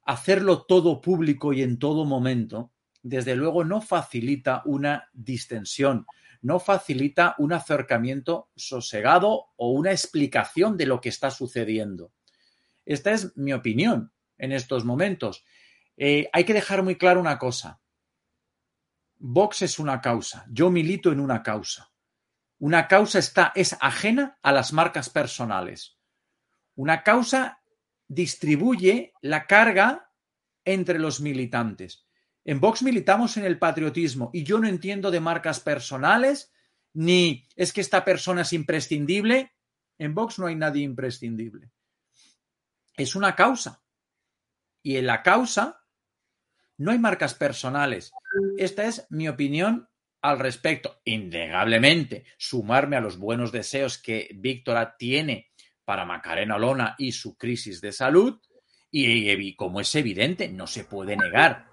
Hacerlo 0.03 0.63
todo 0.63 1.01
público 1.01 1.53
y 1.53 1.61
en 1.61 1.79
todo 1.79 2.05
momento, 2.05 2.71
desde 3.01 3.35
luego 3.35 3.63
no 3.63 3.81
facilita 3.81 4.61
una 4.65 5.09
distensión, 5.13 6.05
no 6.41 6.59
facilita 6.59 7.35
un 7.37 7.53
acercamiento 7.53 8.49
sosegado 8.55 9.47
o 9.55 9.71
una 9.71 9.91
explicación 9.91 10.77
de 10.77 10.85
lo 10.85 11.01
que 11.01 11.09
está 11.09 11.31
sucediendo. 11.31 12.11
Esta 12.85 13.11
es 13.11 13.35
mi 13.35 13.51
opinión 13.53 14.11
en 14.37 14.51
estos 14.51 14.85
momentos. 14.85 15.43
Eh, 15.97 16.29
hay 16.33 16.43
que 16.43 16.53
dejar 16.53 16.83
muy 16.83 16.97
claro 16.97 17.19
una 17.19 17.37
cosa. 17.37 17.81
Vox 19.17 19.61
es 19.61 19.79
una 19.79 20.01
causa. 20.01 20.45
Yo 20.49 20.69
milito 20.69 21.11
en 21.11 21.19
una 21.19 21.41
causa. 21.41 21.91
Una 22.59 22.87
causa 22.87 23.19
está, 23.19 23.51
es 23.55 23.77
ajena 23.79 24.37
a 24.41 24.51
las 24.51 24.73
marcas 24.73 25.09
personales. 25.09 25.97
Una 26.75 27.03
causa 27.03 27.61
distribuye 28.07 29.13
la 29.21 29.47
carga 29.47 30.11
entre 30.63 30.99
los 30.99 31.21
militantes. 31.21 32.05
En 32.43 32.59
Vox 32.59 32.83
militamos 32.83 33.37
en 33.37 33.45
el 33.45 33.57
patriotismo 33.57 34.29
y 34.33 34.43
yo 34.43 34.59
no 34.59 34.67
entiendo 34.67 35.11
de 35.11 35.19
marcas 35.19 35.59
personales 35.59 36.51
ni 36.93 37.47
es 37.55 37.73
que 37.73 37.81
esta 37.81 38.05
persona 38.05 38.41
es 38.41 38.53
imprescindible. 38.53 39.53
En 39.97 40.13
Vox 40.13 40.39
no 40.39 40.47
hay 40.47 40.55
nadie 40.55 40.83
imprescindible. 40.83 41.71
Es 42.95 43.15
una 43.15 43.35
causa. 43.35 43.83
Y 44.85 44.97
en 44.97 45.07
la 45.07 45.23
causa 45.23 45.81
no 46.77 46.91
hay 46.91 46.99
marcas 46.99 47.33
personales. 47.33 48.11
Esta 48.55 48.85
es 48.85 49.07
mi 49.09 49.27
opinión 49.27 49.89
al 50.21 50.37
respecto. 50.37 51.01
Innegablemente, 51.05 52.25
sumarme 52.37 52.95
a 52.95 53.01
los 53.01 53.17
buenos 53.17 53.51
deseos 53.51 53.97
que 53.97 54.29
Víctora 54.35 54.95
tiene 54.95 55.49
para 55.83 56.05
Macarena 56.05 56.57
Olona 56.57 56.93
y 56.99 57.13
su 57.13 57.35
crisis 57.35 57.81
de 57.81 57.91
salud. 57.91 58.39
Y, 58.91 59.55
como 59.55 59.81
es 59.81 59.95
evidente, 59.95 60.49
no 60.49 60.67
se 60.67 60.83
puede 60.83 61.17
negar 61.17 61.65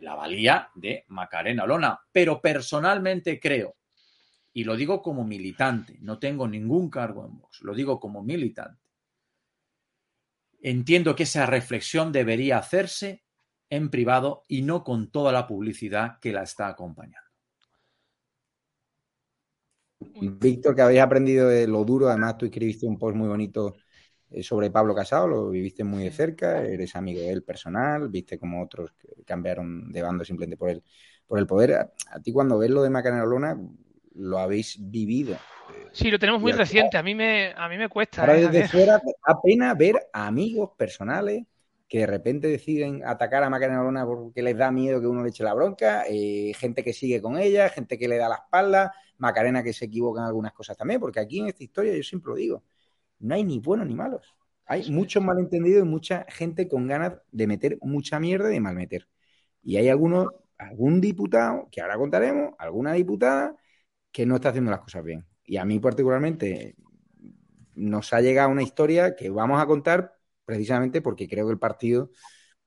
la 0.00 0.16
valía 0.16 0.68
de 0.74 1.04
Macarena 1.06 1.62
Olona. 1.62 2.00
Pero 2.10 2.40
personalmente 2.40 3.38
creo, 3.38 3.76
y 4.52 4.64
lo 4.64 4.74
digo 4.74 5.00
como 5.00 5.24
militante, 5.24 5.96
no 6.00 6.18
tengo 6.18 6.48
ningún 6.48 6.90
cargo 6.90 7.24
en 7.24 7.38
Vox, 7.38 7.62
lo 7.62 7.72
digo 7.72 8.00
como 8.00 8.20
militante. 8.20 8.81
Entiendo 10.62 11.16
que 11.16 11.24
esa 11.24 11.44
reflexión 11.44 12.12
debería 12.12 12.56
hacerse 12.56 13.24
en 13.68 13.90
privado 13.90 14.44
y 14.46 14.62
no 14.62 14.84
con 14.84 15.10
toda 15.10 15.32
la 15.32 15.46
publicidad 15.46 16.18
que 16.20 16.32
la 16.32 16.44
está 16.44 16.68
acompañando. 16.68 17.18
Víctor, 20.20 20.76
que 20.76 20.82
habéis 20.82 21.00
aprendido 21.00 21.48
de 21.48 21.66
lo 21.66 21.84
duro, 21.84 22.08
además 22.08 22.38
tú 22.38 22.46
escribiste 22.46 22.86
un 22.86 22.98
post 22.98 23.16
muy 23.16 23.28
bonito 23.28 23.74
eh, 24.30 24.42
sobre 24.42 24.70
Pablo 24.70 24.94
Casado, 24.94 25.26
lo 25.26 25.50
viviste 25.50 25.84
muy 25.84 26.04
de 26.04 26.12
cerca, 26.12 26.62
eres 26.64 26.94
amigo 26.94 27.20
de 27.20 27.30
él 27.30 27.42
personal, 27.42 28.08
viste 28.08 28.38
como 28.38 28.62
otros 28.62 28.92
cambiaron 29.26 29.90
de 29.90 30.02
bando 30.02 30.24
simplemente 30.24 30.56
por 30.56 30.70
el, 30.70 30.82
por 31.26 31.38
el 31.38 31.46
poder. 31.46 31.74
A, 31.74 31.92
a 32.10 32.20
ti 32.20 32.32
cuando 32.32 32.58
ves 32.58 32.70
lo 32.70 32.82
de 32.82 32.90
Macarena 32.90 33.24
Olona, 33.24 33.58
lo 34.14 34.38
habéis 34.38 34.76
vivido. 34.78 35.36
Sí, 35.92 36.10
lo 36.10 36.18
tenemos 36.18 36.40
muy 36.40 36.52
reciente. 36.52 36.96
A 36.96 37.02
mí 37.02 37.14
me, 37.14 37.52
a 37.56 37.68
mí 37.68 37.76
me 37.76 37.88
cuesta. 37.88 38.22
Ahora 38.22 38.38
¿eh, 38.38 38.48
desde 38.48 38.68
fuera 38.68 38.98
da 38.98 39.40
pena 39.42 39.74
ver 39.74 40.08
a 40.12 40.26
amigos 40.26 40.70
personales 40.76 41.44
que 41.88 41.98
de 41.98 42.06
repente 42.06 42.48
deciden 42.48 43.04
atacar 43.04 43.42
a 43.42 43.50
Macarena 43.50 43.82
Olona 43.82 44.06
porque 44.06 44.42
les 44.42 44.56
da 44.56 44.70
miedo 44.70 44.98
que 44.98 45.06
uno 45.06 45.22
le 45.22 45.28
eche 45.28 45.44
la 45.44 45.52
bronca, 45.52 46.04
eh, 46.08 46.52
gente 46.56 46.82
que 46.82 46.94
sigue 46.94 47.20
con 47.20 47.36
ella, 47.36 47.68
gente 47.68 47.98
que 47.98 48.08
le 48.08 48.16
da 48.16 48.30
la 48.30 48.36
espalda, 48.36 48.94
Macarena 49.18 49.62
que 49.62 49.74
se 49.74 49.84
equivoca 49.84 50.22
en 50.22 50.26
algunas 50.26 50.54
cosas 50.54 50.76
también, 50.76 50.98
porque 51.00 51.20
aquí 51.20 51.40
en 51.40 51.48
esta 51.48 51.62
historia 51.62 51.94
yo 51.94 52.02
siempre 52.02 52.30
lo 52.30 52.36
digo, 52.36 52.64
no 53.18 53.34
hay 53.34 53.44
ni 53.44 53.58
buenos 53.58 53.86
ni 53.86 53.94
malos. 53.94 54.34
Hay 54.64 54.90
muchos 54.90 55.22
malentendidos 55.22 55.84
y 55.84 55.88
mucha 55.88 56.24
gente 56.30 56.66
con 56.66 56.86
ganas 56.86 57.14
de 57.30 57.46
meter 57.46 57.78
mucha 57.82 58.18
mierda 58.18 58.48
y 58.48 58.54
de 58.54 58.60
malmeter. 58.60 59.06
Y 59.62 59.76
hay 59.76 59.90
algunos, 59.90 60.28
algún 60.56 60.98
diputado, 61.00 61.68
que 61.70 61.82
ahora 61.82 61.98
contaremos, 61.98 62.54
alguna 62.58 62.94
diputada 62.94 63.54
que 64.12 64.26
no 64.26 64.36
está 64.36 64.50
haciendo 64.50 64.70
las 64.70 64.80
cosas 64.80 65.04
bien. 65.04 65.26
Y 65.44 65.56
a 65.56 65.64
mí 65.64 65.78
particularmente 65.80 66.76
nos 67.74 68.12
ha 68.12 68.20
llegado 68.20 68.50
una 68.50 68.62
historia 68.62 69.16
que 69.16 69.30
vamos 69.30 69.60
a 69.60 69.66
contar 69.66 70.14
precisamente 70.44 71.00
porque 71.00 71.28
creo 71.28 71.46
que 71.46 71.52
el 71.52 71.58
partido 71.58 72.10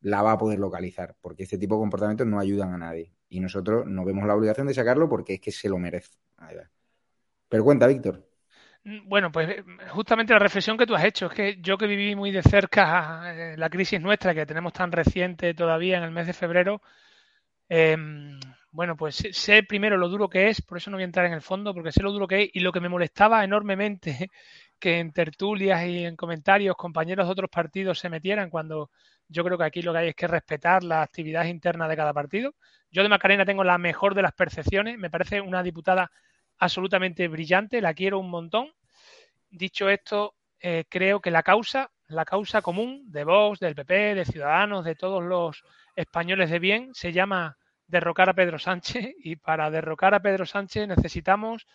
la 0.01 0.21
va 0.21 0.33
a 0.33 0.37
poder 0.37 0.59
localizar, 0.59 1.15
porque 1.21 1.43
este 1.43 1.57
tipo 1.57 1.75
de 1.75 1.81
comportamientos 1.81 2.27
no 2.27 2.39
ayudan 2.39 2.73
a 2.73 2.77
nadie. 2.77 3.13
Y 3.29 3.39
nosotros 3.39 3.85
no 3.87 4.05
vemos 4.05 4.25
la 4.25 4.35
obligación 4.35 4.67
de 4.67 4.73
sacarlo 4.73 5.09
porque 5.09 5.35
es 5.35 5.41
que 5.41 5.51
se 5.51 5.69
lo 5.69 5.77
merece. 5.77 6.17
Pero 7.49 7.63
cuenta, 7.63 7.87
Víctor. 7.87 8.27
Mm, 8.83 9.07
Bueno, 9.09 9.31
pues 9.31 9.49
eh, 9.49 9.63
justamente 9.89 10.33
la 10.33 10.39
reflexión 10.39 10.77
que 10.77 10.85
tú 10.85 10.95
has 10.95 11.03
hecho 11.03 11.27
es 11.27 11.33
que 11.33 11.57
yo 11.61 11.77
que 11.77 11.87
viví 11.87 12.15
muy 12.15 12.31
de 12.31 12.43
cerca 12.43 13.33
eh, 13.53 13.57
la 13.57 13.69
crisis 13.69 13.99
nuestra 13.99 14.33
que 14.35 14.45
tenemos 14.45 14.73
tan 14.73 14.91
reciente 14.91 15.53
todavía 15.53 15.97
en 15.97 16.03
el 16.03 16.11
mes 16.11 16.27
de 16.27 16.33
febrero, 16.33 16.81
eh, 17.69 17.97
bueno, 18.75 18.95
pues 18.97 19.15
sé- 19.31 19.63
primero 19.63 19.97
lo 19.97 20.09
duro 20.09 20.29
que 20.29 20.49
es, 20.49 20.61
por 20.61 20.77
eso 20.77 20.91
no 20.91 20.97
voy 20.97 21.03
a 21.03 21.05
entrar 21.05 21.25
en 21.25 21.33
el 21.33 21.41
fondo, 21.41 21.73
porque 21.73 21.91
sé 21.91 22.01
lo 22.03 22.11
duro 22.11 22.27
que 22.27 22.43
es 22.43 22.49
y 22.53 22.59
lo 22.59 22.71
que 22.71 22.81
me 22.81 22.89
molestaba 22.89 23.43
enormemente 23.43 24.29
que 24.79 24.99
en 24.99 25.11
tertulias 25.13 25.85
y 25.87 26.05
en 26.05 26.15
comentarios 26.15 26.75
compañeros 26.75 27.27
de 27.27 27.31
otros 27.31 27.49
partidos 27.49 27.99
se 27.99 28.09
metieran 28.09 28.49
cuando 28.49 28.89
yo 29.27 29.43
creo 29.43 29.57
que 29.57 29.63
aquí 29.63 29.81
lo 29.81 29.93
que 29.93 29.99
hay 29.99 30.07
es 30.09 30.15
que 30.15 30.27
respetar 30.27 30.83
la 30.83 31.01
actividad 31.01 31.45
interna 31.45 31.87
de 31.87 31.95
cada 31.95 32.13
partido. 32.13 32.53
Yo 32.91 33.01
de 33.03 33.09
Macarena 33.09 33.45
tengo 33.45 33.63
la 33.63 33.77
mejor 33.77 34.13
de 34.13 34.21
las 34.21 34.33
percepciones, 34.33 34.97
me 34.97 35.09
parece 35.09 35.41
una 35.41 35.63
diputada 35.63 36.11
absolutamente 36.59 37.27
brillante, 37.27 37.81
la 37.81 37.93
quiero 37.93 38.19
un 38.19 38.29
montón. 38.29 38.69
Dicho 39.49 39.89
esto, 39.89 40.35
eh, 40.59 40.85
creo 40.89 41.19
que 41.21 41.31
la 41.31 41.43
causa, 41.43 41.91
la 42.07 42.25
causa 42.25 42.61
común 42.61 43.03
de 43.11 43.23
Vox, 43.23 43.59
del 43.59 43.75
PP, 43.75 44.15
de 44.15 44.25
Ciudadanos, 44.25 44.85
de 44.85 44.95
todos 44.95 45.23
los 45.23 45.63
españoles 45.95 46.49
de 46.49 46.59
bien, 46.59 46.93
se 46.93 47.11
llama 47.13 47.57
derrocar 47.87 48.29
a 48.29 48.33
Pedro 48.33 48.59
Sánchez 48.59 49.13
y 49.19 49.35
para 49.35 49.69
derrocar 49.69 50.13
a 50.13 50.21
Pedro 50.21 50.45
Sánchez 50.45 50.87
necesitamos 50.87 51.67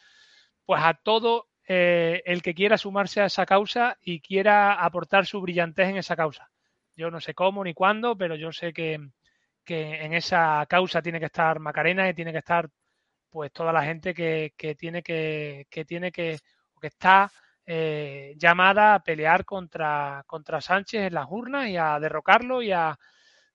pues 0.65 0.83
a 0.83 0.95
todo 0.95 1.49
eh, 1.67 2.23
el 2.27 2.43
que 2.43 2.55
quiera 2.55 2.79
sumarse 2.79 3.21
a 3.21 3.27
esa 3.27 3.47
causa 3.47 3.97
y 4.01 4.21
quiera 4.21 4.75
aportar 4.75 5.27
su 5.27 5.41
brillantez 5.41 5.89
en 5.89 5.97
esa 5.97 6.17
causa. 6.17 6.51
Yo 6.97 7.11
no 7.11 7.21
sé 7.21 7.35
cómo 7.35 7.65
ni 7.65 7.75
cuándo, 7.75 8.17
pero 8.17 8.35
yo 8.35 8.53
sé 8.53 8.73
que, 8.73 8.99
que 9.65 10.05
en 10.05 10.15
esa 10.15 10.67
causa 10.69 11.03
tiene 11.03 11.21
que 11.21 11.27
estar 11.27 11.61
Macarena 11.61 12.09
y 12.09 12.15
tiene 12.15 12.33
que 12.33 12.39
estar 12.39 12.69
pues 13.31 13.53
toda 13.53 13.73
la 13.73 13.85
gente 13.85 14.13
que, 14.13 14.53
que 14.57 14.75
tiene 14.75 15.03
que, 15.03 15.67
que 15.71 15.85
tiene 15.85 16.11
que, 16.11 16.39
que 16.81 16.87
está 16.89 17.31
eh, 17.65 18.35
llamada 18.37 18.95
a 18.95 19.05
pelear 19.05 19.45
contra, 19.45 20.25
contra 20.27 20.61
Sánchez 20.61 21.03
en 21.03 21.15
las 21.15 21.27
urnas 21.31 21.69
y 21.69 21.77
a 21.77 22.01
derrocarlo 22.01 22.63
y 22.63 22.73
a 22.73 22.99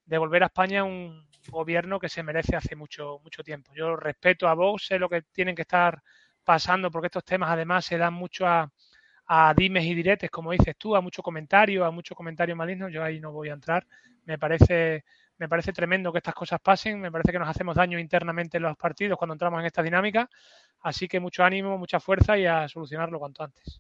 devolver 0.06 0.44
a 0.44 0.48
España 0.48 0.84
un 0.84 1.28
gobierno 1.50 2.00
que 2.00 2.10
se 2.10 2.24
merece 2.24 2.56
hace 2.56 2.76
mucho, 2.76 3.20
mucho 3.24 3.44
tiempo. 3.44 3.72
Yo 3.76 3.96
respeto 3.96 4.48
a 4.48 4.54
Vox, 4.54 4.88
sé 4.88 5.00
lo 5.00 5.10
que 5.10 5.24
tienen 5.24 5.56
que 5.56 5.64
estar 5.64 6.02
pasando, 6.44 6.92
porque 6.92 7.08
estos 7.08 7.24
temas 7.24 7.50
además 7.50 7.86
se 7.86 7.98
dan 7.98 8.14
mucho 8.14 8.46
a, 8.48 8.70
dimes 9.56 9.84
y 9.86 9.96
diretes, 9.96 10.30
como 10.30 10.52
dices 10.52 10.76
tú, 10.78 10.96
a 10.96 11.02
mucho 11.02 11.24
comentario, 11.24 11.84
a 11.84 11.92
mucho 11.92 12.16
comentario 12.16 12.56
maligno, 12.56 12.90
yo 12.90 13.04
ahí 13.04 13.20
no 13.20 13.32
voy 13.32 13.50
a 13.50 13.54
entrar. 13.54 13.86
Me 14.26 14.38
parece, 14.38 15.04
me 15.38 15.50
parece 15.50 15.74
tremendo 15.74 16.12
que 16.12 16.20
estas 16.20 16.36
cosas 16.36 16.60
pasen, 16.62 17.02
me 17.02 17.12
parece 17.12 17.32
que 17.32 17.40
nos 17.40 17.50
hacemos 17.50 17.76
daño 17.76 18.00
internamente 18.00 18.58
en 18.58 18.64
los 18.64 18.78
partidos 18.78 19.18
cuando 19.18 19.34
entramos 19.34 19.60
en 19.60 19.66
esta 19.66 19.82
dinámica, 19.82 20.30
así 20.82 21.08
que 21.08 21.20
mucho 21.20 21.44
ánimo, 21.44 21.78
mucha 21.78 22.00
fuerza 22.00 22.38
y 22.38 22.46
a 22.46 22.68
solucionarlo 22.68 23.20
cuanto 23.20 23.44
antes. 23.44 23.80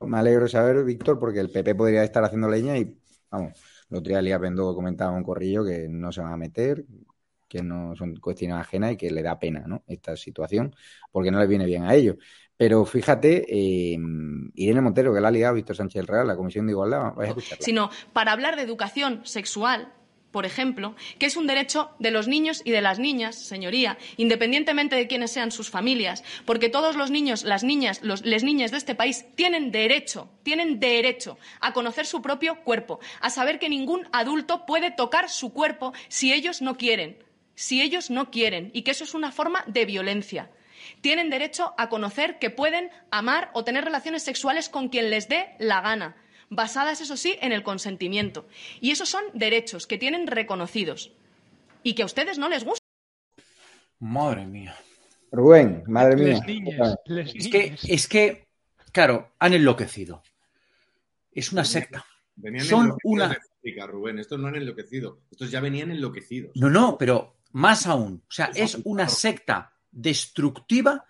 Me 0.00 0.18
alegro 0.18 0.46
saber, 0.48 0.84
Víctor, 0.84 1.18
porque 1.18 1.40
el 1.40 1.50
PP 1.50 1.74
podría 1.74 2.04
estar 2.04 2.22
haciendo 2.24 2.48
leña 2.48 2.76
y, 2.76 2.94
vamos, 3.30 3.73
el 3.90 3.98
otro 3.98 4.10
día 4.10 4.22
Lía 4.22 4.40
Pendo 4.40 4.74
comentaba 4.74 5.12
un 5.12 5.22
corrillo 5.22 5.64
que 5.64 5.88
no 5.88 6.12
se 6.12 6.20
van 6.20 6.32
a 6.32 6.36
meter, 6.36 6.84
que 7.48 7.62
no 7.62 7.94
son 7.94 8.16
cuestiones 8.16 8.56
ajenas 8.56 8.92
y 8.92 8.96
que 8.96 9.10
le 9.10 9.22
da 9.22 9.38
pena 9.38 9.64
¿no? 9.66 9.84
esta 9.86 10.16
situación, 10.16 10.74
porque 11.12 11.30
no 11.30 11.38
les 11.38 11.48
viene 11.48 11.66
bien 11.66 11.84
a 11.84 11.94
ellos. 11.94 12.16
Pero 12.56 12.84
fíjate, 12.84 13.44
eh, 13.48 13.98
Irene 14.54 14.80
Montero, 14.80 15.12
que 15.12 15.20
la 15.20 15.28
ha 15.28 15.30
liado 15.30 15.54
Víctor 15.54 15.76
Sánchez 15.76 16.06
Real, 16.06 16.26
la 16.26 16.36
Comisión 16.36 16.66
de 16.66 16.72
Igualdad. 16.72 17.12
Sino 17.58 17.90
para 18.12 18.32
hablar 18.32 18.56
de 18.56 18.62
educación 18.62 19.20
sexual, 19.24 19.92
por 20.34 20.46
ejemplo, 20.46 20.96
que 21.20 21.26
es 21.26 21.36
un 21.36 21.46
derecho 21.46 21.92
de 22.00 22.10
los 22.10 22.26
niños 22.26 22.60
y 22.64 22.72
de 22.72 22.80
las 22.80 22.98
niñas, 22.98 23.36
señoría, 23.36 23.98
independientemente 24.16 24.96
de 24.96 25.06
quiénes 25.06 25.30
sean 25.30 25.52
sus 25.52 25.70
familias, 25.70 26.24
porque 26.44 26.68
todos 26.68 26.96
los 26.96 27.12
niños, 27.12 27.44
las 27.44 27.62
niñas, 27.62 28.02
los, 28.02 28.26
las 28.26 28.42
niñas 28.42 28.72
de 28.72 28.78
este 28.78 28.96
país 28.96 29.26
tienen 29.36 29.70
derecho, 29.70 30.28
tienen 30.42 30.80
derecho 30.80 31.38
a 31.60 31.72
conocer 31.72 32.04
su 32.04 32.20
propio 32.20 32.64
cuerpo, 32.64 32.98
a 33.20 33.30
saber 33.30 33.60
que 33.60 33.68
ningún 33.68 34.08
adulto 34.10 34.66
puede 34.66 34.90
tocar 34.90 35.30
su 35.30 35.52
cuerpo 35.52 35.92
si 36.08 36.32
ellos 36.32 36.62
no 36.62 36.76
quieren, 36.76 37.22
si 37.54 37.80
ellos 37.80 38.10
no 38.10 38.32
quieren, 38.32 38.72
y 38.74 38.82
que 38.82 38.90
eso 38.90 39.04
es 39.04 39.14
una 39.14 39.30
forma 39.30 39.62
de 39.68 39.84
violencia. 39.84 40.50
Tienen 41.00 41.30
derecho 41.30 41.74
a 41.78 41.88
conocer 41.88 42.40
que 42.40 42.50
pueden 42.50 42.90
amar 43.12 43.52
o 43.52 43.62
tener 43.62 43.84
relaciones 43.84 44.24
sexuales 44.24 44.68
con 44.68 44.88
quien 44.88 45.10
les 45.10 45.28
dé 45.28 45.54
la 45.60 45.80
gana 45.80 46.16
basadas, 46.54 47.00
eso 47.00 47.16
sí, 47.16 47.36
en 47.40 47.52
el 47.52 47.62
consentimiento. 47.62 48.46
Y 48.80 48.90
esos 48.90 49.08
son 49.08 49.24
derechos 49.34 49.86
que 49.86 49.98
tienen 49.98 50.26
reconocidos 50.26 51.12
y 51.82 51.94
que 51.94 52.02
a 52.02 52.06
ustedes 52.06 52.38
no 52.38 52.48
les 52.48 52.64
gusta. 52.64 52.84
Madre 54.00 54.46
mía. 54.46 54.76
Rubén, 55.30 55.82
madre 55.86 56.16
mía. 56.16 56.34
Les 56.34 56.46
niñas, 56.46 56.96
les 57.06 57.34
Es 57.34 57.48
que, 57.48 57.76
es 57.88 58.08
que, 58.08 58.46
claro, 58.92 59.32
han 59.38 59.54
enloquecido. 59.54 60.22
Es 61.32 61.52
una 61.52 61.64
secta. 61.64 62.04
Venían 62.36 62.64
Son 62.64 62.96
una. 63.04 63.28
de 63.62 63.86
Rubén. 63.86 64.18
Estos 64.18 64.38
no 64.38 64.48
han 64.48 64.56
enloquecido. 64.56 65.20
Estos 65.30 65.50
ya 65.50 65.60
venían 65.60 65.90
enloquecidos. 65.90 66.52
No, 66.54 66.70
no, 66.70 66.96
pero 66.98 67.36
más 67.52 67.86
aún. 67.86 68.22
O 68.28 68.32
sea, 68.32 68.50
es 68.54 68.78
una 68.84 69.08
secta 69.08 69.72
destructiva 69.90 71.04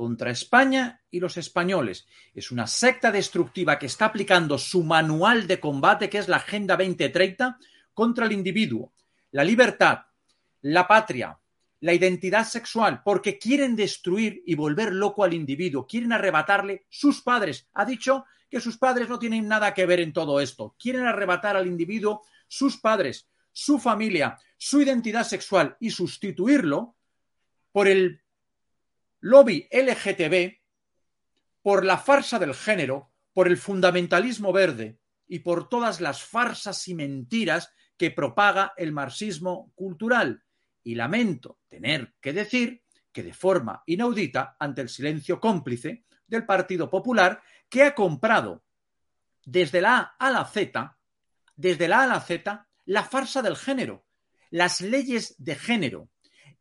contra 0.00 0.30
España 0.30 1.02
y 1.10 1.20
los 1.20 1.36
españoles. 1.36 2.06
Es 2.34 2.50
una 2.50 2.66
secta 2.66 3.12
destructiva 3.12 3.78
que 3.78 3.84
está 3.84 4.06
aplicando 4.06 4.56
su 4.56 4.82
manual 4.82 5.46
de 5.46 5.60
combate, 5.60 6.08
que 6.08 6.16
es 6.16 6.26
la 6.26 6.38
Agenda 6.38 6.74
2030, 6.74 7.58
contra 7.92 8.24
el 8.24 8.32
individuo, 8.32 8.94
la 9.32 9.44
libertad, 9.44 10.06
la 10.62 10.88
patria, 10.88 11.38
la 11.80 11.92
identidad 11.92 12.46
sexual, 12.46 13.02
porque 13.04 13.38
quieren 13.38 13.76
destruir 13.76 14.42
y 14.46 14.54
volver 14.54 14.90
loco 14.90 15.22
al 15.22 15.34
individuo, 15.34 15.86
quieren 15.86 16.14
arrebatarle 16.14 16.86
sus 16.88 17.20
padres. 17.20 17.68
Ha 17.74 17.84
dicho 17.84 18.24
que 18.48 18.58
sus 18.58 18.78
padres 18.78 19.06
no 19.06 19.18
tienen 19.18 19.46
nada 19.46 19.74
que 19.74 19.84
ver 19.84 20.00
en 20.00 20.14
todo 20.14 20.40
esto. 20.40 20.74
Quieren 20.78 21.04
arrebatar 21.04 21.58
al 21.58 21.66
individuo 21.66 22.22
sus 22.48 22.78
padres, 22.78 23.28
su 23.52 23.78
familia, 23.78 24.38
su 24.56 24.80
identidad 24.80 25.24
sexual 25.24 25.76
y 25.78 25.90
sustituirlo 25.90 26.94
por 27.70 27.86
el 27.86 28.22
lobby 29.20 29.68
LGTB, 29.70 30.58
por 31.62 31.84
la 31.84 31.98
farsa 31.98 32.38
del 32.38 32.54
género, 32.54 33.12
por 33.32 33.48
el 33.48 33.56
fundamentalismo 33.56 34.52
verde 34.52 34.98
y 35.28 35.40
por 35.40 35.68
todas 35.68 36.00
las 36.00 36.22
farsas 36.22 36.88
y 36.88 36.94
mentiras 36.94 37.72
que 37.96 38.10
propaga 38.10 38.72
el 38.76 38.92
marxismo 38.92 39.72
cultural. 39.74 40.42
Y 40.82 40.94
lamento 40.94 41.58
tener 41.68 42.14
que 42.20 42.32
decir 42.32 42.82
que 43.12 43.22
de 43.22 43.34
forma 43.34 43.82
inaudita, 43.86 44.56
ante 44.58 44.80
el 44.80 44.88
silencio 44.88 45.38
cómplice 45.38 46.04
del 46.26 46.46
Partido 46.46 46.88
Popular, 46.88 47.42
que 47.68 47.82
ha 47.82 47.94
comprado 47.94 48.64
desde 49.44 49.80
la 49.80 49.98
A 50.18 50.26
a 50.26 50.30
la 50.30 50.44
Z, 50.46 50.96
desde 51.56 51.88
la 51.88 52.00
A 52.00 52.02
a 52.04 52.06
la 52.06 52.20
Z, 52.20 52.66
la 52.86 53.04
farsa 53.04 53.42
del 53.42 53.56
género, 53.56 54.06
las 54.48 54.80
leyes 54.80 55.34
de 55.38 55.54
género, 55.54 56.08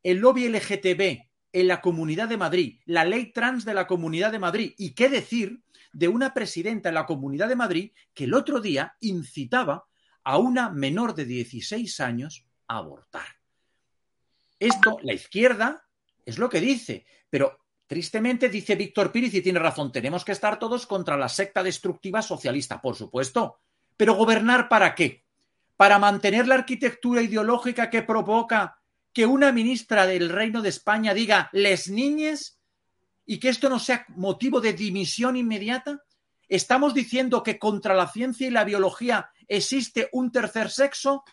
el 0.04 0.18
lobby 0.18 0.48
LGTB 0.50 1.29
en 1.52 1.68
la 1.68 1.82
Comunidad 1.82 2.28
de 2.28 2.38
Madrid, 2.38 2.80
la 2.86 3.06
ley 3.06 3.32
trans 3.32 3.66
de 3.66 3.74
la 3.74 3.88
Comunidad 3.88 4.32
de 4.32 4.40
Madrid. 4.40 4.74
¿Y 4.78 4.92
qué 4.92 5.10
decir 5.10 5.62
de 5.92 6.08
una 6.08 6.34
presidenta 6.34 6.90
en 6.90 6.96
la 6.96 7.06
Comunidad 7.06 7.48
de 7.48 7.56
Madrid 7.56 7.92
que 8.14 8.26
el 8.26 8.34
otro 8.34 8.62
día 8.62 8.96
incitaba 9.00 9.88
a 10.24 10.38
una 10.38 10.70
menor 10.70 11.16
de 11.16 11.26
16 11.26 12.00
años 12.00 12.46
a 12.68 12.78
abortar? 12.78 13.28
Esto, 14.60 14.98
la 15.04 15.14
izquierda, 15.14 15.88
es 16.26 16.38
lo 16.38 16.50
que 16.50 16.60
dice, 16.60 17.06
pero 17.30 17.60
tristemente 17.88 18.50
dice 18.50 18.76
Víctor 18.76 19.12
Pírez 19.12 19.34
y 19.34 19.42
tiene 19.42 19.58
razón, 19.58 19.92
tenemos 19.92 20.24
que 20.24 20.34
estar 20.34 20.60
todos 20.60 20.86
contra 20.86 21.18
la 21.18 21.30
secta 21.30 21.64
destructiva 21.64 22.22
socialista, 22.22 22.82
por 22.82 22.96
supuesto. 22.96 23.60
Pero 23.98 24.14
gobernar 24.14 24.70
para 24.70 24.94
qué? 24.94 25.26
Para 25.76 25.98
mantener 25.98 26.48
la 26.48 26.56
arquitectura 26.56 27.22
ideológica 27.22 27.90
que 27.90 28.04
provoca 28.04 28.79
que 29.14 29.26
una 29.26 29.52
ministra 29.52 30.06
del 30.06 30.30
Reino 30.30 30.62
de 30.62 30.70
España 30.70 31.14
diga 31.14 31.50
les 31.54 31.90
niñes 31.90 32.60
y 33.26 33.40
que 33.40 33.50
esto 33.50 33.70
no 33.70 33.80
sea 33.80 34.06
motivo 34.10 34.62
de 34.62 34.74
dimisión 34.74 35.36
inmediata? 35.36 36.04
¿Estamos 36.48 36.94
diciendo 36.94 37.44
que 37.44 37.60
contra 37.60 37.94
la 37.94 38.08
ciencia 38.08 38.48
y 38.48 38.52
la 38.52 38.64
biología 38.64 39.30
existe 39.48 40.10
un 40.14 40.32
tercer 40.32 40.70
sexo? 40.70 41.24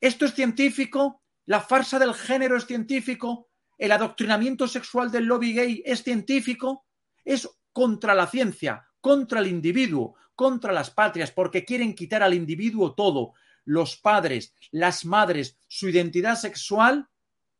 ¿Esto 0.00 0.24
es 0.24 0.34
científico? 0.34 1.22
¿La 1.44 1.60
farsa 1.60 1.98
del 1.98 2.14
género 2.14 2.56
es 2.56 2.66
científico? 2.66 3.48
¿El 3.78 3.92
adoctrinamiento 3.92 4.66
sexual 4.66 5.10
del 5.10 5.24
lobby 5.24 5.52
gay 5.52 5.82
es 5.84 6.02
científico? 6.02 6.86
Es 7.24 7.48
contra 7.72 8.14
la 8.14 8.26
ciencia, 8.26 8.88
contra 9.00 9.40
el 9.40 9.48
individuo, 9.48 10.14
contra 10.34 10.72
las 10.72 10.90
patrias, 10.90 11.30
porque 11.30 11.64
quieren 11.64 11.94
quitar 11.94 12.22
al 12.22 12.34
individuo 12.34 12.94
todo, 12.94 13.34
los 13.66 13.98
padres, 13.98 14.54
las 14.70 15.04
madres, 15.04 15.58
su 15.68 15.90
identidad 15.90 16.36
sexual 16.36 17.08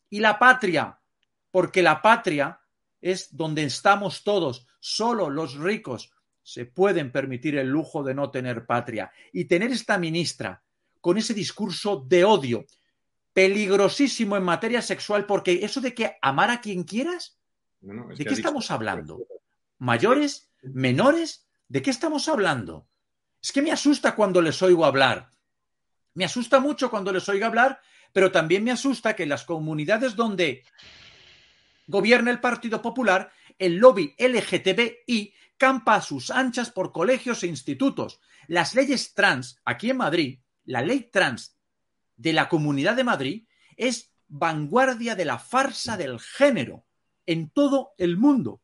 y 0.08 0.20
la 0.20 0.38
patria, 0.38 0.98
porque 1.50 1.82
la 1.82 2.00
patria 2.00 2.60
es 3.02 3.36
donde 3.36 3.62
estamos 3.64 4.24
todos, 4.24 4.66
solo 4.80 5.28
los 5.28 5.56
ricos 5.56 6.10
se 6.46 6.64
pueden 6.64 7.10
permitir 7.10 7.58
el 7.58 7.66
lujo 7.66 8.04
de 8.04 8.14
no 8.14 8.30
tener 8.30 8.66
patria. 8.66 9.10
Y 9.32 9.46
tener 9.46 9.72
esta 9.72 9.98
ministra 9.98 10.62
con 11.00 11.18
ese 11.18 11.34
discurso 11.34 12.04
de 12.06 12.24
odio, 12.24 12.66
peligrosísimo 13.32 14.36
en 14.36 14.44
materia 14.44 14.80
sexual, 14.80 15.26
porque 15.26 15.64
eso 15.64 15.80
de 15.80 15.92
que 15.92 16.16
amar 16.22 16.50
a 16.50 16.60
quien 16.60 16.84
quieras, 16.84 17.36
No, 17.80 17.94
no, 17.94 18.12
es 18.12 18.18
¿de 18.18 18.24
qué 18.24 18.34
estamos 18.34 18.70
hablando? 18.70 19.26
¿Mayores? 19.78 20.48
¿Menores? 20.62 21.48
¿De 21.66 21.82
qué 21.82 21.90
estamos 21.90 22.28
hablando? 22.28 22.86
Es 23.42 23.50
que 23.50 23.62
me 23.62 23.72
asusta 23.72 24.14
cuando 24.14 24.40
les 24.40 24.62
oigo 24.62 24.84
hablar. 24.84 25.32
Me 26.16 26.24
asusta 26.24 26.60
mucho 26.60 26.88
cuando 26.88 27.12
les 27.12 27.28
oigo 27.28 27.44
hablar, 27.44 27.78
pero 28.10 28.32
también 28.32 28.64
me 28.64 28.72
asusta 28.72 29.14
que 29.14 29.24
en 29.24 29.28
las 29.28 29.44
comunidades 29.44 30.16
donde 30.16 30.64
gobierna 31.86 32.30
el 32.30 32.40
Partido 32.40 32.80
Popular, 32.80 33.30
el 33.58 33.76
lobby 33.76 34.14
LGTBI 34.18 35.34
campa 35.58 35.96
a 35.96 36.00
sus 36.00 36.30
anchas 36.30 36.70
por 36.70 36.90
colegios 36.90 37.42
e 37.42 37.48
institutos. 37.48 38.18
Las 38.48 38.74
leyes 38.74 39.12
trans, 39.12 39.60
aquí 39.66 39.90
en 39.90 39.98
Madrid, 39.98 40.40
la 40.64 40.80
ley 40.80 41.10
trans 41.12 41.54
de 42.16 42.32
la 42.32 42.48
Comunidad 42.48 42.96
de 42.96 43.04
Madrid 43.04 43.46
es 43.76 44.10
vanguardia 44.26 45.16
de 45.16 45.26
la 45.26 45.38
farsa 45.38 45.98
del 45.98 46.18
género 46.18 46.86
en 47.26 47.50
todo 47.50 47.92
el 47.98 48.16
mundo. 48.16 48.62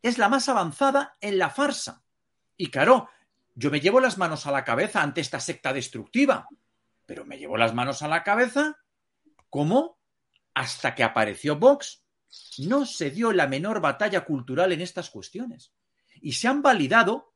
Es 0.00 0.16
la 0.16 0.30
más 0.30 0.48
avanzada 0.48 1.14
en 1.20 1.36
la 1.36 1.50
farsa. 1.50 2.02
Y 2.56 2.70
claro, 2.70 3.10
yo 3.58 3.70
me 3.70 3.80
llevo 3.80 3.98
las 4.00 4.18
manos 4.18 4.46
a 4.46 4.52
la 4.52 4.64
cabeza 4.64 5.02
ante 5.02 5.20
esta 5.20 5.40
secta 5.40 5.72
destructiva, 5.72 6.46
pero 7.06 7.24
me 7.24 7.38
llevo 7.38 7.56
las 7.56 7.74
manos 7.74 8.02
a 8.02 8.08
la 8.08 8.22
cabeza 8.22 8.76
¿cómo? 9.50 9.98
Hasta 10.54 10.94
que 10.94 11.02
apareció 11.02 11.56
Vox, 11.56 12.04
no 12.58 12.86
se 12.86 13.10
dio 13.10 13.32
la 13.32 13.46
menor 13.46 13.80
batalla 13.80 14.24
cultural 14.24 14.72
en 14.72 14.80
estas 14.80 15.10
cuestiones. 15.10 15.72
Y 16.20 16.32
se 16.32 16.48
han 16.48 16.62
validado 16.62 17.32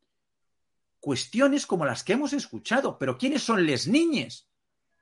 cuestiones 1.00 1.66
como 1.66 1.84
las 1.84 2.04
que 2.04 2.14
hemos 2.14 2.32
escuchado. 2.32 2.98
Pero 2.98 3.16
¿quiénes 3.16 3.42
son 3.42 3.64
les 3.64 3.86
niñes? 3.86 4.48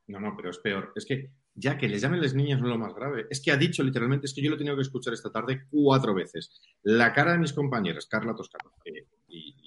No, 0.07 0.21
no, 0.21 0.35
pero 0.37 0.51
es 0.51 0.59
peor. 0.59 0.93
Es 0.95 1.07
que 1.07 1.31
ya 1.55 1.77
que 1.77 1.89
les 1.89 2.03
llamen 2.03 2.21
las 2.21 2.35
niñas 2.35 2.61
no 2.61 2.67
es 2.67 2.73
lo 2.73 2.79
más 2.79 2.95
grave. 2.95 3.27
Es 3.31 3.41
que 3.41 3.53
ha 3.53 3.57
dicho 3.57 3.83
literalmente, 3.83 4.27
es 4.27 4.35
que 4.35 4.43
yo 4.43 4.51
lo 4.51 4.57
he 4.57 4.59
tenido 4.59 4.77
que 4.77 4.83
escuchar 4.83 5.15
esta 5.15 5.33
tarde 5.33 5.67
cuatro 5.71 6.15
veces. 6.15 6.61
La 6.83 7.13
cara 7.13 7.33
de 7.33 7.39
mis 7.39 7.53
compañeras, 7.53 8.07
Carla 8.07 8.35
Toscano 8.35 8.73
eh, 8.85 9.07
y 9.29 9.60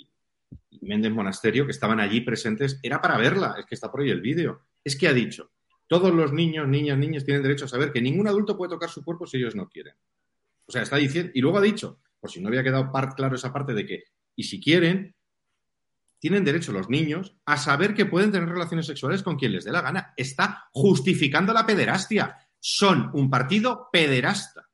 Méndez 0.83 1.11
Monasterio, 1.11 1.65
que 1.65 1.71
estaban 1.71 1.99
allí 1.99 2.21
presentes, 2.21 2.79
era 2.83 3.01
para 3.01 3.17
verla. 3.17 3.55
Es 3.57 3.65
que 3.65 3.75
está 3.75 3.91
por 3.91 4.01
ahí 4.01 4.09
el 4.09 4.21
vídeo. 4.21 4.61
Es 4.83 4.95
que 4.95 5.07
ha 5.07 5.13
dicho, 5.13 5.51
todos 5.87 6.13
los 6.13 6.33
niños, 6.33 6.67
niñas, 6.67 6.97
niñas 6.97 7.23
tienen 7.23 7.43
derecho 7.43 7.65
a 7.65 7.67
saber 7.67 7.91
que 7.91 8.01
ningún 8.01 8.27
adulto 8.27 8.57
puede 8.57 8.71
tocar 8.71 8.89
su 8.89 9.03
cuerpo 9.03 9.25
si 9.25 9.37
ellos 9.37 9.55
no 9.55 9.67
quieren. 9.69 9.95
O 10.65 10.71
sea, 10.71 10.81
está 10.81 10.97
diciendo, 10.97 11.31
y 11.33 11.41
luego 11.41 11.57
ha 11.57 11.61
dicho, 11.61 11.99
por 12.19 12.31
si 12.31 12.41
no 12.41 12.47
había 12.47 12.63
quedado 12.63 12.91
claro 13.15 13.35
esa 13.35 13.51
parte 13.51 13.73
de 13.73 13.85
que, 13.85 14.03
y 14.35 14.43
si 14.43 14.59
quieren, 14.59 15.15
tienen 16.19 16.45
derecho 16.45 16.71
los 16.71 16.89
niños 16.89 17.35
a 17.45 17.57
saber 17.57 17.93
que 17.93 18.05
pueden 18.05 18.31
tener 18.31 18.47
relaciones 18.47 18.85
sexuales 18.85 19.23
con 19.23 19.35
quien 19.35 19.51
les 19.51 19.65
dé 19.65 19.73
la 19.73 19.81
gana. 19.81 20.13
Está 20.15 20.69
justificando 20.71 21.51
la 21.51 21.65
pederastia. 21.65 22.37
Son 22.59 23.11
un 23.13 23.29
partido 23.29 23.89
pederasta. 23.91 24.69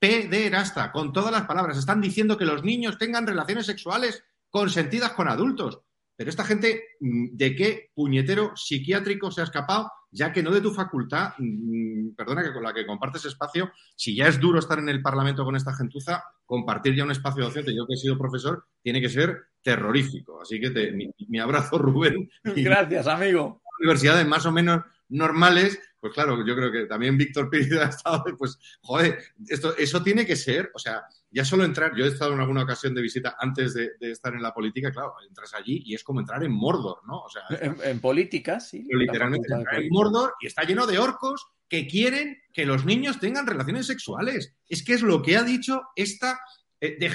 Pederasta, 0.00 0.90
con 0.90 1.12
todas 1.12 1.30
las 1.30 1.44
palabras. 1.44 1.76
Están 1.76 2.00
diciendo 2.00 2.38
que 2.38 2.46
los 2.46 2.64
niños 2.64 2.96
tengan 2.96 3.26
relaciones 3.26 3.66
sexuales 3.66 4.24
consentidas 4.54 5.10
con 5.14 5.26
adultos. 5.26 5.80
Pero 6.14 6.30
esta 6.30 6.44
gente, 6.44 6.90
mm, 7.00 7.30
¿de 7.32 7.56
qué 7.56 7.90
puñetero 7.92 8.52
psiquiátrico 8.54 9.32
se 9.32 9.40
ha 9.40 9.44
escapado? 9.44 9.90
Ya 10.12 10.32
que 10.32 10.44
no 10.44 10.52
de 10.52 10.60
tu 10.60 10.72
facultad, 10.72 11.32
mm, 11.38 12.14
perdona 12.14 12.44
que 12.44 12.52
con 12.52 12.62
la 12.62 12.72
que 12.72 12.86
compartes 12.86 13.24
espacio, 13.24 13.72
si 13.96 14.14
ya 14.14 14.28
es 14.28 14.38
duro 14.38 14.60
estar 14.60 14.78
en 14.78 14.88
el 14.88 15.02
Parlamento 15.02 15.44
con 15.44 15.56
esta 15.56 15.74
gentuza, 15.74 16.22
compartir 16.46 16.94
ya 16.94 17.02
un 17.02 17.10
espacio 17.10 17.42
docente, 17.42 17.74
yo 17.74 17.84
que 17.84 17.94
he 17.94 17.96
sido 17.96 18.16
profesor, 18.16 18.64
tiene 18.80 19.00
que 19.00 19.08
ser 19.08 19.42
terrorífico. 19.60 20.40
Así 20.40 20.60
que 20.60 20.70
te, 20.70 20.92
mi, 20.92 21.10
mi, 21.26 21.40
abrazo, 21.40 21.76
Rubén. 21.78 22.30
Gracias, 22.44 23.08
amigo. 23.08 23.60
Universidades 23.80 24.24
más 24.24 24.46
o 24.46 24.52
menos 24.52 24.82
normales, 25.08 25.80
pues 25.98 26.12
claro, 26.12 26.46
yo 26.46 26.54
creo 26.54 26.70
que 26.70 26.86
también 26.86 27.18
Víctor 27.18 27.50
Pérez 27.50 27.72
ha 27.72 27.88
estado, 27.88 28.22
pues, 28.38 28.56
joder, 28.82 29.18
esto, 29.48 29.76
eso 29.76 30.00
tiene 30.00 30.24
que 30.24 30.36
ser, 30.36 30.70
o 30.74 30.78
sea, 30.78 31.02
ya 31.34 31.44
solo 31.44 31.64
entrar, 31.64 31.96
yo 31.96 32.04
he 32.04 32.08
estado 32.08 32.32
en 32.32 32.40
alguna 32.40 32.62
ocasión 32.62 32.94
de 32.94 33.02
visita 33.02 33.36
antes 33.38 33.74
de, 33.74 33.92
de, 33.98 34.12
estar 34.12 34.32
en 34.34 34.42
la 34.42 34.54
política, 34.54 34.92
claro, 34.92 35.14
entras 35.26 35.52
allí 35.54 35.82
y 35.84 35.94
es 35.94 36.04
como 36.04 36.20
entrar 36.20 36.44
en 36.44 36.52
Mordor, 36.52 37.00
¿no? 37.06 37.22
O 37.22 37.28
sea, 37.28 37.42
en, 37.60 37.76
en 37.82 38.00
política, 38.00 38.60
sí. 38.60 38.86
Literalmente 38.88 39.52
entrar 39.52 39.82
en 39.82 39.88
Mordor 39.90 40.34
y 40.40 40.46
está 40.46 40.62
lleno 40.62 40.86
de 40.86 40.98
orcos 40.98 41.44
que 41.68 41.88
quieren 41.88 42.38
que 42.52 42.64
los 42.64 42.84
niños 42.84 43.18
tengan 43.18 43.46
relaciones 43.46 43.86
sexuales. 43.86 44.54
Es 44.68 44.84
que 44.84 44.94
es 44.94 45.02
lo 45.02 45.22
que 45.22 45.36
ha 45.36 45.42
dicho 45.42 45.82
esta 45.96 46.38
eh, 46.84 46.96
de, 46.98 47.06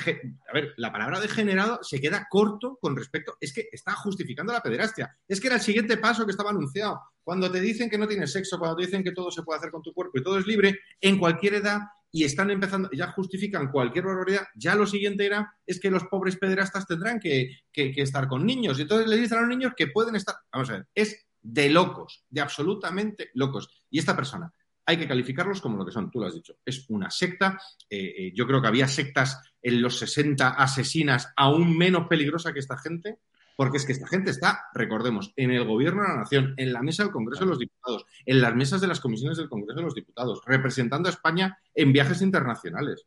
a 0.49 0.53
ver, 0.53 0.73
la 0.77 0.91
palabra 0.91 1.19
degenerado 1.19 1.79
se 1.83 2.01
queda 2.01 2.27
corto 2.27 2.79
con 2.81 2.95
respecto, 2.95 3.37
es 3.39 3.53
que 3.53 3.69
está 3.71 3.93
justificando 3.93 4.51
la 4.51 4.63
pederastia. 4.63 5.15
Es 5.27 5.39
que 5.39 5.47
era 5.47 5.57
el 5.57 5.61
siguiente 5.61 5.97
paso 5.97 6.25
que 6.25 6.31
estaba 6.31 6.49
anunciado. 6.49 6.99
Cuando 7.23 7.51
te 7.51 7.61
dicen 7.61 7.87
que 7.87 7.97
no 7.99 8.07
tienes 8.07 8.31
sexo, 8.31 8.57
cuando 8.57 8.77
te 8.77 8.87
dicen 8.87 9.03
que 9.03 9.11
todo 9.11 9.29
se 9.29 9.43
puede 9.43 9.59
hacer 9.59 9.69
con 9.69 9.83
tu 9.83 9.93
cuerpo 9.93 10.17
y 10.17 10.23
todo 10.23 10.39
es 10.39 10.47
libre, 10.47 10.79
en 10.99 11.19
cualquier 11.19 11.55
edad, 11.55 11.81
y 12.11 12.23
están 12.23 12.49
empezando, 12.49 12.89
ya 12.91 13.11
justifican 13.11 13.71
cualquier 13.71 14.05
barbaridad, 14.05 14.47
ya 14.55 14.75
lo 14.75 14.87
siguiente 14.87 15.25
era, 15.25 15.53
es 15.65 15.79
que 15.79 15.91
los 15.91 16.05
pobres 16.05 16.37
pederastas 16.37 16.87
tendrán 16.87 17.19
que, 17.19 17.49
estar 17.73 18.27
con 18.27 18.45
niños. 18.45 18.79
Y 18.79 18.83
entonces 18.83 19.07
le 19.07 19.17
dicen 19.17 19.37
a 19.37 19.41
los 19.41 19.49
niños 19.49 19.73
que 19.75 19.87
pueden 19.87 20.15
estar, 20.15 20.35
vamos 20.51 20.69
a 20.69 20.73
ver, 20.73 20.87
es 20.95 21.27
de 21.41 21.69
locos, 21.69 22.25
de 22.29 22.41
absolutamente 22.41 23.29
locos. 23.35 23.83
Y 23.89 23.99
esta 23.99 24.15
persona, 24.15 24.51
hay 24.85 24.97
que 24.97 25.07
calificarlos 25.07 25.61
como 25.61 25.77
lo 25.77 25.85
que 25.85 25.91
son, 25.91 26.09
tú 26.09 26.19
lo 26.19 26.27
has 26.27 26.33
dicho, 26.33 26.55
es 26.65 26.89
una 26.89 27.11
secta. 27.11 27.59
Eh, 27.87 28.13
eh, 28.17 28.31
yo 28.33 28.47
creo 28.47 28.59
que 28.59 28.67
había 28.67 28.87
sectas 28.87 29.39
en 29.61 29.81
los 29.81 29.99
60 29.99 30.49
asesinas 30.49 31.31
aún 31.35 31.77
menos 31.77 32.07
peligrosa 32.07 32.53
que 32.53 32.59
esta 32.59 32.77
gente, 32.77 33.19
porque 33.59 33.75
es 33.75 33.85
que 33.85 33.91
esta 33.91 34.07
gente 34.07 34.31
está, 34.31 34.69
recordemos, 34.73 35.33
en 35.35 35.51
el 35.51 35.65
gobierno 35.65 36.01
de 36.01 36.07
la 36.07 36.15
nación, 36.15 36.53
en 36.55 36.71
la 36.71 36.81
mesa 36.81 37.03
del 37.03 37.11
Congreso 37.11 37.43
de 37.43 37.49
los 37.49 37.59
Diputados, 37.59 38.05
en 38.25 38.39
las 38.39 38.55
mesas 38.55 38.79
de 38.79 38.87
las 38.87 39.01
comisiones 39.01 39.37
del 39.37 39.49
Congreso 39.49 39.79
de 39.79 39.83
los 39.83 39.95
Diputados, 39.95 40.41
representando 40.45 41.09
a 41.09 41.11
España 41.11 41.59
en 41.75 41.91
viajes 41.91 42.21
internacionales. 42.21 43.05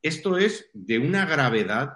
Esto 0.00 0.38
es 0.38 0.70
de 0.72 1.00
una 1.00 1.26
gravedad, 1.26 1.94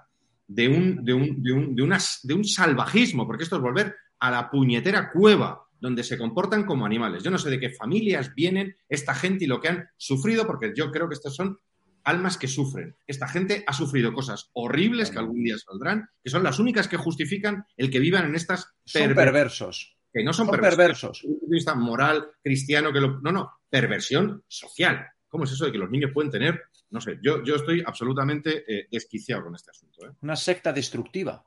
de 0.48 0.66
un, 0.66 1.04
de 1.04 1.14
un, 1.14 1.44
de 1.44 1.52
un, 1.52 1.76
de 1.76 1.98
de 2.24 2.34
un 2.34 2.44
salvajismo, 2.44 3.24
porque 3.24 3.44
esto 3.44 3.54
es 3.54 3.62
volver 3.62 3.94
a 4.18 4.32
la 4.32 4.50
puñetera 4.50 5.08
cueva 5.08 5.62
donde 5.78 6.02
se 6.02 6.18
comportan 6.18 6.64
como 6.64 6.84
animales. 6.84 7.22
Yo 7.22 7.30
no 7.30 7.38
sé 7.38 7.50
de 7.50 7.60
qué 7.60 7.70
familias 7.70 8.34
vienen 8.34 8.74
esta 8.88 9.14
gente 9.14 9.44
y 9.44 9.46
lo 9.46 9.60
que 9.60 9.68
han 9.68 9.88
sufrido, 9.96 10.44
porque 10.44 10.72
yo 10.74 10.90
creo 10.90 11.08
que 11.08 11.14
estas 11.14 11.36
son 11.36 11.56
almas 12.04 12.38
que 12.38 12.48
sufren. 12.48 12.96
Esta 13.06 13.28
gente 13.28 13.64
ha 13.66 13.72
sufrido 13.72 14.12
cosas 14.12 14.50
horribles 14.52 15.10
que 15.10 15.18
algún 15.18 15.42
día 15.42 15.56
saldrán, 15.58 16.08
que 16.22 16.30
son 16.30 16.42
las 16.42 16.58
únicas 16.58 16.88
que 16.88 16.96
justifican 16.96 17.64
el 17.76 17.90
que 17.90 17.98
vivan 17.98 18.26
en 18.26 18.34
estas 18.34 18.72
son 18.84 19.14
perversos. 19.14 19.96
Que 20.12 20.24
no 20.24 20.32
son, 20.32 20.46
son 20.46 20.56
perversos. 20.56 21.20
perversos. 21.20 21.22
De 21.22 21.54
vista 21.54 21.74
moral, 21.74 22.30
cristiano, 22.42 22.92
que 22.92 23.00
lo... 23.00 23.20
No, 23.20 23.30
no, 23.30 23.52
perversión 23.68 24.44
social. 24.48 25.06
¿Cómo 25.28 25.44
es 25.44 25.52
eso 25.52 25.64
de 25.64 25.72
que 25.72 25.78
los 25.78 25.90
niños 25.90 26.10
pueden 26.12 26.30
tener? 26.30 26.60
No 26.90 27.00
sé, 27.00 27.18
yo, 27.22 27.44
yo 27.44 27.54
estoy 27.54 27.82
absolutamente 27.86 28.64
eh, 28.66 28.88
desquiciado 28.90 29.44
con 29.44 29.54
este 29.54 29.70
asunto. 29.70 30.06
¿eh? 30.06 30.10
Una 30.22 30.34
secta 30.34 30.72
destructiva. 30.72 31.44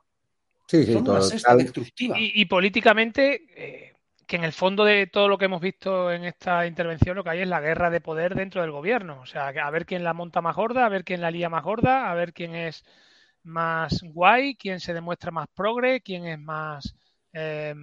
Sí, 0.65 0.85
sí, 0.85 0.93
Son 0.93 1.09
una 1.09 1.21
secta 1.21 1.55
destructiva. 1.57 2.17
Y, 2.17 2.41
y 2.41 2.45
políticamente, 2.45 3.43
eh, 3.55 3.93
que 4.27 4.35
en 4.37 4.43
el 4.43 4.53
fondo 4.53 4.85
de 4.85 5.07
todo 5.07 5.27
lo 5.27 5.37
que 5.37 5.45
hemos 5.45 5.61
visto 5.61 6.11
en 6.11 6.25
esta 6.25 6.65
intervención 6.67 7.15
lo 7.15 7.23
que 7.23 7.31
hay 7.31 7.41
es 7.41 7.47
la 7.47 7.61
guerra 7.61 7.89
de 7.89 8.01
poder 8.01 8.35
dentro 8.35 8.61
del 8.61 8.71
gobierno. 8.71 9.19
O 9.21 9.25
sea, 9.25 9.47
a 9.49 9.71
ver 9.71 9.85
quién 9.85 10.03
la 10.03 10.13
monta 10.13 10.41
más 10.41 10.55
gorda, 10.55 10.85
a 10.85 10.89
ver 10.89 11.03
quién 11.03 11.21
la 11.21 11.31
lía 11.31 11.49
más 11.49 11.63
gorda, 11.63 12.09
a 12.11 12.15
ver 12.15 12.33
quién 12.33 12.55
es 12.55 12.83
más 13.43 14.01
guay, 14.03 14.55
quién 14.55 14.79
se 14.79 14.93
demuestra 14.93 15.31
más 15.31 15.47
progre, 15.53 16.01
quién 16.01 16.25
es 16.25 16.39
más 16.39 16.95
eh, 17.33 17.73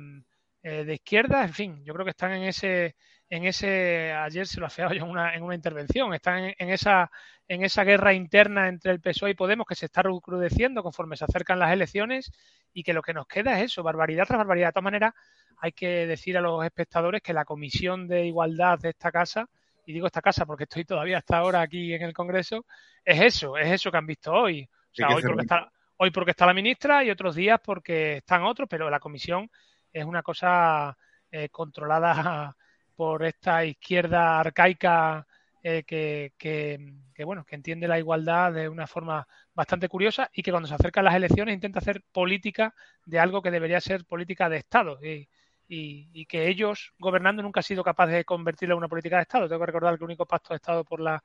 eh, 0.62 0.85
de 0.85 0.95
izquierda, 0.95 1.43
en 1.45 1.55
fin, 1.55 1.85
yo 1.85 1.95
creo 1.95 2.05
que 2.05 2.11
están 2.11 2.33
en 2.33 2.43
ese, 2.45 2.97
en 3.31 3.47
ese, 3.47 4.12
ayer 4.12 4.47
se 4.47 4.59
lo 4.59 4.66
afeaba 4.66 4.93
yo 4.93 5.05
en 5.05 5.11
una, 5.11 5.35
en 5.35 5.44
una 5.44 5.55
intervención, 5.55 6.12
están 6.12 6.39
en, 6.44 6.55
en, 6.59 6.70
esa, 6.70 7.11
en 7.47 7.65
esa 7.65 7.85
guerra 7.85 8.12
interna 8.12 8.69
entre 8.69 8.90
el 8.90 9.01
PSOE 9.01 9.31
y 9.31 9.35
Podemos 9.35 9.69
que 9.69 9.77
se 9.77 9.86
está 9.86 10.02
recrudeciendo 10.02 10.82
conforme 10.82 11.16
se 11.16 11.24
acercan 11.24 11.61
las 11.61 11.73
elecciones 11.73 12.32
y 12.73 12.82
que 12.82 12.93
lo 12.93 13.02
que 13.02 13.15
nos 13.15 13.28
queda 13.28 13.57
es 13.57 13.66
eso, 13.66 13.85
barbaridad 13.85 14.27
tras 14.27 14.39
barbaridad. 14.39 14.69
De 14.69 14.73
todas 14.73 14.85
maneras, 14.85 15.15
hay 15.59 15.70
que 15.70 16.07
decir 16.09 16.36
a 16.36 16.40
los 16.40 16.65
espectadores 16.65 17.23
que 17.23 17.32
la 17.32 17.44
Comisión 17.44 18.09
de 18.09 18.27
Igualdad 18.27 18.81
de 18.81 18.90
esta 18.90 19.12
casa, 19.12 19.48
y 19.86 19.93
digo 19.93 20.09
esta 20.09 20.23
casa 20.23 20.44
porque 20.44 20.65
estoy 20.65 20.85
todavía 20.85 21.19
hasta 21.19 21.39
ahora 21.39 21.61
aquí 21.61 21.94
en 21.94 22.02
el 22.02 22.12
Congreso, 22.12 22.66
es 23.05 23.20
eso, 23.20 23.57
es 23.57 23.70
eso 23.70 23.93
que 23.93 23.97
han 23.97 24.07
visto 24.07 24.32
hoy. 24.32 24.65
O 24.65 24.94
sea, 24.94 25.09
hoy 25.15 25.23
porque, 25.23 25.43
está, 25.43 25.70
hoy 25.98 26.11
porque 26.11 26.31
está 26.32 26.47
la 26.47 26.55
ministra 26.55 27.05
y 27.05 27.11
otros 27.11 27.36
días 27.36 27.61
porque 27.65 28.16
están 28.16 28.43
otros, 28.43 28.69
pero 28.69 28.90
la 28.90 28.98
comisión 28.98 29.48
es 29.93 30.05
una 30.05 30.23
cosa 30.23 30.97
eh, 31.31 31.48
controlada 31.48 32.57
por 33.01 33.24
esta 33.24 33.64
izquierda 33.64 34.40
arcaica 34.40 35.27
eh, 35.62 35.85
que, 35.86 37.24
bueno, 37.24 37.47
que 37.47 37.55
entiende 37.55 37.89
la 37.89 37.98
igualdad 37.98 38.52
de 38.52 38.68
una 38.68 38.86
forma 38.86 39.27
bastante 39.55 39.89
curiosa 39.89 40.28
y 40.35 40.43
que 40.43 40.51
cuando 40.51 40.68
se 40.68 40.74
acercan 40.74 41.06
las 41.06 41.14
elecciones 41.14 41.55
intenta 41.55 41.78
hacer 41.78 42.02
política 42.12 42.74
de 43.06 43.18
algo 43.18 43.40
que 43.40 43.51
debería 43.51 43.81
ser 43.81 44.05
política 44.05 44.51
de 44.51 44.59
Estado. 44.59 44.98
Y, 45.02 46.27
que 46.27 46.48
ellos, 46.48 46.93
gobernando, 46.98 47.43
nunca 47.43 47.60
han 47.60 47.64
sido 47.64 47.82
capaces 47.82 48.16
de 48.16 48.24
convertirla 48.27 48.74
en 48.74 48.81
una 48.81 48.89
política 48.89 49.16
de 49.16 49.22
Estado. 49.22 49.48
Tengo 49.48 49.60
que 49.60 49.66
recordar 49.66 49.94
que 49.94 50.05
el 50.05 50.10
único 50.10 50.27
pacto 50.27 50.51
de 50.51 50.56
Estado 50.56 50.85
por 50.85 51.01
la 51.01 51.22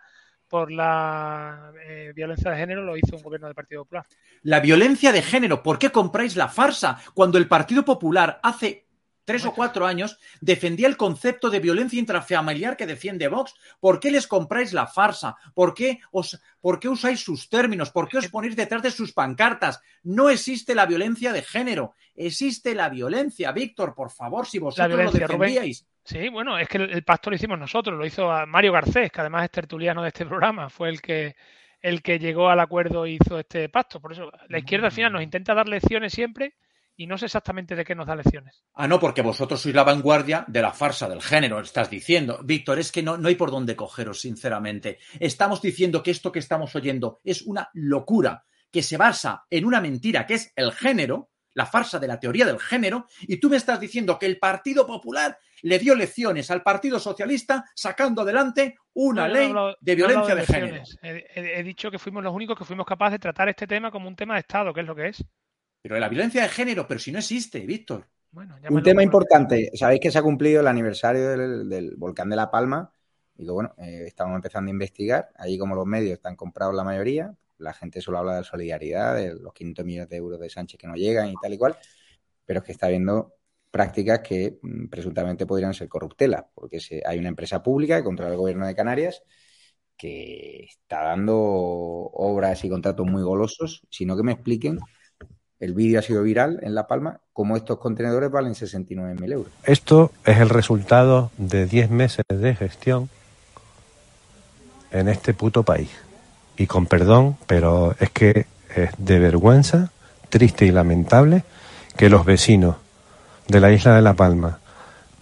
por 0.47 0.71
la 0.71 1.73
eh, 1.83 2.13
violencia 2.15 2.51
de 2.51 2.57
género 2.57 2.83
lo 2.83 2.95
hizo 2.95 3.15
un 3.17 3.23
gobierno 3.23 3.47
del 3.47 3.55
Partido 3.55 3.83
Popular. 3.83 4.05
La 4.43 4.59
violencia 4.59 5.11
de 5.11 5.23
género, 5.23 5.63
¿por 5.63 5.79
qué 5.79 5.89
compráis 5.89 6.35
la 6.35 6.47
farsa? 6.47 6.99
Cuando 7.13 7.37
el 7.37 7.47
Partido 7.47 7.83
Popular 7.83 8.39
hace 8.43 8.84
tres 9.25 9.45
o 9.45 9.53
cuatro 9.53 9.85
años 9.85 10.17
defendía 10.39 10.87
el 10.87 10.95
concepto 10.95 11.49
de 11.49 11.59
violencia 11.59 11.99
intrafamiliar 11.99 12.77
que 12.77 12.85
defiende 12.85 13.27
Vox. 13.27 13.53
¿Por 13.79 13.99
qué 13.99 14.11
les 14.11 14.27
compráis 14.27 14.71
la 14.71 14.87
farsa? 14.87 15.35
¿Por 15.53 15.73
qué, 15.73 15.99
os, 16.11 16.39
¿Por 16.61 16.79
qué 16.79 16.87
usáis 16.87 17.19
sus 17.19 17.49
términos? 17.49 17.91
¿Por 17.91 18.07
qué 18.07 18.19
os 18.19 18.29
ponéis 18.29 18.55
detrás 18.55 18.83
de 18.83 18.91
sus 18.91 19.11
pancartas? 19.11 19.81
No 20.03 20.29
existe 20.29 20.75
la 20.75 20.85
violencia 20.85 21.33
de 21.33 21.41
género, 21.41 21.95
existe 22.15 22.75
la 22.75 22.87
violencia. 22.89 23.51
Víctor, 23.51 23.93
por 23.95 24.11
favor, 24.11 24.45
si 24.45 24.59
vosotros 24.59 25.03
lo 25.03 25.11
defendíais. 25.11 25.81
Rubén. 25.81 25.95
Sí, 26.03 26.29
bueno, 26.29 26.57
es 26.59 26.69
que 26.69 26.77
el, 26.77 26.91
el, 26.91 27.03
pacto 27.03 27.31
lo 27.31 27.35
hicimos 27.35 27.57
nosotros, 27.57 27.97
lo 27.97 28.05
hizo 28.05 28.29
Mario 28.45 28.71
Garcés, 28.71 29.11
que 29.11 29.21
además 29.21 29.43
es 29.45 29.51
tertuliano 29.51 30.03
de 30.03 30.09
este 30.09 30.25
programa, 30.25 30.69
fue 30.69 30.89
el 30.89 31.01
que 31.01 31.35
el 31.81 32.01
que 32.01 32.17
llegó 32.17 32.49
al 32.49 32.59
acuerdo 32.59 33.05
e 33.05 33.11
hizo 33.11 33.37
este 33.37 33.69
pacto. 33.69 33.99
Por 33.99 34.11
eso, 34.11 34.31
la 34.49 34.57
izquierda 34.57 34.87
al 34.87 34.91
final 34.91 35.13
nos 35.13 35.21
intenta 35.21 35.53
dar 35.53 35.67
lecciones 35.67 36.13
siempre 36.13 36.55
y 36.97 37.07
no 37.07 37.17
sé 37.17 37.25
exactamente 37.25 37.75
de 37.75 37.83
qué 37.83 37.95
nos 37.95 38.07
da 38.07 38.15
lecciones. 38.15 38.63
Ah, 38.73 38.87
no, 38.87 38.99
porque 38.99 39.21
vosotros 39.21 39.61
sois 39.61 39.75
la 39.75 39.83
vanguardia 39.83 40.45
de 40.47 40.61
la 40.61 40.71
farsa 40.71 41.09
del 41.09 41.21
género, 41.21 41.59
estás 41.59 41.89
diciendo. 41.89 42.39
Víctor, 42.43 42.79
es 42.79 42.91
que 42.91 43.03
no, 43.03 43.17
no 43.17 43.27
hay 43.27 43.35
por 43.35 43.51
dónde 43.51 43.75
cogeros, 43.75 44.21
sinceramente. 44.21 44.99
Estamos 45.19 45.61
diciendo 45.61 46.01
que 46.01 46.11
esto 46.11 46.31
que 46.31 46.39
estamos 46.39 46.75
oyendo 46.75 47.19
es 47.23 47.41
una 47.41 47.69
locura, 47.73 48.45
que 48.71 48.83
se 48.83 48.97
basa 48.97 49.45
en 49.49 49.65
una 49.65 49.81
mentira, 49.81 50.25
que 50.25 50.35
es 50.35 50.53
el 50.55 50.71
género, 50.71 51.29
la 51.53 51.65
farsa 51.65 51.99
de 51.99 52.07
la 52.07 52.19
teoría 52.19 52.45
del 52.45 52.59
género, 52.59 53.07
y 53.21 53.37
tú 53.37 53.49
me 53.49 53.57
estás 53.57 53.79
diciendo 53.79 54.19
que 54.19 54.25
el 54.25 54.39
Partido 54.39 54.85
Popular 54.85 55.37
le 55.61 55.79
dio 55.79 55.95
lecciones 55.95 56.51
al 56.51 56.61
Partido 56.61 56.99
Socialista 56.99 57.65
sacando 57.73 58.21
adelante 58.21 58.75
una 58.93 59.27
no, 59.27 59.33
ley 59.33 59.47
no, 59.47 59.69
no, 59.69 59.75
de 59.79 59.95
violencia 59.95 60.35
de, 60.35 60.41
de 60.41 60.47
género. 60.47 60.83
He, 61.01 61.25
he, 61.33 61.59
he 61.59 61.63
dicho 61.63 61.89
que 61.89 61.99
fuimos 61.99 62.23
los 62.23 62.33
únicos 62.33 62.57
que 62.57 62.65
fuimos 62.65 62.85
capaces 62.85 63.13
de 63.13 63.19
tratar 63.19 63.49
este 63.49 63.67
tema 63.67 63.89
como 63.91 64.07
un 64.07 64.15
tema 64.15 64.35
de 64.35 64.41
Estado, 64.41 64.73
que 64.73 64.81
es 64.81 64.87
lo 64.87 64.95
que 64.95 65.07
es. 65.07 65.23
Pero 65.85 65.99
la 65.99 66.09
violencia 66.09 66.41
de 66.41 66.49
género, 66.49 66.87
pero 66.87 66.99
si 66.99 67.11
no 67.11 67.19
existe, 67.19 67.59
Víctor. 67.59 68.07
Un 68.71 68.81
tema 68.81 69.03
importante, 69.03 69.69
sabéis 69.75 70.01
que 70.01 70.09
se 70.09 70.17
ha 70.17 70.23
cumplido 70.23 70.61
el 70.61 70.67
aniversario 70.67 71.29
del, 71.29 71.69
del 71.69 71.95
volcán 71.95 72.27
de 72.27 72.35
La 72.35 72.49
Palma. 72.49 72.91
Y 73.37 73.45
que 73.45 73.51
bueno, 73.51 73.75
eh, 73.77 74.05
estamos 74.07 74.35
empezando 74.35 74.69
a 74.69 74.73
investigar, 74.73 75.29
allí 75.37 75.59
como 75.59 75.75
los 75.75 75.85
medios 75.85 76.13
están 76.13 76.35
comprados 76.35 76.73
la 76.73 76.83
mayoría, 76.83 77.35
la 77.59 77.71
gente 77.71 78.01
solo 78.01 78.17
habla 78.17 78.37
de 78.37 78.43
solidaridad, 78.43 79.15
de 79.15 79.35
los 79.35 79.53
500 79.53 79.85
millones 79.85 80.09
de 80.09 80.15
euros 80.15 80.39
de 80.39 80.49
Sánchez 80.49 80.79
que 80.79 80.87
no 80.87 80.95
llegan 80.95 81.29
y 81.29 81.35
tal 81.39 81.53
y 81.53 81.57
cual, 81.59 81.77
pero 82.47 82.61
es 82.61 82.65
que 82.65 82.71
está 82.71 82.87
habiendo 82.87 83.35
prácticas 83.69 84.21
que 84.21 84.57
mm, 84.63 84.87
presuntamente 84.87 85.45
podrían 85.45 85.75
ser 85.75 85.87
corruptelas, 85.87 86.45
porque 86.55 86.79
se, 86.79 87.03
hay 87.05 87.19
una 87.19 87.29
empresa 87.29 87.61
pública 87.61 87.97
que 87.97 88.03
controla 88.03 88.31
el 88.31 88.37
gobierno 88.39 88.65
de 88.65 88.73
Canarias 88.73 89.21
que 89.95 90.65
está 90.67 91.03
dando 91.03 91.35
obras 91.37 92.63
y 92.65 92.69
contratos 92.69 93.05
muy 93.05 93.21
golosos, 93.21 93.85
sino 93.91 94.17
que 94.17 94.23
me 94.23 94.33
expliquen, 94.33 94.79
el 95.65 95.73
vídeo 95.73 95.99
ha 95.99 96.01
sido 96.01 96.23
viral 96.23 96.59
en 96.61 96.75
La 96.75 96.87
Palma, 96.87 97.19
cómo 97.33 97.57
estos 97.57 97.79
contenedores 97.79 98.31
valen 98.31 98.53
69.000 98.53 99.31
euros. 99.33 99.51
Esto 99.63 100.11
es 100.23 100.37
el 100.37 100.49
resultado 100.49 101.31
de 101.37 101.65
10 101.65 101.89
meses 101.89 102.23
de 102.29 102.55
gestión 102.55 103.09
en 104.91 105.09
este 105.09 105.33
puto 105.33 105.63
país. 105.63 105.89
Y 106.57 106.67
con 106.67 106.85
perdón, 106.85 107.37
pero 107.47 107.95
es 107.99 108.11
que 108.11 108.45
es 108.73 108.91
de 108.97 109.19
vergüenza, 109.19 109.91
triste 110.29 110.65
y 110.65 110.71
lamentable 110.71 111.43
que 111.97 112.09
los 112.09 112.25
vecinos 112.25 112.77
de 113.47 113.59
la 113.59 113.71
isla 113.71 113.95
de 113.95 114.01
La 114.01 114.13
Palma, 114.13 114.59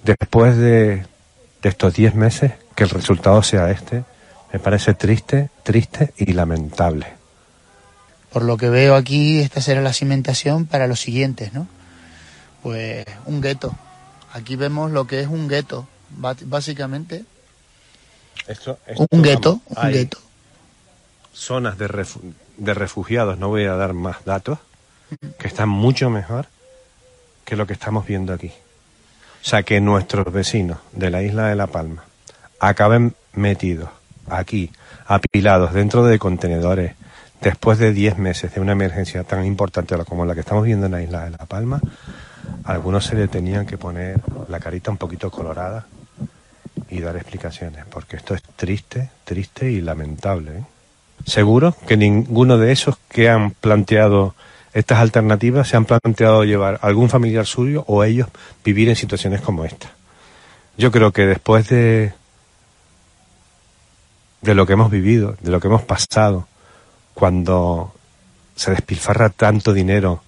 después 0.03 0.57
de, 0.57 1.05
de 1.61 1.69
estos 1.69 1.93
10 1.93 2.15
meses, 2.15 2.51
que 2.75 2.83
el 2.83 2.89
resultado 2.89 3.41
sea 3.43 3.71
este, 3.71 4.03
me 4.51 4.59
parece 4.59 4.93
triste, 4.93 5.49
triste 5.63 6.13
y 6.17 6.33
lamentable. 6.33 7.22
Por 8.33 8.43
lo 8.43 8.57
que 8.57 8.69
veo 8.69 8.95
aquí, 8.95 9.39
esta 9.39 9.61
será 9.61 9.81
la 9.81 9.93
cimentación 9.93 10.65
para 10.65 10.87
los 10.87 10.99
siguientes, 10.99 11.53
¿no? 11.53 11.67
Pues 12.63 13.05
un 13.25 13.41
gueto. 13.41 13.75
Aquí 14.33 14.55
vemos 14.55 14.91
lo 14.91 15.05
que 15.05 15.21
es 15.21 15.27
un 15.27 15.47
gueto, 15.47 15.87
básicamente. 16.17 17.23
Esto, 18.47 18.79
un 19.11 19.21
gueto, 19.21 19.61
un 19.67 19.91
gueto. 19.91 20.17
Zonas 21.33 21.77
de, 21.77 21.87
refu- 21.87 22.33
de 22.57 22.73
refugiados, 22.73 23.37
no 23.37 23.49
voy 23.49 23.65
a 23.65 23.75
dar 23.75 23.93
más 23.93 24.25
datos, 24.25 24.57
que 25.37 25.47
están 25.47 25.69
mucho 25.69 26.09
mejor 26.09 26.47
que 27.45 27.55
lo 27.55 27.67
que 27.67 27.73
estamos 27.73 28.05
viendo 28.07 28.33
aquí. 28.33 28.47
O 28.47 29.45
sea, 29.45 29.63
que 29.63 29.79
nuestros 29.81 30.31
vecinos 30.33 30.79
de 30.93 31.09
la 31.11 31.21
isla 31.21 31.47
de 31.47 31.55
La 31.55 31.67
Palma 31.67 32.03
acaben 32.59 33.13
metidos 33.33 33.89
aquí, 34.27 34.71
apilados 35.05 35.73
dentro 35.73 36.05
de 36.05 36.17
contenedores, 36.17 36.93
después 37.43 37.77
de 37.77 37.93
10 37.93 38.17
meses 38.17 38.53
de 38.53 38.61
una 38.61 38.71
emergencia 38.71 39.23
tan 39.23 39.45
importante 39.45 39.95
como 40.05 40.25
la 40.25 40.33
que 40.33 40.39
estamos 40.39 40.63
viendo 40.63 40.85
en 40.85 40.93
la 40.93 41.01
isla 41.01 41.25
de 41.25 41.31
La 41.31 41.45
Palma, 41.45 41.81
algunos 42.63 43.05
se 43.05 43.15
le 43.15 43.27
tenían 43.27 43.65
que 43.65 43.77
poner 43.77 44.19
la 44.47 44.59
carita 44.59 44.91
un 44.91 44.97
poquito 44.97 45.29
colorada 45.29 45.85
y 46.89 47.01
dar 47.01 47.15
explicaciones, 47.17 47.85
porque 47.89 48.15
esto 48.15 48.33
es 48.33 48.41
triste, 48.55 49.09
triste 49.25 49.69
y 49.69 49.81
lamentable. 49.81 50.51
¿eh? 50.51 50.63
Seguro 51.25 51.75
que 51.87 51.97
ninguno 51.97 52.57
de 52.57 52.71
esos 52.71 52.97
que 53.09 53.29
han 53.29 53.51
planteado 53.51 54.35
estas 54.73 54.99
alternativas 54.99 55.67
se 55.67 55.77
han 55.77 55.85
planteado 55.85 56.43
llevar 56.45 56.79
algún 56.81 57.09
familiar 57.09 57.45
suyo 57.45 57.83
o 57.87 58.03
ellos 58.03 58.29
vivir 58.63 58.89
en 58.89 58.95
situaciones 58.95 59.41
como 59.41 59.65
esta. 59.65 59.91
Yo 60.77 60.91
creo 60.91 61.11
que 61.11 61.27
después 61.27 61.67
de, 61.69 62.13
de 64.41 64.55
lo 64.55 64.65
que 64.65 64.73
hemos 64.73 64.89
vivido, 64.89 65.35
de 65.41 65.51
lo 65.51 65.59
que 65.59 65.67
hemos 65.67 65.83
pasado, 65.83 66.47
cuando 67.13 67.93
se 68.55 68.71
despilfarra 68.71 69.29
tanto 69.29 69.73
dinero, 69.73 70.21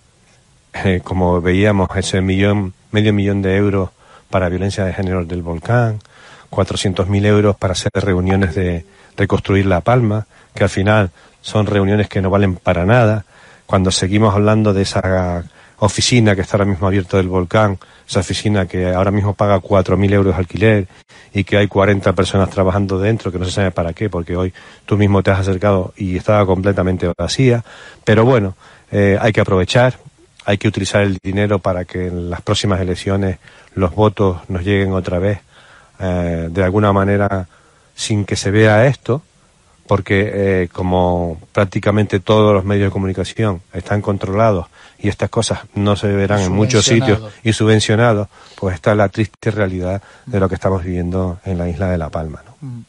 eh, 0.73 1.01
como 1.03 1.41
veíamos, 1.41 1.89
ese 1.95 2.21
millón, 2.21 2.73
medio 2.91 3.13
millón 3.13 3.41
de 3.41 3.55
euros 3.55 3.89
para 4.29 4.49
violencia 4.49 4.83
de 4.83 4.93
género 4.93 5.25
del 5.25 5.41
volcán, 5.41 5.99
400.000 6.51 7.25
euros 7.25 7.55
para 7.55 7.73
hacer 7.73 7.91
reuniones 7.93 8.55
de 8.55 8.85
reconstruir 9.17 9.65
La 9.65 9.81
Palma, 9.81 10.27
que 10.53 10.63
al 10.63 10.69
final 10.69 11.11
son 11.41 11.65
reuniones 11.65 12.09
que 12.09 12.21
no 12.21 12.29
valen 12.29 12.55
para 12.55 12.85
nada, 12.85 13.25
cuando 13.65 13.91
seguimos 13.91 14.33
hablando 14.33 14.73
de 14.73 14.83
esa 14.83 15.43
oficina 15.79 16.35
que 16.35 16.41
está 16.41 16.57
ahora 16.57 16.69
mismo 16.69 16.87
abierta 16.87 17.17
del 17.17 17.27
volcán, 17.27 17.77
esa 18.07 18.19
oficina 18.19 18.67
que 18.67 18.93
ahora 18.93 19.11
mismo 19.11 19.33
paga 19.33 19.59
4.000 19.59 20.13
euros 20.13 20.35
alquiler 20.35 20.87
y 21.33 21.43
que 21.43 21.57
hay 21.57 21.67
40 21.67 22.13
personas 22.13 22.49
trabajando 22.49 22.99
dentro, 22.99 23.31
que 23.31 23.39
no 23.39 23.45
se 23.45 23.51
sabe 23.51 23.71
para 23.71 23.93
qué, 23.93 24.09
porque 24.09 24.35
hoy 24.35 24.53
tú 24.85 24.97
mismo 24.97 25.23
te 25.23 25.31
has 25.31 25.39
acercado 25.39 25.93
y 25.97 26.17
estaba 26.17 26.45
completamente 26.45 27.11
vacía. 27.17 27.63
Pero 28.03 28.25
bueno, 28.25 28.55
eh, 28.91 29.17
hay 29.19 29.33
que 29.33 29.41
aprovechar, 29.41 29.95
hay 30.45 30.57
que 30.57 30.67
utilizar 30.67 31.01
el 31.01 31.17
dinero 31.21 31.59
para 31.59 31.85
que 31.85 32.07
en 32.07 32.29
las 32.29 32.41
próximas 32.41 32.79
elecciones 32.79 33.39
los 33.73 33.93
votos 33.93 34.41
nos 34.47 34.63
lleguen 34.63 34.93
otra 34.93 35.19
vez 35.19 35.39
eh, 35.99 36.47
de 36.51 36.63
alguna 36.63 36.93
manera 36.93 37.47
sin 37.95 38.25
que 38.25 38.35
se 38.35 38.51
vea 38.51 38.85
esto, 38.87 39.21
porque 39.87 40.31
eh, 40.33 40.69
como 40.71 41.39
prácticamente 41.51 42.19
todos 42.19 42.53
los 42.53 42.65
medios 42.65 42.87
de 42.87 42.91
comunicación 42.91 43.61
están 43.73 44.01
controlados 44.01 44.67
y 44.99 45.07
estas 45.07 45.29
cosas 45.29 45.59
no 45.75 45.95
se 45.95 46.11
verán 46.13 46.41
en 46.41 46.51
muchos 46.51 46.85
sitios 46.85 47.21
y 47.43 47.53
subvencionados, 47.53 48.27
pues 48.59 48.75
esta 48.75 48.91
es 48.91 48.97
la 48.97 49.09
triste 49.09 49.51
realidad 49.51 50.01
de 50.25 50.39
lo 50.39 50.49
que 50.49 50.55
estamos 50.55 50.83
viviendo 50.83 51.39
en 51.45 51.57
la 51.57 51.69
isla 51.69 51.89
de 51.91 51.97
La 51.97 52.09
Palma. 52.09 52.43
¿no? 52.45 52.85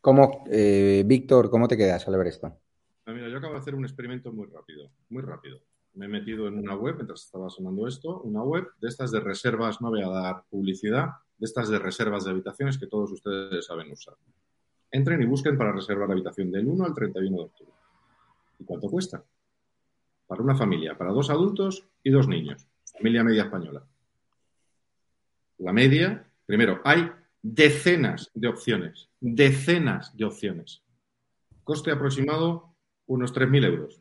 ¿Cómo, 0.00 0.44
eh, 0.50 1.04
Víctor, 1.06 1.48
cómo 1.48 1.68
te 1.68 1.76
quedas 1.76 2.06
al 2.08 2.16
ver 2.16 2.26
esto? 2.26 2.52
Ah, 3.06 3.12
mira, 3.12 3.28
yo 3.28 3.38
acabo 3.38 3.54
de 3.54 3.60
hacer 3.60 3.74
un 3.74 3.84
experimento 3.84 4.32
muy 4.32 4.46
rápido, 4.46 4.90
muy 5.10 5.22
rápido. 5.22 5.60
Me 5.94 6.06
he 6.06 6.08
metido 6.08 6.48
en 6.48 6.58
una 6.58 6.74
web, 6.74 6.96
mientras 6.96 7.22
estaba 7.22 7.48
sonando 7.50 7.86
esto, 7.86 8.20
una 8.22 8.42
web 8.42 8.66
de 8.80 8.88
estas 8.88 9.12
de 9.12 9.20
reservas, 9.20 9.80
no 9.80 9.90
voy 9.90 10.02
a 10.02 10.08
dar 10.08 10.42
publicidad, 10.50 11.10
de 11.38 11.46
estas 11.46 11.68
de 11.68 11.78
reservas 11.78 12.24
de 12.24 12.30
habitaciones 12.30 12.78
que 12.78 12.86
todos 12.86 13.12
ustedes 13.12 13.64
saben 13.64 13.92
usar. 13.92 14.14
Entren 14.90 15.22
y 15.22 15.26
busquen 15.26 15.56
para 15.56 15.72
reservar 15.72 16.10
habitación 16.10 16.50
del 16.50 16.66
1 16.66 16.84
al 16.84 16.94
31 16.94 17.36
de 17.36 17.42
octubre. 17.44 17.72
¿Y 18.58 18.64
cuánto 18.64 18.88
cuesta? 18.88 19.22
Para 20.32 20.44
una 20.44 20.54
familia, 20.54 20.96
para 20.96 21.10
dos 21.10 21.28
adultos 21.28 21.84
y 22.02 22.08
dos 22.08 22.26
niños. 22.26 22.66
Familia 22.90 23.22
media 23.22 23.42
española. 23.42 23.86
La 25.58 25.74
media, 25.74 26.26
primero, 26.46 26.80
hay 26.84 27.06
decenas 27.42 28.30
de 28.32 28.48
opciones, 28.48 29.10
decenas 29.20 30.16
de 30.16 30.24
opciones. 30.24 30.84
Coste 31.62 31.90
aproximado, 31.90 32.74
unos 33.08 33.34
3.000 33.34 33.66
euros. 33.66 34.00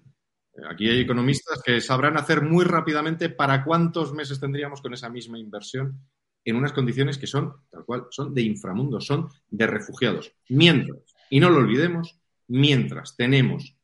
Eh, 0.53 0.61
Aquí 0.69 0.89
hay 0.89 1.01
economistas 1.01 1.61
que 1.65 1.81
sabrán 1.81 2.15
hacer 2.15 2.43
muy 2.43 2.63
rápidamente 2.63 3.27
para 3.27 3.65
cuántos 3.65 4.13
meses 4.13 4.39
tendríamos 4.39 4.81
con 4.81 4.93
esa 4.93 5.09
misma 5.09 5.37
inversión 5.37 5.99
en 6.45 6.55
unas 6.55 6.71
condiciones 6.71 7.17
que 7.17 7.27
son, 7.27 7.55
tal 7.69 7.83
cual, 7.83 8.07
son 8.09 8.33
de 8.33 8.43
inframundo, 8.43 9.01
son 9.01 9.27
de 9.49 9.67
refugiados. 9.67 10.33
Mientras, 10.47 11.13
y 11.29 11.41
no 11.41 11.49
lo 11.49 11.57
olvidemos, 11.57 12.17
mientras 12.47 13.17
tenemos 13.17 13.75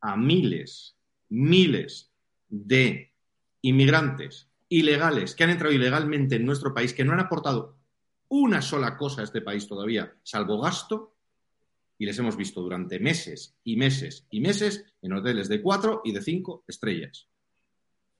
a 0.00 0.16
miles, 0.16 0.94
miles 1.28 2.10
de 2.48 3.12
inmigrantes 3.62 4.48
ilegales 4.68 5.34
que 5.34 5.44
han 5.44 5.50
entrado 5.50 5.74
ilegalmente 5.74 6.36
en 6.36 6.46
nuestro 6.46 6.74
país, 6.74 6.92
que 6.92 7.04
no 7.04 7.12
han 7.12 7.20
aportado 7.20 7.76
una 8.28 8.60
sola 8.60 8.96
cosa 8.96 9.22
a 9.22 9.24
este 9.24 9.40
país 9.40 9.66
todavía, 9.66 10.14
salvo 10.22 10.60
gasto, 10.60 11.14
y 11.98 12.06
les 12.06 12.18
hemos 12.18 12.36
visto 12.36 12.60
durante 12.60 13.00
meses 13.00 13.56
y 13.64 13.76
meses 13.76 14.26
y 14.30 14.40
meses 14.40 14.84
en 15.02 15.12
hoteles 15.14 15.48
de 15.48 15.60
cuatro 15.60 16.02
y 16.04 16.12
de 16.12 16.22
cinco 16.22 16.64
estrellas. 16.68 17.26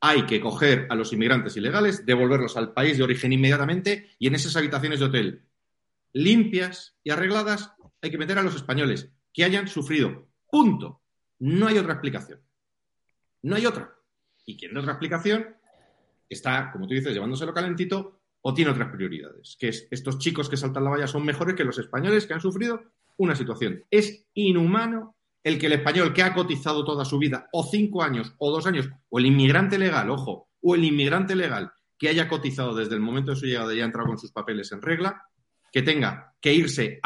Hay 0.01 0.27
que 0.27 0.41
coger 0.41 0.87
a 0.91 0.95
los 0.95 1.13
inmigrantes 1.13 1.57
ilegales, 1.57 2.05
devolverlos 2.07 2.57
al 2.57 2.73
país 2.73 2.97
de 2.97 3.05
origen 3.05 3.33
inmediatamente 3.33 4.11
y 4.19 4.27
en 4.27 4.35
esas 4.35 4.57
habitaciones 4.57 5.01
de 5.01 5.07
hotel 5.07 5.49
limpias 6.13 6.97
y 7.05 7.11
arregladas 7.11 7.73
hay 8.01 8.11
que 8.11 8.19
meter 8.19 8.39
a 8.39 8.43
los 8.43 8.55
españoles 8.55 9.11
que 9.33 9.45
hayan 9.45 9.69
sufrido. 9.69 10.29
Punto. 10.51 11.03
No 11.39 11.67
hay 11.67 11.79
otra 11.79 11.93
explicación. 11.93 12.41
No 13.43 13.57
hay 13.57 13.67
otra. 13.67 13.95
Y 14.45 14.57
quien 14.57 14.77
otra 14.77 14.93
explicación 14.93 15.47
está, 16.29 16.71
como 16.73 16.87
tú 16.87 16.95
dices, 16.95 17.13
llevándoselo 17.13 17.53
calentito 17.53 18.21
o 18.41 18.55
tiene 18.55 18.71
otras 18.71 18.91
prioridades. 18.91 19.57
Que 19.59 19.69
es 19.69 19.89
estos 19.91 20.19
chicos 20.19 20.49
que 20.49 20.57
saltan 20.57 20.85
la 20.85 20.91
valla 20.91 21.07
son 21.07 21.25
mejores 21.25 21.55
que 21.55 21.65
los 21.65 21.79
españoles 21.79 22.27
que 22.27 22.35
han 22.35 22.41
sufrido 22.41 22.83
una 23.17 23.35
situación. 23.35 23.85
Es 23.91 24.27
inhumano 24.35 25.17
el 25.43 25.59
que 25.59 25.67
el 25.67 25.73
español 25.73 26.13
que 26.13 26.23
ha 26.23 26.35
cotizado 26.35 26.85
toda 26.85 27.05
su 27.05 27.19
vida, 27.19 27.49
o 27.53 27.65
cinco 27.65 28.03
años, 28.03 28.35
o 28.39 28.51
dos 28.51 28.67
años, 28.67 28.89
o 29.09 29.19
el 29.19 29.27
inmigrante 29.27 29.79
legal, 29.79 30.11
ojo, 30.11 30.49
o 30.61 30.75
el 30.75 30.85
inmigrante 30.85 31.35
legal 31.35 31.73
que 31.99 32.09
haya 32.09 32.29
cotizado 32.29 32.75
desde 32.75 32.95
el 32.95 33.01
momento 33.01 33.33
de 33.33 33.37
su 33.37 33.47
llegada 33.47 33.75
y 33.75 33.81
ha 33.81 33.85
entrado 33.85 34.09
con 34.09 34.19
sus 34.19 34.31
papeles 34.31 34.71
en 34.73 34.81
regla, 34.81 35.25
que 35.73 35.83
tenga 35.83 36.35
que 36.41 36.55
irse 36.55 37.01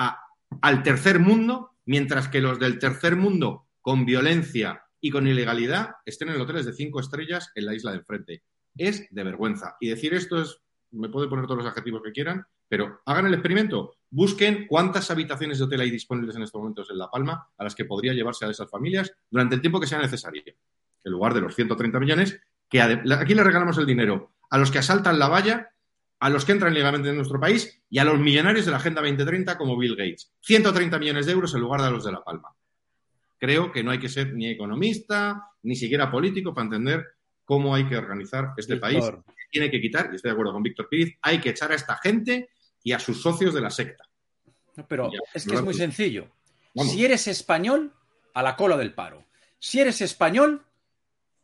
al 0.60 0.82
tercer 0.82 1.18
mundo, 1.18 1.76
mientras 1.86 2.28
que 2.28 2.40
los 2.40 2.58
del 2.58 2.78
tercer 2.78 3.16
mundo, 3.16 3.68
con 3.80 4.04
violencia 4.04 4.84
y 5.02 5.10
con 5.10 5.26
ilegalidad, 5.26 5.96
estén 6.06 6.28
en 6.28 6.40
hoteles 6.40 6.64
de 6.64 6.72
cinco 6.72 7.00
estrellas 7.00 7.50
en 7.56 7.66
la 7.66 7.74
isla 7.74 7.90
de 7.90 7.98
enfrente. 7.98 8.44
Es 8.76 9.06
de 9.10 9.24
vergüenza. 9.24 9.76
Y 9.80 9.88
decir 9.88 10.14
esto 10.14 10.40
es, 10.40 10.58
me 10.92 11.08
puede 11.08 11.28
poner 11.28 11.46
todos 11.46 11.58
los 11.58 11.66
adjetivos 11.66 12.02
que 12.04 12.12
quieran, 12.12 12.46
pero 12.68 13.00
hagan 13.04 13.26
el 13.26 13.34
experimento. 13.34 13.96
Busquen 14.10 14.66
cuántas 14.68 15.10
habitaciones 15.10 15.58
de 15.58 15.64
hotel 15.64 15.80
hay 15.80 15.90
disponibles 15.90 16.36
en 16.36 16.42
estos 16.42 16.60
momentos 16.60 16.88
en 16.88 16.98
La 16.98 17.10
Palma 17.10 17.48
a 17.58 17.64
las 17.64 17.74
que 17.74 17.84
podría 17.84 18.12
llevarse 18.12 18.44
a 18.44 18.50
esas 18.50 18.70
familias 18.70 19.12
durante 19.28 19.56
el 19.56 19.60
tiempo 19.60 19.80
que 19.80 19.88
sea 19.88 19.98
necesario. 19.98 20.42
en 21.04 21.12
lugar 21.12 21.34
de 21.34 21.40
los 21.40 21.56
130 21.56 21.98
millones, 21.98 22.40
que 22.68 22.80
aquí 22.80 23.34
le 23.34 23.42
regalamos 23.42 23.76
el 23.78 23.86
dinero 23.86 24.34
a 24.50 24.58
los 24.58 24.70
que 24.70 24.78
asaltan 24.78 25.18
la 25.18 25.26
valla, 25.26 25.72
a 26.20 26.30
los 26.30 26.44
que 26.44 26.52
entran 26.52 26.72
legalmente 26.72 27.08
en 27.08 27.16
nuestro 27.16 27.40
país 27.40 27.82
y 27.90 27.98
a 27.98 28.04
los 28.04 28.20
millonarios 28.20 28.66
de 28.66 28.70
la 28.70 28.76
Agenda 28.76 29.00
2030 29.00 29.58
como 29.58 29.76
Bill 29.76 29.96
Gates. 29.96 30.32
130 30.42 30.96
millones 31.00 31.26
de 31.26 31.32
euros 31.32 31.52
en 31.54 31.60
lugar 31.60 31.82
de 31.82 31.90
los 31.90 32.04
de 32.04 32.12
La 32.12 32.22
Palma. 32.22 32.54
Creo 33.42 33.72
que 33.72 33.82
no 33.82 33.90
hay 33.90 33.98
que 33.98 34.08
ser 34.08 34.34
ni 34.34 34.48
economista, 34.48 35.50
ni 35.64 35.74
siquiera 35.74 36.08
político 36.08 36.54
para 36.54 36.66
entender 36.66 37.04
cómo 37.44 37.74
hay 37.74 37.88
que 37.88 37.96
organizar 37.96 38.52
este 38.56 38.74
Víctor. 38.74 39.24
país. 39.24 39.34
Tiene 39.50 39.68
que 39.68 39.80
quitar, 39.80 40.10
y 40.12 40.14
estoy 40.14 40.28
de 40.28 40.34
acuerdo 40.34 40.52
con 40.52 40.62
Víctor 40.62 40.88
Pérez, 40.88 41.18
hay 41.20 41.40
que 41.40 41.50
echar 41.50 41.72
a 41.72 41.74
esta 41.74 41.96
gente 41.96 42.50
y 42.84 42.92
a 42.92 43.00
sus 43.00 43.20
socios 43.20 43.52
de 43.52 43.60
la 43.60 43.70
secta. 43.70 44.08
No, 44.76 44.86
Pero 44.86 45.10
Ya, 45.10 45.18
es 45.34 45.44
que 45.44 45.56
es 45.56 45.62
muy 45.62 45.74
sencillo. 45.74 46.28
Vamos. 46.72 46.92
Si 46.92 47.04
eres 47.04 47.26
español, 47.26 47.92
a 48.32 48.44
la 48.44 48.54
cola 48.54 48.76
del 48.76 48.94
paro. 48.94 49.24
Si 49.58 49.80
eres 49.80 50.00
español, 50.02 50.64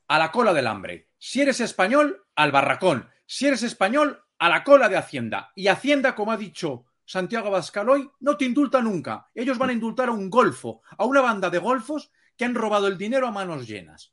a 0.06 0.20
la 0.20 0.30
cola 0.30 0.54
del 0.54 0.68
hambre. 0.68 1.08
Si 1.18 1.40
eres 1.40 1.58
español, 1.58 2.22
al 2.36 2.52
barracón. 2.52 3.08
Si 3.26 3.48
eres 3.48 3.64
español, 3.64 4.22
a 4.38 4.48
la 4.48 4.62
cola 4.62 4.88
de 4.88 4.98
Hacienda. 4.98 5.50
Y 5.56 5.66
Hacienda, 5.66 6.14
como 6.14 6.30
ha 6.30 6.36
dicho 6.36 6.84
Santiago 7.08 7.46
Abascal 7.48 7.88
hoy, 7.88 8.10
no 8.20 8.36
te 8.36 8.44
indulta 8.44 8.82
nunca. 8.82 9.30
Ellos 9.34 9.56
van 9.56 9.70
a 9.70 9.72
indultar 9.72 10.10
a 10.10 10.12
un 10.12 10.28
golfo, 10.28 10.82
a 10.98 11.06
una 11.06 11.22
banda 11.22 11.48
de 11.48 11.56
golfos 11.56 12.12
que 12.36 12.44
han 12.44 12.54
robado 12.54 12.86
el 12.86 12.98
dinero 12.98 13.26
a 13.26 13.30
manos 13.30 13.66
llenas. 13.66 14.12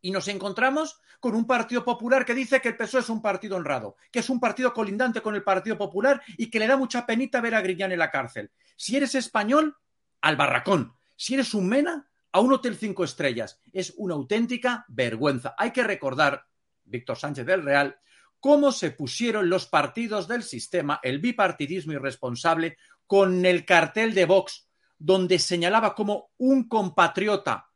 Y 0.00 0.12
nos 0.12 0.28
encontramos 0.28 1.00
con 1.18 1.34
un 1.34 1.44
Partido 1.44 1.84
Popular 1.84 2.24
que 2.24 2.34
dice 2.34 2.60
que 2.60 2.68
el 2.68 2.76
PSOE 2.76 3.00
es 3.00 3.08
un 3.08 3.20
partido 3.20 3.56
honrado, 3.56 3.96
que 4.12 4.20
es 4.20 4.30
un 4.30 4.38
partido 4.38 4.72
colindante 4.72 5.20
con 5.22 5.34
el 5.34 5.42
Partido 5.42 5.76
Popular 5.76 6.22
y 6.36 6.50
que 6.50 6.60
le 6.60 6.68
da 6.68 6.76
mucha 6.76 7.04
penita 7.04 7.40
ver 7.40 7.56
a 7.56 7.62
Griñán 7.62 7.90
en 7.90 7.98
la 7.98 8.12
cárcel. 8.12 8.52
Si 8.76 8.96
eres 8.96 9.16
español, 9.16 9.76
al 10.20 10.36
barracón. 10.36 10.94
Si 11.16 11.34
eres 11.34 11.52
un 11.52 11.68
mena, 11.68 12.08
a 12.30 12.38
un 12.38 12.52
hotel 12.52 12.76
cinco 12.76 13.02
estrellas. 13.02 13.60
Es 13.72 13.92
una 13.96 14.14
auténtica 14.14 14.84
vergüenza. 14.86 15.56
Hay 15.58 15.72
que 15.72 15.82
recordar, 15.82 16.46
Víctor 16.84 17.18
Sánchez 17.18 17.44
del 17.44 17.64
Real, 17.64 17.98
cómo 18.40 18.72
se 18.72 18.90
pusieron 18.90 19.48
los 19.48 19.66
partidos 19.66 20.28
del 20.28 20.42
sistema, 20.42 21.00
el 21.02 21.18
bipartidismo 21.18 21.92
irresponsable, 21.92 22.76
con 23.06 23.44
el 23.46 23.64
cartel 23.64 24.14
de 24.14 24.26
Vox, 24.26 24.68
donde 24.98 25.38
señalaba 25.38 25.94
como 25.94 26.30
un 26.38 26.68
compatriota 26.68 27.68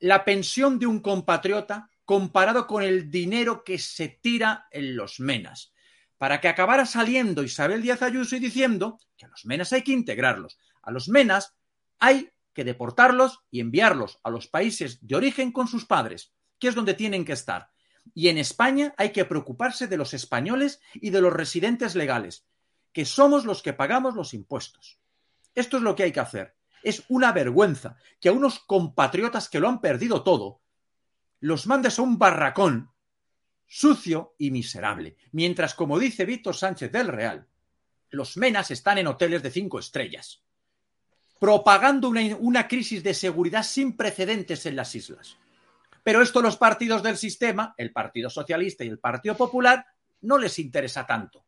la 0.00 0.24
pensión 0.24 0.78
de 0.78 0.86
un 0.86 1.00
compatriota 1.00 1.90
comparado 2.04 2.66
con 2.66 2.82
el 2.82 3.10
dinero 3.10 3.64
que 3.64 3.78
se 3.78 4.08
tira 4.08 4.66
en 4.70 4.96
los 4.96 5.20
menas. 5.20 5.72
Para 6.18 6.40
que 6.40 6.48
acabara 6.48 6.84
saliendo 6.84 7.42
Isabel 7.42 7.82
Díaz 7.82 8.02
Ayuso 8.02 8.36
y 8.36 8.40
diciendo 8.40 8.98
que 9.16 9.26
a 9.26 9.28
los 9.28 9.46
menas 9.46 9.72
hay 9.72 9.82
que 9.82 9.92
integrarlos. 9.92 10.58
A 10.82 10.90
los 10.90 11.08
menas 11.08 11.54
hay 11.98 12.30
que 12.52 12.64
deportarlos 12.64 13.40
y 13.50 13.60
enviarlos 13.60 14.18
a 14.22 14.30
los 14.30 14.48
países 14.48 14.98
de 15.06 15.16
origen 15.16 15.52
con 15.52 15.68
sus 15.68 15.86
padres, 15.86 16.32
que 16.58 16.68
es 16.68 16.74
donde 16.74 16.94
tienen 16.94 17.24
que 17.24 17.32
estar. 17.32 17.69
Y 18.14 18.28
en 18.28 18.38
España 18.38 18.94
hay 18.96 19.10
que 19.10 19.24
preocuparse 19.24 19.86
de 19.86 19.96
los 19.96 20.14
españoles 20.14 20.80
y 20.94 21.10
de 21.10 21.20
los 21.20 21.32
residentes 21.32 21.94
legales, 21.94 22.44
que 22.92 23.04
somos 23.04 23.44
los 23.44 23.62
que 23.62 23.72
pagamos 23.72 24.14
los 24.14 24.34
impuestos. 24.34 24.98
Esto 25.54 25.76
es 25.76 25.82
lo 25.82 25.94
que 25.94 26.04
hay 26.04 26.12
que 26.12 26.20
hacer. 26.20 26.56
Es 26.82 27.04
una 27.08 27.32
vergüenza 27.32 27.96
que 28.20 28.30
a 28.30 28.32
unos 28.32 28.58
compatriotas 28.60 29.48
que 29.48 29.60
lo 29.60 29.68
han 29.68 29.80
perdido 29.80 30.22
todo 30.22 30.60
los 31.40 31.66
mandes 31.66 31.98
a 31.98 32.02
un 32.02 32.18
barracón 32.18 32.90
sucio 33.66 34.34
y 34.38 34.50
miserable. 34.50 35.16
Mientras, 35.32 35.74
como 35.74 35.98
dice 35.98 36.24
Víctor 36.24 36.56
Sánchez 36.56 36.92
del 36.92 37.08
Real, 37.08 37.46
los 38.10 38.36
menas 38.36 38.70
están 38.70 38.98
en 38.98 39.06
hoteles 39.06 39.42
de 39.42 39.50
cinco 39.50 39.78
estrellas, 39.78 40.42
propagando 41.38 42.08
una, 42.08 42.36
una 42.36 42.68
crisis 42.68 43.02
de 43.02 43.14
seguridad 43.14 43.62
sin 43.62 43.96
precedentes 43.96 44.66
en 44.66 44.76
las 44.76 44.94
islas. 44.94 45.38
Pero 46.02 46.22
esto 46.22 46.40
los 46.40 46.56
partidos 46.56 47.02
del 47.02 47.16
sistema, 47.16 47.74
el 47.76 47.92
Partido 47.92 48.30
Socialista 48.30 48.84
y 48.84 48.88
el 48.88 48.98
Partido 48.98 49.36
Popular, 49.36 49.86
no 50.22 50.38
les 50.38 50.58
interesa 50.58 51.06
tanto, 51.06 51.44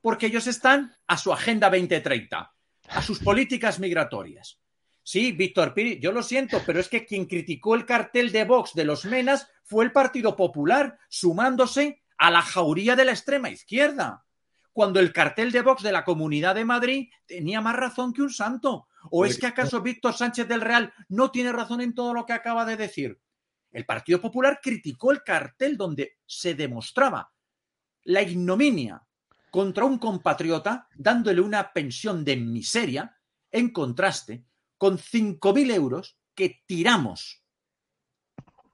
porque 0.00 0.26
ellos 0.26 0.46
están 0.46 0.94
a 1.06 1.16
su 1.16 1.32
Agenda 1.32 1.70
2030, 1.70 2.52
a 2.88 3.02
sus 3.02 3.18
políticas 3.18 3.78
migratorias. 3.78 4.58
Sí, 5.02 5.32
Víctor 5.32 5.74
Piri, 5.74 5.98
yo 6.00 6.12
lo 6.12 6.22
siento, 6.22 6.62
pero 6.64 6.80
es 6.80 6.88
que 6.88 7.04
quien 7.04 7.26
criticó 7.26 7.74
el 7.74 7.84
cartel 7.84 8.32
de 8.32 8.44
Vox 8.44 8.72
de 8.74 8.86
los 8.86 9.04
Menas 9.04 9.48
fue 9.62 9.84
el 9.84 9.92
Partido 9.92 10.34
Popular, 10.34 10.98
sumándose 11.08 12.02
a 12.16 12.30
la 12.30 12.40
jauría 12.40 12.96
de 12.96 13.04
la 13.04 13.12
extrema 13.12 13.50
izquierda. 13.50 14.24
Cuando 14.72 15.00
el 15.00 15.12
cartel 15.12 15.52
de 15.52 15.60
Vox 15.60 15.82
de 15.82 15.92
la 15.92 16.04
Comunidad 16.04 16.54
de 16.54 16.64
Madrid 16.64 17.10
tenía 17.26 17.60
más 17.60 17.76
razón 17.76 18.14
que 18.14 18.22
un 18.22 18.30
santo. 18.30 18.88
¿O 19.10 19.26
es 19.26 19.38
que 19.38 19.46
acaso 19.46 19.82
Víctor 19.82 20.14
Sánchez 20.14 20.48
del 20.48 20.62
Real 20.62 20.92
no 21.08 21.30
tiene 21.30 21.52
razón 21.52 21.82
en 21.82 21.94
todo 21.94 22.14
lo 22.14 22.24
que 22.24 22.32
acaba 22.32 22.64
de 22.64 22.78
decir? 22.78 23.20
El 23.74 23.84
Partido 23.84 24.20
Popular 24.20 24.60
criticó 24.62 25.10
el 25.10 25.24
cartel 25.24 25.76
donde 25.76 26.18
se 26.24 26.54
demostraba 26.54 27.32
la 28.04 28.22
ignominia 28.22 29.02
contra 29.50 29.84
un 29.84 29.98
compatriota 29.98 30.88
dándole 30.94 31.40
una 31.40 31.72
pensión 31.72 32.24
de 32.24 32.36
miseria 32.36 33.18
en 33.50 33.70
contraste 33.70 34.44
con 34.78 34.96
5.000 34.96 35.74
euros 35.74 36.16
que 36.36 36.62
tiramos, 36.66 37.42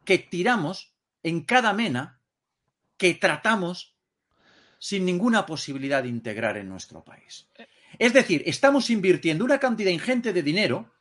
que 0.05 0.18
tiramos 0.18 0.94
en 1.22 1.44
cada 1.44 1.72
mena 1.72 2.20
que 2.98 3.14
tratamos 3.14 3.97
sin 4.78 5.06
ninguna 5.06 5.47
posibilidad 5.47 6.02
de 6.02 6.10
integrar 6.10 6.59
en 6.59 6.68
nuestro 6.68 7.02
país. 7.02 7.48
Es 7.98 8.12
decir, 8.12 8.43
estamos 8.44 8.90
invirtiendo 8.90 9.47
una 9.47 9.59
cantidad 9.59 9.90
ingente 9.90 10.35
de 10.35 10.43
dinero 10.43 10.93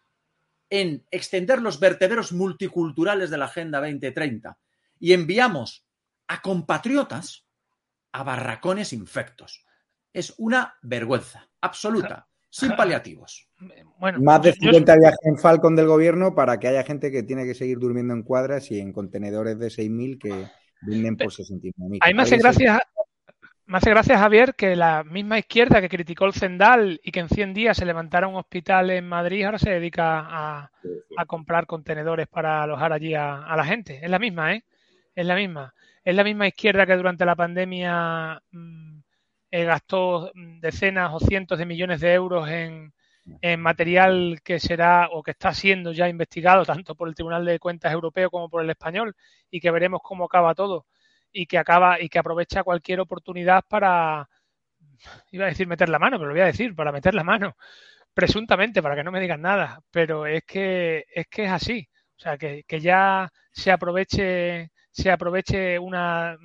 en 0.70 1.06
extender 1.12 1.62
los 1.62 1.80
vertederos 1.80 2.32
multiculturales 2.32 3.30
de 3.30 3.38
la 3.38 3.46
Agenda 3.46 3.80
2030 3.80 4.58
y 5.00 5.14
enviamos 5.14 5.86
a 6.28 6.42
compatriotas 6.42 7.46
a 8.12 8.24
barracones 8.24 8.94
infectos. 8.94 9.66
Es 10.14 10.34
una 10.38 10.76
vergüenza 10.82 11.48
absoluta, 11.62 12.28
sin 12.50 12.76
paliativos. 12.76 13.48
Bueno, 14.00 14.20
Más 14.22 14.42
de 14.42 14.50
yo- 14.52 14.56
yo- 14.62 14.72
50 14.72 14.96
viajes 14.98 15.20
en 15.24 15.38
Falcon 15.38 15.76
del 15.76 15.88
gobierno 15.88 16.34
para 16.36 16.60
que 16.60 16.68
haya 16.68 16.84
gente 16.84 17.12
que 17.12 17.24
tiene 17.24 17.46
que 17.46 17.54
seguir 17.56 17.78
durmiendo 17.80 18.14
en 18.14 18.24
cuadras 18.24 18.70
y 18.72 18.80
en 18.80 18.92
contenedores 18.94 19.58
de 19.60 19.68
6.000 19.68 20.20
que 20.20 20.48
brinden 20.82 21.18
por 21.18 21.32
69.000. 21.32 21.98
A 22.02 22.08
mí 22.08 22.14
me 22.14 22.24
hace 22.24 22.38
gracia, 22.38 22.82
me 23.70 23.78
hace 23.78 23.92
gracia, 23.92 24.18
Javier, 24.18 24.56
que 24.56 24.76
la 24.76 25.04
misma 25.04 25.38
izquierda 25.38 25.80
que 25.80 25.90
criticó 25.90 26.26
el 26.26 26.34
Zendal 26.34 27.00
y 27.04 27.12
que 27.12 27.20
en 27.20 27.30
100 27.30 27.54
días 27.54 27.78
se 27.78 27.86
levantara 27.86 28.28
un 28.28 28.36
hospital 28.36 28.90
en 28.90 29.08
Madrid, 29.08 29.46
ahora 29.46 29.60
se 29.60 29.70
dedica 29.70 30.22
a, 30.28 30.72
a 31.16 31.26
comprar 31.28 31.68
contenedores 31.68 32.28
para 32.28 32.64
alojar 32.64 32.94
allí 32.94 33.14
a, 33.14 33.44
a 33.44 33.56
la 33.56 33.64
gente. 33.64 34.00
Es 34.02 34.10
la 34.10 34.18
misma, 34.18 34.56
¿eh? 34.56 34.64
Es 35.14 35.24
la 35.24 35.36
misma. 35.36 35.76
Es 36.04 36.16
la 36.16 36.24
misma 36.24 36.48
izquierda 36.48 36.88
que 36.88 36.96
durante 36.96 37.26
la 37.26 37.36
pandemia 37.36 38.42
mm, 38.50 39.00
eh, 39.52 39.64
gastó 39.66 40.32
decenas 40.34 41.12
o 41.14 41.20
cientos 41.20 41.60
de 41.60 41.68
millones 41.68 42.02
de 42.02 42.12
euros 42.12 42.50
en, 42.50 42.92
en 43.40 43.60
material 43.62 44.40
que 44.44 44.60
será 44.60 45.10
o 45.12 45.22
que 45.22 45.32
está 45.32 45.54
siendo 45.54 45.92
ya 45.92 46.10
investigado 46.10 46.66
tanto 46.66 46.96
por 46.96 47.08
el 47.08 47.14
Tribunal 47.14 47.46
de 47.46 47.60
Cuentas 47.60 47.94
Europeo 47.94 48.32
como 48.32 48.50
por 48.50 48.64
el 48.64 48.70
español 48.72 49.16
y 49.52 49.60
que 49.60 49.70
veremos 49.70 50.02
cómo 50.04 50.26
acaba 50.26 50.56
todo 50.56 50.88
y 51.32 51.46
que 51.46 51.58
acaba 51.58 52.02
y 52.02 52.10
que 52.10 52.20
aprovecha 52.20 52.64
cualquier 52.64 53.00
oportunidad 53.00 53.64
para 53.68 54.30
iba 55.32 55.46
a 55.46 55.50
decir 55.50 55.68
meter 55.68 55.90
la 55.90 56.00
mano, 56.00 56.18
pero 56.18 56.30
lo 56.30 56.34
voy 56.34 56.42
a 56.42 56.46
decir, 56.48 56.76
para 56.76 56.92
meter 56.92 57.14
la 57.16 57.24
mano, 57.24 57.56
presuntamente, 58.14 58.82
para 58.82 58.96
que 58.96 59.04
no 59.04 59.12
me 59.12 59.22
digan 59.22 59.42
nada, 59.42 59.82
pero 59.92 60.26
es 60.26 60.44
que 60.46 61.06
es 61.14 61.28
que 61.28 61.46
es 61.46 61.52
así, 61.52 61.88
o 62.18 62.20
sea, 62.20 62.38
que, 62.38 62.64
que 62.68 62.80
ya 62.80 63.32
se 63.52 63.72
aproveche 63.72 64.72
se 64.92 65.12
aproveche 65.12 65.80
una, 65.80 66.38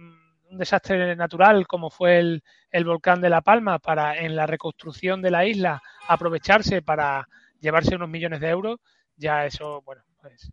un 0.51 0.59
desastre 0.59 1.16
natural 1.16 1.66
como 1.66 1.90
fue 1.90 2.19
el, 2.19 2.43
el 2.70 2.85
volcán 2.85 3.20
de 3.20 3.31
La 3.31 3.40
Palma 3.40 3.78
para 3.78 4.16
en 4.19 4.36
la 4.36 4.47
reconstrucción 4.47 5.23
de 5.23 5.31
la 5.31 5.47
isla 5.47 5.82
aprovecharse 6.09 6.82
para 6.82 7.27
llevarse 7.61 7.97
unos 7.97 8.11
millones 8.11 8.40
de 8.40 8.48
euros, 8.51 8.78
ya 9.16 9.47
eso, 9.47 9.82
bueno, 9.82 10.02
pues 10.20 10.51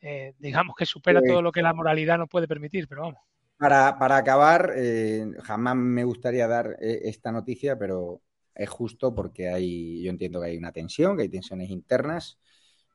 eh, 0.00 0.34
digamos 0.38 0.76
que 0.76 0.86
supera 0.86 1.20
todo 1.20 1.42
lo 1.42 1.52
que 1.52 1.62
la 1.62 1.74
moralidad 1.74 2.18
nos 2.18 2.28
puede 2.28 2.46
permitir, 2.46 2.86
pero 2.88 3.02
vamos. 3.02 3.22
Para, 3.58 3.98
para 3.98 4.16
acabar, 4.18 4.72
eh, 4.76 5.32
jamás 5.42 5.74
me 5.74 6.04
gustaría 6.04 6.46
dar 6.46 6.76
eh, 6.80 7.00
esta 7.04 7.32
noticia, 7.32 7.76
pero 7.76 8.22
es 8.54 8.70
justo 8.70 9.12
porque 9.14 9.48
hay, 9.48 10.00
yo 10.00 10.10
entiendo 10.10 10.40
que 10.40 10.46
hay 10.46 10.56
una 10.56 10.70
tensión, 10.70 11.16
que 11.16 11.24
hay 11.24 11.28
tensiones 11.28 11.68
internas, 11.70 12.38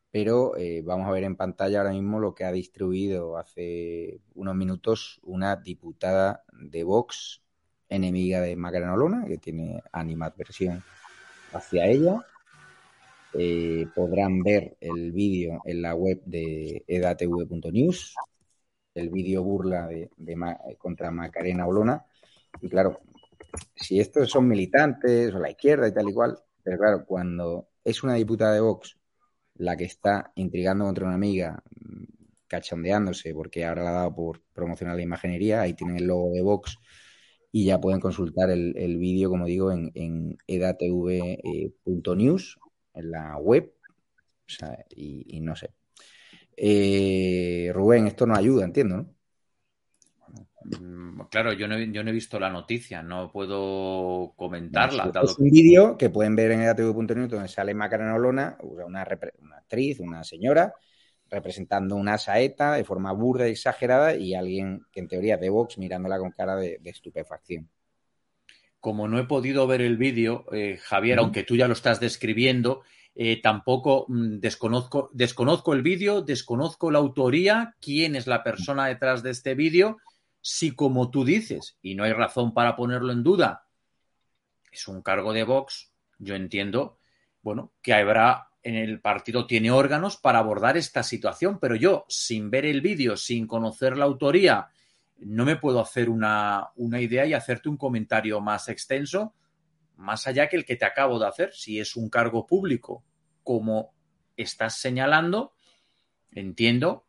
pero 0.09 0.55
eh, 0.55 0.81
vamos 0.81 1.07
a 1.07 1.11
ver 1.11 1.25
en 1.25 1.35
pantalla 1.35 1.79
ahora 1.79 1.91
mismo 1.91 2.19
lo 2.21 2.33
que 2.33 2.45
ha 2.45 2.51
distribuido 2.53 3.37
hace 3.37 4.21
unos 4.35 4.55
minutos 4.55 5.19
una 5.23 5.57
diputada 5.57 6.45
de 6.53 6.83
Vox, 6.85 7.41
enemiga 7.89 8.39
de 8.39 8.55
Macarena 8.55 9.25
que 9.27 9.37
tiene 9.39 9.83
animadversión 9.91 10.81
hacia 11.51 11.87
ella. 11.87 12.25
Podrán 13.95 14.43
ver 14.43 14.77
el 14.79 15.11
vídeo 15.11 15.61
en 15.65 15.81
la 15.81 15.95
web 15.95 16.21
de 16.25 16.83
edatv.news, 16.87 18.15
el 18.95 19.09
vídeo 19.09 19.43
burla 19.43 19.87
de, 19.87 20.09
contra 20.77 21.11
Macarena 21.11 21.67
Olona. 21.67 22.05
Y 22.61 22.69
claro, 22.69 23.01
si 23.75 23.99
estos 23.99 24.29
son 24.29 24.47
militantes 24.47 25.33
o 25.33 25.39
la 25.39 25.49
izquierda 25.51 25.87
y 25.87 25.93
tal 25.93 26.09
y 26.09 26.13
cual, 26.13 26.39
pero 26.63 26.77
claro, 26.77 27.05
cuando 27.05 27.69
es 27.83 28.03
una 28.03 28.15
diputada 28.15 28.53
de 28.53 28.61
Vox 28.61 28.97
la 29.55 29.77
que 29.77 29.85
está 29.85 30.31
intrigando 30.35 30.85
contra 30.85 31.05
una 31.05 31.15
amiga, 31.15 31.63
mm, 31.79 32.03
cachondeándose, 32.47 33.33
porque 33.33 33.65
ahora 33.65 33.83
la 33.83 33.89
ha 33.89 33.93
dado 33.93 34.15
por 34.15 34.41
promocionar 34.53 34.95
la 34.95 35.03
imaginería, 35.03 35.61
ahí 35.61 35.73
tienen 35.73 35.97
el 35.97 36.07
logo 36.07 36.31
de 36.31 36.41
Vox 36.41 36.77
y 37.51 37.65
ya 37.65 37.79
pueden 37.79 37.99
consultar 37.99 38.49
el, 38.49 38.75
el 38.77 38.97
vídeo, 38.97 39.29
como 39.29 39.45
digo, 39.45 39.71
en, 39.71 39.91
en 39.95 40.37
edatv.news, 40.47 40.99
en 42.95 43.11
la 43.11 43.37
web, 43.37 43.73
o 44.47 44.49
sea, 44.49 44.85
y 44.89 45.39
no 45.41 45.55
sé. 45.55 45.73
Eh, 46.57 47.71
Rubén, 47.73 48.07
esto 48.07 48.25
nos 48.25 48.37
ayuda, 48.37 48.65
entiendo, 48.65 48.97
¿no? 48.97 49.15
Mm, 50.65 51.03
Claro, 51.29 51.53
yo 51.53 51.67
no, 51.67 51.75
he, 51.75 51.91
yo 51.91 52.03
no 52.03 52.09
he 52.09 52.13
visto 52.13 52.39
la 52.39 52.49
noticia, 52.49 53.01
no 53.01 53.31
puedo 53.31 54.33
comentarla. 54.35 55.11
Es 55.23 55.37
un 55.39 55.49
vídeo 55.49 55.97
que 55.97 56.09
pueden 56.09 56.35
ver 56.35 56.51
en 56.51 56.61
edatv.news 56.61 57.29
donde 57.29 57.47
sale 57.47 57.73
Macarena 57.73 58.15
Olona, 58.15 58.57
una, 58.61 59.01
actriz, 59.01 59.99
una 59.99 60.23
señora, 60.23 60.73
representando 61.29 61.95
una 61.95 62.17
saeta 62.17 62.73
de 62.73 62.83
forma 62.83 63.11
burda 63.13 63.47
y 63.47 63.51
exagerada 63.51 64.15
y 64.15 64.35
alguien 64.35 64.85
que 64.91 64.99
en 64.99 65.07
teoría 65.07 65.35
es 65.35 65.41
de 65.41 65.49
Vox 65.49 65.77
mirándola 65.77 66.19
con 66.19 66.31
cara 66.31 66.55
de, 66.55 66.77
de 66.79 66.89
estupefacción. 66.89 67.69
como 68.79 69.07
no 69.07 69.17
he 69.17 69.23
podido 69.25 69.65
ver 69.65 69.81
el 69.81 69.97
vídeo, 69.97 70.45
eh, 70.51 70.77
Javier, 70.77 71.19
aunque 71.19 71.43
tú 71.43 71.55
ya 71.55 71.67
lo 71.67 71.73
estás 71.73 71.99
describiendo, 71.99 72.81
eh, 73.15 73.41
tampoco 73.41 74.05
mm, 74.07 74.39
desconozco, 74.39 75.09
desconozco 75.13 75.73
el 75.73 75.83
vídeo, 75.83 76.21
desconozco 76.21 76.89
la 76.89 76.99
autoría, 76.99 77.75
quién 77.79 78.15
es 78.15 78.27
la 78.27 78.43
persona 78.43 78.87
detrás 78.87 79.21
de 79.21 79.31
este 79.31 79.53
vídeo, 79.53 79.97
si 80.41 80.75
como 80.75 81.11
tú 81.11 81.23
dices, 81.23 81.77
y 81.81 81.95
no 81.95 82.03
hay 82.03 82.13
razón 82.13 82.53
para 82.53 82.75
ponerlo 82.75 83.13
en 83.13 83.23
duda, 83.23 83.67
es 84.71 84.87
un 84.87 85.01
cargo 85.01 85.31
de 85.31 85.43
Vox, 85.43 85.91
yo 86.17 86.35
entiendo, 86.35 86.97
bueno, 87.41 87.71
que 87.81 87.93
habrá 87.93 88.47
en 88.63 88.75
el 88.75 89.01
partido 89.01 89.45
tiene 89.45 89.71
órganos 89.71 90.17
para 90.17 90.39
abordar 90.39 90.77
esta 90.77 91.03
situación, 91.03 91.59
pero 91.59 91.75
yo, 91.75 92.05
sin 92.07 92.49
ver 92.49 92.65
el 92.65 92.81
vídeo, 92.81 93.17
sin 93.17 93.45
conocer 93.45 93.97
la 93.97 94.05
autoría, 94.05 94.69
no 95.19 95.45
me 95.45 95.57
puedo 95.57 95.79
hacer 95.79 96.09
una, 96.09 96.69
una 96.77 96.99
idea 97.01 97.25
y 97.25 97.33
hacerte 97.33 97.69
un 97.69 97.77
comentario 97.77 98.39
más 98.41 98.69
extenso, 98.69 99.33
más 99.95 100.27
allá 100.27 100.47
que 100.47 100.55
el 100.55 100.65
que 100.65 100.75
te 100.75 100.85
acabo 100.85 101.19
de 101.19 101.27
hacer. 101.27 101.53
Si 101.53 101.79
es 101.79 101.95
un 101.95 102.09
cargo 102.09 102.45
público, 102.45 103.03
como 103.43 103.93
estás 104.35 104.77
señalando, 104.77 105.53
entiendo, 106.31 107.05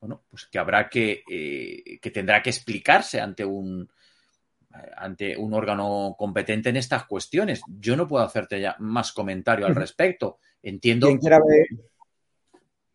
bueno, 0.00 0.24
pues 0.28 0.46
que 0.46 0.58
habrá 0.58 0.88
que, 0.88 1.22
eh, 1.30 1.98
que 2.00 2.10
tendrá 2.10 2.42
que 2.42 2.50
explicarse 2.50 3.20
ante 3.20 3.44
un 3.44 3.88
ante 4.96 5.36
un 5.36 5.54
órgano 5.54 6.16
competente 6.18 6.68
en 6.68 6.76
estas 6.76 7.06
cuestiones. 7.06 7.62
Yo 7.78 7.96
no 7.96 8.08
puedo 8.08 8.24
hacerte 8.24 8.60
ya 8.60 8.76
más 8.80 9.12
comentario 9.12 9.66
al 9.66 9.74
respecto. 9.74 10.38
Entiendo. 10.62 11.06
Quien 11.06 11.18
quiera 11.18 11.38
ver, 11.38 11.66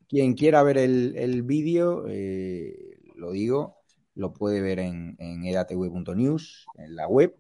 quien 0.08 0.34
quiera 0.34 0.64
ver 0.64 0.78
el, 0.78 1.16
el 1.16 1.44
vídeo, 1.44 2.06
eh, 2.10 2.98
lo 3.16 3.32
digo, 3.32 3.78
lo 4.16 4.34
puede 4.34 4.62
ver 4.62 4.80
en, 4.80 5.16
en 5.20 5.46
edatv.news, 5.46 6.66
en 6.76 6.96
la 6.96 7.08
web, 7.08 7.36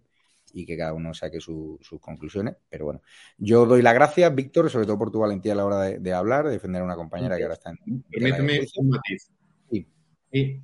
y 0.54 0.66
que 0.66 0.78
cada 0.78 0.94
uno 0.94 1.14
saque 1.14 1.40
su- 1.40 1.78
sus 1.82 2.00
conclusiones. 2.00 2.56
Pero 2.70 2.86
bueno, 2.86 3.02
yo 3.38 3.66
doy 3.66 3.82
las 3.82 3.94
gracias, 3.94 4.34
Víctor, 4.34 4.70
sobre 4.70 4.86
todo 4.86 4.98
por 4.98 5.12
tu 5.12 5.20
valentía 5.20 5.54
a 5.54 5.56
la 5.56 5.66
hora 5.66 5.82
de, 5.82 6.00
de 6.00 6.14
hablar, 6.14 6.46
de 6.46 6.52
defender 6.52 6.82
a 6.82 6.86
una 6.86 6.96
compañera 6.96 7.36
que 7.38 7.44
ahora 7.44 7.56
está 7.56 7.72
en. 7.72 8.04
Permíteme 8.10 8.62
un 8.78 8.90
matiz. 8.90 9.32
Sí. 9.72 9.88
Y 10.32 10.60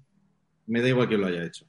me 0.67 0.81
da 0.81 0.87
igual 0.89 1.07
quién 1.07 1.21
lo 1.21 1.27
haya 1.27 1.43
hecho. 1.43 1.65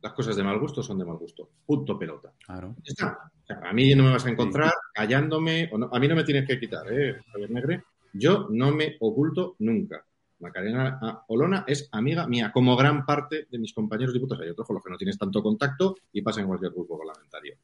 Las 0.00 0.12
cosas 0.12 0.36
de 0.36 0.44
mal 0.44 0.58
gusto 0.60 0.82
son 0.82 0.98
de 0.98 1.04
mal 1.04 1.16
gusto. 1.16 1.50
Punto 1.66 1.98
pelota. 1.98 2.32
Claro. 2.46 2.76
Ya 2.84 2.90
está. 2.92 3.18
O 3.42 3.46
sea, 3.46 3.60
a 3.68 3.72
mí 3.72 3.92
no 3.94 4.04
me 4.04 4.10
vas 4.12 4.24
a 4.26 4.30
encontrar 4.30 4.72
callándome. 4.94 5.68
O 5.72 5.78
no- 5.78 5.90
a 5.92 5.98
mí 5.98 6.06
no 6.06 6.14
me 6.14 6.24
tienes 6.24 6.46
que 6.46 6.58
quitar, 6.60 6.86
¿eh, 6.92 7.16
Javier 7.32 7.50
Negre? 7.50 7.82
Yo 8.12 8.46
no 8.50 8.70
me 8.70 8.96
oculto 9.00 9.56
nunca. 9.58 10.04
Macarena 10.40 10.98
ah, 11.02 11.24
Olona 11.28 11.64
es 11.66 11.88
amiga 11.92 12.26
mía, 12.26 12.50
como 12.52 12.76
gran 12.76 13.04
parte 13.04 13.46
de 13.50 13.58
mis 13.58 13.72
compañeros 13.72 14.14
diputados. 14.14 14.44
Hay 14.44 14.50
otros 14.50 14.66
con 14.66 14.74
los 14.74 14.84
que 14.84 14.90
no 14.90 14.96
tienes 14.96 15.18
tanto 15.18 15.42
contacto 15.42 15.96
y 16.12 16.22
pasa 16.22 16.40
en 16.40 16.46
cualquier 16.46 16.72
grupo 16.72 16.98
parlamentario. 16.98 17.56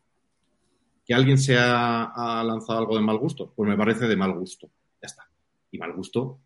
¿Que 1.05 1.15
alguien 1.15 1.39
se 1.39 1.57
ha, 1.59 2.43
lanzado 2.45 2.79
algo 2.79 2.97
de 2.97 3.03
mal 3.03 3.19
gusto? 3.19 3.53
Pues 3.55 3.69
me 3.69 3.77
parece 3.77 4.09
de 4.09 4.17
mal 4.17 4.33
gusto. 4.33 4.69
Ya 5.03 5.07
está. 5.07 5.29
Y 5.71 5.79
mal 5.79 5.93
gusto, 5.93 6.41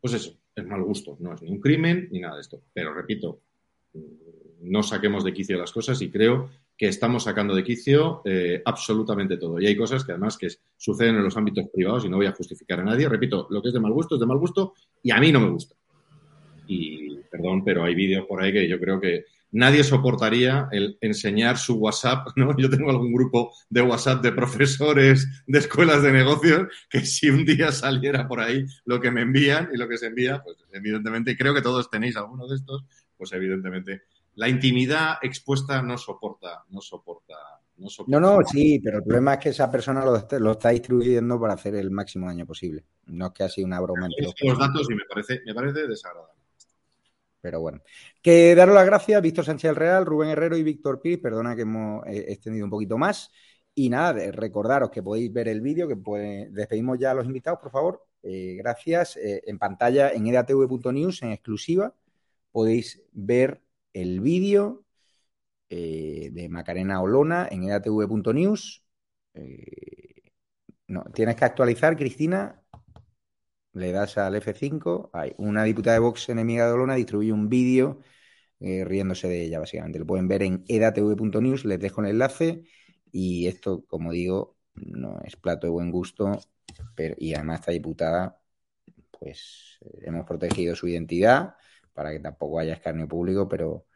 pues 0.00 0.14
eso, 0.14 0.36
es 0.54 0.66
mal 0.66 0.82
gusto. 0.82 1.16
No 1.20 1.34
es 1.34 1.42
ni 1.42 1.50
un 1.50 1.60
crimen 1.60 2.08
ni 2.10 2.20
nada 2.20 2.36
de 2.36 2.42
esto. 2.42 2.62
Pero 2.72 2.94
repito, 2.94 3.40
mm, 3.92 4.70
no 4.70 4.82
saquemos 4.82 5.24
de 5.24 5.34
quicio 5.34 5.58
las 5.58 5.72
cosas 5.72 6.00
y 6.00 6.10
creo 6.10 6.48
que 6.76 6.88
estamos 6.88 7.24
sacando 7.24 7.54
de 7.54 7.64
quicio 7.64 8.22
eh, 8.24 8.62
absolutamente 8.64 9.36
todo. 9.36 9.60
Y 9.60 9.66
hay 9.66 9.76
cosas 9.76 10.04
que 10.04 10.12
además 10.12 10.38
que 10.38 10.48
suceden 10.76 11.16
en 11.16 11.24
los 11.24 11.36
ámbitos 11.36 11.68
privados 11.72 12.04
y 12.04 12.08
no 12.08 12.16
voy 12.16 12.26
a 12.26 12.32
justificar 12.32 12.80
a 12.80 12.84
nadie. 12.84 13.08
Repito, 13.08 13.46
lo 13.50 13.62
que 13.62 13.68
es 13.68 13.74
de 13.74 13.80
mal 13.80 13.92
gusto 13.92 14.14
es 14.14 14.20
de 14.20 14.26
mal 14.26 14.38
gusto 14.38 14.74
y 15.04 15.12
a 15.12 15.20
mí 15.20 15.30
no 15.30 15.38
me 15.38 15.50
gusta. 15.50 15.76
Y 16.66 17.18
perdón, 17.30 17.62
pero 17.64 17.84
hay 17.84 17.94
vídeos 17.94 18.26
por 18.26 18.42
ahí 18.42 18.52
que 18.52 18.68
yo 18.68 18.80
creo 18.80 19.00
que 19.00 19.26
nadie 19.52 19.84
soportaría 19.84 20.66
el 20.72 20.98
enseñar 21.00 21.58
su 21.58 21.76
WhatsApp, 21.76 22.28
¿no? 22.36 22.56
Yo 22.58 22.68
tengo 22.68 22.90
algún 22.90 23.12
grupo 23.12 23.52
de 23.70 23.82
WhatsApp 23.82 24.22
de 24.22 24.32
profesores 24.32 25.44
de 25.46 25.58
escuelas 25.58 26.02
de 26.02 26.12
negocios 26.12 26.66
que 26.90 27.00
si 27.00 27.30
un 27.30 27.44
día 27.44 27.70
saliera 27.70 28.26
por 28.26 28.40
ahí 28.40 28.64
lo 28.84 29.00
que 29.00 29.12
me 29.12 29.20
envían 29.20 29.68
y 29.72 29.76
lo 29.76 29.86
que 29.86 29.98
se 29.98 30.06
envía, 30.06 30.42
pues 30.42 30.56
evidentemente, 30.72 31.30
y 31.30 31.36
creo 31.36 31.54
que 31.54 31.62
todos 31.62 31.90
tenéis 31.90 32.16
alguno 32.16 32.48
de 32.48 32.56
estos, 32.56 32.84
pues 33.16 33.32
evidentemente 33.32 34.02
la 34.36 34.48
intimidad 34.48 35.18
expuesta 35.22 35.80
no 35.82 35.96
soporta, 35.96 36.64
no 36.70 36.80
soporta, 36.80 37.34
no. 37.76 37.88
No, 38.06 38.20
no, 38.20 38.46
sí, 38.46 38.80
pero 38.82 38.98
el 38.98 39.04
problema 39.04 39.34
es 39.34 39.40
que 39.40 39.48
esa 39.50 39.70
persona 39.70 40.04
lo, 40.04 40.16
está- 40.16 40.38
lo 40.38 40.52
está 40.52 40.70
distribuyendo 40.70 41.40
para 41.40 41.54
hacer 41.54 41.74
el 41.74 41.90
máximo 41.90 42.26
daño 42.26 42.46
posible. 42.46 42.84
No 43.06 43.26
es 43.26 43.32
que 43.32 43.44
ha 43.44 43.48
sido 43.48 43.66
una 43.66 43.80
broma 43.80 44.08
He 44.16 44.22
los 44.46 44.58
datos 44.58 44.86
y 44.90 44.94
me 44.94 45.02
parece, 45.08 45.40
me 45.44 45.54
parece 45.54 45.86
desagradable. 45.86 46.32
Pero 47.40 47.60
bueno. 47.60 47.82
Que 48.22 48.54
daros 48.54 48.74
las 48.74 48.86
gracias, 48.86 49.20
Víctor 49.20 49.44
Sánchez 49.44 49.68
del 49.70 49.76
Real, 49.76 50.06
Rubén 50.06 50.30
Herrero 50.30 50.56
y 50.56 50.62
Víctor 50.62 51.00
Piz. 51.02 51.18
Perdona 51.18 51.54
que 51.54 51.62
hemos 51.62 52.06
eh, 52.06 52.24
extendido 52.28 52.64
un 52.64 52.70
poquito 52.70 52.96
más. 52.96 53.30
Y 53.74 53.90
nada, 53.90 54.30
recordaros 54.30 54.88
que 54.90 55.02
podéis 55.02 55.32
ver 55.32 55.48
el 55.48 55.60
vídeo, 55.60 55.86
que 55.86 55.96
puede... 55.96 56.48
despedimos 56.50 56.98
ya 56.98 57.10
a 57.10 57.14
los 57.14 57.26
invitados, 57.26 57.58
por 57.60 57.70
favor. 57.70 58.06
Eh, 58.22 58.54
gracias. 58.56 59.16
Eh, 59.16 59.42
en 59.46 59.58
pantalla 59.58 60.12
en 60.12 60.26
edatv.news, 60.26 61.22
en 61.22 61.32
exclusiva, 61.32 61.92
podéis 62.50 63.02
ver 63.12 63.60
el 63.92 64.20
vídeo 64.20 64.83
eh, 65.68 66.30
de 66.32 66.48
Macarena 66.48 67.00
Olona 67.02 67.48
en 67.50 67.64
edatv.news. 67.64 68.84
Eh, 69.34 70.32
no, 70.88 71.04
tienes 71.14 71.36
que 71.36 71.44
actualizar, 71.44 71.96
Cristina. 71.96 72.62
Le 73.72 73.92
das 73.92 74.18
al 74.18 74.36
F5. 74.36 75.10
Hay 75.12 75.34
una 75.38 75.64
diputada 75.64 75.94
de 75.94 76.00
Vox 76.00 76.28
enemiga 76.28 76.66
de 76.66 76.72
Olona 76.72 76.94
distribuye 76.94 77.32
un 77.32 77.48
vídeo 77.48 78.00
eh, 78.60 78.84
riéndose 78.84 79.28
de 79.28 79.42
ella, 79.44 79.58
básicamente. 79.60 79.98
Lo 79.98 80.06
pueden 80.06 80.28
ver 80.28 80.42
en 80.42 80.64
edatv.news, 80.68 81.64
les 81.64 81.80
dejo 81.80 82.00
el 82.02 82.08
enlace. 82.08 82.64
Y 83.12 83.46
esto, 83.48 83.84
como 83.86 84.12
digo, 84.12 84.56
no 84.74 85.20
es 85.24 85.36
plato 85.36 85.66
de 85.66 85.72
buen 85.72 85.90
gusto. 85.90 86.38
Pero, 86.94 87.14
y 87.18 87.34
además, 87.34 87.60
esta 87.60 87.72
diputada, 87.72 88.40
pues 89.10 89.78
hemos 90.02 90.26
protegido 90.26 90.74
su 90.76 90.88
identidad 90.88 91.56
para 91.92 92.10
que 92.12 92.20
tampoco 92.20 92.58
haya 92.58 92.74
escarnio 92.74 93.08
público, 93.08 93.48
pero 93.48 93.86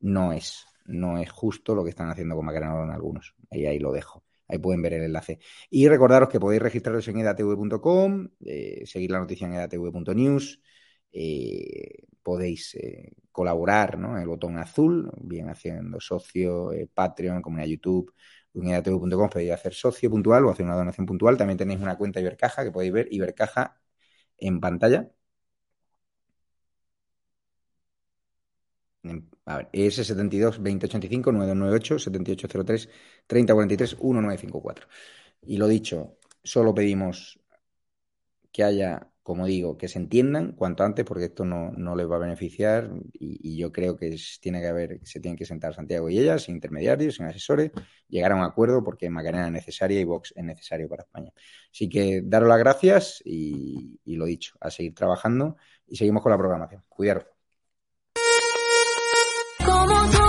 no 0.00 0.32
es, 0.32 0.66
no 0.86 1.18
es 1.18 1.30
justo 1.30 1.74
lo 1.74 1.84
que 1.84 1.90
están 1.90 2.10
haciendo 2.10 2.36
con 2.36 2.44
Macarena 2.46 2.92
algunos. 2.92 3.34
Ahí, 3.50 3.66
ahí 3.66 3.78
lo 3.78 3.92
dejo. 3.92 4.24
Ahí 4.48 4.58
pueden 4.58 4.82
ver 4.82 4.94
el 4.94 5.04
enlace. 5.04 5.38
Y 5.70 5.88
recordaros 5.88 6.28
que 6.28 6.40
podéis 6.40 6.62
registraros 6.62 7.06
en 7.08 7.18
edatv.com, 7.18 8.28
eh, 8.44 8.82
seguir 8.86 9.10
la 9.10 9.18
noticia 9.20 9.46
en 9.46 9.54
edatv.news, 9.54 10.60
eh, 11.12 12.04
podéis 12.22 12.74
eh, 12.74 13.12
colaborar 13.32 13.98
¿no? 13.98 14.16
en 14.16 14.22
el 14.22 14.28
botón 14.28 14.58
azul, 14.58 15.10
bien 15.20 15.48
haciendo 15.48 16.00
socio, 16.00 16.70
Patreon, 16.94 17.42
comunidad 17.42 17.68
YouTube, 17.68 18.14
en 18.54 18.68
edatv.com 18.68 19.28
podéis 19.30 19.52
hacer 19.52 19.74
socio 19.74 20.10
puntual 20.10 20.44
o 20.46 20.50
hacer 20.50 20.64
una 20.66 20.76
donación 20.76 21.06
puntual. 21.06 21.36
También 21.36 21.58
tenéis 21.58 21.80
una 21.80 21.96
cuenta 21.98 22.20
Ibercaja 22.20 22.64
que 22.64 22.70
podéis 22.70 22.92
ver 22.92 23.08
Ibercaja 23.10 23.80
en 24.38 24.60
pantalla. 24.60 25.10
A 29.46 29.56
ver, 29.58 29.68
ES 29.72 29.96
72 30.06 30.56
2085 30.56 31.32
9298 31.32 31.98
7803 31.98 32.88
3043 33.26 33.98
1954. 34.00 34.88
Y 35.42 35.56
lo 35.58 35.68
dicho, 35.68 36.18
solo 36.42 36.74
pedimos 36.74 37.38
que 38.50 38.64
haya, 38.64 39.10
como 39.22 39.46
digo, 39.46 39.76
que 39.76 39.88
se 39.88 39.98
entiendan 39.98 40.52
cuanto 40.52 40.84
antes, 40.84 41.04
porque 41.04 41.26
esto 41.26 41.44
no, 41.44 41.72
no 41.72 41.96
les 41.96 42.08
va 42.10 42.16
a 42.16 42.20
beneficiar. 42.20 42.90
Y, 43.12 43.56
yo 43.56 43.72
creo 43.72 43.96
que 43.96 44.16
tiene 44.40 44.60
que 44.60 44.68
haber, 44.68 45.00
se 45.04 45.20
tienen 45.20 45.36
que 45.36 45.44
sentar 45.44 45.74
Santiago 45.74 46.08
y 46.08 46.18
ella, 46.18 46.38
sin 46.38 46.54
intermediarios, 46.56 47.16
sin 47.16 47.26
asesores, 47.26 47.72
llegar 48.08 48.32
a 48.32 48.36
un 48.36 48.42
acuerdo, 48.42 48.82
porque 48.84 49.10
Macarena 49.10 49.46
es 49.46 49.52
necesaria 49.52 50.00
y 50.00 50.04
Vox 50.04 50.32
es 50.36 50.44
necesario 50.44 50.88
para 50.88 51.02
España. 51.02 51.32
Así 51.72 51.88
que 51.88 52.22
daros 52.24 52.48
las 52.48 52.58
gracias 52.58 53.22
y, 53.24 54.00
y 54.04 54.16
lo 54.16 54.26
dicho, 54.26 54.56
a 54.60 54.70
seguir 54.70 54.94
trabajando 54.94 55.56
y 55.86 55.96
seguimos 55.96 56.22
con 56.22 56.32
la 56.32 56.38
programación. 56.38 56.82
Cuidaros. 56.88 57.33
Como 59.86 60.08
tú 60.10 60.23